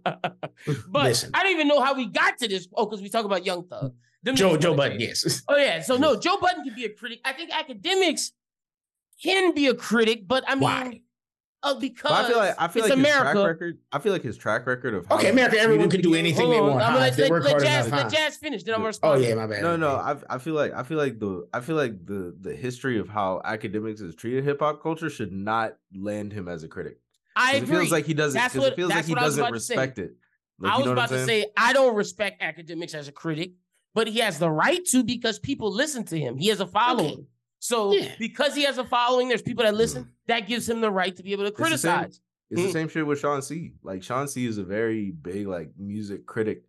but 0.03 1.03
Listen. 1.03 1.31
I 1.33 1.43
don't 1.43 1.51
even 1.51 1.67
know 1.67 1.81
how 1.81 1.93
we 1.95 2.07
got 2.07 2.37
to 2.39 2.47
this. 2.47 2.67
Oh, 2.73 2.85
because 2.85 3.01
we 3.01 3.09
talk 3.09 3.25
about 3.25 3.45
Young 3.45 3.67
Thug. 3.67 3.93
Them 4.23 4.35
Joe 4.35 4.57
Joe 4.57 4.73
Budden, 4.73 4.99
yes. 4.99 5.43
Oh 5.47 5.57
yeah. 5.57 5.81
So 5.81 5.97
no, 5.97 6.17
Joe 6.17 6.37
Budden 6.39 6.63
can 6.63 6.73
be 6.73 6.85
a 6.85 6.89
critic. 6.89 7.19
I 7.23 7.33
think 7.33 7.51
Akademiks 7.51 8.31
can 9.21 9.53
be 9.53 9.67
a 9.67 9.73
critic, 9.73 10.27
but 10.27 10.43
I 10.47 10.55
mean, 10.55 10.63
Why? 10.63 11.01
Uh, 11.63 11.73
because 11.79 12.11
But 12.11 12.25
I 12.25 12.27
feel 12.27 12.37
like 12.37 12.55
I 12.59 12.67
feel 12.67 12.83
it's 12.83 12.95
like 12.95 12.99
his 13.05 13.15
track 13.15 13.35
record. 13.35 13.77
I 13.91 13.99
feel 13.99 14.11
like 14.13 14.21
his 14.21 14.37
track 14.37 14.67
record 14.67 14.93
of 14.93 15.07
how 15.07 15.15
Okay, 15.15 15.29
America, 15.29 15.59
everyone 15.59 15.89
can 15.89 16.01
do 16.01 16.13
anything 16.13 16.49
they 16.51 16.61
want. 16.61 16.75
I'm 16.75 16.79
huh, 16.81 16.87
gonna 16.87 16.99
let, 16.99 17.17
they 17.17 17.29
let, 17.29 17.43
let 17.43 17.55
Jaz, 17.55 17.87
enough, 17.87 18.13
let? 18.13 18.13
Jaz 18.13 18.37
finish. 18.37 18.63
Then 18.63 18.75
I'm 18.75 18.81
gonna 18.81 18.93
Oh 19.01 19.15
yeah, 19.15 19.33
my 19.33 19.47
bad. 19.47 19.63
No, 19.63 19.75
no, 19.75 19.95
I 19.95 20.15
I 20.29 20.37
feel 20.37 20.53
like 20.53 20.73
I 20.73 20.83
feel 20.83 20.97
like 20.99 21.19
the 21.19 21.47
I 21.53 21.61
feel 21.61 21.75
like 21.75 22.05
the 22.05 22.35
the 22.39 22.55
history 22.55 22.99
of 22.99 23.09
how 23.09 23.41
Akademiks 23.43 24.01
has 24.01 24.13
treated 24.15 24.43
hip 24.43 24.59
hop 24.59 24.83
culture 24.83 25.09
should 25.09 25.31
not 25.31 25.77
land 25.95 26.31
him 26.31 26.47
as 26.47 26.63
a 26.63 26.67
critic. 26.67 26.99
I 27.35 27.55
agree. 27.55 27.75
It 27.75 27.79
feels 27.79 27.91
like 27.91 28.05
he 28.05 28.13
doesn't. 28.13 28.39
That's 28.39 28.55
what- 28.55 28.73
it 28.73 28.75
feels 28.75 28.89
like 28.89 28.97
that's 28.99 29.07
he 29.07 29.13
what 29.15 29.21
I 29.23 29.25
was 29.25 29.35
doesn't 29.35 29.43
about 29.45 29.53
to 29.55 29.59
say. 29.59 29.75
respect 29.75 29.99
it. 29.99 30.11
Like, 30.59 30.71
I 30.71 30.75
you 30.75 30.79
was 30.79 30.85
know 30.85 30.91
about 30.93 31.09
to 31.09 31.25
say 31.25 31.47
I 31.57 31.73
don't 31.73 31.95
respect 31.95 32.41
Akademiks 32.41 32.93
as 32.93 33.07
a 33.07 33.11
critic, 33.11 33.53
but 33.95 34.07
he 34.07 34.19
has 34.19 34.37
the 34.39 34.49
right 34.49 34.83
to 34.91 35.03
because 35.03 35.39
people 35.39 35.71
listen 35.71 36.03
to 36.05 36.19
him. 36.19 36.37
He 36.37 36.47
has 36.49 36.59
a 36.59 36.67
following. 36.67 37.27
So 37.59 37.91
Yeah. 37.93 38.11
because 38.19 38.55
he 38.55 38.63
has 38.63 38.77
a 38.77 38.85
following, 38.85 39.27
there's 39.29 39.41
people 39.41 39.63
that 39.63 39.75
listen. 39.75 40.11
That 40.27 40.41
gives 40.47 40.67
him 40.69 40.81
the 40.81 40.91
right 40.91 41.15
to 41.15 41.23
be 41.23 41.31
able 41.33 41.45
to 41.45 41.51
the 41.51 41.55
same- 41.57 41.65
criticize. 41.65 42.21
It's 42.49 42.61
Mm. 42.61 42.65
the 42.65 42.71
same 42.71 42.87
shit 42.89 43.05
with 43.05 43.19
Sean 43.19 43.41
C. 43.41 43.73
Like 43.83 44.03
Sean 44.03 44.27
C 44.27 44.45
is 44.45 44.57
a 44.57 44.63
very 44.63 45.11
big 45.11 45.47
like 45.47 45.69
music 45.77 46.25
critic. 46.25 46.63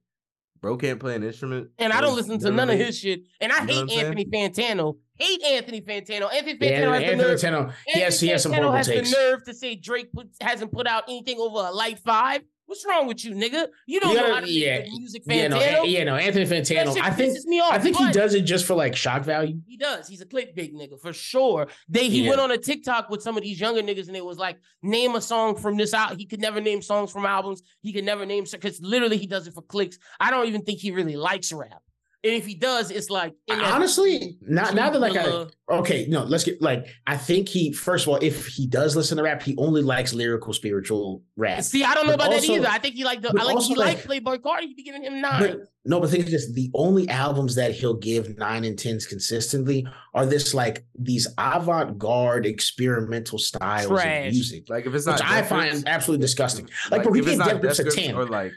Bro 0.61 0.79
can't 0.79 0.99
play 0.99 1.15
an 1.15 1.23
instrument. 1.23 1.71
And 1.79 1.93
I 1.93 2.01
don't 2.01 2.17
listen 2.17 2.37
to 2.41 2.51
none 2.51 2.69
of 2.69 2.77
his 2.79 2.99
shit. 2.99 3.23
And 3.41 3.53
I 3.53 3.61
hate 3.61 3.67
what 3.69 3.79
I'm 3.83 3.89
saying? 3.91 4.01
Anthony 4.07 4.25
Fantano. 4.25 4.97
Hate 5.15 5.41
Anthony 5.45 5.81
Fantano. 5.83 6.33
Anthony 6.33 6.59
Yeah, 6.61 6.81
Fantano 6.83 7.01
has 7.01 7.11
the 7.11 7.17
nerve. 7.17 7.39
Tano, 7.41 7.75
he 7.87 8.01
has, 8.01 8.15
Anthony 8.15 8.27
he 8.27 8.33
has 8.33 8.43
some 8.43 8.53
horrible 8.53 8.73
has 8.73 8.87
takes. 8.89 9.11
the 9.13 9.17
nerve 9.17 9.45
to 9.45 9.55
say 9.55 9.77
Drake 9.77 10.13
put, 10.13 10.29
hasn't 10.41 10.73
put 10.73 10.89
out 10.89 11.05
anything 11.07 11.39
over 11.39 11.59
a 11.61 11.71
light 11.71 12.01
five. 12.01 12.43
What's 12.69 12.85
wrong 12.87 13.07
with 13.07 13.25
you, 13.25 13.33
nigga? 13.35 13.67
You 13.87 13.99
don't 13.99 14.11
You 14.13 14.21
know 14.21 14.35
how 14.35 14.41
to 14.41 14.51
yeah, 14.51 14.83
music, 14.91 15.23
Yeah, 15.25 15.49
no, 15.49 15.57
Fantano. 15.59 15.91
Yeah, 15.91 16.05
no, 16.05 16.17
Anthony 16.17 16.45
Fantano. 16.45 17.01
I 17.01 17.09
think 17.11 17.35
me 17.47 17.61
off. 17.61 17.73
I 17.73 17.79
think 17.79 17.97
he 17.97 18.13
does 18.13 18.35
it 18.35 18.43
just 18.43 18.67
for 18.67 18.75
like 18.75 18.95
shock 18.95 19.25
value. 19.25 19.59
He 19.67 19.79
does. 19.79 20.07
He's 20.07 20.21
a 20.21 20.27
clickbait 20.27 20.75
nigga 20.75 21.01
for 21.01 21.15
sure. 21.15 21.69
They 21.89 22.11
he 22.11 22.25
Yeah. 22.25 22.29
went 22.29 22.43
on 22.43 22.51
a 22.51 22.59
TikTok 22.59 23.09
with 23.09 23.23
some 23.23 23.39
of 23.39 23.43
these 23.43 23.59
younger 23.59 23.81
niggas 23.81 24.09
and 24.09 24.17
it 24.19 24.25
was 24.25 24.37
like, 24.37 24.59
name 24.83 25.15
a 25.15 25.21
song 25.23 25.57
from 25.57 25.79
this 25.79 25.95
out. 25.95 26.19
He 26.19 26.27
could 26.27 26.41
never 26.43 26.61
name 26.61 26.83
songs 26.83 27.11
from 27.11 27.25
albums. 27.25 27.63
He 27.81 27.91
could 27.91 28.05
never 28.05 28.27
name 28.27 28.45
because 28.53 28.83
literally 28.83 29.17
he 29.17 29.27
does 29.27 29.47
it 29.47 29.55
for 29.55 29.63
clicks. 29.63 29.99
I 30.21 30.31
don't 30.31 30.47
even 30.47 30.61
think 30.63 30.79
he 30.79 30.91
really 30.91 31.17
likes 31.17 31.51
rap. 31.55 31.81
And 32.25 32.33
if 32.33 32.47
he 32.47 32.57
does, 32.57 32.91
it's 32.91 33.11
like 33.11 33.33
in 33.47 33.57
that- 33.59 33.75
Honestly, 33.75 34.39
not 34.43 34.75
now 34.75 34.91
that 34.91 34.99
like 34.99 35.17
I 35.17 35.47
okay, 35.71 36.07
no, 36.09 36.25
let's 36.25 36.43
get 36.43 36.61
like 36.61 36.87
I 37.07 37.17
think 37.17 37.49
he 37.49 37.73
first 37.73 38.07
of 38.07 38.09
all, 38.09 38.17
if 38.21 38.47
he 38.49 38.67
does 38.67 38.97
listen 38.97 39.19
to 39.19 39.23
rap, 39.23 39.41
he 39.41 39.55
only 39.57 39.83
likes 39.83 40.13
lyrical 40.13 40.53
spiritual 40.53 41.23
rap. 41.37 41.63
See, 41.63 41.85
I 41.85 41.95
don't 41.95 42.07
know 42.07 42.17
But 42.17 42.27
about 42.27 42.35
also- 42.35 42.55
that 42.55 42.59
either. 42.59 42.69
I 42.69 42.79
think 42.79 42.97
he 42.97 43.05
like 43.05 43.23
the 43.23 43.33
I 43.39 43.45
like 43.45 43.59
he 43.65 43.77
like 43.77 44.05
like- 44.09 44.25
Playboi 44.25 44.39
Carti. 44.41 44.63
He 44.63 44.75
be 44.75 44.83
giving 44.83 45.05
him 45.05 45.21
nine. 45.21 45.41
But 45.41 45.61
no, 45.85 46.01
but 46.01 46.11
the 46.11 46.17
thing 46.17 46.27
is 46.27 46.33
this 46.33 46.53
the 46.53 46.73
only 46.75 47.09
albums 47.09 47.55
that 47.55 47.71
he'll 47.73 47.95
give 47.95 48.37
nine 48.37 48.65
and 48.65 48.77
tens 48.77 49.07
consistently 49.07 49.87
are 50.13 50.27
this 50.27 50.53
like 50.55 50.85
these 50.99 51.29
avant-garde 51.39 52.47
experimental 52.47 53.39
styles 53.39 53.87
Trash. 53.87 54.27
of 54.27 54.33
music. 54.33 54.65
Like 54.69 54.87
if 54.87 54.95
it's 54.95 55.07
not, 55.07 55.21
Which 55.21 55.29
I 55.29 55.43
find 55.43 55.85
absolutely 55.87 56.23
disgusting. 56.25 56.69
Like, 56.91 57.05
bro, 57.05 57.13
he 57.13 57.21
if 57.21 57.27
it's 57.29 57.37
gave 57.37 57.39
not 57.39 57.63
Death 57.63 57.77
Grips 57.77 57.79
a 57.79 57.91
10. 57.91 58.17
or 58.17 58.27
like 58.27 58.53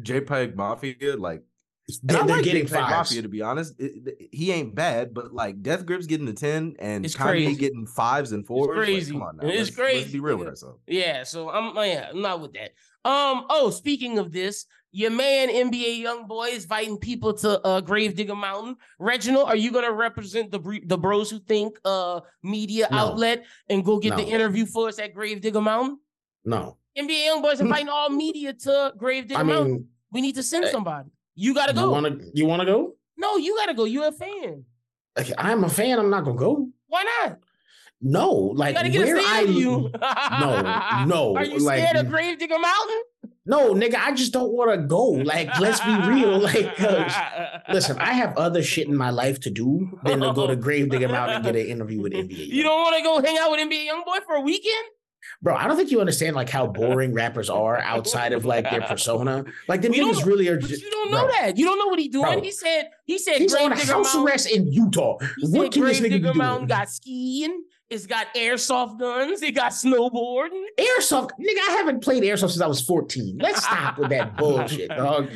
JPEG 0.00 0.56
Mafia, 0.56 1.16
like 1.16 1.42
They're, 2.02 2.20
and 2.20 2.28
they're 2.28 2.36
like 2.36 2.44
getting 2.44 2.66
fives. 2.66 2.90
Mafia 3.10 3.22
to 3.22 3.28
be 3.28 3.42
honest. 3.42 3.74
It- 3.78 3.92
it- 4.08 4.28
he 4.32 4.50
ain't 4.52 4.74
bad, 4.74 5.14
but 5.14 5.32
like 5.32 5.62
Death 5.62 5.86
Grips 5.86 6.06
getting 6.06 6.26
the 6.26 6.32
ten 6.32 6.74
and 6.80 7.04
It's 7.04 7.14
Kanye 7.14 7.22
crazy. 7.46 7.56
getting 7.56 7.86
fives 7.86 8.32
and 8.32 8.44
fours. 8.46 8.68
like, 8.76 8.86
crazy. 8.86 9.12
come 9.12 9.22
on 9.22 9.36
now, 9.36 9.46
It's 9.46 9.56
let's, 9.68 9.76
crazy, 9.76 10.00
Let's 10.00 10.12
be 10.12 10.20
real 10.20 10.36
with 10.36 10.48
ourselves. 10.48 10.80
Yeah, 10.88 11.22
so 11.22 11.48
I'm 11.50 11.74
yeah, 11.76 12.08
I'm 12.10 12.20
not 12.22 12.40
with 12.40 12.54
that. 12.54 12.72
Um, 13.08 13.44
oh, 13.50 13.70
speaking 13.70 14.18
of 14.18 14.32
this, 14.32 14.66
your 14.90 15.10
man 15.12 15.48
NBA 15.48 16.02
YoungBoy 16.02 16.52
is 16.54 16.64
inviting 16.64 16.96
people 16.98 17.34
to 17.34 17.64
uh 17.64 17.80
Gravedigger 17.82 18.34
Mountain. 18.34 18.76
Reginald, 18.98 19.48
are 19.48 19.54
you 19.56 19.70
gonna 19.70 19.92
represent 19.92 20.50
the 20.50 20.80
the 20.86 20.98
bros 20.98 21.30
who 21.30 21.38
think 21.38 21.78
uh 21.84 22.20
media 22.42 22.88
No. 22.90 22.98
outlet 22.98 23.44
and 23.68 23.84
go 23.84 23.98
get 24.00 24.16
the 24.16 24.24
interview 24.24 24.66
for 24.66 24.88
us 24.88 24.98
at 24.98 25.14
Gravedigger 25.14 25.60
Mountain? 25.60 26.00
No. 26.44 26.78
NBA 26.98 27.26
young 27.26 27.42
boys 27.42 27.60
inviting 27.66 27.88
all 27.90 28.10
media 28.10 28.54
to 28.54 28.92
Gravedigger 28.96 29.38
I 29.38 29.44
Mountain. 29.44 29.88
We 30.10 30.20
need 30.20 30.34
to 30.36 30.42
send 30.42 30.64
eh, 30.64 30.70
somebody. 30.72 31.10
You 31.36 31.54
gotta 31.54 31.72
you 31.74 31.80
go. 31.80 31.90
wanna 31.90 32.16
you 32.34 32.46
wanna 32.46 32.64
go? 32.66 32.94
No, 33.16 33.36
you 33.36 33.54
gotta 33.56 33.74
go. 33.74 33.84
You're 33.84 34.08
a 34.08 34.12
fan. 34.12 34.64
Like, 35.16 35.30
I'm 35.38 35.64
a 35.64 35.68
fan, 35.68 35.98
I'm 35.98 36.10
not 36.10 36.24
gonna 36.24 36.36
go. 36.36 36.68
Why 36.88 37.04
not? 37.22 37.38
No, 38.02 38.50
You 38.52 38.58
like 38.58 38.74
gotta 38.74 38.88
get 38.90 39.06
where 39.06 39.16
I 39.18 39.42
interview. 39.42 39.88
no, 40.40 41.04
no, 41.06 41.36
Are 41.38 41.44
you 41.44 41.58
like- 41.58 41.78
scared 41.80 41.96
of 41.96 42.08
Gravedigger 42.10 42.58
Mountain? 42.58 43.02
no, 43.48 43.72
nigga, 43.74 43.94
I 43.94 44.12
just 44.12 44.32
don't 44.32 44.52
want 44.52 44.70
to 44.72 44.86
go. 44.86 45.04
Like, 45.06 45.58
let's 45.60 45.80
be 45.80 45.94
real. 46.08 46.38
Like, 46.46 46.76
'cause- 46.76 47.14
listen, 47.72 47.96
I 47.98 48.12
have 48.12 48.36
other 48.36 48.62
shit 48.62 48.86
in 48.88 48.96
my 48.96 49.10
life 49.10 49.40
to 49.40 49.50
do 49.50 49.98
than 50.04 50.20
to 50.20 50.32
go 50.34 50.46
to 50.46 50.56
Gravedigger 50.56 51.08
Mountain 51.08 51.36
and 51.36 51.44
get 51.44 51.56
an 51.56 51.66
interview 51.66 52.00
with 52.02 52.12
NBA. 52.12 52.46
You 52.56 52.62
don't 52.62 52.80
want 52.82 52.96
to 52.96 53.02
go 53.02 53.20
hang 53.22 53.38
out 53.38 53.50
with 53.50 53.60
NBA 53.60 53.86
YoungBoy 53.88 54.24
for 54.26 54.34
a 54.34 54.40
weekend? 54.40 54.86
Bro. 55.42 55.54
I 55.54 55.66
don't 55.66 55.76
think 55.76 55.90
you 55.90 56.00
understand 56.00 56.36
like 56.36 56.48
how 56.50 56.66
boring 56.66 57.12
rappers 57.14 57.48
are 57.50 57.78
outside 57.78 58.32
of 58.32 58.44
like 58.44 58.70
their 58.70 58.82
persona. 58.82 59.44
Like 59.68 59.82
the 59.82 59.88
niggas 59.88 60.24
really 60.24 60.48
are 60.48 60.58
But 60.58 60.68
just. 60.70 60.82
you 60.82 60.90
don't 60.90 61.10
know 61.10 61.22
bro, 61.26 61.28
that. 61.32 61.56
You 61.56 61.64
don't 61.64 61.78
know 61.78 61.86
what 61.88 61.98
he 61.98 62.08
doing. 62.08 62.24
Bro. 62.32 62.42
he 62.42 62.50
said 62.50 62.90
he 63.04 63.18
said 63.18 63.36
He's 63.38 63.54
on 63.54 63.72
house 63.72 63.88
Mountain. 63.88 64.22
arrest 64.22 64.50
in 64.50 64.72
Utah. 64.72 65.18
He 65.40 65.48
What 65.48 65.72
can 65.72 65.84
this 65.84 66.00
nigga 66.00 66.02
be 66.02 66.18
Gravedigger 66.20 66.54
doing? 66.54 66.66
Got 66.66 66.90
skiing. 66.90 67.62
It's 67.88 68.04
got 68.06 68.26
airsoft 68.34 68.98
guns. 68.98 69.42
It 69.42 69.52
got 69.52 69.70
snowboarding. 69.70 70.64
Airsoft, 70.76 71.30
nigga. 71.38 71.68
I 71.68 71.74
haven't 71.78 72.02
played 72.02 72.24
airsoft 72.24 72.50
since 72.50 72.60
I 72.60 72.66
was 72.66 72.80
14. 72.80 73.38
Let's 73.40 73.62
stop 73.62 73.98
with 73.98 74.08
that 74.10 74.36
bullshit, 74.36 74.88
dog. 74.88 75.28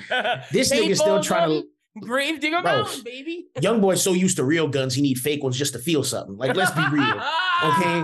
This 0.51 0.72
nigga 0.72 0.97
still 0.97 1.22
trying 1.22 1.49
to. 1.49 1.55
gun, 1.55 1.64
Gravedigger 2.01 2.61
Bro. 2.62 2.72
Mountain, 2.72 3.03
baby. 3.05 3.47
Young 3.61 3.80
boy's 3.80 4.03
so 4.03 4.12
used 4.14 4.36
to 4.38 4.45
real 4.45 4.66
guns, 4.66 4.95
he 4.95 5.03
need 5.03 5.18
fake 5.18 5.43
ones 5.45 5.57
just 5.57 5.74
to 5.74 5.78
feel 5.78 6.03
something. 6.03 6.36
Like, 6.36 6.57
let's 6.57 6.70
be 6.72 6.82
real. 6.91 7.05
okay? 7.64 8.03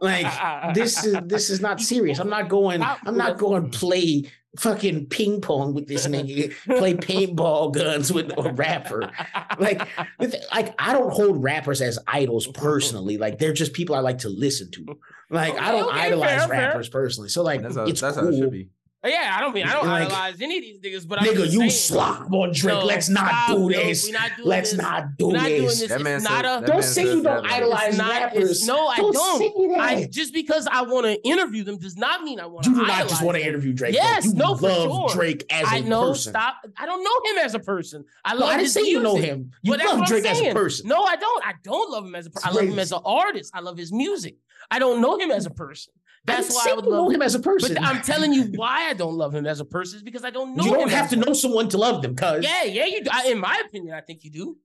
Like 0.00 0.74
this 0.74 1.04
is 1.04 1.16
this 1.24 1.50
is 1.50 1.60
not 1.60 1.80
serious. 1.80 2.18
I'm 2.18 2.30
not 2.30 2.48
going. 2.48 2.82
I'm 2.82 3.16
not 3.16 3.38
going 3.38 3.70
play 3.70 4.24
fucking 4.58 5.06
ping 5.06 5.40
pong 5.40 5.74
with 5.74 5.86
this 5.86 6.06
nigga, 6.06 6.52
play 6.78 6.94
paintball 6.94 7.72
guns 7.72 8.12
with 8.12 8.32
a 8.36 8.52
rapper. 8.52 9.10
Like, 9.58 9.86
the 10.18 10.40
like 10.52 10.74
I 10.78 10.92
don't 10.92 11.12
hold 11.12 11.42
rappers 11.42 11.80
as 11.80 11.98
idols 12.06 12.46
personally. 12.48 13.16
Like 13.16 13.38
they're 13.38 13.52
just 13.52 13.72
people 13.72 13.94
I 13.94 14.00
like 14.00 14.18
to 14.18 14.28
listen 14.28 14.70
to. 14.72 14.98
Like 15.30 15.54
I 15.58 15.70
don't 15.70 15.88
okay, 15.90 16.00
idolize 16.00 16.40
fair, 16.40 16.48
fair. 16.48 16.68
rappers 16.68 16.88
personally. 16.88 17.28
So 17.28 17.42
like 17.42 17.62
That's 17.62 17.76
how, 17.76 17.84
it's 17.84 18.00
that's 18.00 18.16
cool. 18.16 18.26
how 18.26 18.30
it 18.32 18.38
should 18.38 18.50
be. 18.50 18.68
Yeah, 19.02 19.34
I 19.34 19.40
don't 19.40 19.54
mean 19.54 19.66
I 19.66 19.72
don't 19.72 19.86
Like, 19.86 20.02
idolize 20.08 20.42
any 20.42 20.58
of 20.58 20.62
these 20.62 20.78
niggas, 20.78 21.08
but 21.08 21.20
I'm 21.22 21.26
Nigga, 21.26 21.36
just 21.44 21.52
you 21.54 21.58
saying. 21.60 21.70
slob 21.70 22.34
on 22.34 22.52
Drake. 22.52 22.74
No, 22.76 22.84
Let's 22.84 23.08
not 23.08 23.28
stop. 23.30 23.56
do 23.56 23.68
this. 23.70 24.04
we 24.04 24.12
not 24.12 24.30
Let's 24.44 24.70
this. 24.72 24.78
not 24.78 25.16
do 25.16 25.32
not 25.32 25.44
this. 25.46 25.80
this. 25.80 26.02
Man 26.02 26.16
It's 26.16 26.24
not 26.24 26.44
a. 26.44 26.66
Don't 26.66 26.82
say 26.84 27.04
you 27.04 27.22
don't 27.22 27.46
idolize 27.50 27.96
not- 27.96 28.10
rappers. 28.10 28.66
no, 28.66 28.88
I 28.88 28.96
don't. 28.96 29.14
don't. 29.14 29.80
I 29.80 30.06
just 30.10 30.34
because 30.34 30.66
I 30.70 30.82
want 30.82 31.06
to 31.06 31.22
interview 31.26 31.64
them 31.64 31.78
does 31.78 31.96
not 31.96 32.24
mean 32.24 32.40
I 32.40 32.44
want 32.44 32.64
to. 32.64 32.70
you 32.70 32.76
do 32.76 32.86
not 32.86 33.08
just 33.08 33.24
want 33.24 33.38
to 33.38 33.46
interview 33.46 33.72
Drake. 33.72 33.94
Yes, 33.94 34.26
you 34.26 34.34
no, 34.34 34.54
for 34.54 34.68
love 34.68 34.90
sure. 34.90 35.08
Drake 35.18 35.46
as 35.50 35.66
a 35.66 35.70
I 35.76 35.80
know. 35.80 36.08
person. 36.10 36.32
Stop. 36.34 36.56
I 36.76 36.84
don't 36.84 37.02
know 37.02 37.32
him 37.32 37.46
as 37.46 37.54
a 37.54 37.58
person. 37.60 38.04
I 38.22 38.34
No, 38.34 38.40
love 38.40 38.48
I 38.50 38.52
didn't 38.52 38.64
his 38.64 38.74
say 38.74 38.82
you 38.82 39.00
know 39.02 39.16
him. 39.16 39.50
You 39.62 39.72
But 39.72 39.78
that's 39.78 39.92
love 39.94 40.06
Drake 40.08 40.26
as 40.26 40.40
a 40.42 40.52
person. 40.52 40.88
No, 40.88 41.02
I 41.04 41.16
don't. 41.16 41.46
I 41.46 41.54
don't 41.64 41.90
love 41.90 42.04
him 42.04 42.14
as 42.14 42.26
a 42.26 42.30
person. 42.30 42.50
I 42.50 42.52
love 42.52 42.64
him 42.68 42.78
as 42.78 42.92
an 42.92 43.00
artist. 43.06 43.50
I 43.54 43.60
love 43.60 43.78
his 43.78 43.92
music. 43.92 44.36
I 44.70 44.78
don't 44.78 45.00
know 45.00 45.18
him 45.18 45.30
as 45.30 45.46
a 45.46 45.50
person. 45.50 45.94
I 46.28 46.34
That's 46.34 46.48
didn't 46.48 46.56
why 46.56 46.70
I 46.70 46.74
would 46.74 46.84
you 46.84 46.90
know 46.90 47.02
love 47.04 47.12
him 47.12 47.22
as 47.22 47.34
a 47.34 47.40
person. 47.40 47.74
But 47.74 47.82
I'm 47.82 48.02
telling 48.02 48.32
you 48.32 48.52
why 48.54 48.88
I 48.90 48.94
don't 48.94 49.14
love 49.14 49.34
him 49.34 49.46
as 49.46 49.60
a 49.60 49.64
person 49.64 49.96
is 49.96 50.02
because 50.02 50.24
I 50.24 50.30
don't 50.30 50.54
know. 50.54 50.64
you 50.64 50.72
don't 50.72 50.90
have 50.90 51.08
to 51.10 51.16
know 51.16 51.32
someone 51.32 51.68
to 51.70 51.78
love 51.78 52.02
them, 52.02 52.14
cuz. 52.14 52.44
Yeah, 52.44 52.64
yeah, 52.64 52.84
you. 52.84 53.02
do. 53.02 53.10
I, 53.12 53.28
in 53.28 53.38
my 53.38 53.62
opinion, 53.66 53.94
I 53.94 54.02
think 54.02 54.24
you 54.24 54.30
do. 54.30 54.56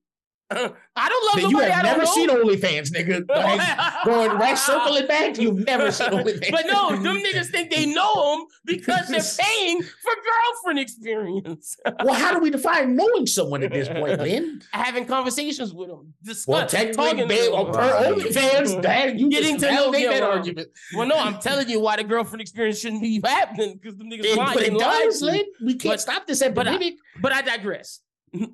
I 0.51 1.09
don't 1.09 1.25
love 1.25 1.35
Then 1.35 1.45
you 1.49 1.51
nobody 1.53 1.71
I 1.71 1.75
have 1.75 1.83
don't 1.85 1.91
never 1.97 2.03
know. 2.03 2.13
seen 2.13 2.29
OnlyFans, 2.29 2.91
nigga. 2.91 3.25
Like, 3.35 4.05
going 4.05 4.31
right 4.37 4.57
circling 4.57 5.07
back, 5.07 5.37
you've 5.39 5.65
never 5.65 5.91
seen 5.91 6.07
OnlyFans. 6.11 6.51
But 6.51 6.65
no, 6.67 6.91
them 6.91 7.17
niggas 7.17 7.47
think 7.49 7.71
they 7.71 7.87
know 7.87 8.37
him 8.41 8.45
because 8.63 9.07
they're 9.07 9.21
paying 9.45 9.81
for 9.81 10.11
girlfriend 10.13 10.79
experience, 10.79 11.77
well, 12.03 12.13
how 12.13 12.33
do 12.33 12.39
we 12.39 12.51
define 12.51 12.95
knowing 12.95 13.25
someone 13.25 13.63
at 13.63 13.71
this 13.73 13.87
point, 13.89 14.19
Lyn? 14.19 14.61
having 14.71 15.05
conversations 15.05 15.73
with 15.73 15.89
them, 15.89 16.13
discuss, 16.23 16.47
Well, 16.47 16.67
technically, 16.67 16.95
talking 17.05 17.17
to 17.21 17.27
babe, 17.27 17.51
them. 17.51 17.53
on 17.53 17.73
per 17.73 18.13
OnlyFans, 18.13 18.81
that 18.83 19.17
you 19.19 19.29
Getting 19.31 19.53
just 19.57 19.65
to 19.65 19.71
know- 19.71 19.77
validate 19.91 20.01
yeah, 20.03 20.09
that 20.11 20.21
well, 20.21 20.31
argument. 20.31 20.67
Well, 20.93 21.07
no, 21.07 21.15
I'm 21.15 21.39
telling 21.39 21.69
you 21.69 21.79
why 21.79 21.95
the 21.95 22.03
girlfriend 22.03 22.41
experience 22.41 22.79
shouldn't 22.79 23.01
be 23.01 23.19
happening 23.23 23.79
because 23.81 23.97
them 23.97 24.11
niggas 24.11 24.25
It- 24.25 24.37
lying. 24.37 24.53
but 24.53 24.63
it 24.63 24.77
does, 24.77 25.21
Lyn. 25.23 25.43
We 25.63 25.73
can't 25.73 25.93
But- 25.93 26.01
stop 26.01 26.27
this 26.27 26.39
but 26.39 26.67
I- 26.67 26.71
epidemic. 26.75 26.95
But 27.19 27.31
I 27.33 27.41
digress. 27.41 28.01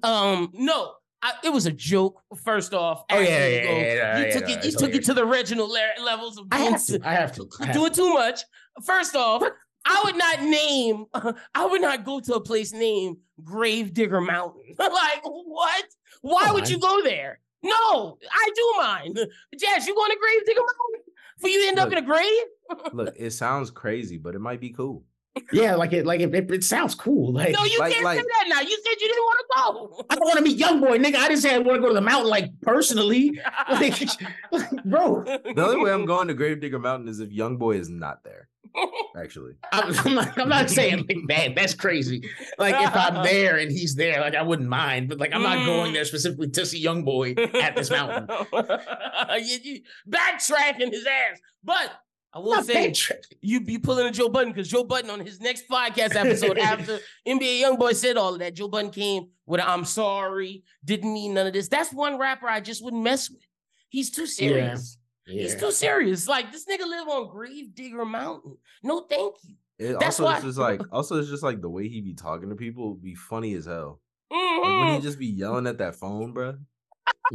Um, 0.03 0.51
no, 0.53 0.93
I, 1.23 1.33
it 1.43 1.49
was 1.49 1.65
a 1.67 1.71
joke. 1.71 2.21
First 2.43 2.73
off, 2.73 3.03
Oh, 3.11 3.19
yeah, 3.19 3.27
yeah, 3.29 3.47
you 3.47 3.53
yeah, 3.53 3.61
yeah, 3.61 4.17
you 4.19 4.25
yeah, 4.25 4.33
took 4.33 4.49
yeah, 4.49 4.57
it. 4.57 4.65
You 4.65 4.71
took 4.71 4.95
it 4.95 5.03
to 5.05 5.13
the 5.13 5.25
Reginald 5.25 5.69
le- 5.69 6.03
levels 6.03 6.37
of 6.37 6.47
I 6.51 6.59
have 6.59 6.83
to. 6.87 6.99
I 7.03 7.13
have 7.13 7.31
to. 7.35 7.47
I 7.59 7.65
have 7.67 7.75
doing 7.75 7.91
to. 7.91 7.95
too 7.95 8.13
much. 8.13 8.41
First 8.83 9.15
off, 9.15 9.43
I 9.85 10.01
would 10.05 10.15
not 10.17 10.41
name. 10.41 11.05
I 11.55 11.65
would 11.65 11.81
not 11.81 12.03
go 12.05 12.19
to 12.21 12.35
a 12.35 12.41
place 12.41 12.73
named 12.73 13.17
Grave 13.43 13.93
Digger 13.93 14.21
Mountain. 14.21 14.63
like 14.79 15.21
what? 15.23 15.85
Why 16.21 16.45
Come 16.45 16.55
would 16.55 16.65
on. 16.65 16.69
you 16.71 16.79
go 16.79 17.01
there? 17.03 17.39
No, 17.63 18.17
I 18.31 18.49
do 18.55 18.73
mind. 18.79 19.15
Jaz, 19.55 19.85
you 19.85 19.93
going 19.95 20.09
to 20.11 20.17
Grave 20.19 20.45
Digger 20.47 20.61
Mountain? 20.61 21.13
For 21.39 21.47
you 21.47 21.67
end 21.67 21.79
up 21.79 21.91
in 21.91 21.97
a 21.97 22.01
grave? 22.01 22.43
Look, 22.93 23.15
it 23.17 23.31
sounds 23.31 23.69
crazy, 23.71 24.17
but 24.17 24.33
it 24.35 24.39
might 24.39 24.59
be 24.59 24.69
cool. 24.71 25.03
Yeah, 25.53 25.75
like 25.75 25.93
it, 25.93 26.05
like 26.05 26.19
it, 26.19 26.33
it, 26.33 26.51
it 26.51 26.63
sounds 26.63 26.93
cool. 26.95 27.31
Like 27.31 27.53
No, 27.53 27.63
you 27.63 27.79
Like- 27.79 27.93
can't 27.93 28.03
like- 28.03 28.19
say 28.19 28.25
that 28.25 28.45
now. 28.49 28.61
You 28.61 28.77
said 28.83 28.95
you 28.99 29.07
didn't 29.07 29.23
want 29.23 29.39
to 29.39 29.45
go. 29.55 30.05
I 30.09 30.15
don't 30.15 30.25
want 30.25 30.37
to 30.37 30.43
meet 30.43 30.57
young 30.57 30.79
boy, 30.81 30.97
nigga. 30.97 31.15
I 31.15 31.27
didn't 31.27 31.41
say 31.41 31.55
I 31.55 31.59
want 31.59 31.77
to 31.77 31.81
go 31.81 31.87
to 31.87 31.93
the 31.93 32.01
mountain, 32.01 32.29
like 32.29 32.49
personally. 32.61 33.39
Like, 33.69 34.01
like, 34.51 34.83
bro, 34.85 35.23
The 35.23 35.53
only 35.57 35.77
way 35.77 35.91
I'm 35.91 36.05
going 36.05 36.27
to 36.27 36.33
Gravedigger 36.33 36.79
Mountain 36.79 37.07
is 37.07 37.19
if 37.19 37.31
young 37.31 37.57
boy 37.57 37.77
is 37.77 37.89
not 37.89 38.23
there. 38.23 38.49
Actually, 39.17 39.53
I'm, 39.73 39.93
I'm 40.05 40.15
not, 40.15 40.39
I'm 40.39 40.49
not 40.49 40.69
saying 40.69 41.05
like 41.07 41.17
that. 41.27 41.55
That's 41.55 41.73
crazy. 41.73 42.29
Like 42.57 42.75
if 42.75 42.95
I'm 42.95 43.23
there 43.23 43.57
and 43.57 43.69
he's 43.71 43.95
there, 43.95 44.21
like 44.21 44.35
I 44.35 44.41
wouldn't 44.41 44.69
mind. 44.69 45.09
But 45.09 45.19
like 45.19 45.33
I'm 45.33 45.43
not 45.43 45.65
going 45.65 45.91
mm. 45.91 45.93
there 45.93 46.05
specifically 46.05 46.49
to 46.49 46.65
see 46.65 46.79
young 46.79 47.03
boy 47.03 47.33
at 47.61 47.75
this 47.75 47.89
mountain. 47.89 48.27
you, 49.39 49.57
you 49.63 49.81
backtracking 50.09 50.91
his 50.91 51.05
ass. 51.05 51.39
But 51.63 51.91
I 52.33 52.39
will 52.39 52.51
Not 52.51 52.65
say 52.65 52.93
you 53.41 53.59
be 53.59 53.77
pulling 53.77 54.07
a 54.07 54.11
Joe 54.11 54.29
Budden 54.29 54.53
because 54.53 54.69
Joe 54.69 54.85
Budden 54.85 55.09
on 55.09 55.19
his 55.19 55.41
next 55.41 55.67
podcast 55.67 56.15
episode 56.15 56.57
after 56.59 56.99
NBA 57.27 57.61
YoungBoy 57.61 57.93
said 57.93 58.15
all 58.15 58.33
of 58.33 58.39
that, 58.39 58.53
Joe 58.53 58.69
Budden 58.69 58.89
came 58.91 59.27
with 59.45 59.59
a, 59.59 59.69
I'm 59.69 59.83
sorry, 59.83 60.63
didn't 60.83 61.13
mean 61.13 61.33
none 61.33 61.47
of 61.47 61.53
this. 61.53 61.67
That's 61.67 61.91
one 61.91 62.17
rapper 62.17 62.47
I 62.47 62.61
just 62.61 62.83
wouldn't 62.83 63.03
mess 63.03 63.29
with. 63.29 63.41
He's 63.89 64.09
too 64.09 64.25
serious. 64.25 64.97
He's 65.25 65.53
Yeah. 65.53 65.59
too 65.59 65.71
serious. 65.71 66.27
Like 66.27 66.53
this 66.53 66.65
nigga 66.65 66.87
live 66.87 67.07
on 67.09 67.29
Grave 67.29 67.75
Digger 67.75 68.05
Mountain. 68.05 68.57
No, 68.81 69.01
thank 69.01 69.35
you. 69.43 69.55
it 69.77 69.99
That's 69.99 70.19
also 70.19 70.23
why- 70.23 70.35
it's 70.35 70.45
just 70.45 70.57
like 70.57 70.81
also 70.93 71.19
it's 71.19 71.29
just 71.29 71.43
like 71.43 71.59
the 71.59 71.69
way 71.69 71.89
he 71.89 71.99
be 71.99 72.13
talking 72.13 72.49
to 72.49 72.55
people 72.55 72.95
be 72.95 73.13
funny 73.13 73.55
as 73.55 73.65
hell. 73.65 73.99
Like 74.31 74.39
when 74.39 74.71
he 74.87 74.93
mm-hmm. 74.93 75.01
just 75.01 75.19
be 75.19 75.27
yelling 75.27 75.67
at 75.67 75.79
that 75.79 75.95
phone, 75.95 76.31
bro. 76.31 76.55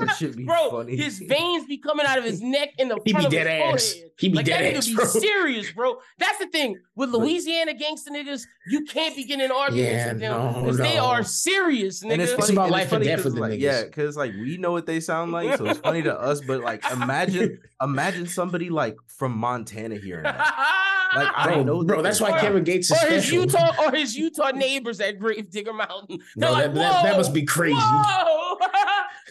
That 0.00 0.16
should 0.18 0.36
be 0.36 0.44
Bro, 0.44 0.70
funny. 0.70 0.96
his 0.96 1.18
veins 1.20 1.66
be 1.66 1.76
coming 1.78 2.06
out 2.06 2.18
of 2.18 2.24
his 2.24 2.40
neck 2.40 2.70
in 2.78 2.88
the 2.88 2.98
He 3.04 3.12
front 3.12 3.24
be 3.30 3.36
of 3.38 3.44
dead 3.44 3.46
his 3.46 3.84
ass. 3.84 3.92
forehead. 3.92 4.10
He 4.18 4.28
be 4.30 4.36
Like 4.36 4.46
that 4.46 4.58
dead 4.58 4.74
nigga 4.74 4.78
ass, 4.78 5.12
be 5.14 5.20
serious, 5.20 5.70
bro. 5.72 5.96
That's 6.18 6.38
the 6.38 6.46
thing 6.48 6.78
with 6.96 7.10
Louisiana 7.10 7.74
gangster 7.74 8.10
niggas. 8.10 8.46
You 8.68 8.84
can't 8.84 9.14
be 9.14 9.24
getting 9.24 9.44
in 9.44 9.52
arguments 9.52 9.92
Yeah, 9.92 10.12
with 10.12 10.20
them 10.20 10.32
no, 10.54 10.60
because 10.62 10.78
they 10.78 10.96
are 10.98 11.22
serious, 11.22 12.02
nigga. 12.02 12.12
and 12.14 12.22
it's 12.22 12.32
It's 12.32 12.40
funny, 12.40 12.54
about 12.54 12.62
and 12.64 12.72
life 12.72 12.82
and 12.84 12.90
funny 12.90 13.04
death 13.04 13.16
'cause, 13.18 13.24
with 13.26 13.34
them 13.34 13.42
like, 13.42 13.52
niggas. 13.52 13.62
Yeah, 13.62 13.84
because 13.84 14.16
like 14.16 14.32
we 14.32 14.56
know 14.56 14.72
what 14.72 14.86
they 14.86 14.98
sound 15.00 15.30
like, 15.32 15.56
so 15.58 15.66
it's 15.66 15.78
funny 15.80 16.02
to 16.02 16.18
us. 16.18 16.40
But 16.40 16.62
like, 16.62 16.82
imagine, 16.90 17.60
imagine 17.80 18.26
somebody 18.26 18.70
like 18.70 18.96
from 19.06 19.36
Montana 19.36 19.96
here. 19.96 20.22
Like, 20.24 20.34
I 21.36 21.44
Bro, 21.52 21.62
know 21.64 21.84
bro, 21.84 22.02
that's 22.02 22.20
why 22.20 22.36
Or- 22.36 22.40
Kevin 22.40 22.64
Gates 22.64 22.90
is 22.90 23.00
or 23.02 23.06
his 23.06 23.22
special. 23.24 23.42
Utah 23.44 23.84
or 23.84 23.92
his 23.92 24.16
Utah 24.16 24.50
neighbors 24.50 24.98
at 25.00 25.18
Grave 25.20 25.50
Digger 25.50 25.72
Mountain. 25.72 26.18
They're 26.34 26.48
No, 26.48 26.52
like, 26.52 26.64
that, 26.66 26.74
that, 26.74 27.02
that 27.04 27.16
must 27.16 27.32
be 27.32 27.44
crazy. 27.44 27.76
Whoa. 27.78 28.56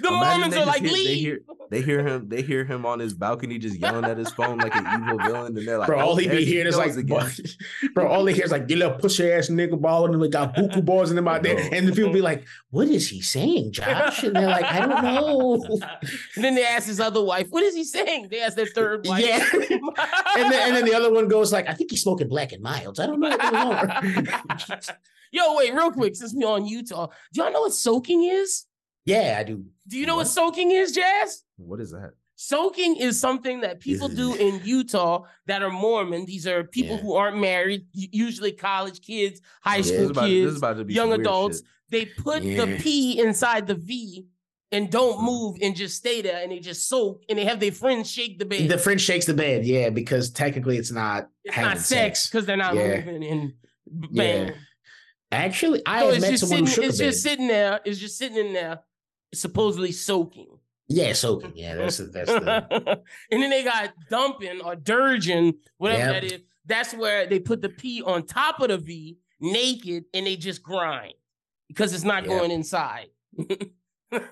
The 0.09 0.15
Imagine 0.15 0.29
Mormons 0.39 0.53
they 0.55 0.61
are 0.61 0.65
like, 0.65 0.81
hear- 0.81 0.91
leave. 0.91 1.05
They 1.07 1.15
hear, 1.17 1.39
they 1.71 1.81
hear 1.81 2.07
him. 2.07 2.29
They 2.29 2.41
hear 2.41 2.63
him 2.65 2.85
on 2.85 2.99
his 2.99 3.13
balcony 3.13 3.57
just 3.57 3.79
yelling 3.79 4.05
at 4.05 4.17
his 4.17 4.31
phone 4.31 4.57
like 4.59 4.75
an 4.75 4.85
evil 4.85 5.17
villain, 5.17 5.57
and 5.57 5.67
they're 5.67 5.77
like, 5.79 5.87
Bro, 5.87 5.99
all 5.99 6.11
"Oh, 6.11 6.15
he 6.15 6.27
be 6.27 6.45
hearing 6.45 6.67
is 6.67 6.77
like, 6.77 6.89
goes 6.89 6.97
again." 6.97 7.31
bro, 7.95 8.07
all 8.07 8.25
he 8.25 8.33
hears 8.33 8.47
is 8.47 8.51
like, 8.51 8.69
you 8.69 8.75
little 8.75 8.97
pussy 8.97 9.31
ass 9.31 9.49
nigga 9.49 9.79
ball, 9.79 10.05
and 10.11 10.21
they 10.21 10.27
got 10.27 10.55
buku 10.55 10.83
balls 10.85 11.09
in 11.09 11.15
them 11.15 11.27
out 11.27 11.43
there. 11.43 11.57
And 11.73 11.87
the 11.87 11.91
people 11.93 12.13
be 12.13 12.21
like, 12.21 12.45
what 12.69 12.87
is 12.87 13.09
he 13.09 13.21
saying, 13.21 13.71
Josh? 13.71 14.23
And 14.23 14.35
they're 14.35 14.47
like, 14.47 14.65
I 14.65 14.79
don't 14.85 15.03
know. 15.03 15.63
and 15.63 15.83
then 16.43 16.55
they 16.55 16.65
ask 16.65 16.87
his 16.87 16.99
other 16.99 17.23
wife, 17.23 17.47
what 17.49 17.63
is 17.63 17.73
he 17.75 17.83
saying? 17.83 18.27
They 18.29 18.41
ask 18.41 18.55
their 18.55 18.65
third 18.67 19.05
wife. 19.07 19.25
Yeah. 19.25 19.43
And 20.37 20.51
then, 20.51 20.67
and 20.67 20.75
then 20.77 20.85
the 20.85 20.93
other 20.93 21.11
one 21.11 21.27
goes 21.27 21.51
like, 21.51 21.67
I 21.67 21.73
think 21.73 21.91
he's 21.91 22.03
smoking 22.03 22.27
black 22.27 22.51
and 22.51 22.61
milds. 22.61 22.99
I 22.99 23.07
don't 23.07 23.19
know. 23.19 23.29
what's 23.29 23.49
going 23.49 24.81
on." 24.91 24.95
Yo, 25.31 25.55
wait, 25.57 25.73
real 25.73 25.91
quick, 25.91 26.15
since 26.15 26.33
we 26.33 26.43
on 26.45 26.65
Utah, 26.65 27.07
do 27.33 27.41
y'all 27.41 27.51
know 27.51 27.61
what 27.61 27.73
soaking 27.73 28.23
is? 28.23 28.65
Yeah, 29.05 29.37
I 29.39 29.43
do. 29.43 29.63
Do 29.87 29.97
you 29.97 30.05
know 30.05 30.15
what 30.15 30.25
What? 30.25 30.33
soaking 30.33 30.71
is, 30.71 30.97
Jaz? 30.97 31.43
What 31.57 31.79
is 31.79 31.91
that? 31.91 32.11
Soaking 32.37 32.97
is 32.97 33.19
something 33.19 33.61
that 33.61 33.79
people 33.79 34.09
do 34.09 34.33
in 34.35 34.59
Utah 34.65 35.23
that 35.45 35.61
are 35.63 35.69
Mormon. 35.69 36.25
These 36.25 36.45
are 36.47 36.63
people 36.65 36.95
Yeah. 36.97 37.01
who 37.01 37.13
aren't 37.13 37.37
married, 37.37 37.85
usually 37.93 38.51
college 38.51 38.99
kids, 39.01 39.39
high 39.61 39.77
Yeah. 39.77 39.83
School 39.83 40.11
about, 40.11 40.21
this 40.23 40.45
kids, 40.45 40.57
about 40.57 40.87
to 40.87 40.93
young 40.93 41.13
adults. 41.13 41.57
shit. 41.59 41.65
They 41.91 42.05
put 42.05 42.41
the 42.43 42.77
P 42.81 43.19
inside 43.19 43.67
the 43.67 43.75
V 43.75 44.25
and 44.71 44.91
don't 44.91 45.19
mm. 45.19 45.23
move 45.23 45.57
and 45.61 45.75
just 45.75 45.95
stay 45.95 46.21
there 46.21 46.41
and 46.41 46.51
they 46.51 46.59
just 46.59 46.89
soak 46.89 47.21
and 47.29 47.37
they 47.39 47.45
have 47.45 47.59
their 47.61 47.71
friends 47.71 48.11
shake 48.11 48.37
the 48.39 48.45
bed. 48.45 48.67
The 48.67 48.77
friend 48.79 48.99
shakes 48.99 49.27
the 49.27 49.33
bed, 49.35 49.65
yeah, 49.65 49.89
because 49.89 50.29
technically 50.31 50.77
it's 50.77 50.91
not 50.91 51.29
it's 51.45 51.55
having 51.55 51.69
not 51.69 51.77
sex 51.79 52.27
because 52.27 52.45
they're 52.45 52.57
not 52.57 52.75
Yeah. 52.75 52.97
moving 53.05 53.23
and 53.23 53.53
b- 53.99 54.07
Yeah. 54.11 54.23
bang. 54.45 54.53
Actually, 55.31 55.81
I 55.85 55.99
So 55.99 56.05
have 56.07 56.13
it's 56.15 56.21
met 56.21 56.31
just 56.31 56.41
someone 56.47 56.67
sitting, 56.67 56.83
who 56.83 56.87
shook 56.87 56.89
it's 56.89 56.99
a 56.99 57.03
bed. 57.03 57.11
just 57.11 57.23
sitting 57.23 57.47
there, 57.47 57.79
it's 57.85 57.99
just 57.99 58.17
sitting 58.17 58.37
in 58.45 58.53
there, 58.53 58.79
supposedly 59.33 59.91
soaking. 59.91 60.57
yeah, 60.87 61.13
soaking. 61.13 61.53
Yeah, 61.55 61.75
that's 61.75 61.97
that's 61.97 62.29
the 62.31 63.01
and 63.31 63.41
then 63.43 63.49
they 63.49 63.63
got 63.63 63.93
dumping 64.09 64.61
or 64.61 64.75
dirging, 64.75 65.55
whatever 65.77 66.11
Yep. 66.13 66.21
that 66.21 66.31
is. 66.33 66.41
That's 66.67 66.93
where 66.93 67.27
they 67.27 67.39
put 67.39 67.61
the 67.61 67.69
P 67.69 68.01
on 68.01 68.25
top 68.25 68.59
of 68.59 68.69
the 68.69 68.77
V, 68.77 69.17
naked, 69.39 70.05
and 70.13 70.25
they 70.25 70.35
just 70.35 70.63
grind 70.63 71.13
because 71.67 71.93
it's 71.93 72.03
not 72.03 72.23
Yep. 72.25 72.29
going 72.39 72.51
inside. 72.51 73.07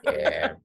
yeah. 0.05 0.53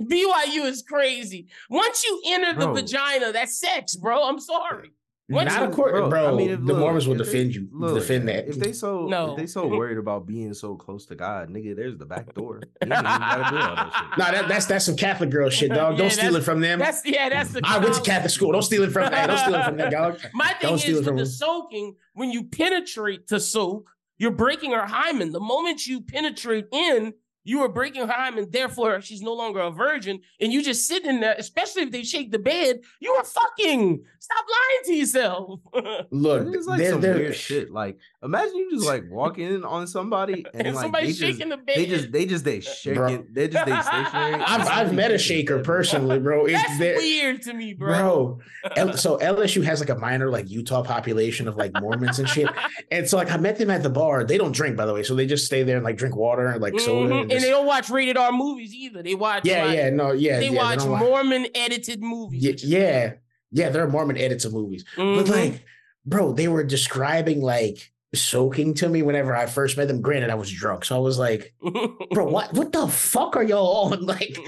BYU 0.00 0.64
is 0.66 0.82
crazy. 0.82 1.46
Once 1.70 2.04
you 2.04 2.22
enter 2.26 2.52
the 2.58 2.66
Bro. 2.66 2.74
vagina, 2.74 3.32
that's 3.32 3.58
sex, 3.58 3.96
bro. 3.96 4.24
I'm 4.28 4.40
sorry. 4.40 4.92
Once 5.30 5.50
Not 5.54 5.62
you- 5.62 5.68
according, 5.68 6.10
bro. 6.10 6.34
I 6.34 6.36
mean, 6.36 6.50
if- 6.50 6.58
the 6.60 6.66
look, 6.66 6.78
Mormons 6.78 7.06
will 7.08 7.18
if 7.18 7.26
they- 7.26 7.32
defend 7.32 7.54
you. 7.54 7.68
look, 7.72 7.94
defend 7.94 8.28
that. 8.28 8.46
If 8.46 8.56
they 8.58 8.72
so 8.74 9.06
No. 9.06 9.30
if 9.32 9.38
they 9.38 9.46
so 9.46 9.66
worried 9.78 9.96
about 9.96 10.26
being 10.26 10.52
so 10.52 10.74
close 10.76 11.06
to 11.06 11.14
God, 11.14 11.48
nigga, 11.48 11.74
there's 11.74 11.96
the 11.96 12.04
back 12.04 12.34
door. 12.34 12.60
You 12.82 12.92
ain't 12.92 12.92
even 12.92 13.02
gotta 13.04 13.50
do 13.50 13.56
all 13.56 13.74
that 13.74 13.92
shit. 14.10 14.18
no, 14.18 14.24
that, 14.32 14.48
that's 14.48 14.66
that's 14.66 14.84
some 14.84 14.96
Catholic 14.96 15.30
girl 15.30 15.48
shit, 15.48 15.70
dog. 15.70 15.96
Don't 15.98 16.10
steal 16.12 16.36
it 16.36 16.42
from 16.44 16.60
them. 16.60 16.78
That's 16.78 17.06
yeah, 17.06 17.30
that's 17.30 17.52
the 17.52 17.62
I 17.64 17.78
went 17.78 17.94
to 17.94 18.02
Catholic 18.02 18.32
school. 18.32 18.52
Don't 18.52 18.60
steal 18.62 18.82
it 18.82 18.92
from 18.92 19.10
that. 19.10 19.26
Don't 19.28 19.38
steal 19.38 19.54
it 19.54 19.64
from 19.64 19.76
that, 19.78 19.90
dog. 19.90 20.20
My 20.34 20.48
thing 20.48 20.56
Don't 20.60 20.74
is 20.74 20.82
steal 20.82 20.96
it 20.96 20.98
with 20.98 21.06
from 21.06 21.16
the 21.16 21.22
him. 21.22 21.28
soaking, 21.28 21.96
when 22.12 22.30
you 22.30 22.44
penetrate 22.44 23.26
to 23.28 23.40
soak, 23.40 23.88
you're 24.18 24.30
breaking 24.30 24.72
her 24.72 24.84
hymen. 24.86 25.32
The 25.32 25.40
moment 25.40 25.86
you 25.86 26.02
penetrate 26.02 26.66
in, 26.70 27.14
you 27.46 27.60
are 27.62 27.68
breaking 27.68 28.06
her 28.06 28.12
hymen. 28.12 28.46
Therefore, 28.50 29.00
she's 29.02 29.20
no 29.20 29.34
longer 29.34 29.60
a 29.60 29.70
virgin. 29.70 30.20
And 30.40 30.50
you 30.52 30.62
just 30.62 30.86
sitting 30.88 31.10
in 31.10 31.20
there, 31.20 31.34
especially 31.36 31.82
if 31.82 31.90
they 31.90 32.02
shake 32.02 32.30
the 32.30 32.38
bed, 32.38 32.80
you 33.00 33.12
are 33.12 33.24
fucking. 33.24 34.02
Stop 34.24 34.44
lying 34.48 34.84
to 34.86 34.94
yourself. 34.94 35.60
Look, 36.10 36.54
It's 36.54 36.66
like 36.66 36.78
they're, 36.78 36.92
some 36.92 37.00
they're, 37.02 37.14
weird 37.14 37.36
shit. 37.36 37.70
Like, 37.70 37.98
imagine 38.22 38.56
you 38.56 38.70
just 38.70 38.86
like 38.86 39.04
walk 39.10 39.38
in 39.38 39.64
on 39.64 39.86
somebody 39.86 40.46
and, 40.54 40.66
and 40.68 40.74
like 40.74 40.82
somebody 40.82 41.06
they 41.08 41.12
shaking 41.12 41.48
just, 41.48 41.50
the 41.50 41.56
bed. 41.58 41.76
they 41.76 41.86
just 41.86 42.10
they 42.12 42.24
just 42.24 42.44
they 42.44 42.60
shaking. 42.60 43.26
They 43.30 43.48
just 43.48 43.66
they 43.66 43.80
stationary. 43.82 44.42
I've 44.42 44.66
I've 44.66 44.94
met 44.94 45.10
a 45.10 45.18
shaker 45.18 45.58
personally, 45.60 46.18
bro. 46.20 46.46
It's 46.46 46.54
That's 46.54 46.78
there, 46.78 46.96
weird 46.96 47.42
to 47.42 47.52
me, 47.52 47.74
bro. 47.74 48.40
bro. 48.74 48.94
So 48.96 49.18
LSU 49.18 49.62
has 49.64 49.80
like 49.80 49.90
a 49.90 49.94
minor 49.96 50.30
like 50.30 50.48
Utah 50.50 50.82
population 50.82 51.46
of 51.46 51.56
like 51.56 51.72
Mormons 51.78 52.18
and 52.18 52.26
shit, 52.28 52.48
and 52.90 53.06
so 53.06 53.18
like 53.18 53.30
I 53.30 53.36
met 53.36 53.58
them 53.58 53.68
at 53.68 53.82
the 53.82 53.90
bar. 53.90 54.24
They 54.24 54.38
don't 54.38 54.52
drink, 54.52 54.74
by 54.76 54.86
the 54.86 54.94
way, 54.94 55.02
so 55.02 55.14
they 55.14 55.26
just 55.26 55.44
stay 55.44 55.62
there 55.64 55.76
and 55.76 55.84
like 55.84 55.98
drink 55.98 56.16
water 56.16 56.46
and 56.48 56.62
like 56.62 56.80
soda. 56.80 57.12
Mhm. 57.12 57.22
and 57.24 57.32
And 57.32 57.42
they 57.42 57.50
don't 57.50 57.66
watch 57.66 57.90
rated 57.90 58.16
R 58.16 58.32
movies 58.32 58.72
either. 58.72 59.02
They 59.02 59.14
watch 59.14 59.44
yeah, 59.44 59.64
like, 59.66 59.76
yeah, 59.76 59.90
no, 59.90 60.12
yeah, 60.12 60.38
they 60.40 60.48
yeah, 60.48 60.56
watch 60.56 60.78
don't 60.78 60.90
wa- 60.92 60.98
Mormon 61.00 61.46
edited 61.54 62.02
movies. 62.02 62.42
yeah, 62.64 62.78
yeah, 62.78 63.12
yeah. 63.54 63.70
There 63.70 63.82
are 63.82 63.88
Mormon 63.88 64.18
edits 64.18 64.44
of 64.44 64.52
movies, 64.52 64.84
but 64.96 65.02
Mhm. 65.24 65.28
like, 65.30 65.64
bro, 66.04 66.32
they 66.34 66.48
were 66.48 66.62
describing 66.64 67.40
like 67.40 67.90
soaking 68.14 68.74
to 68.74 68.88
me 68.88 69.02
whenever 69.02 69.34
I 69.34 69.46
first 69.46 69.76
met 69.76 69.88
them. 69.88 70.00
Granted, 70.00 70.30
I 70.30 70.34
was 70.36 70.50
drunk, 70.52 70.84
so 70.84 70.94
I 70.94 70.98
was 71.00 71.18
like, 71.18 71.52
bro, 72.12 72.26
what, 72.26 72.52
what 72.52 72.70
the 72.72 72.86
fuck 72.86 73.34
are 73.36 73.42
y'all 73.42 73.92
on? 73.92 74.04
Like, 74.14 74.38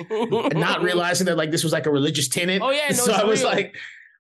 not 0.55 0.83
realizing 0.89 1.27
that 1.27 1.37
like 1.37 1.51
this 1.51 1.65
was 1.65 1.73
like 1.73 1.87
a 1.87 1.91
religious 1.91 2.29
tenet. 2.29 2.61
Oh, 2.63 2.71
yeah, 2.71 2.89
no, 2.91 2.95
so 2.95 3.13
I 3.13 3.25
was 3.25 3.41
real. 3.41 3.49
like, 3.51 3.75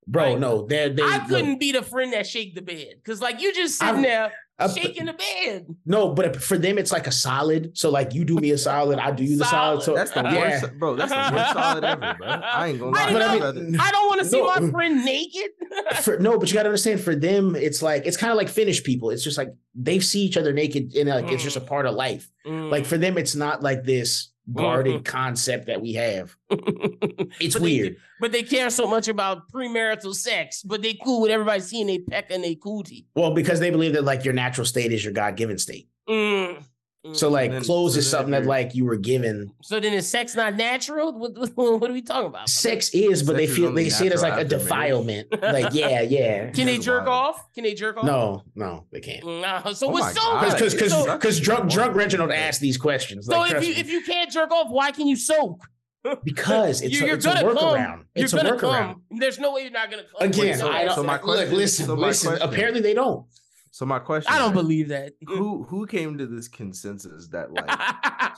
bro, 0.09 0.30
Like, 0.32 0.39
no, 0.41 0.66
they're 0.66 0.89
they. 0.89 1.03
I 1.03 1.20
couldn't 1.28 1.59
be 1.61 1.70
the 1.72 1.82
friend 1.82 2.12
that 2.12 2.26
shake 2.26 2.55
the 2.55 2.62
bed 2.62 2.95
because, 2.97 3.20
like, 3.20 3.41
you 3.41 3.53
just 3.53 3.78
sitting 3.78 3.95
I'm- 3.97 4.03
there 4.03 4.32
shaking 4.74 5.07
the 5.07 5.12
bed. 5.12 5.66
No, 5.84 6.14
but 6.14 6.42
for 6.42 6.57
them, 6.57 6.78
it's 6.78 6.92
like 6.92 7.07
a 7.07 7.12
solid. 7.12 7.76
So 7.76 7.90
like, 7.90 8.14
you 8.14 8.24
do 8.24 8.36
me 8.36 8.50
a 8.52 8.59
solid, 8.59 8.98
I 8.98 9.11
do 9.11 9.24
you 9.24 9.36
the 9.36 9.44
solid. 9.44 9.82
Solid. 9.82 9.84
So 9.84 9.94
That's 9.94 10.11
the 10.12 10.22
yeah. 10.22 10.61
worst, 10.61 10.78
bro. 10.78 10.96
That's 10.96 11.11
the 11.12 11.36
worst 11.36 11.52
solid 11.52 11.84
ever, 11.84 12.16
bro. 12.18 12.26
I 12.28 12.68
ain't 12.68 12.80
gonna 12.80 12.98
I 12.98 13.04
lie. 13.04 13.12
But 13.12 13.22
I 13.22 13.38
know. 13.38 13.52
mean, 13.52 13.76
I 13.80 13.90
don't 13.90 14.09
want 14.09 14.20
to 14.20 14.26
see 14.26 14.40
No. 14.40 14.46
my 14.46 14.70
friend 14.70 15.04
naked. 15.04 15.50
for, 16.02 16.18
no, 16.18 16.38
but 16.38 16.48
you 16.48 16.54
got 16.54 16.62
to 16.62 16.68
understand. 16.68 17.00
For 17.00 17.14
them, 17.14 17.54
it's 17.54 17.82
like 17.82 18.07
it's 18.07 18.16
kind 18.16 18.30
of 18.30 18.36
like 18.36 18.48
Finnish 18.48 18.82
people. 18.82 19.11
It's 19.11 19.24
just 19.24 19.38
like 19.38 19.54
they 19.74 20.00
see 20.00 20.20
each 20.20 20.36
other 20.36 20.52
naked, 20.52 20.94
and 20.96 21.09
like 21.09 21.30
it's 21.30 21.42
just 21.42 21.57
a 21.57 21.61
mm. 21.61 21.66
part 21.66 21.86
of 21.86 21.94
life. 21.94 22.30
Mm. 22.46 22.70
Like 22.70 22.86
for 22.86 22.98
them, 22.98 23.18
it's 23.18 23.34
not 23.34 23.62
like 23.62 23.84
this 23.84 24.30
guarded 24.53 25.05
concept 25.16 25.66
that 25.66 25.80
we 25.80 25.94
have. 25.94 26.36
It's 27.38 27.55
But 27.55 27.62
they- 27.62 27.68
weird. 27.80 27.97
but 28.20 28.32
they 28.32 28.42
care 28.42 28.70
so 28.70 28.86
much 28.86 29.09
about 29.09 29.51
premarital 29.53 30.14
sex, 30.14 30.62
but 30.62 30.80
they 30.82 30.94
cool 30.94 31.20
with 31.22 31.30
everybody 31.30 31.61
seeing 31.61 31.86
they 31.86 31.99
peck 31.99 32.30
and 32.30 32.42
they 32.42 32.55
cootie. 32.55 33.07
Well, 33.14 33.34
because 33.34 33.61
they 33.61 33.70
believe 33.70 33.92
that 33.94 34.05
like 34.05 34.24
your 34.24 34.32
natural 34.34 34.64
state 34.64 34.92
is 34.92 35.05
your 35.05 35.12
God 35.12 35.36
given 35.36 35.59
state. 35.59 35.88
Mm. 36.09 36.62
Mm. 37.07 37.16
So 37.16 37.28
like 37.28 37.50
then- 37.52 37.62
clothes 37.62 37.94
so 37.94 37.98
is 38.00 38.11
something 38.11 38.32
that 38.32 38.46
like 38.46 38.74
you 38.74 38.84
were 38.84 38.96
given. 38.96 39.52
So 39.62 39.78
then 39.80 39.92
is 39.92 40.09
sex 40.09 40.34
not 40.34 40.54
natural? 40.57 41.12
What, 41.12 41.34
what, 41.36 41.50
what 41.80 41.90
are 41.90 41.92
we 41.92 42.02
talking 42.02 42.26
about? 42.26 42.48
Sex 42.48 42.90
is, 42.90 43.22
but 43.22 43.36
they 43.36 43.46
Sex 43.46 43.52
is 43.52 43.57
feel 43.64 43.72
they 43.72 43.90
see 43.90 44.07
it 44.07 44.12
as 44.12 44.22
like 44.22 44.32
a 44.34 44.40
after 44.40 44.57
marriage. 44.57 44.62
defilement. 44.68 45.28
like 45.42 45.72
yeah, 45.74 46.00
yeah. 46.02 46.50
Can 46.50 46.66
they 46.66 46.78
jerk 46.78 47.07
off? 47.07 47.52
Can 47.54 47.64
they 47.64 47.74
jerk 47.74 47.96
off? 47.98 48.04
No, 48.04 48.42
no, 48.54 48.84
they 48.92 49.00
can't. 49.00 49.24
No. 49.24 49.72
So 49.72 49.88
Oh 49.88 49.90
what's 49.90 50.14
so 50.18 50.40
Because 50.40 50.74
because 50.74 50.90
so, 50.92 51.12
because 51.14 51.40
drunk 51.40 51.70
drunk 51.70 51.94
Reginald 51.94 52.32
asked 52.32 52.61
these 52.61 52.76
questions. 52.76 53.26
so 53.26 53.38
Like, 53.38 53.52
if 53.52 53.62
you 53.68 53.74
me. 53.74 53.80
if 53.80 53.90
you 53.90 54.00
can't 54.02 54.30
jerk 54.30 54.50
off, 54.50 54.68
why 54.70 54.90
can 54.90 55.07
you 55.07 55.16
soak? 55.16 55.61
because 56.24 56.82
it's, 56.82 56.94
You- 56.94 57.02
a, 57.04 57.07
you're 57.09 57.16
it's 57.16 57.24
a 57.24 57.28
gonna 57.28 57.40
come. 57.42 57.57
workaround. 57.57 58.04
You're 58.14 58.24
It's 58.24 58.32
a 58.32 58.36
gonna 58.36 58.52
workaround. 58.52 58.61
come. 58.61 59.02
There's 59.11 59.38
no 59.38 59.52
way 59.52 59.62
you're 59.62 59.70
not 59.72 59.90
gonna 59.90 60.04
come. 60.04 60.28
Again, 60.28 60.59
so- 60.59 60.70
I 60.70 60.84
don't. 60.84 60.94
so 60.94 61.02
my 61.02 61.14
look, 61.14 61.22
question- 61.22 61.57
listen, 61.57 61.86
so 61.86 61.94
listen. 61.94 62.28
question- 62.30 62.48
Apparently, 62.48 62.80
they 62.80 62.94
don't. 62.94 63.26
So 63.77 63.85
my 63.85 63.99
question: 63.99 64.33
I 64.33 64.39
don't 64.39 64.53
is, 64.57 64.62
believe 64.62 64.89
that. 64.89 65.12
who 65.27 65.62
who 65.64 65.87
came 65.87 66.16
to 66.16 66.27
this 66.27 66.49
consensus 66.49 67.29
that 67.29 67.53
like 67.53 67.68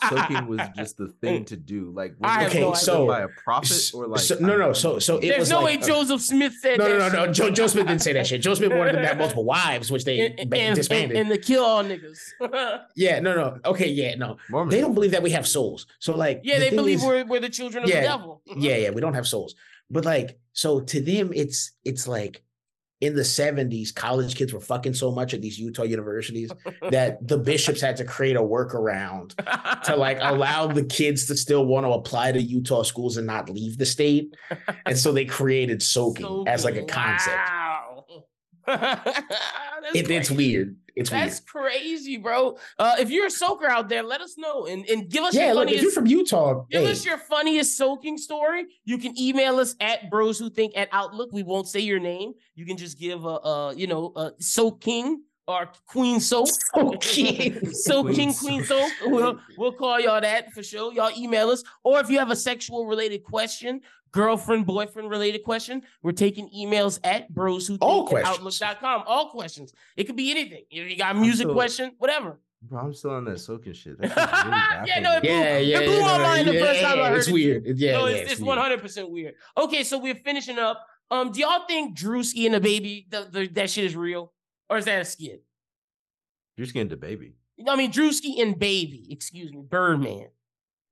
soaking 0.08 0.48
was 0.48 0.58
just 0.76 0.96
the 0.96 1.06
thing 1.20 1.44
to 1.44 1.56
do. 1.56 1.92
Like, 1.94 2.14
was 2.18 2.28
I 2.28 2.40
it 2.40 2.42
have 2.42 2.50
Okay, 2.50 2.60
no 2.62 2.74
so- 2.74 3.06
by 3.06 3.20
a 3.20 3.28
prophet 3.44 3.92
or 3.94 4.08
like? 4.08 4.18
so- 4.20 4.34
no, 4.40 4.56
no, 4.56 4.72
so- 4.72 4.98
so 4.98 5.18
it 5.18 5.28
There's 5.28 5.38
was 5.38 5.50
no 5.50 5.60
like- 5.60 5.80
way 5.80 5.86
Joseph 5.86 6.22
Smith 6.22 6.54
said 6.60 6.78
No, 6.78 6.86
that. 6.88 6.98
no, 6.98 6.98
no, 6.98 7.26
no. 7.26 7.26
shit. 7.26 7.34
Joe, 7.36 7.50
Joe 7.50 7.66
Smith 7.68 7.86
didn't 7.86 8.02
say 8.02 8.12
that 8.14 8.26
shit. 8.26 8.42
Joe 8.42 8.54
Smith 8.54 8.72
wanted 8.72 8.96
them 8.96 9.02
to 9.02 9.06
have 9.08 9.18
multiple 9.18 9.44
wives, 9.56 9.92
which 9.92 10.02
they 10.04 10.26
And, 10.26 10.40
and, 10.40 10.54
and, 10.54 10.74
disbanded. 10.74 11.16
and 11.16 11.30
the 11.30 11.38
kill 11.38 11.64
all 11.64 11.84
niggas. 11.84 12.18
yeah, 12.96 13.20
no, 13.20 13.36
no. 13.36 13.58
Okay, 13.64 13.88
yeah, 13.90 14.16
no. 14.16 14.38
Mormons 14.50 14.74
They 14.74 14.80
don't 14.80 14.94
believe 14.94 15.12
that 15.12 15.22
we 15.22 15.30
have 15.30 15.46
souls. 15.46 15.86
So, 16.00 16.16
like, 16.16 16.40
yeah, 16.42 16.58
the 16.58 16.70
they 16.70 16.74
believe 16.74 16.98
is- 16.98 17.04
we're, 17.04 17.24
we're 17.24 17.38
the 17.40 17.48
children 17.48 17.84
of 17.84 17.90
Yeah, 17.90 18.00
the 18.00 18.06
devil. 18.08 18.42
yeah, 18.56 18.76
yeah, 18.76 18.90
we 18.90 19.00
don't 19.00 19.14
have 19.14 19.28
souls. 19.28 19.54
But 19.88 20.04
like, 20.04 20.40
so 20.52 20.80
to 20.80 21.00
them, 21.00 21.30
it's 21.32 21.70
it's 21.84 22.08
like 22.08 22.42
in 23.00 23.14
the 23.14 23.22
70s, 23.22 23.94
college 23.94 24.34
kids 24.34 24.52
were 24.52 24.60
fucking 24.60 24.94
so 24.94 25.12
much 25.12 25.32
at 25.32 25.40
these 25.40 25.58
Utah 25.58 25.84
universities 25.84 26.50
that 26.90 27.26
the 27.26 27.38
bishops 27.38 27.80
had 27.80 27.96
to 27.98 28.04
create 28.04 28.36
a 28.36 28.40
workaround 28.40 29.34
to 29.84 29.94
like 29.94 30.18
allow 30.20 30.66
the 30.66 30.84
kids 30.84 31.26
to 31.26 31.36
still 31.36 31.66
want 31.66 31.86
to 31.86 31.90
apply 31.90 32.32
to 32.32 32.42
Utah 32.42 32.82
schools 32.82 33.16
and 33.16 33.26
not 33.26 33.48
leave 33.48 33.78
the 33.78 33.86
state. 33.86 34.34
And 34.84 34.98
so 34.98 35.12
they 35.12 35.24
created 35.24 35.82
soaking, 35.82 36.44
as 36.48 36.64
like 36.64 36.76
a 36.76 36.84
concept. 36.84 37.36
Wow. 37.36 37.67
It, 39.94 40.10
it's 40.10 40.30
weird. 40.30 40.76
It's 40.96 41.08
That's 41.10 41.40
crazy, 41.40 42.16
bro. 42.16 42.58
Uh, 42.78 42.96
if 42.98 43.10
you're 43.10 43.26
a 43.26 43.30
soaker 43.30 43.66
out 43.66 43.88
there, 43.88 44.02
let 44.02 44.20
us 44.20 44.36
know 44.36 44.66
and, 44.66 44.84
and 44.86 45.08
give 45.08 45.22
us. 45.22 45.34
Yeah, 45.34 45.46
your 45.46 45.54
look, 45.54 45.68
if 45.68 45.76
funniest 45.76 45.82
you're 45.82 45.92
from 45.92 46.06
Utah, 46.06 46.64
Give 46.68 46.82
hey, 46.82 46.90
us 46.90 47.04
your 47.04 47.16
funniest 47.16 47.78
soaking 47.78 48.18
story. 48.18 48.66
You 48.84 48.98
can 48.98 49.18
email 49.18 49.60
us 49.60 49.76
at 49.80 50.10
bros 50.10 50.38
who 50.38 50.50
think 50.50 50.76
at 50.76 50.88
Outlook. 50.90 51.30
We 51.32 51.44
won't 51.44 51.68
say 51.68 51.80
your 51.80 52.00
name. 52.00 52.34
You 52.56 52.66
can 52.66 52.76
just 52.76 52.98
give 52.98 53.24
a, 53.24 53.40
uh, 53.40 53.72
you 53.76 53.86
know, 53.86 54.12
a 54.16 54.32
soak 54.40 54.80
king 54.80 55.22
or 55.48 55.70
queen 55.86 56.20
soap. 56.20 56.48
Soaking. 56.74 57.72
so 57.72 58.02
Queen 58.02 58.14
king 58.14 58.34
queen 58.34 58.64
soap. 58.64 58.92
We'll, 59.06 59.40
we'll 59.56 59.72
call 59.72 59.98
y'all 59.98 60.20
that 60.20 60.52
for 60.52 60.62
sure. 60.62 60.92
Y'all 60.92 61.10
email 61.16 61.48
us. 61.48 61.64
Or 61.82 61.98
if 62.00 62.10
you 62.10 62.18
have 62.18 62.30
a 62.30 62.36
sexual 62.36 62.86
related 62.86 63.24
question, 63.24 63.80
girlfriend, 64.12 64.66
boyfriend 64.66 65.10
related 65.10 65.42
question, 65.44 65.82
we're 66.02 66.12
taking 66.12 66.48
emails 66.56 66.98
at 67.04 67.32
bros 67.32 67.66
who 67.66 67.76
All 67.80 68.06
questions. 68.06 68.38
outlook.com. 68.62 69.02
All 69.06 69.30
questions. 69.30 69.72
It 69.96 70.04
could 70.04 70.16
be 70.16 70.30
anything. 70.30 70.64
If 70.70 70.90
you 70.90 70.96
got 70.96 71.16
a 71.16 71.18
music 71.18 71.44
still- 71.44 71.54
question, 71.54 71.92
whatever. 71.98 72.40
Bro, 72.60 72.80
I'm 72.80 72.92
still 72.94 73.12
on 73.12 73.24
that 73.26 73.38
soaking 73.38 73.72
shit. 73.72 73.96
That 74.00 74.16
really 74.16 74.88
Yeah, 74.90 74.98
no, 75.00 75.16
it 75.16 75.20
blew- 75.22 75.30
yeah, 75.30 75.58
yeah, 75.58 75.78
it 75.78 75.86
blew 75.86 76.00
my 76.00 76.16
yeah, 76.16 76.22
mind 76.22 76.48
the 76.48 76.54
yeah, 76.54 76.60
first 76.64 76.80
time 76.80 77.00
I 77.00 77.08
heard 77.10 77.18
It's 77.18 77.28
it, 77.28 77.32
weird. 77.32 77.66
Yeah, 77.78 77.92
no, 77.92 78.06
yeah, 78.06 78.16
it's, 78.16 78.32
it's 78.32 78.40
weird. 78.40 78.58
100% 78.58 79.10
weird. 79.10 79.34
Okay, 79.56 79.84
so 79.84 79.98
we're 79.98 80.16
finishing 80.16 80.58
up. 80.58 80.84
Um, 81.10 81.30
do 81.30 81.38
y'all 81.40 81.66
think 81.68 81.96
Drewski 81.96 82.46
and 82.46 82.54
the 82.54 82.60
baby, 82.60 83.06
the, 83.10 83.28
the, 83.30 83.46
that 83.48 83.70
shit 83.70 83.84
is 83.84 83.94
real? 83.94 84.32
Or 84.68 84.76
is 84.76 84.86
that 84.86 85.00
a 85.00 85.04
skit? 85.04 85.44
You're 86.56 86.64
just 86.64 86.74
getting 86.74 86.88
the 86.88 86.96
baby. 86.96 87.34
No, 87.58 87.72
I 87.72 87.76
mean, 87.76 87.92
Drewski 87.92 88.42
and 88.42 88.58
baby, 88.58 89.06
excuse 89.10 89.52
me, 89.52 89.62
Birdman. 89.62 90.26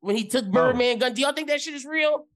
When 0.01 0.15
he 0.15 0.25
took 0.29 0.47
Birdman 0.47 0.99
gun, 0.99 1.15
do 1.15 1.23
y'all 1.23 1.33
think 1.33 1.49
that 1.49 1.61
shit 1.61 1.75
is 1.75 1.85
real? 1.85 2.27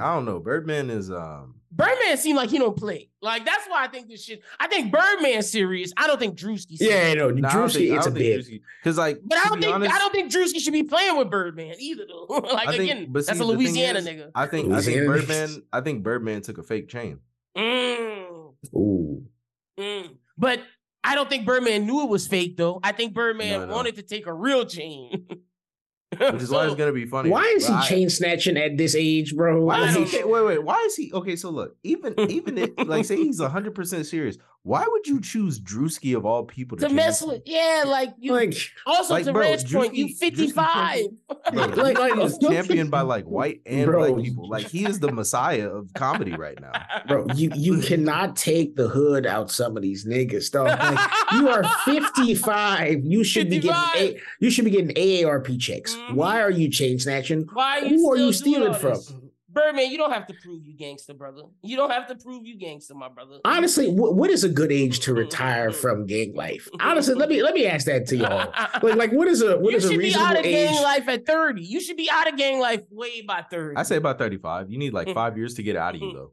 I 0.00 0.14
don't 0.14 0.24
know. 0.24 0.38
Birdman 0.40 0.90
is 0.90 1.10
um. 1.10 1.56
Birdman 1.74 2.18
seemed 2.18 2.36
like 2.36 2.50
he 2.50 2.58
don't 2.58 2.76
play. 2.76 3.08
Like, 3.22 3.46
that's 3.46 3.66
why 3.66 3.82
I 3.82 3.88
think 3.88 4.06
this 4.08 4.22
shit, 4.22 4.42
I 4.60 4.66
think 4.68 4.92
Birdman's 4.92 5.50
serious. 5.50 5.90
I 5.96 6.06
don't 6.06 6.18
think 6.18 6.36
Drewski 6.38 6.76
Yeah, 6.78 7.14
no, 7.14 7.30
nah, 7.30 7.48
I 7.48 7.52
don't 7.54 7.62
Drewski, 7.68 7.72
think- 7.72 7.96
it's 7.96 8.06
a 8.06 8.10
don't 8.10 8.18
bit. 8.18 8.60
Cause 8.84 8.98
like, 8.98 9.20
But 9.24 9.38
I 9.38 9.44
don't 9.48 9.60
think 9.62 9.74
honest, 9.74 9.94
I 9.94 9.98
don't 9.98 10.12
think 10.12 10.30
Drewski 10.30 10.60
should 10.60 10.74
be 10.74 10.82
playing 10.82 11.16
with 11.16 11.30
Birdman 11.30 11.76
either 11.78 12.04
though. 12.06 12.26
like 12.52 12.68
think- 12.68 12.82
again, 12.82 13.06
but 13.08 13.24
that's 13.26 13.40
a 13.40 13.44
Louisiana 13.44 14.00
is, 14.00 14.06
nigga. 14.06 14.30
I 14.34 14.46
think 14.46 14.70
I 14.70 14.82
think 14.82 15.06
Birdman. 15.06 15.62
I 15.72 15.80
think 15.80 16.02
Birdman 16.02 16.42
took 16.42 16.58
a 16.58 16.62
fake 16.62 16.88
chain. 16.90 17.20
Mm. 17.56 18.52
Ooh. 18.74 19.24
Mm. 19.78 20.16
But 20.36 20.60
I 21.02 21.14
don't 21.14 21.28
think 21.30 21.46
Birdman 21.46 21.86
knew 21.86 22.02
it 22.02 22.08
was 22.10 22.26
fake 22.26 22.58
though. 22.58 22.80
I 22.82 22.92
think 22.92 23.14
Birdman 23.14 23.60
No, 23.60 23.66
no. 23.66 23.72
wanted 23.74 23.96
to 23.96 24.02
take 24.02 24.26
a 24.26 24.32
real 24.34 24.66
chain. 24.66 25.26
Which 26.32 26.42
is 26.42 26.50
why 26.50 26.66
it's 26.66 26.74
gonna 26.74 26.92
be 26.92 27.06
funny. 27.06 27.30
Why 27.30 27.44
is 27.56 27.66
he 27.66 27.72
I- 27.72 27.82
chain 27.86 28.10
snatching 28.10 28.56
at 28.56 28.76
this 28.76 28.94
age, 28.94 29.34
bro? 29.34 29.62
Why 29.64 29.88
is? 29.88 29.96
Like- 29.96 30.08
cha- 30.08 30.26
Wait, 30.26 30.44
wait. 30.44 30.62
Why 30.62 30.82
is 30.86 30.94
he? 30.96 31.12
Okay, 31.12 31.36
so 31.36 31.50
look, 31.50 31.76
even 31.82 32.14
even 32.30 32.58
if, 32.58 32.70
like 32.86 33.04
say 33.04 33.16
he's 33.16 33.40
hundred 33.40 33.74
percent 33.74 34.06
serious, 34.06 34.36
why 34.64 34.86
would 34.88 35.06
you 35.08 35.20
choose 35.20 35.58
Drewski 35.60 36.16
of 36.16 36.24
all 36.24 36.44
people 36.44 36.78
to, 36.78 36.86
to 36.88 36.94
mess 36.94 37.20
with, 37.22 37.42
yeah, 37.46 37.82
like 37.86 38.14
you. 38.18 38.32
like, 38.32 38.54
also 38.86 39.14
like, 39.14 39.24
to 39.24 39.32
bro, 39.32 39.42
Red's 39.42 39.64
point, 39.70 39.94
you 39.94 40.06
Drewski- 40.06 40.30
Drewski 40.32 40.54
55. 40.54 41.00
Like- 41.52 41.76
like, 41.76 41.98
like- 41.98 42.18
is 42.18 42.38
championed 42.38 42.90
by 42.90 43.00
like 43.00 43.24
white 43.24 43.60
and 43.66 43.86
Bro. 43.86 44.12
black 44.14 44.24
people. 44.24 44.48
Like 44.48 44.66
he 44.68 44.84
is 44.86 45.00
the 45.00 45.10
messiah 45.10 45.68
of 45.68 45.92
comedy 45.94 46.32
right 46.32 46.58
now. 46.60 46.72
bro, 47.08 47.26
you 47.34 47.50
you 47.56 47.80
cannot 47.80 48.36
take 48.36 48.76
the 48.76 48.86
hood 48.88 49.26
out 49.26 49.50
some 49.50 49.76
of 49.76 49.82
these 49.82 50.06
niggas, 50.06 50.50
though. 50.52 50.64
Like, 50.64 51.10
you 51.32 51.48
are 51.48 51.64
55. 51.84 53.04
You 53.04 53.24
should 53.24 53.50
be 53.50 53.58
getting 53.58 53.76
a, 53.96 54.20
you 54.40 54.50
should 54.50 54.64
be 54.64 54.70
getting 54.70 54.94
AARP 54.94 55.58
checks. 55.60 55.94
Mhm. 55.94 56.14
Why 56.14 56.40
are 56.40 56.50
you 56.50 56.70
chain 56.70 56.98
snatching? 56.98 57.46
Why 57.52 57.80
are 57.80 57.84
you 57.86 57.96
Who 57.98 58.12
are 58.12 58.16
you 58.16 58.32
stealing 58.32 58.74
from? 58.74 58.94
this? 58.94 59.12
Birdman, 59.52 59.90
you 59.90 59.98
don't 59.98 60.12
have 60.12 60.26
to 60.28 60.34
prove 60.34 60.64
you 60.64 60.76
gangster, 60.76 61.14
brother. 61.14 61.42
You 61.62 61.76
don't 61.76 61.90
have 61.90 62.06
to 62.08 62.14
prove 62.14 62.46
you 62.46 62.56
gangster, 62.56 62.94
my 62.94 63.08
brother. 63.08 63.38
Honestly, 63.44 63.90
wh- 63.90 64.16
what 64.16 64.30
is 64.30 64.44
a 64.44 64.48
good 64.48 64.72
age 64.72 65.00
to 65.00 65.10
mm-hmm, 65.10 65.20
retire 65.20 65.70
mm-hmm. 65.70 65.80
from 65.80 66.06
gang 66.06 66.34
life? 66.34 66.68
Honestly, 66.80 67.14
let 67.14 67.28
me 67.28 67.42
let 67.42 67.54
me 67.54 67.66
ask 67.66 67.86
that 67.86 68.06
to 68.08 68.16
y'all. 68.16 68.52
Like, 68.82 68.96
like 68.96 69.12
what 69.12 69.28
is 69.28 69.42
a 69.42 69.58
what 69.58 69.72
you 69.72 69.76
is 69.76 69.84
a 69.84 69.88
should 69.88 69.98
be 69.98 70.04
reasonable 70.04 70.26
out 70.26 70.38
of 70.38 70.46
age? 70.46 70.70
gang 70.70 70.82
life 70.82 71.08
at 71.08 71.26
30. 71.26 71.62
You 71.62 71.80
should 71.80 71.96
be 71.96 72.08
out 72.10 72.28
of 72.28 72.36
gang 72.36 72.58
life 72.58 72.80
way 72.90 73.22
by 73.22 73.44
30. 73.50 73.76
I 73.76 73.82
say 73.82 73.96
about 73.96 74.18
thirty 74.18 74.38
five. 74.38 74.70
You 74.70 74.78
need 74.78 74.92
like 74.92 75.08
mm-hmm. 75.08 75.14
five 75.14 75.36
years 75.36 75.54
to 75.54 75.62
get 75.62 75.76
out 75.76 75.94
of 75.94 76.00
you 76.00 76.12
though. 76.12 76.32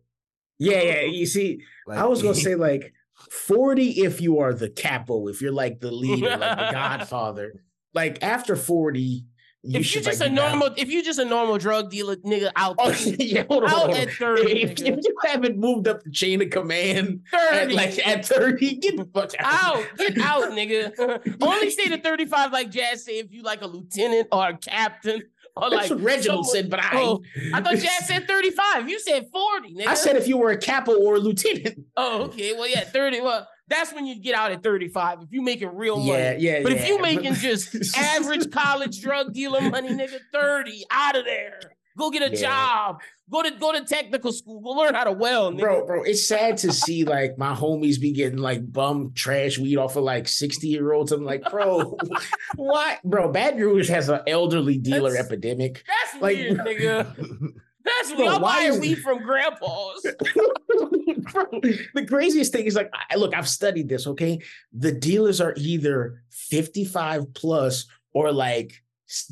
Yeah, 0.57 0.81
yeah. 0.81 1.01
You 1.01 1.25
see, 1.25 1.61
Like, 1.87 1.97
I 1.97 2.05
was 2.05 2.21
gonna 2.21 2.35
say 2.49 2.55
like 2.55 2.93
40 3.31 4.03
if 4.03 4.21
you 4.21 4.39
are 4.39 4.53
the 4.53 4.69
capo, 4.69 5.27
if 5.27 5.41
you're 5.41 5.51
like 5.51 5.79
the 5.79 5.91
leader, 5.91 6.37
like 6.37 6.57
the 6.57 6.69
godfather. 6.71 7.63
Like 7.93 8.21
after 8.21 8.55
40, 8.55 9.25
you 9.63 9.79
if 9.79 9.93
you're 9.93 10.03
just 10.03 10.21
like, 10.21 10.29
a 10.29 10.33
normal, 10.33 10.69
if 10.77 10.89
you're 10.89 11.03
just 11.03 11.19
a 11.19 11.25
normal 11.25 11.57
drug 11.57 11.89
dealer, 11.91 12.15
nigga, 12.17 12.51
out 12.55 12.75
Oh, 12.79 12.89
yeah, 13.19 13.43
hold 13.49 13.63
on, 13.65 13.69
out 13.69 13.75
hold 13.77 13.89
on. 13.91 13.97
at 13.97 14.11
30, 14.13 14.61
If, 14.61 14.71
if 14.81 14.97
you 15.03 15.15
haven't 15.25 15.57
moved 15.57 15.87
up 15.87 16.03
the 16.03 16.11
chain 16.11 16.41
of 16.41 16.49
command 16.49 17.21
at 17.33 17.61
30. 17.63 17.73
like 17.75 18.07
at 18.07 18.25
30, 18.25 18.75
get 18.75 18.95
the 18.97 19.05
fuck 19.13 19.31
out. 19.39 19.77
out, 19.77 19.85
get 19.97 20.17
out, 20.19 20.43
nigga. 20.51 21.37
Only 21.41 21.69
stay 21.71 21.89
to 21.89 21.97
35, 21.99 22.51
like 22.53 22.71
Jazz 22.71 23.03
said, 23.05 23.15
if 23.15 23.33
you 23.33 23.41
like 23.43 23.61
a 23.61 23.67
lieutenant 23.67 24.27
or 24.31 24.47
a 24.49 24.57
captain 24.57 25.23
or 25.57 25.69
That's 25.69 25.89
like 25.89 25.99
what 25.99 26.01
Reginald 26.05 26.45
someone- 26.45 26.63
said, 26.63 26.69
but 26.69 26.79
I 26.79 26.89
Oh, 26.93 27.21
I 27.53 27.61
thought 27.61 27.75
Jazz 27.75 28.07
said 28.07 28.27
35. 28.27 28.87
You 28.89 28.99
said 28.99 29.27
40, 29.31 29.73
nigga. 29.75 29.87
I 29.87 29.93
said 29.95 30.15
if 30.15 30.25
you 30.27 30.37
were 30.37 30.51
a 30.51 30.57
capo 30.57 30.93
or 31.01 31.15
a 31.15 31.19
lieutenant. 31.19 31.79
Oh, 31.97 32.23
okay. 32.25 32.53
Well, 32.53 32.67
yeah, 32.67 32.85
30. 32.85 33.19
Well, 33.21 33.45
that's 33.69 33.93
when 33.93 34.05
you 34.05 34.15
get 34.19 34.35
out 34.35 34.51
at 34.51 34.63
35 34.63 35.19
if 35.23 35.31
you 35.31 35.41
making 35.41 35.75
real 35.75 35.97
money. 35.97 36.09
Yeah, 36.11 36.35
yeah. 36.37 36.63
But 36.63 36.73
yeah. 36.73 36.77
if 36.79 36.87
you 36.87 37.01
making 37.01 37.33
just 37.35 37.97
average 37.97 38.51
college 38.51 39.01
drug 39.01 39.33
dealer 39.33 39.61
money, 39.61 39.89
nigga, 39.89 40.19
30 40.33 40.85
out 40.91 41.17
of 41.17 41.25
there. 41.25 41.59
Go 41.97 42.09
get 42.11 42.21
a 42.21 42.29
Yeah. 42.33 42.41
job. 42.41 43.01
Go 43.29 43.43
to 43.43 43.51
go 43.51 43.73
to 43.73 43.83
technical 43.83 44.31
school. 44.31 44.61
Go 44.61 44.69
learn 44.69 44.95
how 44.95 45.03
to 45.03 45.11
weld, 45.11 45.55
nigga. 45.55 45.59
Bro, 45.61 45.85
bro, 45.85 46.03
it's 46.03 46.25
sad 46.25 46.57
to 46.59 46.71
see 46.71 47.03
like 47.03 47.37
my 47.37 47.53
homies 47.53 47.99
be 47.99 48.11
getting 48.13 48.39
like 48.39 48.71
bum 48.71 49.11
trash 49.13 49.57
weed 49.59 49.77
off 49.77 49.97
of 49.97 50.03
like 50.03 50.27
60 50.27 50.67
year 50.67 50.93
olds. 50.93 51.11
I'm 51.11 51.25
like, 51.25 51.43
bro, 51.51 51.97
what? 52.55 53.03
Bro, 53.03 53.33
Baton 53.33 53.59
Rouge 53.59 53.89
has 53.89 54.07
an 54.09 54.21
elderly 54.27 54.77
dealer 54.77 55.11
That's- 55.11 55.25
epidemic. 55.27 55.83
That's 55.85 56.21
Like- 56.21 56.37
weird, 56.37 56.57
nigga. 56.59 57.51
That's 57.97 58.13
Bro. 58.13 58.27
I'm 58.27 58.41
why 58.41 58.57
buying 58.59 58.73
is- 58.73 58.79
weed 58.79 58.99
from 58.99 59.21
grandpas. 59.23 60.01
Bro, 60.01 61.45
the 61.95 62.05
craziest 62.07 62.51
thing 62.51 62.65
is 62.65 62.75
like, 62.75 62.89
I, 63.11 63.15
look, 63.15 63.35
I've 63.35 63.47
studied 63.49 63.89
this, 63.89 64.07
okay? 64.07 64.39
The 64.73 64.91
dealers 64.91 65.41
are 65.41 65.53
either 65.57 66.23
55 66.29 67.33
plus 67.33 67.85
or 68.13 68.31
like 68.31 68.73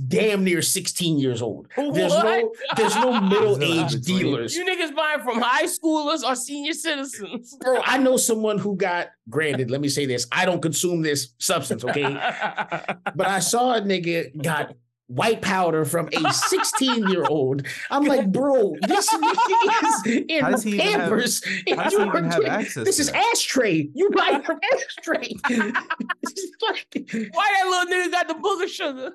damn 0.08 0.44
near 0.44 0.62
16 0.62 1.20
years 1.20 1.40
old. 1.42 1.68
There's 1.76 2.12
no 2.12 2.24
What? 2.24 2.46
there's 2.78 2.96
no 2.96 3.22
middle 3.30 3.56
There's 3.56 3.60
no 3.76 3.84
aged 3.84 3.94
in-between. 3.96 4.18
dealers. 4.18 4.56
You 4.56 4.66
niggas 4.66 4.96
buying 4.96 5.20
from 5.20 5.40
high 5.40 5.66
schoolers 5.66 6.24
or 6.24 6.36
senior 6.36 6.74
citizens. 6.74 7.56
Bro, 7.62 7.82
I 7.86 8.00
know 8.00 8.18
someone 8.18 8.58
who 8.58 8.76
got 8.76 9.10
granted, 9.30 9.70
let 9.70 9.80
me 9.82 9.90
say 9.90 10.08
this. 10.08 10.26
I 10.32 10.46
don't 10.46 10.62
consume 10.62 11.04
this 11.04 11.34
substance, 11.38 11.84
okay? 11.84 12.04
But 13.16 13.28
I 13.28 13.40
saw 13.40 13.76
a 13.76 13.82
nigga 13.82 14.42
got 14.44 14.74
white 15.08 15.42
powder 15.42 15.86
from 15.86 16.10
a 16.14 16.34
16 16.34 17.08
year 17.10 17.24
old. 17.30 17.66
I'm 17.90 18.04
like, 18.04 18.32
bro, 18.32 18.76
this 18.88 19.08
is 19.14 20.28
in 20.30 20.44
How 20.44 20.52
does 20.52 20.64
he 20.64 20.78
have- 20.78 21.00
Pampers. 21.02 21.44
how 21.70 21.84
does 21.84 21.94
he 21.94 22.04
even 22.04 22.24
have 22.26 22.36
doing- 22.38 22.48
access 22.50 22.86
This 22.86 23.00
is 23.00 23.12
that? 23.12 23.24
ashtray. 23.34 23.90
You 23.94 24.10
buy 24.12 24.32
it 24.40 24.46
from 24.46 24.60
ashtray. 24.74 25.34
Like, 25.50 26.88
Why 27.34 27.54
that 27.54 27.68
little 27.68 27.94
nigga 27.94 28.12
got 28.12 28.28
the 28.28 28.34
booger 28.36 28.68
sugar? 28.68 29.14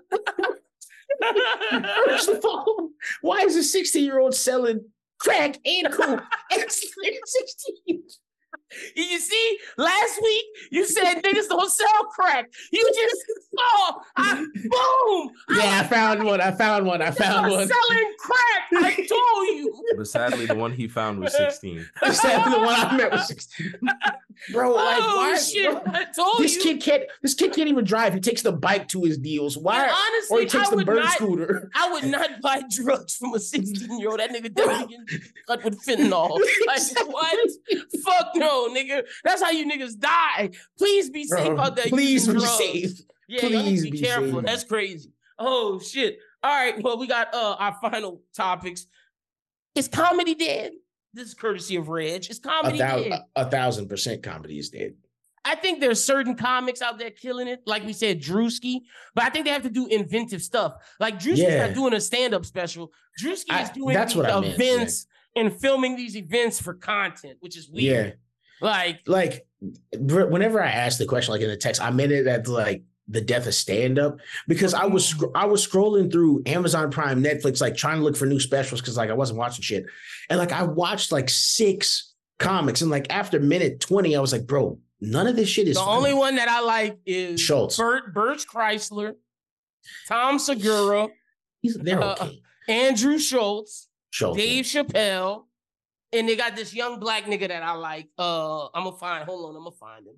first 2.07 2.29
of 2.29 2.45
all, 2.45 2.89
why 3.21 3.41
is 3.41 3.55
a 3.57 3.63
16 3.63 4.03
year 4.05 4.19
old 4.19 4.35
selling 4.35 4.81
crack 5.19 5.59
and 5.65 5.93
coke 5.93 6.23
at 6.53 6.73
16? 6.73 8.03
You 8.97 9.19
see, 9.19 9.59
last 9.77 10.21
week 10.23 10.45
you 10.71 10.87
said 10.87 11.23
niggas 11.23 11.49
don't 11.49 11.71
sell 11.71 12.05
crack. 12.15 12.51
You 12.73 12.91
just 12.95 13.25
saw, 13.55 14.01
I, 14.17 14.35
boom. 14.37 15.31
Yeah, 15.57 15.81
I 15.81 15.87
found 15.89 16.25
one. 16.25 16.41
I 16.41 16.51
found 16.53 16.87
one. 16.87 17.03
I 17.03 17.11
found 17.11 17.51
one. 17.51 17.69
selling 17.69 18.13
crack. 18.19 18.85
I 18.85 18.95
told 19.09 19.49
you. 19.49 19.85
But 19.97 20.07
sadly, 20.07 20.47
the 20.47 20.55
one 20.55 20.73
he 20.73 20.89
found 20.89 21.21
was 21.21 21.37
16. 21.37 21.87
Except 22.03 22.51
the 22.51 22.59
one 22.59 22.75
I 22.75 22.97
met 22.97 23.13
was 23.13 23.27
16. 23.27 23.75
Bro, 24.53 24.73
like, 24.75 24.99
oh 25.01 25.17
why? 25.19 25.37
shit! 25.39 25.71
bro, 25.71 25.83
I 25.93 26.05
told 26.05 26.39
this 26.41 26.57
you. 26.57 26.63
kid 26.63 26.83
can't. 26.83 27.03
This 27.23 27.35
kid 27.35 27.53
can't 27.53 27.69
even 27.69 27.85
drive. 27.85 28.15
He 28.15 28.21
takes 28.21 28.43
the 28.43 28.51
bike 28.51 28.89
to 28.89 29.03
his 29.05 29.19
deals. 29.19 29.57
Why? 29.57 29.83
And 29.83 29.91
or 29.91 29.95
honestly, 29.95 30.41
he 30.41 30.49
takes 30.49 30.67
I 30.67 30.71
the 30.71 30.77
would 30.77 30.87
bird 30.87 30.97
not. 30.97 31.13
scooter. 31.13 31.71
I 31.77 31.93
would 31.93 32.05
not 32.05 32.41
buy 32.41 32.63
drugs 32.69 33.17
from 33.17 33.35
a 33.35 33.39
16 33.39 34.01
year 34.01 34.11
old. 34.11 34.19
That 34.21 34.31
nigga 34.31 34.53
definitely 34.53 34.97
getting 35.07 35.23
cut 35.47 35.63
with 35.65 35.85
fentanyl. 35.85 36.41
Like 36.67 36.83
what? 37.07 37.51
Fuck 38.05 38.31
no, 38.37 38.62
nigga. 38.71 39.03
That's 39.25 39.43
how 39.43 39.51
you 39.51 39.71
niggas 39.71 39.99
die. 39.99 40.51
Please 40.79 41.11
be 41.11 41.25
safe 41.25 41.47
Bro, 41.47 41.61
out 41.61 41.77
there. 41.77 41.87
please 41.87 42.27
be 42.27 42.33
drugs. 42.35 42.51
safe. 42.59 42.91
Yeah, 43.29 43.41
Please 43.41 43.83
be, 43.85 43.91
be 43.93 44.01
careful. 44.01 44.41
safe. 44.41 44.45
That's 44.47 44.65
crazy. 44.65 45.11
Oh 45.39 45.79
shit. 45.79 46.19
All 46.43 46.51
right. 46.55 46.83
Well, 46.83 46.99
we 46.99 47.07
got 47.07 47.35
uh 47.35 47.57
our 47.59 47.77
final 47.81 48.21
topics. 48.35 48.87
Is 49.75 49.89
comedy 49.89 50.35
dead? 50.35 50.73
This 51.15 51.29
is 51.29 51.35
courtesy 51.35 51.77
of 51.77 51.89
Reg. 51.89 52.29
Is 52.31 52.39
A, 52.39 52.43
comedy 52.43 52.79
thou- 52.79 52.97
dead? 53.03 53.21
a 53.37 53.51
thousand 53.51 53.89
percent 53.89 54.23
comedy 54.23 54.59
is 54.59 54.71
dead. 54.71 54.95
I 55.45 55.57
think 55.57 55.81
there's 55.81 56.03
certain 56.03 56.37
comics 56.37 56.83
out 56.83 56.99
there 57.01 57.11
killing 57.11 57.49
it, 57.49 57.63
like 57.67 57.85
we 57.85 57.93
said, 57.93 58.21
Drewski. 58.23 58.83
But 59.15 59.25
I 59.25 59.31
think 59.31 59.45
they 59.45 59.51
have 59.51 59.63
to 59.65 59.71
do 59.71 59.87
inventive 59.89 60.41
stuff. 60.43 60.75
Like 61.01 61.19
Drewski's 61.19 61.41
Yeah. 61.41 61.67
not 61.67 61.75
doing 61.75 61.95
a 61.95 62.01
stand-up 62.01 62.45
special. 62.47 62.93
Drewski 63.21 63.61
is 63.63 63.71
doing 63.71 63.93
that's 63.95 64.15
what 64.15 64.27
I 64.31 64.41
meant, 64.41 64.47
yeah. 64.59 64.65
events 64.75 65.07
and 65.35 65.53
filming 65.53 65.97
these 65.97 66.17
events 66.17 66.61
for 66.61 66.75
content, 66.75 67.39
which 67.41 67.57
is 67.57 67.69
weird. 67.69 68.19
Like, 68.63 69.01
Like, 69.07 69.47
whenever 69.99 70.63
I 70.63 70.71
asked 70.71 70.99
the 70.99 71.07
question, 71.07 71.33
like 71.33 71.41
in 71.43 71.49
the 71.51 71.57
text, 71.57 71.83
I 71.83 71.91
meant 71.91 72.13
it 72.13 72.27
at 72.27 72.49
like 72.49 72.83
the 73.09 73.21
death 73.21 73.47
of 73.47 73.55
stand 73.55 73.99
up 73.99 74.19
because 74.49 74.73
I 74.75 74.87
was 74.87 75.05
scro- 75.07 75.33
I 75.35 75.45
was 75.47 75.67
scrolling 75.67 76.11
through 76.11 76.43
Amazon 76.47 76.91
Prime, 76.91 77.23
Netflix, 77.23 77.61
like 77.61 77.77
trying 77.77 77.99
to 77.99 78.05
look 78.05 78.17
for 78.17 78.27
new 78.27 78.41
specials 78.41 78.81
because 78.81 78.97
like 78.97 79.11
I 79.11 79.15
wasn't 79.15 79.39
watching 79.39 79.63
shit, 79.63 79.85
and 80.31 80.39
like 80.39 80.53
I 80.53 80.63
watched 80.63 81.11
like 81.13 81.29
six 81.29 82.15
comics, 82.39 82.81
and 82.81 82.91
like 82.91 83.13
after 83.13 83.39
minute 83.41 83.81
twenty, 83.81 84.17
I 84.17 84.21
was 84.21 84.33
like, 84.33 84.47
bro, 84.47 84.79
none 85.01 85.27
of 85.27 85.37
this 85.37 85.49
shit 85.49 85.67
is 85.69 85.75
the 85.77 85.81
funny. 85.83 85.97
only 85.97 86.15
one 86.15 86.37
that 86.37 86.49
I 86.49 86.61
like 86.61 86.99
is 87.05 87.41
Schultz. 87.41 87.77
Bert 87.77 88.15
Birch 88.15 88.47
Kreischer, 88.47 89.15
Tom 90.09 90.39
Segura, 90.39 91.09
He's- 91.61 91.77
they're 91.81 92.03
uh, 92.03 92.13
okay. 92.15 92.41
Andrew 92.69 93.19
Schultz, 93.19 93.89
Schultz. 94.11 94.39
Dave 94.39 94.65
Chappelle, 94.65 95.45
and 96.13 96.29
they 96.29 96.37
got 96.37 96.55
this 96.57 96.75
young 96.75 97.01
black 97.01 97.25
nigga 97.25 97.49
that 97.49 97.63
I 97.63 97.73
like. 97.73 98.09
Uh, 98.19 98.67
I'm 98.75 98.85
gonna 98.85 98.97
find. 98.97 99.25
Hold 99.25 99.51
on, 99.51 99.57
I'm 99.57 99.65
gonna 99.65 99.77
find 99.77 100.07
him. 100.07 100.17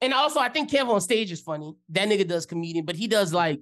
And 0.00 0.12
also, 0.12 0.40
I 0.40 0.48
think 0.48 0.70
KevOnStage 0.70 1.30
is 1.30 1.40
funny. 1.40 1.74
That 1.90 2.08
nigga 2.08 2.26
does 2.28 2.44
comedian, 2.46 2.84
but 2.84 2.96
he 2.96 3.06
does 3.08 3.32
like, 3.32 3.60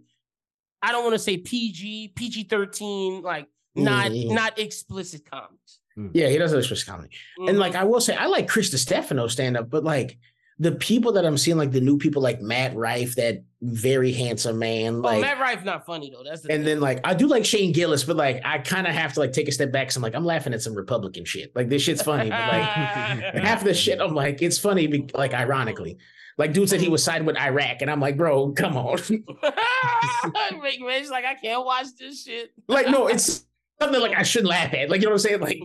I 0.83 0.91
don't 0.93 1.05
want 1.05 1.15
to 1.15 1.19
say 1.19 1.37
PG, 1.39 2.13
PG 2.17 2.45
13, 2.45 3.23
like 3.23 3.47
not 3.75 4.13
Yeah, 4.13 4.27
yeah. 4.29 4.35
not 4.35 4.59
explicit 4.59 5.29
comics. 5.31 5.79
Yeah, 6.13 6.29
he 6.29 6.39
does 6.39 6.53
express 6.53 6.83
comedy. 6.83 7.11
And 7.39 7.51
Mhm. 7.57 7.61
like 7.61 7.77
I 7.77 7.85
will 7.85 8.01
say, 8.01 8.17
I 8.17 8.27
like 8.27 8.49
Chris 8.49 8.71
Stefano 8.73 9.29
stand 9.29 9.57
up, 9.57 9.71
but 9.71 9.85
like 9.85 10.19
the 10.59 10.73
people 10.73 11.13
that 11.13 11.25
I'm 11.25 11.37
seeing, 11.37 11.57
like 11.57 11.73
the 11.73 11.81
new 11.81 11.99
people, 11.99 12.23
like 12.23 12.41
Matt 12.41 12.77
Rife, 12.77 13.17
that 13.17 13.43
very 13.61 14.13
handsome 14.13 14.59
man, 14.59 14.97
oh, 14.97 15.01
like. 15.01 15.21
Matt 15.21 15.41
Rife 15.41 15.65
not 15.65 15.85
funny 15.85 16.11
though. 16.11 16.23
That's 16.23 16.43
the 16.43 16.53
and 16.53 16.65
thing. 16.65 16.75
then 16.75 16.81
like 16.81 17.01
I 17.05 17.15
do 17.15 17.27
like 17.27 17.45
Shane 17.45 17.73
Gillis, 17.73 18.05
but 18.05 18.17
like 18.17 18.41
I 18.45 18.59
kind 18.59 18.87
of 18.87 18.95
have 18.95 19.15
to 19.15 19.21
like 19.21 19.33
take 19.33 19.49
a 19.49 19.53
step 19.53 19.73
back. 19.73 19.91
So 19.91 19.99
I'm 19.99 20.03
like 20.03 20.15
I'm 20.15 20.25
laughing 20.25 20.55
at 20.55 20.63
some 20.63 20.75
Republican 20.75 21.25
shit. 21.25 21.55
Like 21.57 21.69
this 21.69 21.83
shit's 21.83 22.03
funny, 22.03 22.31
but 22.31 22.53
like 22.53 22.63
half 23.43 23.61
of 23.61 23.65
the 23.67 23.75
shit 23.75 24.01
I'm 24.01 24.15
like 24.15 24.43
it's 24.43 24.59
funny, 24.59 24.87
be- 24.87 25.11
like 25.15 25.35
ironically. 25.35 25.99
Like 26.37 26.53
dude 26.53 26.69
said 26.69 26.81
he 26.81 26.89
was 26.89 27.03
siding 27.03 27.27
with 27.27 27.37
Iraq, 27.37 27.81
and 27.81 27.91
I'm 27.91 28.01
like, 28.01 28.17
bro, 28.17 28.53
come 28.53 28.77
on. 28.77 28.99
Reg's 30.85 31.11
like 31.11 31.25
I 31.25 31.35
can't 31.41 31.65
watch 31.65 31.87
this 31.99 32.25
shit. 32.25 32.53
like 32.69 32.89
no, 32.89 33.07
it's 33.07 33.45
something 33.81 34.01
like 34.01 34.17
I 34.17 34.23
shouldn't 34.23 34.51
laugh 34.51 34.73
at. 34.75 34.91
Like 34.91 35.01
you 35.01 35.07
know 35.07 35.15
what 35.15 35.27
I'm 35.27 35.41
saying? 35.41 35.41
Like 35.41 35.63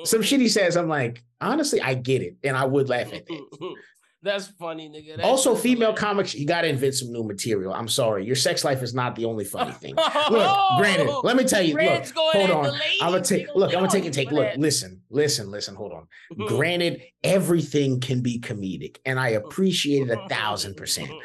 some 0.04 0.22
shit 0.22 0.40
he 0.40 0.48
says, 0.48 0.76
I'm 0.76 0.88
like, 0.88 1.22
honestly, 1.40 1.80
I 1.80 1.94
get 1.94 2.22
it, 2.22 2.36
and 2.42 2.56
I 2.56 2.64
would 2.64 2.88
laugh 2.88 3.12
at 3.12 3.26
that. 3.26 3.74
That's 4.24 4.46
funny, 4.48 4.88
nigga. 4.88 5.16
That's 5.18 5.28
Also, 5.28 5.54
female 5.54 5.92
comics, 5.92 6.34
you 6.34 6.46
got 6.46 6.62
to 6.62 6.68
invent 6.68 6.94
some 6.94 7.12
new 7.12 7.22
material. 7.22 7.74
I'm 7.74 7.88
sorry, 7.88 8.24
your 8.24 8.36
sex 8.36 8.64
life 8.64 8.82
is 8.82 8.94
not 8.94 9.14
the 9.16 9.26
only 9.26 9.44
funny 9.44 9.72
thing. 9.82 9.94
Look, 9.94 10.06
Oh, 10.30 10.76
granted, 10.78 11.08
let 11.22 11.36
me 11.36 11.44
tell 11.44 11.62
you. 11.62 11.74
Look, 11.76 12.06
hold 12.16 12.50
on. 12.50 12.66
I'm 13.02 13.12
gonna 13.12 13.22
take. 13.22 13.46
Look, 13.54 13.74
I'm 13.74 13.80
gonna 13.80 13.90
take 13.92 14.02
don't 14.04 14.12
a 14.12 14.14
take. 14.14 14.30
Look, 14.32 14.56
listen, 14.56 15.02
listen, 15.10 15.50
listen. 15.50 15.74
Hold 15.74 15.92
on. 15.92 16.06
Granted, 16.48 17.02
everything 17.22 18.00
can 18.00 18.22
be 18.22 18.40
comedic, 18.40 18.96
and 19.04 19.20
I 19.20 19.28
appreciate 19.30 20.08
it 20.08 20.10
a 20.18 20.28
thousand 20.28 20.76
percent. 20.76 21.10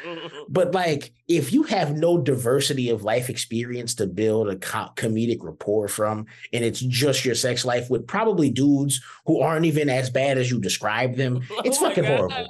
But 0.52 0.74
like, 0.74 1.12
if 1.28 1.52
you 1.52 1.62
have 1.64 1.96
no 1.96 2.18
diversity 2.18 2.90
of 2.90 3.04
life 3.04 3.30
experience 3.30 3.94
to 3.96 4.06
build 4.08 4.48
a 4.48 4.56
co- 4.56 4.88
comedic 4.96 5.38
rapport 5.42 5.86
from, 5.86 6.26
and 6.52 6.64
it's 6.64 6.80
just 6.80 7.24
your 7.24 7.36
sex 7.36 7.64
life 7.64 7.88
with 7.88 8.04
probably 8.08 8.50
dudes 8.50 9.00
who 9.26 9.40
aren't 9.40 9.64
even 9.64 9.88
as 9.88 10.10
bad 10.10 10.38
as 10.38 10.50
you 10.50 10.60
describe 10.60 11.14
them, 11.14 11.40
it's 11.64 11.78
Oh 11.80 11.88
fucking 11.88 12.02
God. 12.04 12.16
horrible. 12.16 12.48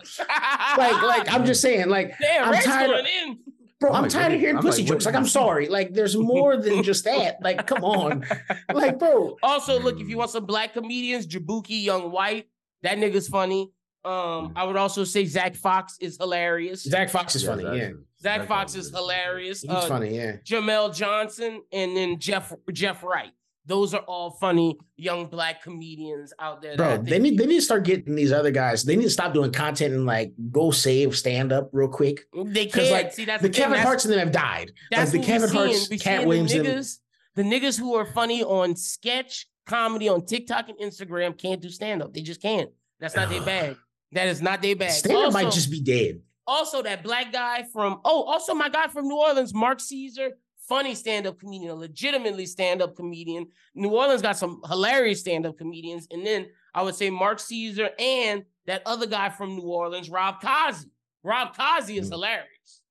Like, 0.79 1.03
like 1.03 1.33
I'm 1.33 1.45
just 1.47 1.61
saying, 1.61 1.89
like, 1.89 2.17
Damn, 2.21 2.45
I'm 2.45 2.51
Reg's 2.53 2.65
tired 2.65 2.91
of- 3.01 3.07
in. 3.07 3.39
bro, 3.81 3.91
I'm 3.91 3.97
I'm 3.97 4.03
like, 4.03 4.11
tired 4.11 4.25
what 4.27 4.35
of 4.35 4.41
hearing 4.41 4.57
I'm 4.57 4.63
pussy 4.63 4.83
like, 4.83 4.89
jokes. 4.91 5.07
Like, 5.07 5.15
I'm 5.15 5.27
sorry. 5.27 5.69
Like, 5.69 5.95
there's 5.95 6.17
more 6.17 6.57
than 6.57 6.83
just 6.91 7.05
that. 7.05 7.43
Like, 7.43 7.67
come 7.67 7.85
on. 7.85 8.25
Like, 8.73 8.99
bro, 8.99 9.37
Also, 9.43 9.81
look, 9.81 10.01
if 10.01 10.09
you 10.09 10.17
Mm. 10.17 10.19
want 10.21 10.31
some 10.31 10.47
black 10.47 10.73
comedians, 10.75 11.27
Jaboukie 11.27 11.83
Young-White, 11.85 12.49
that 12.83 12.99
nigga's 12.99 13.29
funny. 13.29 13.71
Um. 14.03 14.55
I 14.57 14.65
would 14.65 14.77
also 14.77 15.05
say 15.05 15.27
Zach 15.27 15.55
Fox 15.55 15.99
is 16.01 16.17
hilarious. 16.17 16.85
Zach, 16.85 16.93
Zach 16.93 17.11
Fox 17.11 17.37
is 17.37 17.45
funny. 17.45 17.65
Yeah, 17.77 17.91
Zach 18.23 18.47
Fox 18.49 18.75
is 18.75 18.89
hilarious. 18.91 19.61
he's 19.61 19.71
Uh, 19.71 19.83
funny. 19.83 20.17
Yeah. 20.17 20.37
Jamel 20.39 20.95
Johnson, 20.95 21.61
and 21.71 21.95
then 21.95 22.19
Jeff 22.19 22.51
Jeff 22.73 23.03
Wright. 23.05 23.33
Those 23.67 23.93
are 23.95 24.01
all 24.01 24.31
funny 24.33 24.79
young 24.97 25.27
black 25.27 25.63
comedians 25.63 26.33
out 26.39 26.63
there. 26.63 26.77
Bro, 26.77 26.99
they 27.03 27.19
need 27.19 27.39
they 27.39 27.47
need 27.47 27.57
to 27.57 27.63
start 27.63 27.85
getting 27.85 28.15
these 28.15 28.33
other 28.33 28.51
guys. 28.51 28.85
They 28.85 28.97
need 28.97 29.05
to 29.05 29.11
stop 29.11 29.35
doing 29.35 29.53
content 29.53 29.95
and 29.95 30.07
like 30.07 30.33
go 30.51 30.71
save 30.71 31.17
stand 31.17 31.53
up 31.53 31.69
real 31.73 31.89
quick. 31.89 32.25
Mm, 32.35 32.55
they 32.55 32.67
'cause, 32.67 32.89
can't 32.89 32.93
like, 32.93 33.13
see 33.13 33.25
that's 33.27 33.43
The 33.43 33.49
thing, 33.49 33.55
Kevin 33.55 33.71
that's- 33.73 33.87
Harts 33.87 34.05
and 34.07 34.13
them 34.13 34.21
have 34.21 34.33
died. 34.33 34.73
That's 34.91 35.13
the 35.13 35.19
Kevin. 35.21 35.51
Harts, 35.51 35.89
Katt 36.01 36.27
Williams, 36.27 36.53
the 36.53 36.61
and- 36.61 36.69
niggas, 36.69 36.99
the 37.35 37.43
niggas 37.43 37.79
who 37.79 37.95
are 37.95 38.07
funny 38.07 38.43
on 38.43 38.75
sketch 38.77 39.47
comedy 39.67 40.09
on 40.09 40.25
TikTok 40.25 40.69
and 40.69 40.79
Instagram 40.79 41.37
can't 41.39 41.61
do 41.61 41.69
stand 41.69 42.03
up. 42.03 42.13
They 42.15 42.23
just 42.23 42.41
can't. 42.43 42.71
That's 42.99 43.15
not 43.15 43.29
their 43.29 43.43
bag. 43.43 43.77
That 44.13 44.27
is 44.29 44.43
not 44.43 44.63
their 44.63 44.75
bag. 44.75 44.91
Stand 44.91 45.19
up 45.19 45.33
might 45.33 45.53
just 45.53 45.71
be 45.71 45.81
dead. 45.81 46.23
Also, 46.47 46.83
that 46.83 47.05
black 47.05 47.33
guy 47.33 47.65
from 47.73 48.01
oh, 48.05 48.23
also 48.25 48.55
my 48.55 48.69
guy 48.69 48.89
from 48.89 49.07
New 49.07 49.17
Orleans, 49.17 49.55
Mark 49.55 49.81
Caesar, 49.81 50.31
funny 50.71 50.95
stand-up 50.95 51.41
comedian, 51.41 51.73
a 51.73 51.75
legitimately 51.75 52.47
stand-up 52.47 52.95
comedian. 52.95 53.49
New 53.75 53.91
Orleans 53.91 54.23
got 54.23 54.39
some 54.39 54.63
hilarious 54.69 55.19
stand-up 55.19 55.59
comedians, 55.59 56.07
and 56.13 56.25
then 56.25 56.47
I 56.73 56.83
would 56.83 56.95
say 56.95 57.11
Mark 57.11 57.41
Caesar 57.41 57.91
and 57.99 58.45
that 58.67 58.83
other 58.87 59.07
guy 59.07 59.31
from 59.31 59.57
New 59.57 59.65
Orleans, 59.65 60.09
Rob 60.09 60.41
Kazi. 60.41 60.89
Rob 61.25 61.57
Kazi 61.57 61.99
is 61.99 62.07
Mm. 62.09 62.13
hilarious. 62.13 62.83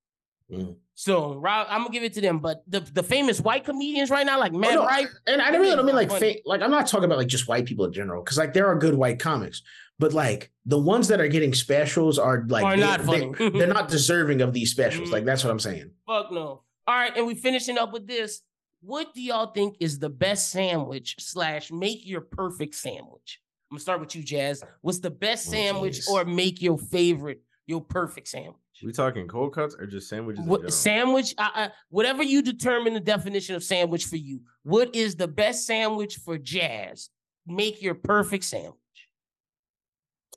Mm. 0.51 0.76
So 0.93 1.35
Rob, 1.35 1.68
I'm 1.69 1.81
gonna 1.84 1.91
give 1.91 2.03
it 2.03 2.14
to 2.15 2.22
them. 2.22 2.39
But 2.39 2.64
the, 2.68 2.81
the 2.81 3.03
famous 3.03 3.39
white 3.39 3.64
comedians 3.64 4.10
right 4.10 4.26
now, 4.26 4.38
like 4.39 4.51
Oh, 4.53 4.57
Matt 4.57 4.73
no, 4.76 4.85
Rife, 4.85 5.10
And 5.26 5.41
I 5.41 5.49
really 5.51 5.68
don't 5.69 5.85
really 5.85 5.93
mean 6.06 6.10
like 6.10 6.19
fa- 6.19 6.41
like 6.45 6.61
I'm 6.61 6.72
not 6.72 6.88
talking 6.88 7.06
about 7.06 7.18
like 7.19 7.27
just 7.27 7.47
white 7.47 7.65
people 7.65 7.85
in 7.85 7.93
general 7.93 8.22
because 8.23 8.38
like 8.38 8.53
there 8.53 8.68
are 8.68 8.76
good 8.76 8.95
white 8.95 9.19
comics, 9.19 9.61
but 9.99 10.11
like 10.11 10.51
the 10.65 10.77
ones 10.77 11.07
that 11.07 11.22
are 11.22 11.27
getting 11.30 11.53
specials 11.53 12.19
are 12.19 12.43
like 12.49 12.65
are 12.65 12.76
they, 12.76 12.81
not 12.81 13.01
funny. 13.01 13.31
they, 13.38 13.61
are 13.64 13.68
not 13.68 13.88
deserving 13.88 14.41
of 14.41 14.51
these 14.51 14.72
specials. 14.72 15.10
Mm. 15.10 15.14
Like 15.14 15.26
that's 15.26 15.43
what 15.45 15.51
I'm 15.51 15.60
saying. 15.60 15.91
Fuck 16.06 16.31
no. 16.34 16.64
All 16.90 16.95
right, 16.95 17.16
and 17.16 17.28
we're 17.28 17.36
finishing 17.36 17.78
up 17.78 17.94
with 17.94 18.07
this. 18.07 18.41
What 18.82 19.14
do 19.14 19.22
y'all 19.22 19.52
think 19.52 19.76
is 19.80 19.99
the 19.99 20.10
best 20.10 20.49
sandwich 20.49 21.18
slash 21.20 21.72
make 21.72 21.99
your 22.03 22.22
perfect 22.22 22.74
sandwich? 22.74 23.40
I'm 23.70 23.76
gonna 23.76 23.82
start 23.82 23.99
with 23.99 24.16
you, 24.16 24.24
Jazz. 24.24 24.64
What's 24.82 24.98
the 24.98 25.11
best 25.11 25.49
Oh, 25.49 25.52
sandwich 25.52 25.99
jeez. 25.99 26.10
or 26.10 26.26
make 26.26 26.64
your 26.64 26.80
favorite, 26.80 27.44
your 27.68 27.82
perfect 27.82 28.28
sandwich? 28.28 28.56
We 28.84 28.91
talking 28.91 29.28
cold 29.28 29.53
cuts 29.53 29.76
or 29.76 29.86
just 29.86 30.10
sandwiches? 30.10 30.44
What 30.44 30.74
sandwich? 30.74 31.36
Uh, 31.38 31.49
uh, 31.53 31.70
whatever 31.90 32.24
you 32.24 32.41
determine 32.41 32.95
the 32.95 32.99
definition 32.99 33.53
of 33.53 33.64
sandwich 33.64 34.06
for 34.06 34.16
you. 34.16 34.41
What 34.64 34.95
is 34.95 35.16
the 35.16 35.28
best 35.28 35.68
sandwich 35.68 36.16
for 36.16 36.40
Jazz? 36.40 37.11
Make 37.45 37.84
your 37.84 37.94
perfect 37.94 38.45
sandwich. 38.45 38.78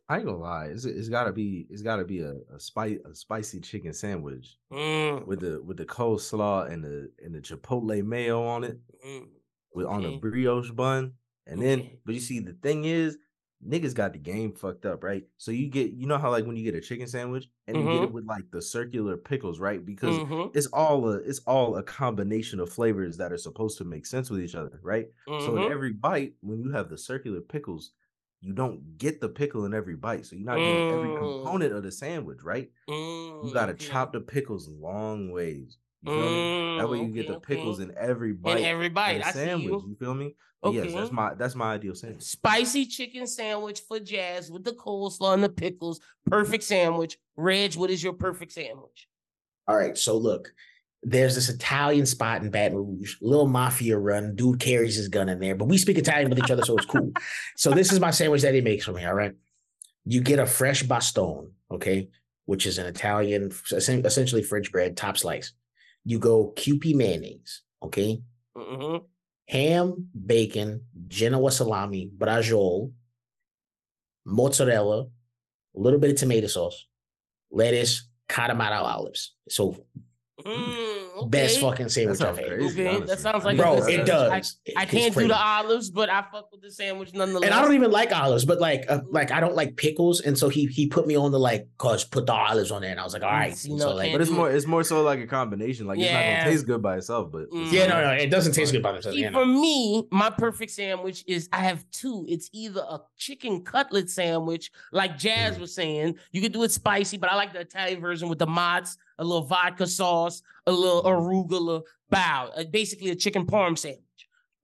I 0.08 0.16
ain't 0.16 0.26
gonna 0.26 0.38
lie. 0.38 0.66
It's, 0.66 0.84
it's 0.84 1.08
gotta 1.08 1.32
be. 1.32 1.66
It's 1.70 1.82
gotta 1.82 2.04
be 2.04 2.20
a 2.20 2.34
a, 2.54 2.60
spice, 2.60 2.98
a 3.04 3.14
spicy 3.14 3.60
chicken 3.60 3.92
sandwich 3.92 4.58
Mm, 4.70 5.26
with 5.26 5.40
the 5.40 5.62
with 5.62 5.78
the 5.78 5.86
coleslaw 5.86 6.70
and 6.70 6.84
the 6.84 7.12
and 7.20 7.34
the 7.34 7.40
chipotle 7.40 8.04
mayo 8.04 8.44
on 8.44 8.64
it 8.64 8.80
mm. 9.04 9.42
with 9.74 9.86
on 9.86 10.06
a 10.06 10.12
brioche 10.12 10.70
bun. 10.72 11.14
And 11.46 11.62
then, 11.62 11.88
but 12.04 12.14
you 12.14 12.20
see, 12.20 12.40
the 12.40 12.54
thing 12.54 12.84
is, 12.84 13.18
niggas 13.66 13.94
got 13.94 14.12
the 14.12 14.18
game 14.18 14.54
fucked 14.54 14.86
up, 14.86 15.02
right? 15.04 15.24
So 15.38 15.50
you 15.50 15.68
get, 15.68 15.92
you 15.92 16.06
know 16.06 16.18
how 16.18 16.30
like 16.30 16.46
when 16.46 16.56
you 16.56 16.64
get 16.64 16.74
a 16.74 16.80
chicken 16.80 17.06
sandwich 17.08 17.48
and 17.66 17.80
you 17.80 17.88
get 17.88 18.02
it 18.02 18.12
with 18.12 18.24
like 18.26 18.50
the 18.52 18.62
circular 18.62 19.16
pickles, 19.16 19.60
right? 19.60 19.84
Because 19.84 20.20
Mhm, 20.20 20.52
it's 20.54 20.66
all 20.68 21.08
a 21.10 21.18
it's 21.18 21.40
all 21.40 21.76
a 21.76 21.82
combination 21.82 22.60
of 22.60 22.70
flavors 22.72 23.16
that 23.18 23.32
are 23.32 23.38
supposed 23.38 23.78
to 23.78 23.84
make 23.84 24.06
sense 24.06 24.30
with 24.30 24.40
each 24.40 24.54
other, 24.54 24.80
right? 24.82 25.08
So 25.36 25.56
mhm. 25.56 25.56
in 25.56 25.64
every 25.70 25.92
bite, 25.92 26.34
when 26.40 26.60
you 26.60 26.70
have 26.72 26.88
the 26.90 26.98
circular 26.98 27.40
pickles, 27.40 27.92
you 28.42 28.52
don't 28.52 28.98
get 28.98 29.20
the 29.20 29.28
pickle 29.28 29.64
in 29.64 29.72
every 29.72 29.94
bite. 29.96 30.26
So 30.26 30.36
you're 30.36 30.44
not 30.44 30.58
getting 30.58 30.90
every 30.90 31.10
Mm. 31.10 31.16
component 31.16 31.72
of 31.72 31.82
the 31.84 31.92
sandwich, 31.92 32.42
right? 32.42 32.70
You 32.88 33.50
gotta 33.52 33.72
Mm, 33.72 33.76
okay. 33.76 33.86
chop 33.86 34.12
the 34.12 34.20
pickles 34.20 34.68
long 34.68 35.30
ways. 35.30 35.78
You 36.02 36.12
feel 36.12 36.30
me? 36.30 36.40
That 36.76 36.90
way 36.90 36.98
you 36.98 37.08
Mm, 37.08 37.14
get 37.14 37.26
the 37.28 37.38
pickles 37.40 37.80
okay. 37.80 37.90
in 37.90 37.96
every 37.96 38.32
bite. 38.32 38.58
in 38.58 38.64
every 38.64 38.86
of 38.88 38.94
bite. 38.94 39.18
the 39.18 39.26
I 39.26 39.30
see 39.32 39.38
sandwich. 39.38 39.74
you. 39.82 39.88
You 39.90 39.94
feel 39.96 40.14
me? 40.14 40.34
But 40.60 40.74
yes, 40.74 40.92
that's 40.92 41.10
my 41.12 41.34
that's 41.34 41.54
my 41.54 41.74
ideal 41.74 41.94
sandwich. 41.94 42.22
Spicy 42.22 42.86
chicken 42.86 43.26
sandwich 43.26 43.80
for 43.80 43.98
Jazz 44.00 44.50
with 44.50 44.64
the 44.64 44.72
coleslaw 44.72 45.34
and 45.34 45.42
the 45.44 45.48
pickles. 45.48 46.00
Perfect 46.26 46.64
sandwich. 46.64 47.18
Reg, 47.36 47.74
what 47.76 47.90
is 47.90 48.02
your 48.02 48.12
perfect 48.12 48.52
sandwich? 48.52 49.08
All 49.68 49.76
right, 49.76 49.96
so 49.96 50.16
look, 50.16 50.52
there's 51.02 51.34
this 51.34 51.48
Italian 51.48 52.06
spot 52.06 52.42
in 52.42 52.50
Baton 52.50 52.76
Rouge, 52.76 53.16
little 53.20 53.48
mafia 53.48 53.98
run. 53.98 54.36
Dude 54.36 54.60
carries 54.60 54.94
his 54.94 55.08
gun 55.08 55.28
in 55.28 55.40
there, 55.40 55.54
but 55.56 55.66
we 55.68 55.76
speak 55.78 55.98
Italian 55.98 56.30
with 56.30 56.38
each 56.38 56.50
other, 56.50 56.62
so 56.62 56.76
it's 56.76 56.86
cool. 56.86 57.12
so 57.56 57.72
this 57.72 57.90
is 57.92 57.98
my 58.00 58.10
sandwich 58.12 58.42
that 58.42 58.54
he 58.54 58.60
makes 58.60 58.84
for 58.84 58.92
me. 58.92 59.04
All 59.04 59.14
right, 59.14 59.32
you 60.04 60.20
get 60.20 60.38
a 60.38 60.46
fresh 60.46 60.84
bastone, 60.84 61.50
okay, 61.70 62.08
which 62.44 62.66
is 62.66 62.78
an 62.78 62.86
Italian, 62.86 63.50
essentially 63.72 64.42
French 64.42 64.70
bread, 64.70 64.96
top 64.96 65.18
slice. 65.18 65.52
You 66.04 66.18
go 66.18 66.52
Kewpie 66.56 66.94
mayonnaise, 66.94 67.62
okay, 67.82 68.22
Mhm. 68.56 69.04
ham, 69.48 70.08
bacon, 70.26 70.86
Genoa 71.08 71.50
salami, 71.50 72.10
braciole, 72.16 72.92
mozzarella, 74.24 75.02
a 75.02 75.78
little 75.78 75.98
bit 75.98 76.10
of 76.10 76.16
tomato 76.16 76.46
sauce, 76.46 76.86
lettuce, 77.50 78.08
Kalamata 78.28 78.80
olives. 78.82 79.34
So 79.48 79.84
Mm, 80.44 80.74
best 81.26 81.60
fucking 81.60 81.88
sandwich 81.88 82.18
sounds 82.18 82.38
I've 82.38 82.44
had. 82.44 82.58
Okay, 82.60 83.00
that 83.00 83.18
sounds 83.18 83.44
like 83.44 83.54
a 83.58 83.62
Bro, 83.62 83.80
good 83.80 83.82
it 83.82 84.06
sandwich. 84.06 84.10
I- 84.10 84.38
does. 84.40 84.56
I, 84.76 84.82
It's 84.82 84.90
can't 84.90 85.14
do 85.14 85.28
the 85.28 85.36
olives, 85.40 85.90
but 85.90 86.08
I 86.10 86.22
fuck 86.32 86.50
with 86.52 86.62
the 86.62 86.70
sandwich 86.70 87.12
nonetheless. 87.14 87.44
And 87.44 87.54
I 87.54 87.62
don't 87.62 87.74
even 87.74 87.90
like 87.90 88.12
olives, 88.12 88.44
but 88.44 88.60
like, 88.60 88.84
uh, 88.88 89.00
like 89.10 89.30
I 89.30 89.40
don't 89.40 89.54
like 89.54 89.76
pickles, 89.76 90.20
and 90.20 90.36
so 90.36 90.48
he 90.48 90.66
he 90.66 90.86
put 90.86 91.06
me 91.06 91.16
on 91.16 91.30
the 91.32 91.38
like, 91.38 91.66
cause 91.78 92.04
put 92.04 92.26
the 92.26 92.32
olives 92.32 92.70
on 92.70 92.82
there, 92.82 92.90
and 92.90 93.00
I 93.00 93.04
was 93.04 93.12
like, 93.12 93.22
all 93.22 93.30
right. 93.30 93.56
See, 93.56 93.70
And 93.70 93.78
no, 93.78 93.86
so 93.90 93.94
like, 93.94 94.12
But 94.12 94.20
it's 94.20 94.30
more 94.30 94.50
it's 94.50 94.66
more 94.66 94.84
so 94.84 95.02
like 95.02 95.20
a 95.20 95.26
combination. 95.26 95.86
Like 95.86 95.98
it's 95.98 96.10
not 96.10 96.18
Yeah. 96.20 96.40
gonna 96.40 96.50
taste 96.52 96.66
good 96.66 96.82
by 96.82 96.96
itself, 96.96 97.30
but 97.32 97.42
it's 97.42 97.54
Mm. 97.54 97.72
yeah, 97.72 97.80
like- 97.82 97.88
no, 97.90 98.00
no, 98.02 98.10
it 98.12 98.30
doesn't 98.30 98.52
taste 98.52 98.72
good 98.72 98.82
by 98.82 98.96
itself. 98.96 99.14
See, 99.14 99.22
You 99.22 99.28
for 99.30 99.44
know. 99.46 99.60
me, 99.60 100.06
my 100.10 100.30
perfect 100.30 100.72
sandwich 100.72 101.24
is 101.26 101.48
I 101.52 101.58
have 101.58 101.84
two. 101.90 102.24
It's 102.28 102.48
either 102.52 102.80
a 102.88 103.00
chicken 103.18 103.62
cutlet 103.62 104.10
sandwich, 104.10 104.70
like 104.92 105.18
Jazz 105.18 105.56
Mhm. 105.56 105.60
was 105.60 105.74
saying. 105.74 106.16
You 106.32 106.40
could 106.42 106.52
do 106.52 106.62
it 106.62 106.70
spicy, 106.70 107.16
but 107.16 107.30
I 107.30 107.36
like 107.36 107.52
the 107.52 107.60
Italian 107.60 108.00
version 108.00 108.28
with 108.28 108.38
the 108.38 108.46
mozz, 108.46 108.96
a 109.18 109.24
little 109.24 109.44
vodka 109.46 109.86
sauce, 109.86 110.42
a 110.66 110.72
little 110.72 111.02
arugula, 111.02 111.82
bow, 112.10 112.50
basically 112.70 113.10
a 113.10 113.16
chicken 113.16 113.46
parm 113.46 113.76
sandwich. 113.76 114.00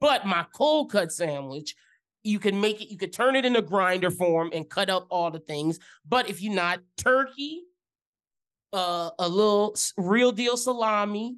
But 0.00 0.26
my 0.26 0.46
cold 0.54 0.92
cut 0.92 1.12
sandwich, 1.12 1.74
you 2.22 2.38
can 2.38 2.60
make 2.60 2.80
it, 2.80 2.90
you 2.90 2.98
could 2.98 3.12
turn 3.12 3.36
it 3.36 3.44
into 3.44 3.62
grinder 3.62 4.10
form 4.10 4.50
and 4.52 4.68
cut 4.68 4.90
up 4.90 5.06
all 5.10 5.30
the 5.30 5.40
things. 5.40 5.78
But 6.06 6.28
if 6.28 6.42
you're 6.42 6.54
not 6.54 6.80
turkey, 6.96 7.64
uh, 8.72 9.10
a 9.18 9.28
little 9.28 9.74
real 9.96 10.32
deal 10.32 10.56
salami, 10.56 11.36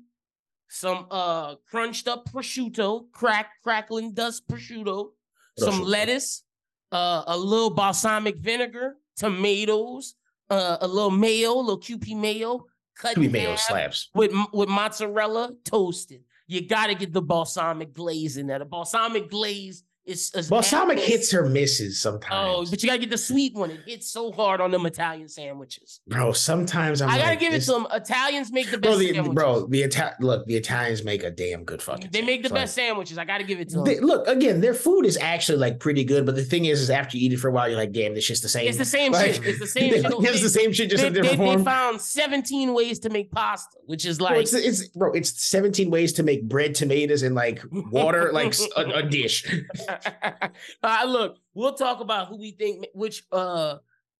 some 0.68 1.06
uh 1.10 1.56
crunched 1.68 2.06
up 2.06 2.28
prosciutto, 2.30 3.10
crack 3.12 3.50
crackling 3.62 4.12
dust 4.12 4.46
prosciutto, 4.48 5.10
some 5.58 5.82
lettuce, 5.82 6.44
uh, 6.92 7.24
a 7.26 7.36
little 7.36 7.70
balsamic 7.70 8.36
vinegar, 8.38 8.96
tomatoes, 9.16 10.14
uh, 10.48 10.78
a 10.80 10.88
little 10.88 11.10
mayo, 11.10 11.54
a 11.54 11.60
little 11.60 11.80
Kewpie 11.80 12.16
mayo, 12.16 12.66
cut 13.00 13.16
in 13.16 13.32
mayo 13.32 13.56
slaps. 13.56 14.08
with 14.14 14.32
with 14.52 14.68
mozzarella 14.68 15.52
toasted. 15.64 16.22
You 16.46 16.66
got 16.66 16.88
to 16.88 16.94
get 16.94 17.12
the 17.12 17.22
balsamic 17.22 17.92
glaze 17.92 18.36
in 18.36 18.48
there. 18.48 18.58
The 18.58 18.64
balsamic 18.64 19.30
glaze 19.30 19.84
is, 20.10 20.30
is 20.34 20.48
Balsamic 20.48 20.98
is- 20.98 21.06
hits 21.06 21.34
or 21.34 21.46
misses 21.46 22.00
sometimes. 22.00 22.68
Oh, 22.68 22.70
but 22.70 22.82
you 22.82 22.88
got 22.88 22.94
to 22.94 22.98
get 23.00 23.10
the 23.10 23.18
sweet 23.18 23.54
one. 23.54 23.70
It 23.70 23.80
hits 23.86 24.10
so 24.10 24.32
hard 24.32 24.60
on 24.60 24.70
them 24.70 24.84
Italian 24.86 25.28
sandwiches. 25.28 26.00
bro, 26.06 26.32
sometimes 26.32 27.00
I'm 27.00 27.08
i 27.10 27.16
got 27.16 27.22
to 27.24 27.28
like, 27.30 27.40
give 27.40 27.54
it 27.54 27.60
to 27.62 27.72
them. 27.72 27.86
Italians 27.92 28.50
make 28.52 28.70
the 28.70 28.78
Bro, 28.78 28.90
best 28.92 29.00
the, 29.00 29.06
sandwiches. 29.14 29.34
bro, 29.34 29.66
the 29.66 29.84
Ita- 29.84 30.16
look, 30.20 30.46
the 30.46 30.56
Italians 30.56 31.04
make 31.04 31.22
a 31.22 31.30
damn 31.30 31.64
good 31.64 31.80
fucking. 31.82 32.10
they 32.12 32.22
make 32.22 32.42
the 32.42 32.48
sandwich. 32.48 32.62
best 32.62 32.74
sandwiches. 32.74 33.18
I 33.18 33.24
got 33.24 33.38
to 33.38 33.44
give 33.44 33.60
it 33.60 33.68
to 33.70 33.76
them. 33.76 33.84
They- 33.84 34.00
look 34.00 34.26
again, 34.26 34.60
their 34.60 34.74
food 34.74 35.06
is 35.06 35.16
actually 35.16 35.58
like 35.58 35.78
pretty 35.80 36.04
good, 36.04 36.26
but 36.26 36.34
the 36.34 36.44
thing 36.44 36.64
is, 36.64 36.80
is 36.80 36.90
after 36.90 37.16
you 37.16 37.26
eat 37.26 37.32
it 37.32 37.38
for 37.38 37.48
a 37.48 37.52
while, 37.52 37.68
you're 37.68 37.78
like, 37.78 37.92
damn, 37.92 38.14
this 38.14 38.24
shit's 38.24 38.40
the 38.40 38.48
same. 38.48 38.68
It's 38.68 38.78
the 38.78 38.84
same 38.84 39.12
Like, 39.12 39.34
shit. 39.34 39.46
It's 39.46 39.58
the 39.60 39.66
same 39.66 39.90
shit. 39.92 40.04
it's 40.04 40.42
the 40.42 40.48
same 40.48 40.72
shit, 40.72 40.90
just 40.90 41.02
they, 41.02 41.08
a 41.08 41.10
different 41.12 41.38
they- 41.38 41.56
they 41.56 41.64
found 41.64 42.00
17 42.00 42.74
ways 42.74 42.98
to 43.00 43.10
make 43.10 43.30
pasta, 43.30 43.76
which 43.86 44.04
is 44.06 44.18
Bro, 44.18 44.26
like 44.28 44.40
it's, 44.42 44.52
it's 44.54 44.88
bro, 44.88 45.12
it's 45.12 45.42
17 45.44 45.90
ways 45.90 46.12
to 46.14 46.22
make 46.22 46.48
bread, 46.48 46.74
tomatoes, 46.74 47.22
and 47.22 47.34
like 47.34 47.62
water, 47.72 48.32
like 48.32 48.54
a, 48.76 48.82
a 48.82 49.02
dish. 49.02 49.44
uh, 50.82 51.04
look, 51.06 51.38
we'll 51.54 51.74
talk 51.74 52.00
about 52.00 52.28
who 52.28 52.38
we 52.38 52.52
think 52.52 52.86
which 52.94 53.24
uh 53.32 53.76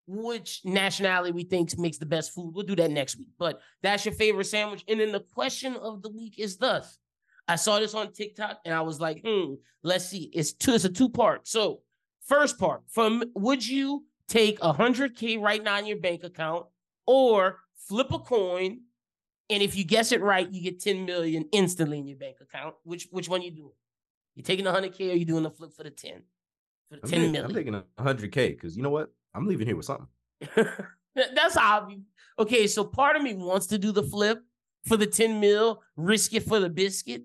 which 0.07 0.63
nationality 0.65 1.31
we 1.31 1.45
think 1.45 1.77
makes 1.79 1.99
the 1.99 2.07
best 2.07 2.35
food. 2.35 2.53
We'll 2.55 2.67
do 2.67 2.75
that 2.77 2.91
next 2.91 3.17
week. 3.17 3.29
But 3.39 3.61
that's 3.83 4.05
your 4.05 4.15
favorite 4.15 4.47
sandwich. 4.47 4.85
And 4.89 4.99
then 4.99 5.13
the 5.13 5.21
question 5.21 5.77
of 5.77 6.03
the 6.03 6.11
week 6.11 6.39
is 6.39 6.57
thus. 6.57 6.99
I 7.47 7.57
saw 7.57 7.79
this 7.79 7.95
on 7.95 8.13
TikTok 8.13 8.61
and 8.65 8.75
I 8.75 8.81
was 8.81 9.01
like, 9.01 9.23
hmm, 9.25 9.55
let's 9.83 10.07
see. 10.07 10.31
It's 10.33 10.53
two, 10.53 10.75
it's 10.75 10.85
a 10.85 10.89
two-part. 10.89 11.47
So 11.47 11.83
first 12.27 12.59
part, 12.59 12.83
from 12.89 13.23
would 13.35 13.67
you 13.67 14.05
take 14.29 14.59
a 14.63 14.73
hundred 14.73 15.17
K 15.17 15.37
right 15.37 15.63
now 15.63 15.79
in 15.79 15.87
your 15.87 15.99
bank 15.99 16.25
account 16.25 16.67
or 17.07 17.61
flip 17.89 18.13
a 18.13 18.19
coin? 18.19 18.81
And 19.49 19.63
if 19.63 19.77
you 19.77 19.85
guess 19.85 20.13
it 20.13 20.23
right, 20.23 20.51
you 20.51 20.63
get 20.63 20.81
10 20.81 21.05
million 21.05 21.45
instantly 21.53 21.99
in 21.99 22.07
your 22.07 22.19
bank 22.19 22.37
account. 22.41 22.77
Which 22.85 23.09
which 23.11 23.29
one 23.29 23.43
you 23.43 23.51
doing? 23.51 23.73
You 24.41 24.45
taking 24.45 24.65
the 24.65 24.73
hundred 24.73 24.95
K 24.95 25.11
or 25.11 25.15
you 25.17 25.27
doing 25.27 25.43
the 25.43 25.51
flip 25.51 25.71
for 25.75 25.83
the 25.83 25.91
10? 25.91 26.23
For 26.89 26.97
the 26.97 27.03
I'm, 27.03 27.11
10 27.11 27.21
taking. 27.21 27.45
I'm 27.45 27.53
taking 27.53 27.75
a 27.75 27.85
hundred 28.03 28.33
K 28.33 28.53
because 28.53 28.75
you 28.75 28.83
know 28.83 28.89
what? 28.89 29.13
I'm 29.35 29.47
leaving 29.47 29.67
here 29.67 29.77
with 29.77 29.85
something. 29.85 30.07
That's 31.15 31.59
obvious. 31.59 32.01
Okay, 32.39 32.67
so 32.67 32.83
part 32.85 33.17
of 33.17 33.23
me 33.23 33.35
wants 33.35 33.67
to 33.67 33.77
do 33.77 33.93
the 33.93 34.03
flip 34.03 34.43
for 34.87 34.97
the 34.97 35.07
10 35.07 35.41
mil, 35.41 35.83
risk 35.95 36.33
it 36.33 36.45
for 36.45 36.59
the 36.59 36.71
biscuit. 36.71 37.25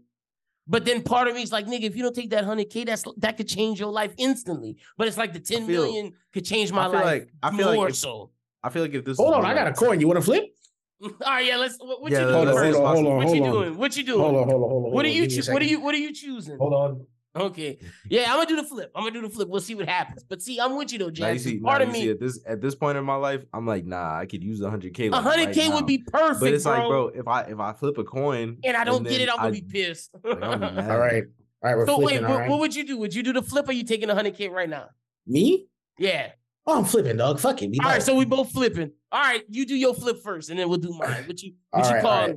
But 0.68 0.84
then 0.84 1.04
part 1.04 1.30
of 1.30 1.36
me 1.36 1.42
is 1.42 1.54
like, 1.54 1.68
nigga, 1.68 1.84
if 1.84 1.96
you 1.96 2.04
don't 2.04 2.14
take 2.14 2.32
that 2.32 2.44
hundred 2.44 2.70
k, 2.70 2.84
that's 2.84 3.06
that 3.18 3.38
could 3.38 3.48
change 3.48 3.80
your 3.80 3.94
life 3.94 4.14
instantly. 4.18 4.76
But 4.98 5.08
it's 5.08 5.18
like 5.18 5.32
the 5.32 5.40
ten 5.40 5.66
feel- 5.66 5.84
million 5.84 6.12
could 6.34 6.44
change 6.44 6.74
my 6.74 6.82
I 6.82 6.86
feel 6.86 6.94
life 6.96 7.06
like 7.06 7.30
I 7.42 7.56
feel 7.56 7.74
more 7.74 7.84
like 7.86 7.90
if, 7.92 7.96
so. 7.96 8.32
I 8.62 8.70
feel 8.70 8.82
like 8.82 8.94
if 8.94 9.06
this 9.06 9.18
Hold 9.18 9.30
was 9.30 9.38
on, 9.38 9.46
I 9.46 9.54
got 9.54 9.68
a 9.68 9.72
coin. 9.74 10.02
You 10.02 10.08
want 10.08 10.18
to 10.18 10.26
flip? 10.26 10.54
All 11.04 11.12
right, 11.26 11.46
yeah. 11.46 11.58
Let's. 11.58 11.78
What, 11.80 12.02
what 12.02 12.12
Yeah, 12.12 12.22
you 12.22 12.26
doing? 12.28 12.46
let's- 12.46 12.58
first? 12.58 12.80
let's- 12.80 12.96
hold 12.96 13.08
on, 13.08 13.16
what 13.18 13.26
hold 13.26 13.38
you 13.38 13.44
on. 13.46 13.52
doing? 13.52 13.78
What 13.78 13.98
you 13.98 14.04
doing? 14.04 14.20
Hold 14.22 14.36
on, 14.36 14.50
hold 14.50 14.64
on, 14.64 14.70
hold 14.70 14.86
on. 14.86 14.92
What 14.94 15.06
are 15.06 15.10
you? 15.10 15.22
Give 15.28 15.32
me 15.32 15.38
a 15.40 15.42
Choo- 15.44 15.54
what 15.54 15.62
are 15.62 15.66
you? 15.66 15.80
What 15.82 15.96
are 15.96 16.00
you 16.00 16.14
choosing? 16.14 16.58
Hold 16.58 16.74
on. 16.74 17.06
Okay. 17.38 17.78
Yeah, 18.10 18.28
I'm 18.32 18.38
gonna 18.38 18.46
do 18.48 18.56
the 18.56 18.64
flip. 18.64 18.92
I'm 18.96 19.02
gonna 19.04 19.12
do 19.14 19.22
the 19.22 19.30
flip. 19.30 19.50
We'll 19.50 19.60
see 19.60 19.76
what 19.76 19.90
happens. 19.90 20.24
But 20.24 20.42
see, 20.42 20.58
I'm 20.58 20.78
with 20.78 20.94
you 20.94 21.00
though, 21.00 21.10
Now 21.10 21.32
you 21.32 21.40
see, 21.40 21.60
Part 21.60 21.82
now 21.82 21.90
of 21.90 21.94
you 21.94 22.02
see 22.02 22.06
me, 22.08 22.12
at 22.12 22.20
this 22.22 22.40
at 22.48 22.62
this 22.62 22.76
point 22.76 22.98
in 22.98 23.04
my 23.04 23.16
life, 23.18 23.44
I'm 23.54 23.68
like, 23.68 23.86
nah, 23.86 24.18
I 24.20 24.26
could 24.26 24.42
use 24.42 24.62
a 24.62 24.70
hundred 24.70 24.94
k. 24.94 25.08
a 25.08 25.12
hundred 25.16 25.54
k 25.54 25.68
would 25.68 25.86
be 25.86 25.98
perfect, 25.98 26.40
But 26.40 26.54
it's 26.54 26.64
bro. 26.64 26.74
like, 26.74 26.88
bro, 26.88 27.08
if 27.10 27.28
I 27.28 27.42
if 27.42 27.60
I 27.60 27.74
flip 27.74 27.98
a 27.98 28.06
coin 28.06 28.60
And 28.64 28.78
I 28.78 28.86
don't 28.86 29.04
get 29.04 29.20
it, 29.20 29.28
I'm 29.30 29.36
gonna 29.36 29.48
I- 29.50 29.52
be 29.52 29.62
pissed. 29.64 30.12
like, 30.24 30.40
gonna 30.40 30.58
be. 30.72 30.80
All 30.90 30.98
right. 30.98 31.24
All 31.62 31.70
right, 31.72 31.76
we're 31.78 31.86
so 31.88 31.96
flipping. 31.98 32.06
wait, 32.06 32.24
all 32.24 32.30
what, 32.32 32.40
right. 32.40 32.50
what 32.50 32.60
would 32.60 32.74
you 32.76 32.86
do? 32.88 32.98
Would 33.00 33.14
you 33.14 33.22
do 33.24 33.34
the 33.34 33.42
flip 33.42 33.68
or 33.68 33.72
you 33.74 33.84
taking 33.84 34.10
a 34.10 34.16
hundred 34.16 34.36
k 34.38 34.48
right 34.48 34.70
now? 34.70 34.86
Me? 35.28 35.66
Yeah. 36.00 36.32
Oh, 36.68 36.78
I'm 36.80 36.86
flipping, 36.86 37.18
dog. 37.18 37.40
Fuck 37.40 37.62
it. 37.62 37.72
All 37.84 37.90
right, 37.92 38.02
so 38.02 38.16
we 38.16 38.26
both 38.26 38.52
flipping. 38.52 38.92
All 39.12 39.22
right, 39.22 39.44
you 39.50 39.66
do 39.66 39.76
your 39.76 39.94
flip 39.94 40.22
first, 40.24 40.50
and 40.50 40.58
then 40.60 40.68
we'll 40.68 40.80
do 40.80 40.92
mine. 40.98 41.26
What 41.28 41.42
you 41.44 41.54
All 41.72 41.86
you 41.86 41.94
right, 41.94 42.02
call 42.02 42.28
right. 42.28 42.36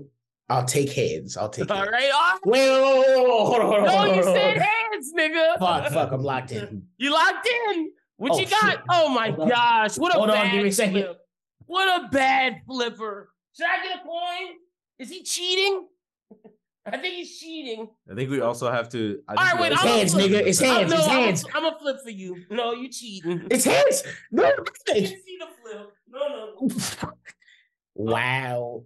I'll 0.50 0.64
take 0.64 0.92
heads. 0.92 1.36
I'll 1.36 1.48
take 1.48 1.70
All 1.70 1.76
heads. 1.78 1.90
right, 1.90 2.10
all 2.12 2.20
right. 2.20 2.38
Wait, 2.44 2.70
wait, 2.70 2.82
wait, 2.82 3.16
wait, 3.16 3.26
hold 3.26 3.60
on, 3.60 3.66
hold 3.66 3.78
on. 3.80 3.84
No, 3.84 3.90
hold 3.90 4.08
on, 4.10 4.16
you 4.16 4.22
hold 4.22 4.36
said 4.36 4.56
on. 4.56 4.62
hands, 4.62 5.12
nigga. 5.16 5.58
Fuck, 5.58 5.92
fuck, 5.92 6.12
I'm 6.12 6.22
locked 6.22 6.52
in. 6.52 6.82
You 6.98 7.12
locked 7.12 7.48
in. 7.70 7.90
What 8.18 8.32
Oh, 8.32 8.38
you 8.40 8.46
got? 8.46 8.70
shit. 8.70 8.80
Oh 8.90 9.08
my 9.10 9.30
Hold 9.30 9.48
gosh! 9.48 9.96
What 9.96 10.12
a 10.14 10.18
Hold 10.18 10.30
on, 10.30 10.36
bad 10.36 10.52
give 10.52 10.62
me 10.62 10.68
a 10.68 10.72
second. 10.72 10.92
flip. 10.94 11.18
What 11.66 12.04
a 12.04 12.08
bad 12.08 12.62
flipper. 12.66 13.30
Should 13.56 13.66
I 13.66 13.86
get 13.86 13.98
a 14.00 14.02
coin? 14.04 14.56
Is 14.98 15.08
he 15.08 15.22
cheating? 15.22 15.86
I 16.92 16.96
think 16.98 17.14
he's 17.14 17.38
cheating. 17.38 17.88
I 18.10 18.14
think 18.14 18.30
we 18.30 18.40
also 18.40 18.70
have 18.70 18.88
to. 18.90 19.20
I 19.28 19.32
All 19.32 19.36
right, 19.36 19.46
think 19.48 19.58
we 19.58 19.62
wait, 19.62 19.72
It's 19.72 19.80
also- 19.80 19.88
I'm 19.88 19.94
a 19.94 19.98
hands, 19.98 20.12
flip. 20.12 20.30
nigga. 20.30 20.46
It's 20.46 20.62
I'm, 20.62 20.68
hands. 20.68 20.90
no, 20.90 20.96
It's 20.98 21.06
I'm, 21.08 21.10
hands. 21.22 21.44
A, 21.44 21.56
I'm 21.56 21.64
a 21.64 21.78
flip 21.78 21.96
for 22.04 22.10
you. 22.10 22.44
No, 22.50 22.72
you 22.72 22.88
cheating. 22.90 23.46
It's 23.50 23.64
hands. 23.64 24.02
No, 24.30 24.44
I 24.44 24.52
didn't 24.94 25.22
see 25.24 25.38
the 25.38 25.46
flip. 25.62 25.90
No, 26.10 26.28
no. 26.28 27.12
Wow. 27.94 28.84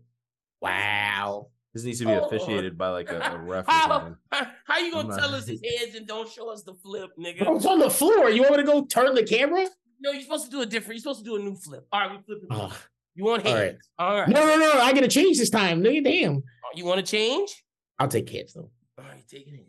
Wow. 0.60 1.48
This 1.74 1.84
needs 1.84 1.98
to 2.00 2.06
be 2.06 2.12
Oh. 2.12 2.24
officiated 2.26 2.76
by 2.76 2.88
like 2.90 3.10
a, 3.10 3.18
a 3.18 3.38
ref. 3.44 3.66
How, 3.66 3.88
something. 3.88 4.16
how, 4.32 4.46
how 4.66 4.78
you 4.78 4.92
gonna 4.92 5.12
I'm 5.12 5.18
tell 5.20 5.30
not- 5.30 5.40
us 5.40 5.46
his 5.48 5.60
heads 5.62 5.94
and 5.94 6.06
don't 6.06 6.28
show 6.30 6.48
us 6.50 6.62
the 6.62 6.74
flip, 6.74 7.10
nigga? 7.18 7.44
Bro, 7.44 7.56
it's 7.56 7.66
on 7.66 7.78
the 7.78 7.90
floor. 7.90 8.30
You 8.30 8.42
want 8.42 8.52
me 8.52 8.58
to 8.58 8.64
go 8.64 8.84
turn 8.84 9.14
the 9.14 9.22
camera? 9.24 9.66
No, 10.00 10.10
you're 10.12 10.22
supposed 10.22 10.46
to 10.46 10.50
do 10.50 10.60
a 10.62 10.66
different. 10.66 10.94
You're 10.96 11.02
supposed 11.02 11.20
to 11.20 11.24
do 11.24 11.36
a 11.36 11.38
new 11.38 11.54
flip. 11.56 11.86
All 11.92 12.00
right, 12.00 12.10
we 12.10 12.22
flipping. 12.24 12.48
Ugh. 12.50 12.72
You 13.14 13.24
want 13.24 13.44
all 13.46 13.52
heads? 13.54 13.78
right. 13.98 14.06
All 14.06 14.20
right. 14.20 14.28
No, 14.28 14.46
no, 14.46 14.56
no. 14.56 14.80
I 14.80 14.92
gotta 14.92 15.08
change 15.08 15.38
this 15.38 15.50
time. 15.50 15.82
Nigga, 15.82 16.02
damn. 16.04 16.42
You 16.74 16.84
want 16.86 17.04
to 17.04 17.10
change? 17.10 17.62
I'll 17.98 18.08
take 18.08 18.28
heads 18.30 18.54
though. 18.54 18.70
Oh, 18.98 19.02
all 19.02 19.08
right, 19.08 19.28
taking. 19.28 19.64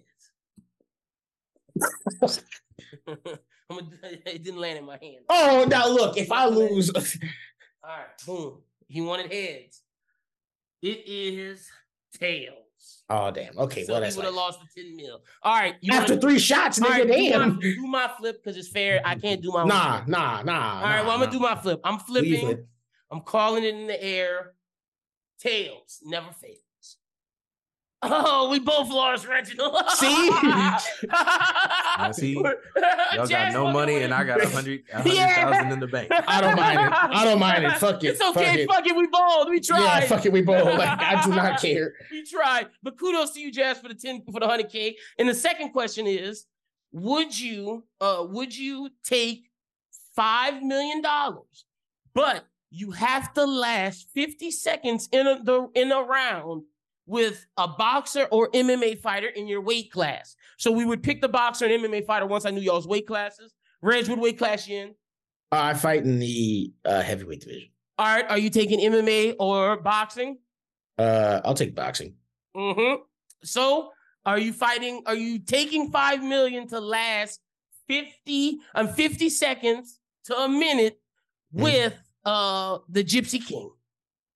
I'm 3.69 3.91
it 4.03 4.43
didn't 4.43 4.59
land 4.59 4.77
in 4.79 4.85
my 4.85 4.97
hand. 5.01 5.25
Oh, 5.29 5.65
now 5.69 5.87
look, 5.87 6.17
if 6.17 6.31
I 6.31 6.45
lose, 6.45 6.91
All 6.93 7.01
right, 7.83 8.07
boom. 8.25 8.61
He 8.87 9.01
wanted 9.01 9.31
heads. 9.31 9.81
It 10.81 11.03
is 11.07 11.67
tails. 12.19 13.03
oh 13.09 13.31
damn. 13.31 13.57
Okay, 13.57 13.85
so 13.85 13.93
well 13.93 14.01
that's 14.01 14.15
would 14.15 14.25
have 14.25 14.35
lost 14.35 14.59
the 14.59 14.83
10 14.83 14.95
mil. 14.95 15.21
All 15.41 15.55
right. 15.55 15.75
You 15.81 15.93
after 15.93 16.13
wanna- 16.13 16.21
three 16.21 16.39
shots, 16.39 16.79
nigga. 16.79 16.89
right, 16.89 17.07
do, 17.07 17.13
damn. 17.13 17.55
my, 17.55 17.61
do 17.61 17.87
my 17.87 18.11
flip 18.19 18.43
because 18.43 18.57
it's 18.57 18.67
fair. 18.69 19.01
I 19.05 19.15
can't 19.15 19.41
do 19.41 19.51
my 19.51 19.63
Nah, 19.63 20.03
nah, 20.07 20.43
nah. 20.43 20.77
All 20.77 20.83
right, 20.83 21.01
well, 21.01 21.11
I'm 21.11 21.19
gonna 21.19 21.31
do 21.31 21.39
my 21.39 21.55
flip. 21.55 21.79
I'm 21.83 21.99
flipping. 21.99 22.65
I'm 23.11 23.21
calling 23.21 23.63
it 23.63 23.73
in 23.73 23.87
the 23.87 24.01
air. 24.03 24.53
Tails 25.39 25.99
never 26.03 26.31
fails. 26.31 26.57
Oh, 28.05 28.49
we 28.49 28.59
both 28.59 28.89
lost, 28.89 29.27
Reginald. 29.27 29.77
See? 29.95 30.29
Now, 30.29 32.11
see, 32.11 32.33
Y'all 33.13 33.27
got 33.27 33.53
no 33.53 33.71
money, 33.71 34.01
and. 34.03 34.13
I 34.13 34.23
got 34.23 34.43
a 34.43 34.49
hundred 34.49 34.83
a 34.93 35.07
Yeah. 35.09 35.71
in 35.71 35.79
the 35.79 35.87
bank. 35.87 36.11
I 36.11 36.41
don't 36.41 36.55
mind 36.55 36.79
it. 36.79 36.91
I 36.93 37.23
don't 37.25 37.39
mind 37.39 37.63
it. 37.65 37.71
Fuck 37.77 38.03
it. 38.03 38.07
It's 38.09 38.21
okay. 38.21 38.45
Fuck 38.45 38.55
it. 38.57 38.69
Fuck 38.69 38.87
it. 38.87 38.95
We 38.95 39.07
bold. 39.07 39.49
We 39.49 39.59
tried. 39.59 39.79
Yeah, 39.79 39.99
fuck 40.07 40.25
it. 40.25 40.31
We 40.31 40.41
both. 40.41 40.65
Like, 40.77 40.99
I 40.99 41.23
do 41.23 41.29
not 41.31 41.59
care. 41.61 41.93
we 42.11 42.23
tried. 42.25 42.67
But 42.83 42.99
kudos 42.99 43.31
to 43.31 43.39
you, 43.39 43.51
Jazz, 43.51 43.79
for 43.79 43.87
the 43.87 43.95
10 43.95 44.23
for 44.31 44.39
the 44.39 44.45
100K. 44.47 44.93
And 45.17 45.27
the 45.27 45.33
second 45.33 45.71
question 45.71 46.05
is: 46.07 46.45
Would 46.91 47.37
you 47.39 47.83
uh 48.01 48.25
would 48.29 48.55
you 48.55 48.89
take 49.03 49.49
five 50.15 50.61
million 50.61 51.01
dollars, 51.01 51.65
but 52.13 52.45
you 52.69 52.91
have 52.91 53.33
to 53.35 53.45
last 53.45 54.07
50 54.13 54.51
seconds 54.51 55.09
in 55.11 55.27
a 55.27 55.43
the 55.43 55.69
in 55.75 55.91
a 55.91 56.01
round 56.01 56.63
with 57.05 57.45
a 57.57 57.67
boxer 57.67 58.25
or 58.31 58.49
MMA 58.51 58.99
fighter 58.99 59.27
in 59.27 59.47
your 59.47 59.61
weight 59.61 59.91
class. 59.91 60.35
So 60.57 60.71
we 60.71 60.85
would 60.85 61.03
pick 61.03 61.21
the 61.21 61.27
boxer 61.29 61.65
and 61.65 61.83
MMA 61.83 62.05
fighter 62.05 62.25
once 62.25 62.45
I 62.45 62.51
knew 62.51 62.61
y'all's 62.61 62.87
weight 62.87 63.07
classes. 63.07 63.53
Reg, 63.81 64.07
what 64.07 64.19
weight 64.19 64.37
class 64.37 64.67
you 64.67 64.77
in? 64.77 64.89
Uh, 65.51 65.61
I 65.61 65.73
fight 65.73 66.03
in 66.03 66.19
the 66.19 66.71
uh, 66.85 67.01
heavyweight 67.01 67.41
division. 67.41 67.69
All 67.99 68.05
right, 68.07 68.25
are 68.29 68.37
you 68.39 68.49
taking 68.49 68.79
MMA 68.79 69.35
or 69.39 69.81
boxing? 69.81 70.37
Uh, 70.97 71.41
I'll 71.43 71.53
take 71.53 71.75
boxing. 71.75 72.15
Mm-hmm. 72.55 73.01
So 73.43 73.91
are 74.25 74.39
you 74.39 74.53
fighting? 74.53 75.03
Are 75.05 75.15
you 75.15 75.39
taking 75.39 75.91
five 75.91 76.23
million 76.23 76.67
to 76.69 76.79
last 76.79 77.41
50 77.89 78.59
um 78.75 78.87
50 78.87 79.29
seconds 79.29 79.99
to 80.25 80.35
a 80.37 80.47
minute 80.47 80.99
Mhm. 81.53 81.61
with 81.63 81.93
uh 82.25 82.77
the 82.89 83.03
Gypsy 83.03 83.45
King? 83.45 83.69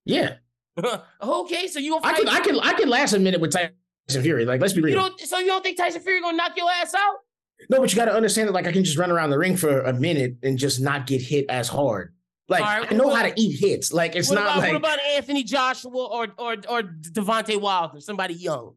Yeah, 0.06 0.36
okay, 1.22 1.68
so 1.68 1.80
you 1.80 1.92
gonna 1.92 2.06
I 2.06 2.14
can. 2.14 2.28
I 2.28 2.40
can. 2.40 2.60
I 2.60 2.74
can 2.74 2.90
last 2.90 3.14
a 3.14 3.20
minute 3.20 3.42
with 3.42 3.52
Tyson 3.52 3.72
Fury. 4.22 4.46
Like, 4.46 4.62
let's 4.62 4.74
be 4.74 4.80
you 4.80 4.86
real. 4.88 4.96
don't 5.02 5.20
so 5.20 5.40
you 5.40 5.48
don't 5.48 5.64
think 5.64 5.78
Tyson 5.78 6.02
Fury 6.02 6.22
gonna 6.22 6.38
knock 6.38 6.54
your 6.56 6.70
ass 6.70 6.94
out? 6.94 7.16
No, 7.70 7.80
but 7.82 7.92
you 7.92 7.96
got 7.96 8.06
to 8.06 8.14
understand 8.14 8.48
that. 8.48 8.54
Like, 8.54 8.68
I 8.68 8.72
can 8.72 8.84
just 8.84 8.98
run 8.98 9.12
around 9.12 9.32
the 9.32 9.38
ring 9.38 9.58
for 9.58 9.82
a 9.82 9.92
minute 9.94 10.36
and 10.44 10.58
just 10.60 10.80
not 10.80 11.08
get 11.08 11.22
hit 11.22 11.46
as 11.50 11.68
hard. 11.68 12.14
Like, 12.50 12.62
right, 12.62 12.92
I 12.92 12.96
know 12.96 13.08
what- 13.08 13.18
how 13.18 13.24
to 13.24 13.34
eat 13.36 13.60
hits. 13.60 13.92
Like, 13.92 14.16
it's 14.16 14.30
not 14.32 14.44
about 14.44 14.58
like. 14.60 14.68
what 14.72 14.78
about 14.78 15.00
Anthony 15.02 15.44
Joshua 15.44 15.92
or 15.92 16.28
or 16.38 16.56
or 16.70 16.84
Deontay 16.84 17.60
Wilder, 17.60 18.00
somebody 18.00 18.36
young? 18.36 18.76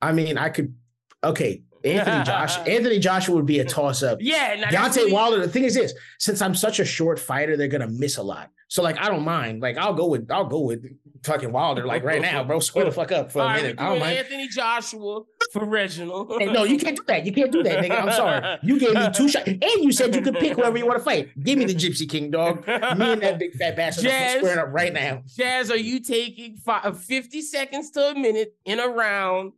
I 0.00 0.12
mean, 0.12 0.38
I 0.38 0.48
could. 0.48 0.74
Okay, 1.22 1.62
Anthony 1.84 2.24
Josh. 2.24 2.56
Anthony 2.66 2.98
Joshua 2.98 3.34
would 3.34 3.46
be 3.46 3.58
a 3.58 3.64
toss 3.64 4.02
up. 4.02 4.18
Yeah, 4.22 4.56
Deontay 4.70 4.96
really- 4.96 5.12
Wilder. 5.12 5.40
The 5.40 5.48
thing 5.48 5.64
is 5.64 5.74
this: 5.74 5.92
since 6.18 6.40
I'm 6.40 6.54
such 6.54 6.80
a 6.80 6.84
short 6.84 7.18
fighter, 7.18 7.56
they're 7.56 7.68
gonna 7.68 7.88
miss 7.88 8.16
a 8.16 8.22
lot. 8.22 8.50
So 8.70 8.84
like, 8.84 8.98
I 9.00 9.08
don't 9.08 9.24
mind. 9.24 9.60
Like, 9.60 9.76
I'll 9.76 9.94
go 9.94 10.06
with 10.06 10.30
I'll 10.30 10.44
go 10.44 10.60
with 10.60 10.86
fucking 11.24 11.50
Wilder. 11.50 11.84
Like 11.84 12.04
right 12.04 12.22
now, 12.22 12.44
bro. 12.44 12.60
Square 12.60 12.84
the 12.84 12.92
fuck 12.92 13.10
up 13.10 13.32
for 13.32 13.42
All 13.42 13.48
a 13.48 13.54
minute. 13.54 13.76
we're 13.76 13.84
I 13.84 13.88
don't 13.88 13.98
mind. 13.98 14.18
Anthony 14.18 14.46
Joshua 14.46 15.22
for 15.52 15.64
Reginald. 15.64 16.40
Hey, 16.40 16.52
no, 16.52 16.62
you 16.62 16.78
can't 16.78 16.96
do 16.96 17.02
that. 17.08 17.26
You 17.26 17.32
can't 17.32 17.50
do 17.50 17.64
that, 17.64 17.84
nigga. 17.84 18.00
I'm 18.00 18.12
sorry. 18.12 18.58
You 18.62 18.78
gave 18.78 18.94
me 18.94 19.08
two 19.12 19.28
shots, 19.28 19.48
and 19.48 19.60
you 19.62 19.90
said 19.90 20.14
you 20.14 20.22
could 20.22 20.34
pick 20.36 20.52
whoever 20.52 20.78
you 20.78 20.86
want 20.86 20.98
to 20.98 21.04
fight. 21.04 21.30
Give 21.42 21.58
me 21.58 21.64
the 21.64 21.74
Gypsy 21.74 22.08
King, 22.08 22.30
dog. 22.30 22.64
Me 22.64 22.74
and 23.12 23.22
that 23.22 23.40
big 23.40 23.54
fat 23.54 23.74
bastard 23.74 24.04
Jazz. 24.04 24.36
squaring 24.36 24.60
up 24.60 24.68
right 24.70 24.92
now. 24.92 25.24
Jazz, 25.26 25.68
are 25.72 25.76
you 25.76 25.98
taking 25.98 26.54
five, 26.56 26.96
50 27.02 27.42
seconds 27.42 27.90
to 27.90 28.10
a 28.10 28.14
minute 28.14 28.54
in 28.64 28.78
a 28.78 28.86
round 28.86 29.52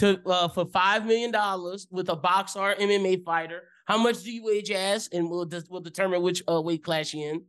to 0.00 0.20
uh, 0.26 0.48
for 0.48 0.66
five 0.66 1.06
million 1.06 1.30
dollars 1.30 1.86
with 1.90 2.10
a 2.10 2.16
boxer 2.16 2.58
or 2.58 2.74
MMA 2.74 3.24
fighter? 3.24 3.62
How 3.86 3.96
much 3.96 4.22
do 4.22 4.30
you 4.30 4.44
weigh, 4.44 4.60
Jazz? 4.60 5.08
And 5.10 5.30
we'll 5.30 5.48
we'll 5.70 5.80
determine 5.80 6.20
which 6.20 6.42
uh, 6.46 6.60
weight 6.60 6.84
class 6.84 7.14
you 7.14 7.26
in. 7.26 7.44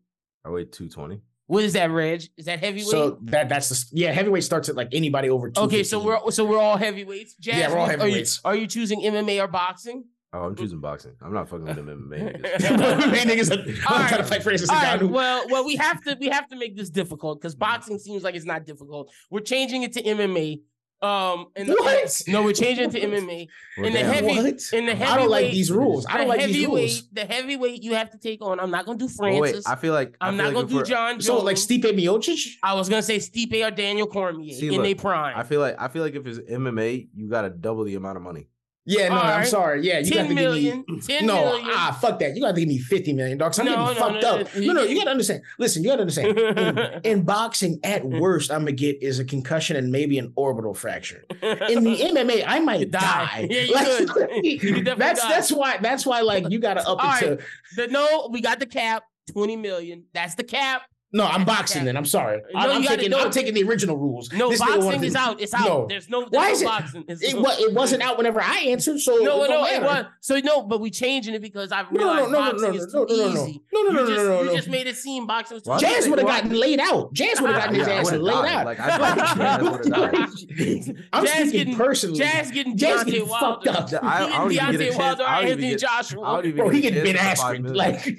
I 0.46 0.50
weigh 0.50 0.66
two 0.66 0.90
twenty. 0.90 1.22
What 1.48 1.64
is 1.64 1.74
that, 1.74 1.92
Reg? 1.92 2.24
Is 2.38 2.46
that 2.46 2.60
heavyweight? 2.60 2.88
So 2.88 3.18
that 3.24 3.50
that's 3.50 3.68
the 3.70 3.86
yeah. 4.00 4.12
Heavyweight 4.14 4.44
starts 4.44 4.70
at 4.70 4.76
like 4.76 4.90
anybody 4.94 5.30
over 5.30 5.50
two. 5.50 5.62
okay, 5.64 5.84
so 5.84 6.02
we're 6.04 6.32
so 6.32 6.46
we're 6.46 6.58
all 6.60 6.78
heavyweights. 6.78 7.36
Jazz, 7.36 7.58
Yeah, 7.58 7.70
we're 7.70 7.78
all 7.78 7.82
are 7.88 7.92
you- 7.94 7.98
heavyweights. 8.00 8.42
Are 8.46 8.56
you, 8.56 8.68
choosing 8.68 9.02
MMA 9.02 9.44
or 9.44 9.48
boxing? 9.48 10.06
Oh, 10.34 10.44
I'm 10.46 10.56
choosing 10.56 10.80
boxing. 10.80 11.12
I'm 11.22 11.34
not 11.34 11.50
fucking 11.50 11.66
with 11.66 11.76
them 11.76 11.88
MMA 11.88 12.42
niggas. 12.42 12.62
niggas 13.12 13.52
are 13.52 13.94
All 13.94 14.00
I'm 14.02 14.08
trying 14.08 14.10
to 14.10 14.16
right. 14.20 14.26
fight 14.28 14.44
Francis 14.44 14.70
All 14.70 14.78
right, 14.78 14.98
Ngannou. 15.02 15.10
well, 15.10 15.46
well, 15.50 15.66
we 15.66 15.76
have 15.76 16.02
to 16.04 16.16
we 16.22 16.30
have 16.30 16.48
to 16.48 16.56
make 16.56 16.78
this 16.78 16.90
difficult 16.90 17.42
because 17.42 17.54
boxing 17.54 18.00
seems 18.00 18.24
like 18.24 18.36
it's 18.36 18.46
not 18.46 18.66
difficult. 18.66 19.12
We're 19.30 19.42
changing 19.42 19.84
it 19.84 19.92
to 19.94 20.02
MMA. 20.04 20.62
Um, 21.02 21.48
and 21.56 21.68
What? 21.70 22.22
No, 22.28 22.44
we're 22.44 22.54
changing 22.54 22.86
it 22.86 22.92
to 22.92 23.00
MMA. 23.08 23.48
Well, 23.78 23.88
in 23.88 23.94
the 23.94 24.00
damn. 24.00 24.14
heavy, 24.14 24.28
What? 24.28 24.62
in 24.74 24.86
the 24.86 24.94
heavyweight, 24.96 25.02
I 25.12 25.18
don't 25.18 25.30
like 25.30 25.52
these 25.52 25.72
rules. 25.72 26.06
I 26.08 26.18
don't 26.18 26.28
like 26.28 26.46
these 26.46 26.56
heavyweight, 26.58 26.82
rules. 26.90 27.10
The 27.12 27.26
heavyweight 27.26 27.84
you 27.84 27.96
have 27.96 28.12
to 28.12 28.18
take 28.20 28.42
on. 28.44 28.60
I'm 28.60 28.70
not 28.70 28.86
gonna 28.86 29.00
do 29.00 29.08
Francis. 29.08 29.42
wait, 29.56 29.64
I 29.66 29.76
feel 29.76 29.94
like 29.94 30.16
I 30.22 30.28
I'm 30.28 30.36
feel 30.36 30.44
not 30.46 30.54
like 30.56 30.68
gonna 30.70 30.84
do 30.84 30.90
Jon 30.90 31.14
Jones. 31.16 31.26
So 31.26 31.40
like 31.42 31.58
Stipe 31.58 31.84
Miocic? 31.84 32.48
I 32.62 32.76
was 32.76 32.88
gonna 32.88 33.02
say 33.02 33.18
Stipe 33.18 33.66
or 33.68 33.72
Daniel 33.72 34.06
Cormier 34.08 34.54
See, 34.54 34.68
in 34.68 34.74
look, 34.76 34.84
their 34.84 34.96
prime. 34.96 35.34
I 35.36 35.44
feel 35.44 35.60
like 35.60 35.76
I 35.80 35.88
feel 35.88 36.04
like 36.04 36.14
if 36.16 36.28
it's 36.28 36.38
MMA, 36.40 37.08
you 37.16 37.30
gotta 37.30 37.50
double 37.50 37.84
the 37.84 37.96
amount 37.96 38.18
of 38.18 38.24
money. 38.24 38.48
Yeah, 38.86 39.10
no, 39.10 39.16
All 39.16 39.22
I'm 39.22 39.46
sorry. 39.46 39.86
Yeah, 39.86 40.00
you 40.00 40.12
got 40.12 40.28
to 40.28 40.34
million. 40.34 40.84
give 40.88 40.96
me 40.96 41.02
10 41.20 41.26
no, 41.28 41.36
million. 41.36 41.68
ah, 41.70 41.96
fuck 42.02 42.18
that. 42.20 42.36
You 42.36 42.42
got 42.42 42.56
to 42.56 42.60
give 42.62 42.68
me 42.68 42.80
50 42.80 43.14
million, 43.14 43.38
dog. 43.38 43.54
I'm 43.60 43.66
No, 43.66 43.72
getting 43.72 43.86
no, 43.86 43.94
fucked 43.94 44.24
no, 44.24 44.30
up. 44.40 44.56
no, 44.56 44.74
No, 44.74 44.82
you- 44.84 44.96
got 44.98 45.04
to 45.04 45.12
understand. 45.12 45.44
Listen, 45.60 45.84
you 45.84 45.90
got 45.90 45.98
to 45.98 46.02
understand. 46.02 46.38
In, 46.40 47.02
in 47.20 47.22
boxing, 47.24 47.80
at 47.84 48.04
worst, 48.04 48.50
I'm 48.52 48.62
gonna 48.62 48.72
get 48.72 49.02
is 49.04 49.20
a 49.20 49.26
concussion 49.26 49.76
and 49.78 49.92
maybe 49.92 50.18
an 50.18 50.34
orbital 50.36 50.74
fracture. 50.74 51.24
In 51.30 51.84
the 51.84 51.96
MMA, 52.12 52.44
I 52.48 52.60
might 52.60 52.90
die. 52.90 53.00
die. 53.00 53.48
Yeah, 53.52 54.00
you 54.00 54.06
could. 54.08 54.30
You 54.46 54.60
could 54.60 54.86
that's 54.98 55.22
die. 55.22 55.30
that's 55.30 55.52
why 55.52 55.78
that's 55.78 56.06
why 56.06 56.22
like 56.22 56.50
you 56.50 56.58
got 56.60 56.76
to 56.76 56.88
up 56.88 57.04
All 57.04 57.16
it 57.18 57.20
to 57.22 57.40
The, 57.76 57.88
no, 57.88 58.30
we 58.32 58.42
got 58.42 58.60
the 58.60 58.66
cap, 58.66 59.04
20 59.32 59.58
million. 59.58 60.06
That's 60.14 60.34
the 60.36 60.44
cap. 60.44 60.84
No, 61.14 61.26
I'm 61.26 61.44
boxing. 61.44 61.84
Then 61.84 61.98
I'm 61.98 62.06
sorry. 62.06 62.42
No, 62.54 62.60
I'm, 62.62 62.70
I'm 62.72 62.82
gotta 62.84 62.96
taking. 62.96 63.12
know- 63.12 63.20
I'm 63.20 63.32
taking 63.32 63.54
the 63.54 63.64
original 63.64 63.98
rules. 63.98 64.32
No, 64.32 64.50
This 64.50 64.60
boxing 64.60 65.04
is 65.04 65.14
out. 65.16 65.42
It's 65.42 65.54
out. 65.54 65.68
No. 65.68 65.86
There's 65.90 66.08
no. 66.10 66.22
There's 66.22 66.32
Why 66.32 66.48
no 66.48 66.54
is 66.54 66.62
it- 66.62 66.66
boxing. 66.66 67.04
It's 67.10 67.22
It, 67.22 67.34
no- 67.36 67.44
it 67.50 67.74
wasn't 67.74 68.02
out 68.02 68.18
whenever 68.18 68.40
I 68.42 68.60
answered, 68.70 68.98
so 69.02 69.18
No, 69.18 69.44
it 69.44 69.50
no, 69.50 69.56
don't 69.56 69.74
it 69.74 69.82
was. 69.84 70.06
So 70.22 70.40
no, 70.40 70.64
but 70.64 70.80
we 70.80 70.90
changing 70.90 71.34
it 71.34 71.42
because 71.42 71.74
I 71.74 71.82
No, 71.82 71.90
no, 71.92 71.94
realized 71.98 72.32
no, 72.32 72.32
no, 72.32 72.40
boxing 72.52 72.70
no, 72.70 72.76
is 72.78 72.86
too 72.94 72.96
no, 72.98 73.04
no, 73.04 73.16
no. 73.34 73.44
easy. 73.44 73.62
No, 73.74 73.82
no, 73.84 73.92
no, 73.92 73.92
you 73.92 73.98
no, 74.08 74.16
just, 74.16 74.26
no, 74.26 74.42
You 74.44 74.56
just 74.56 74.68
made 74.70 74.88
it 74.88 74.96
seem 74.96 75.28
boxing 75.28 75.56
was 75.56 75.64
too 75.64 75.70
Why 75.72 75.76
easy. 75.78 75.86
Jazz 75.86 76.08
would 76.08 76.20
have 76.20 76.28
gotten 76.30 76.52
laid 76.52 76.80
out. 76.80 77.12
Jazz 77.14 77.42
would 77.42 77.50
have 77.52 77.60
gotten 77.62 77.76
his 77.76 77.88
Yeah, 77.90 77.94
ass 77.96 78.12
laid 78.14 78.34
out. 78.34 78.66
Like, 78.66 78.80
I- 78.80 79.36
Jazz 79.36 79.62
would've 79.64 79.92
died. 79.92 80.16
I'm 81.14 81.26
Jazz 81.26 81.34
speaking 81.34 81.52
getting- 81.52 81.76
personally. 81.76 82.20
Jazz 82.20 82.52
getting 82.52 82.78
Jazz 82.78 83.04
getting 83.04 83.26
fucked 83.28 83.68
up. 83.68 83.90
I- 84.02 84.24
I 84.24 84.30
don't 84.38 84.52
even 84.54 84.72
get 84.72 84.76
a 84.76 84.78
Deontay 84.78 84.86
chance- 84.86 84.98
Wilder, 84.98 85.24
I 85.24 85.42
don't 85.42 85.44
even 85.44 85.52
Anthony 85.52 85.70
get- 85.72 85.80
Joshua. 85.80 86.24
I 86.24 86.36
don't 86.36 86.46
even 86.46 86.58
Bro, 86.58 86.70
he 86.70 86.80
getting 86.82 87.04
Ben 87.04 87.16
for 87.18 87.22
five 87.36 87.58
Askren. 87.58 87.64
minutes. 87.64 87.78
Like, 87.78 88.18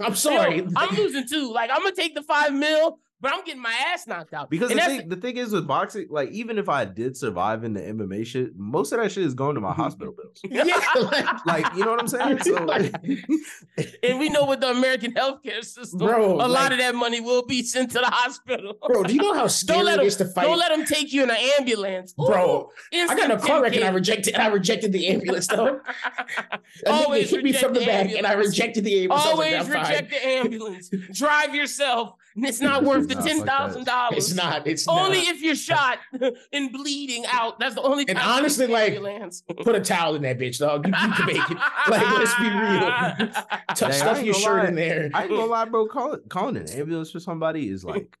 I'm 0.00 0.14
sorry. 0.16 0.66
I'm 0.96 1.02
losing 1.02 1.26
too. 1.28 1.52
Like 1.52 1.70
I'm 1.70 1.82
gonna 1.82 1.94
take 1.94 2.14
the 2.14 2.22
five 2.22 2.52
mil, 2.52 2.98
but 3.20 3.32
I'm 3.32 3.44
getting 3.44 3.62
my 3.62 3.72
ass 3.92 4.06
knocked 4.06 4.34
out. 4.34 4.50
Because 4.50 4.70
And 4.70 4.78
the 4.80 4.84
thing, 4.84 5.08
the 5.08 5.16
thing 5.16 5.36
is 5.38 5.52
with 5.52 5.66
boxing, 5.66 6.06
like 6.10 6.30
even 6.30 6.58
if 6.58 6.68
I 6.68 6.84
did 6.84 7.16
survive 7.16 7.64
in 7.64 7.72
the 7.72 7.80
MMA 7.80 8.26
shit, 8.26 8.56
most 8.56 8.92
of 8.92 9.00
that 9.00 9.10
shit 9.12 9.24
is 9.24 9.34
going 9.34 9.54
to 9.54 9.60
my 9.60 9.72
hospital 9.82 10.12
bills. 10.12 10.40
yeah, 10.44 10.64
like, 11.02 11.46
Like, 11.46 11.74
you 11.74 11.84
know 11.84 11.92
what 11.92 12.00
I'm 12.00 12.08
saying? 12.08 12.40
So, 12.40 12.54
like, 12.64 12.94
and 14.02 14.18
we 14.18 14.28
know 14.28 14.44
with 14.46 14.60
the 14.60 14.70
American 14.70 15.12
healthcare 15.14 15.64
system, 15.64 16.00
Bro, 16.00 16.34
a 16.34 16.48
lot 16.48 16.72
of 16.72 16.78
that 16.78 16.94
money 16.94 17.20
will 17.20 17.44
be 17.46 17.62
sent 17.62 17.90
to 17.92 17.98
the 18.00 18.06
hospital. 18.10 18.74
bro, 18.86 19.02
do 19.04 19.14
you 19.14 19.20
know 19.22 19.34
how 19.34 19.46
scary 19.46 19.82
let 19.84 19.94
it 19.98 20.02
him- 20.02 20.06
is 20.06 20.16
to 20.16 20.26
fight? 20.26 20.44
Don't 20.44 20.58
let 20.58 20.70
them 20.76 20.84
take 20.84 21.12
you 21.12 21.22
in 21.22 21.30
an 21.30 21.36
ambulance, 21.58 22.14
Ooh, 22.20 22.26
Bro, 22.26 22.70
I 22.92 23.06
got 23.06 23.24
in 23.24 23.30
a 23.30 23.40
car 23.40 23.62
wreck 23.62 23.74
and 23.74 23.84
I 23.84 23.88
rejected. 23.90 24.34
And 24.34 24.42
I 24.42 24.48
rejected 24.48 24.92
the 24.92 25.08
ambulance 25.08 25.46
though. 25.46 25.80
A 26.86 26.90
nigga 26.90 27.04
Always 27.04 27.30
hit 27.30 27.44
me 27.44 27.52
from 27.52 27.72
the 27.74 27.80
the 27.80 27.86
back, 27.86 28.10
and 28.12 28.26
I 28.26 28.32
rejected 28.32 28.84
the 28.84 29.02
ambulance. 29.02 29.24
I 29.24 29.28
like, 29.28 29.34
Always 29.34 29.54
"I'm 29.54 29.66
fine." 29.72 29.82
reject 29.82 30.10
the 30.10 30.26
ambulance. 30.26 30.90
Drive 31.12 31.54
yourself. 31.54 32.14
And 32.36 32.44
It's 32.46 32.60
not 32.60 32.82
worth 32.84 33.08
the 33.08 33.14
Nah, 33.14 33.20
ten 33.22 33.36
fuck 33.38 33.46
that. 33.46 33.58
thousand 33.58 33.84
dollars. 33.86 34.16
It's 34.18 34.34
not. 34.34 34.66
It's 34.66 34.88
Only 34.88 35.18
not. 35.18 35.28
if 35.28 35.42
you're 35.42 35.54
shot 35.54 35.98
and 36.52 36.72
bleeding 36.72 37.24
out. 37.30 37.58
That's 37.60 37.74
the 37.74 37.82
only. 37.82 38.04
And 38.08 38.18
time 38.18 38.38
honestly, 38.38 38.66
like, 38.66 38.94
ambulance. 38.94 39.42
Put 39.62 39.74
a 39.74 39.80
towel 39.80 40.14
in 40.16 40.22
that 40.22 40.38
bitch, 40.38 40.58
dog. 40.58 40.86
You, 40.86 40.92
you 40.92 41.12
can 41.12 41.26
make 41.26 41.50
it. 41.50 41.58
Like, 41.88 42.10
let's 42.18 42.34
be 42.36 42.48
real. 42.48 43.28
Touch 43.68 43.78
Dang, 43.78 43.92
stuff 43.92 44.22
your 44.22 44.34
shirt 44.34 44.62
lie. 44.64 44.68
in 44.68 44.74
there. 44.74 45.10
I 45.14 45.22
ain't 45.22 45.30
gonna 45.30 45.44
lie, 45.46 45.64
bro. 45.66 45.86
Call 45.86 46.14
it, 46.14 46.28
calling 46.28 46.56
an 46.56 46.68
ambulance 46.70 47.10
for 47.10 47.20
somebody 47.20 47.68
is 47.68 47.84
like 47.84 48.16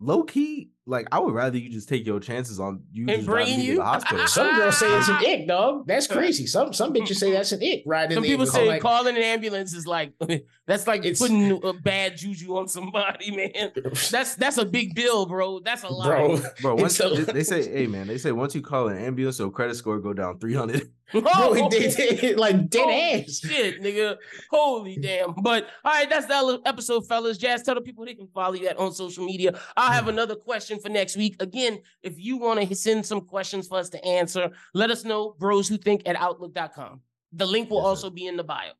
low 0.00 0.22
key. 0.22 0.70
Like, 0.86 1.08
I 1.10 1.18
would 1.18 1.32
rather 1.32 1.56
you 1.56 1.70
just 1.70 1.88
take 1.88 2.06
your 2.06 2.20
chances 2.20 2.60
on 2.60 2.82
you 2.92 3.02
And 3.02 3.16
just 3.16 3.26
driving 3.26 3.44
bringing 3.46 3.60
me 3.60 3.66
to 3.66 3.72
you? 3.72 3.78
the 3.78 3.84
hospital. 3.84 4.26
Some 4.26 4.54
girls 4.54 4.76
say 4.78 4.86
it's 4.98 5.08
an 5.08 5.16
ick, 5.26 5.48
dog. 5.48 5.86
That's 5.86 6.06
crazy. 6.06 6.46
Some 6.46 6.74
some 6.74 6.92
bitches 6.92 7.16
say 7.16 7.32
that's 7.32 7.52
an 7.52 7.62
ick. 7.62 7.84
Right? 7.86 8.12
Some 8.12 8.18
in 8.18 8.22
the 8.22 8.28
people 8.28 8.46
ambulance. 8.46 8.52
say 8.52 8.68
like, 8.68 8.82
calling 8.82 9.16
an 9.16 9.22
ambulance 9.22 9.72
is 9.72 9.86
like 9.86 10.12
that's 10.66 10.86
like 10.86 11.00
It's- 11.00 11.18
putting 11.18 11.58
a 11.64 11.72
bad 11.72 12.18
juju 12.18 12.56
on 12.58 12.68
somebody, 12.68 13.30
man. 13.36 13.72
That's 14.10 14.34
that's 14.34 14.58
a 14.58 14.64
big 14.66 14.94
bill, 14.94 15.24
bro. 15.24 15.60
That's 15.60 15.84
a 15.84 15.88
lot. 15.88 16.06
bro. 16.06 16.40
Bro, 16.60 16.74
once 16.76 17.00
It's 17.00 17.18
a- 17.18 17.24
they, 17.24 17.32
they 17.32 17.44
say, 17.44 17.66
hey 17.66 17.86
man, 17.86 18.06
they 18.06 18.18
say 18.18 18.32
once 18.32 18.54
you 18.54 18.60
call 18.60 18.88
an 18.88 18.98
ambulance, 18.98 19.38
your 19.38 19.50
credit 19.50 19.76
score 19.76 19.98
go 20.00 20.12
down 20.12 20.38
three 20.38 20.54
hundred. 20.54 20.90
Bro, 21.12 21.22
Oh, 21.26 21.68
they, 21.68 21.88
they, 21.88 22.34
like 22.34 22.68
dead 22.70 22.82
holy 22.82 23.22
ass. 23.22 23.40
Shit, 23.40 23.80
nigga. 23.82 24.16
Holy 24.50 24.96
damn. 24.96 25.34
But 25.34 25.68
all 25.84 25.92
right, 25.92 26.08
that's 26.08 26.26
the 26.26 26.60
episode, 26.64 27.06
fellas. 27.06 27.38
Jazz, 27.38 27.62
tell 27.62 27.74
the 27.74 27.80
people 27.80 28.04
they 28.04 28.14
can 28.14 28.26
follow 28.28 28.54
you 28.54 28.66
at 28.68 28.78
on 28.78 28.92
social 28.92 29.24
media. 29.24 29.58
I'll 29.76 29.92
have 29.92 30.04
hmm. 30.04 30.10
another 30.10 30.34
question 30.34 30.73
for 30.78 30.88
next 30.88 31.16
week. 31.16 31.36
Again, 31.40 31.80
if 32.02 32.18
you 32.18 32.36
want 32.36 32.60
to 32.68 32.74
send 32.74 33.04
some 33.06 33.20
questions 33.22 33.66
for 33.68 33.78
us 33.78 33.88
to 33.90 34.04
answer, 34.04 34.50
let 34.74 34.90
us 34.90 35.04
know, 35.04 35.34
bros 35.38 35.68
who 35.68 35.76
think 35.76 36.02
at 36.06 36.16
outlook.com. 36.16 37.00
The 37.32 37.46
link 37.46 37.70
will 37.70 37.78
Yes, 37.78 37.84
sir. 37.84 37.88
also 37.88 38.10
be 38.10 38.26
in 38.26 38.36
the 38.36 38.44
bio. 38.44 38.72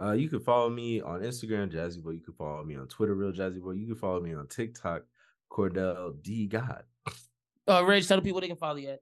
Uh, 0.00 0.12
you 0.12 0.28
can 0.28 0.40
follow 0.40 0.68
me 0.68 1.00
on 1.00 1.20
Instagram, 1.20 1.72
Jazxyboi. 1.72 2.14
You 2.14 2.20
can 2.20 2.34
follow 2.34 2.64
me 2.64 2.74
on 2.76 2.88
Twitter, 2.88 3.14
Real 3.14 3.30
jazxyboi. 3.32 3.78
You 3.78 3.86
can 3.86 3.94
follow 3.94 4.20
me 4.20 4.34
on 4.34 4.48
TikTok, 4.48 5.02
Cordell 5.52 6.20
D 6.20 6.46
God. 6.48 6.82
Uh, 7.68 7.84
Reg, 7.84 8.04
tell 8.06 8.18
the 8.18 8.22
people 8.22 8.40
they 8.40 8.48
can 8.48 8.56
follow 8.56 8.76
you 8.76 8.88
at. 8.90 9.00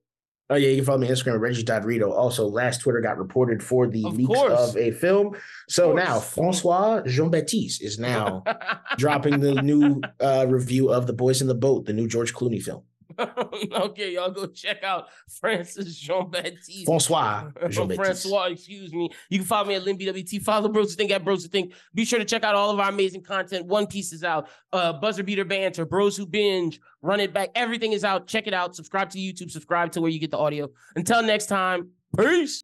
Oh 0.52 0.56
yeah, 0.56 0.68
you 0.68 0.76
can 0.76 0.84
follow 0.84 0.98
me 0.98 1.06
on 1.08 1.14
Instagram, 1.14 1.40
Reggie.Rideaux. 1.40 2.12
Also, 2.12 2.46
last 2.46 2.82
Twitter 2.82 3.00
got 3.00 3.16
reported 3.16 3.62
for 3.62 3.86
the 3.86 4.04
Of 4.04 4.16
leaks 4.18 4.28
course. 4.28 4.52
of 4.70 4.76
a 4.76 4.90
film. 4.90 5.34
So 5.66 5.94
now. 5.94 6.20
Francois 6.20 7.00
Jean 7.06 7.30
Baptiste 7.30 7.80
is 7.80 7.98
now 7.98 8.44
dropping 8.98 9.40
the 9.40 9.54
new 9.62 10.02
uh, 10.20 10.44
review 10.46 10.92
of 10.92 11.06
The 11.06 11.14
Boys 11.14 11.40
in 11.40 11.48
the 11.48 11.54
Boat, 11.54 11.86
the 11.86 11.94
new 11.94 12.06
George 12.06 12.34
Clooney 12.34 12.62
film. 12.62 12.82
okay, 13.72 14.14
y'all 14.14 14.30
go 14.30 14.46
check 14.46 14.82
out 14.82 15.08
Francis 15.40 15.96
Jean 15.96 16.30
Baptiste. 16.30 16.86
Francois 16.86 17.50
Jean 17.68 17.88
Baptiste. 17.88 18.22
Francois, 18.22 18.52
excuse 18.52 18.92
me. 18.92 19.10
You 19.30 19.38
can 19.38 19.46
follow 19.46 19.68
me 19.68 19.74
at 19.74 19.82
LynBWT. 19.82 20.42
Follow 20.42 20.68
Bros 20.68 20.90
Who 20.90 20.96
Think 20.96 21.10
at 21.10 21.24
Bros 21.24 21.42
Who 21.42 21.48
Think. 21.48 21.74
Be 21.94 22.04
sure 22.04 22.18
to 22.18 22.24
check 22.24 22.44
out 22.44 22.54
all 22.54 22.70
of 22.70 22.80
our 22.80 22.88
amazing 22.88 23.22
content. 23.22 23.66
One 23.66 23.86
Piece 23.86 24.12
is 24.12 24.24
out. 24.24 24.48
Uh, 24.72 24.92
Buzzer 24.92 25.22
Beater 25.22 25.44
Banter, 25.44 25.84
Bros 25.84 26.16
Who 26.16 26.26
Binge, 26.26 26.80
Run 27.02 27.20
It 27.20 27.32
Back. 27.32 27.50
Everything 27.54 27.92
is 27.92 28.04
out. 28.04 28.26
Check 28.26 28.46
it 28.46 28.54
out. 28.54 28.74
Subscribe 28.74 29.10
to 29.10 29.18
YouTube. 29.18 29.50
Subscribe 29.50 29.92
to 29.92 30.00
where 30.00 30.10
you 30.10 30.18
get 30.18 30.30
the 30.30 30.38
audio. 30.38 30.68
Until 30.96 31.22
next 31.22 31.46
time, 31.46 31.90
peace. 32.16 32.60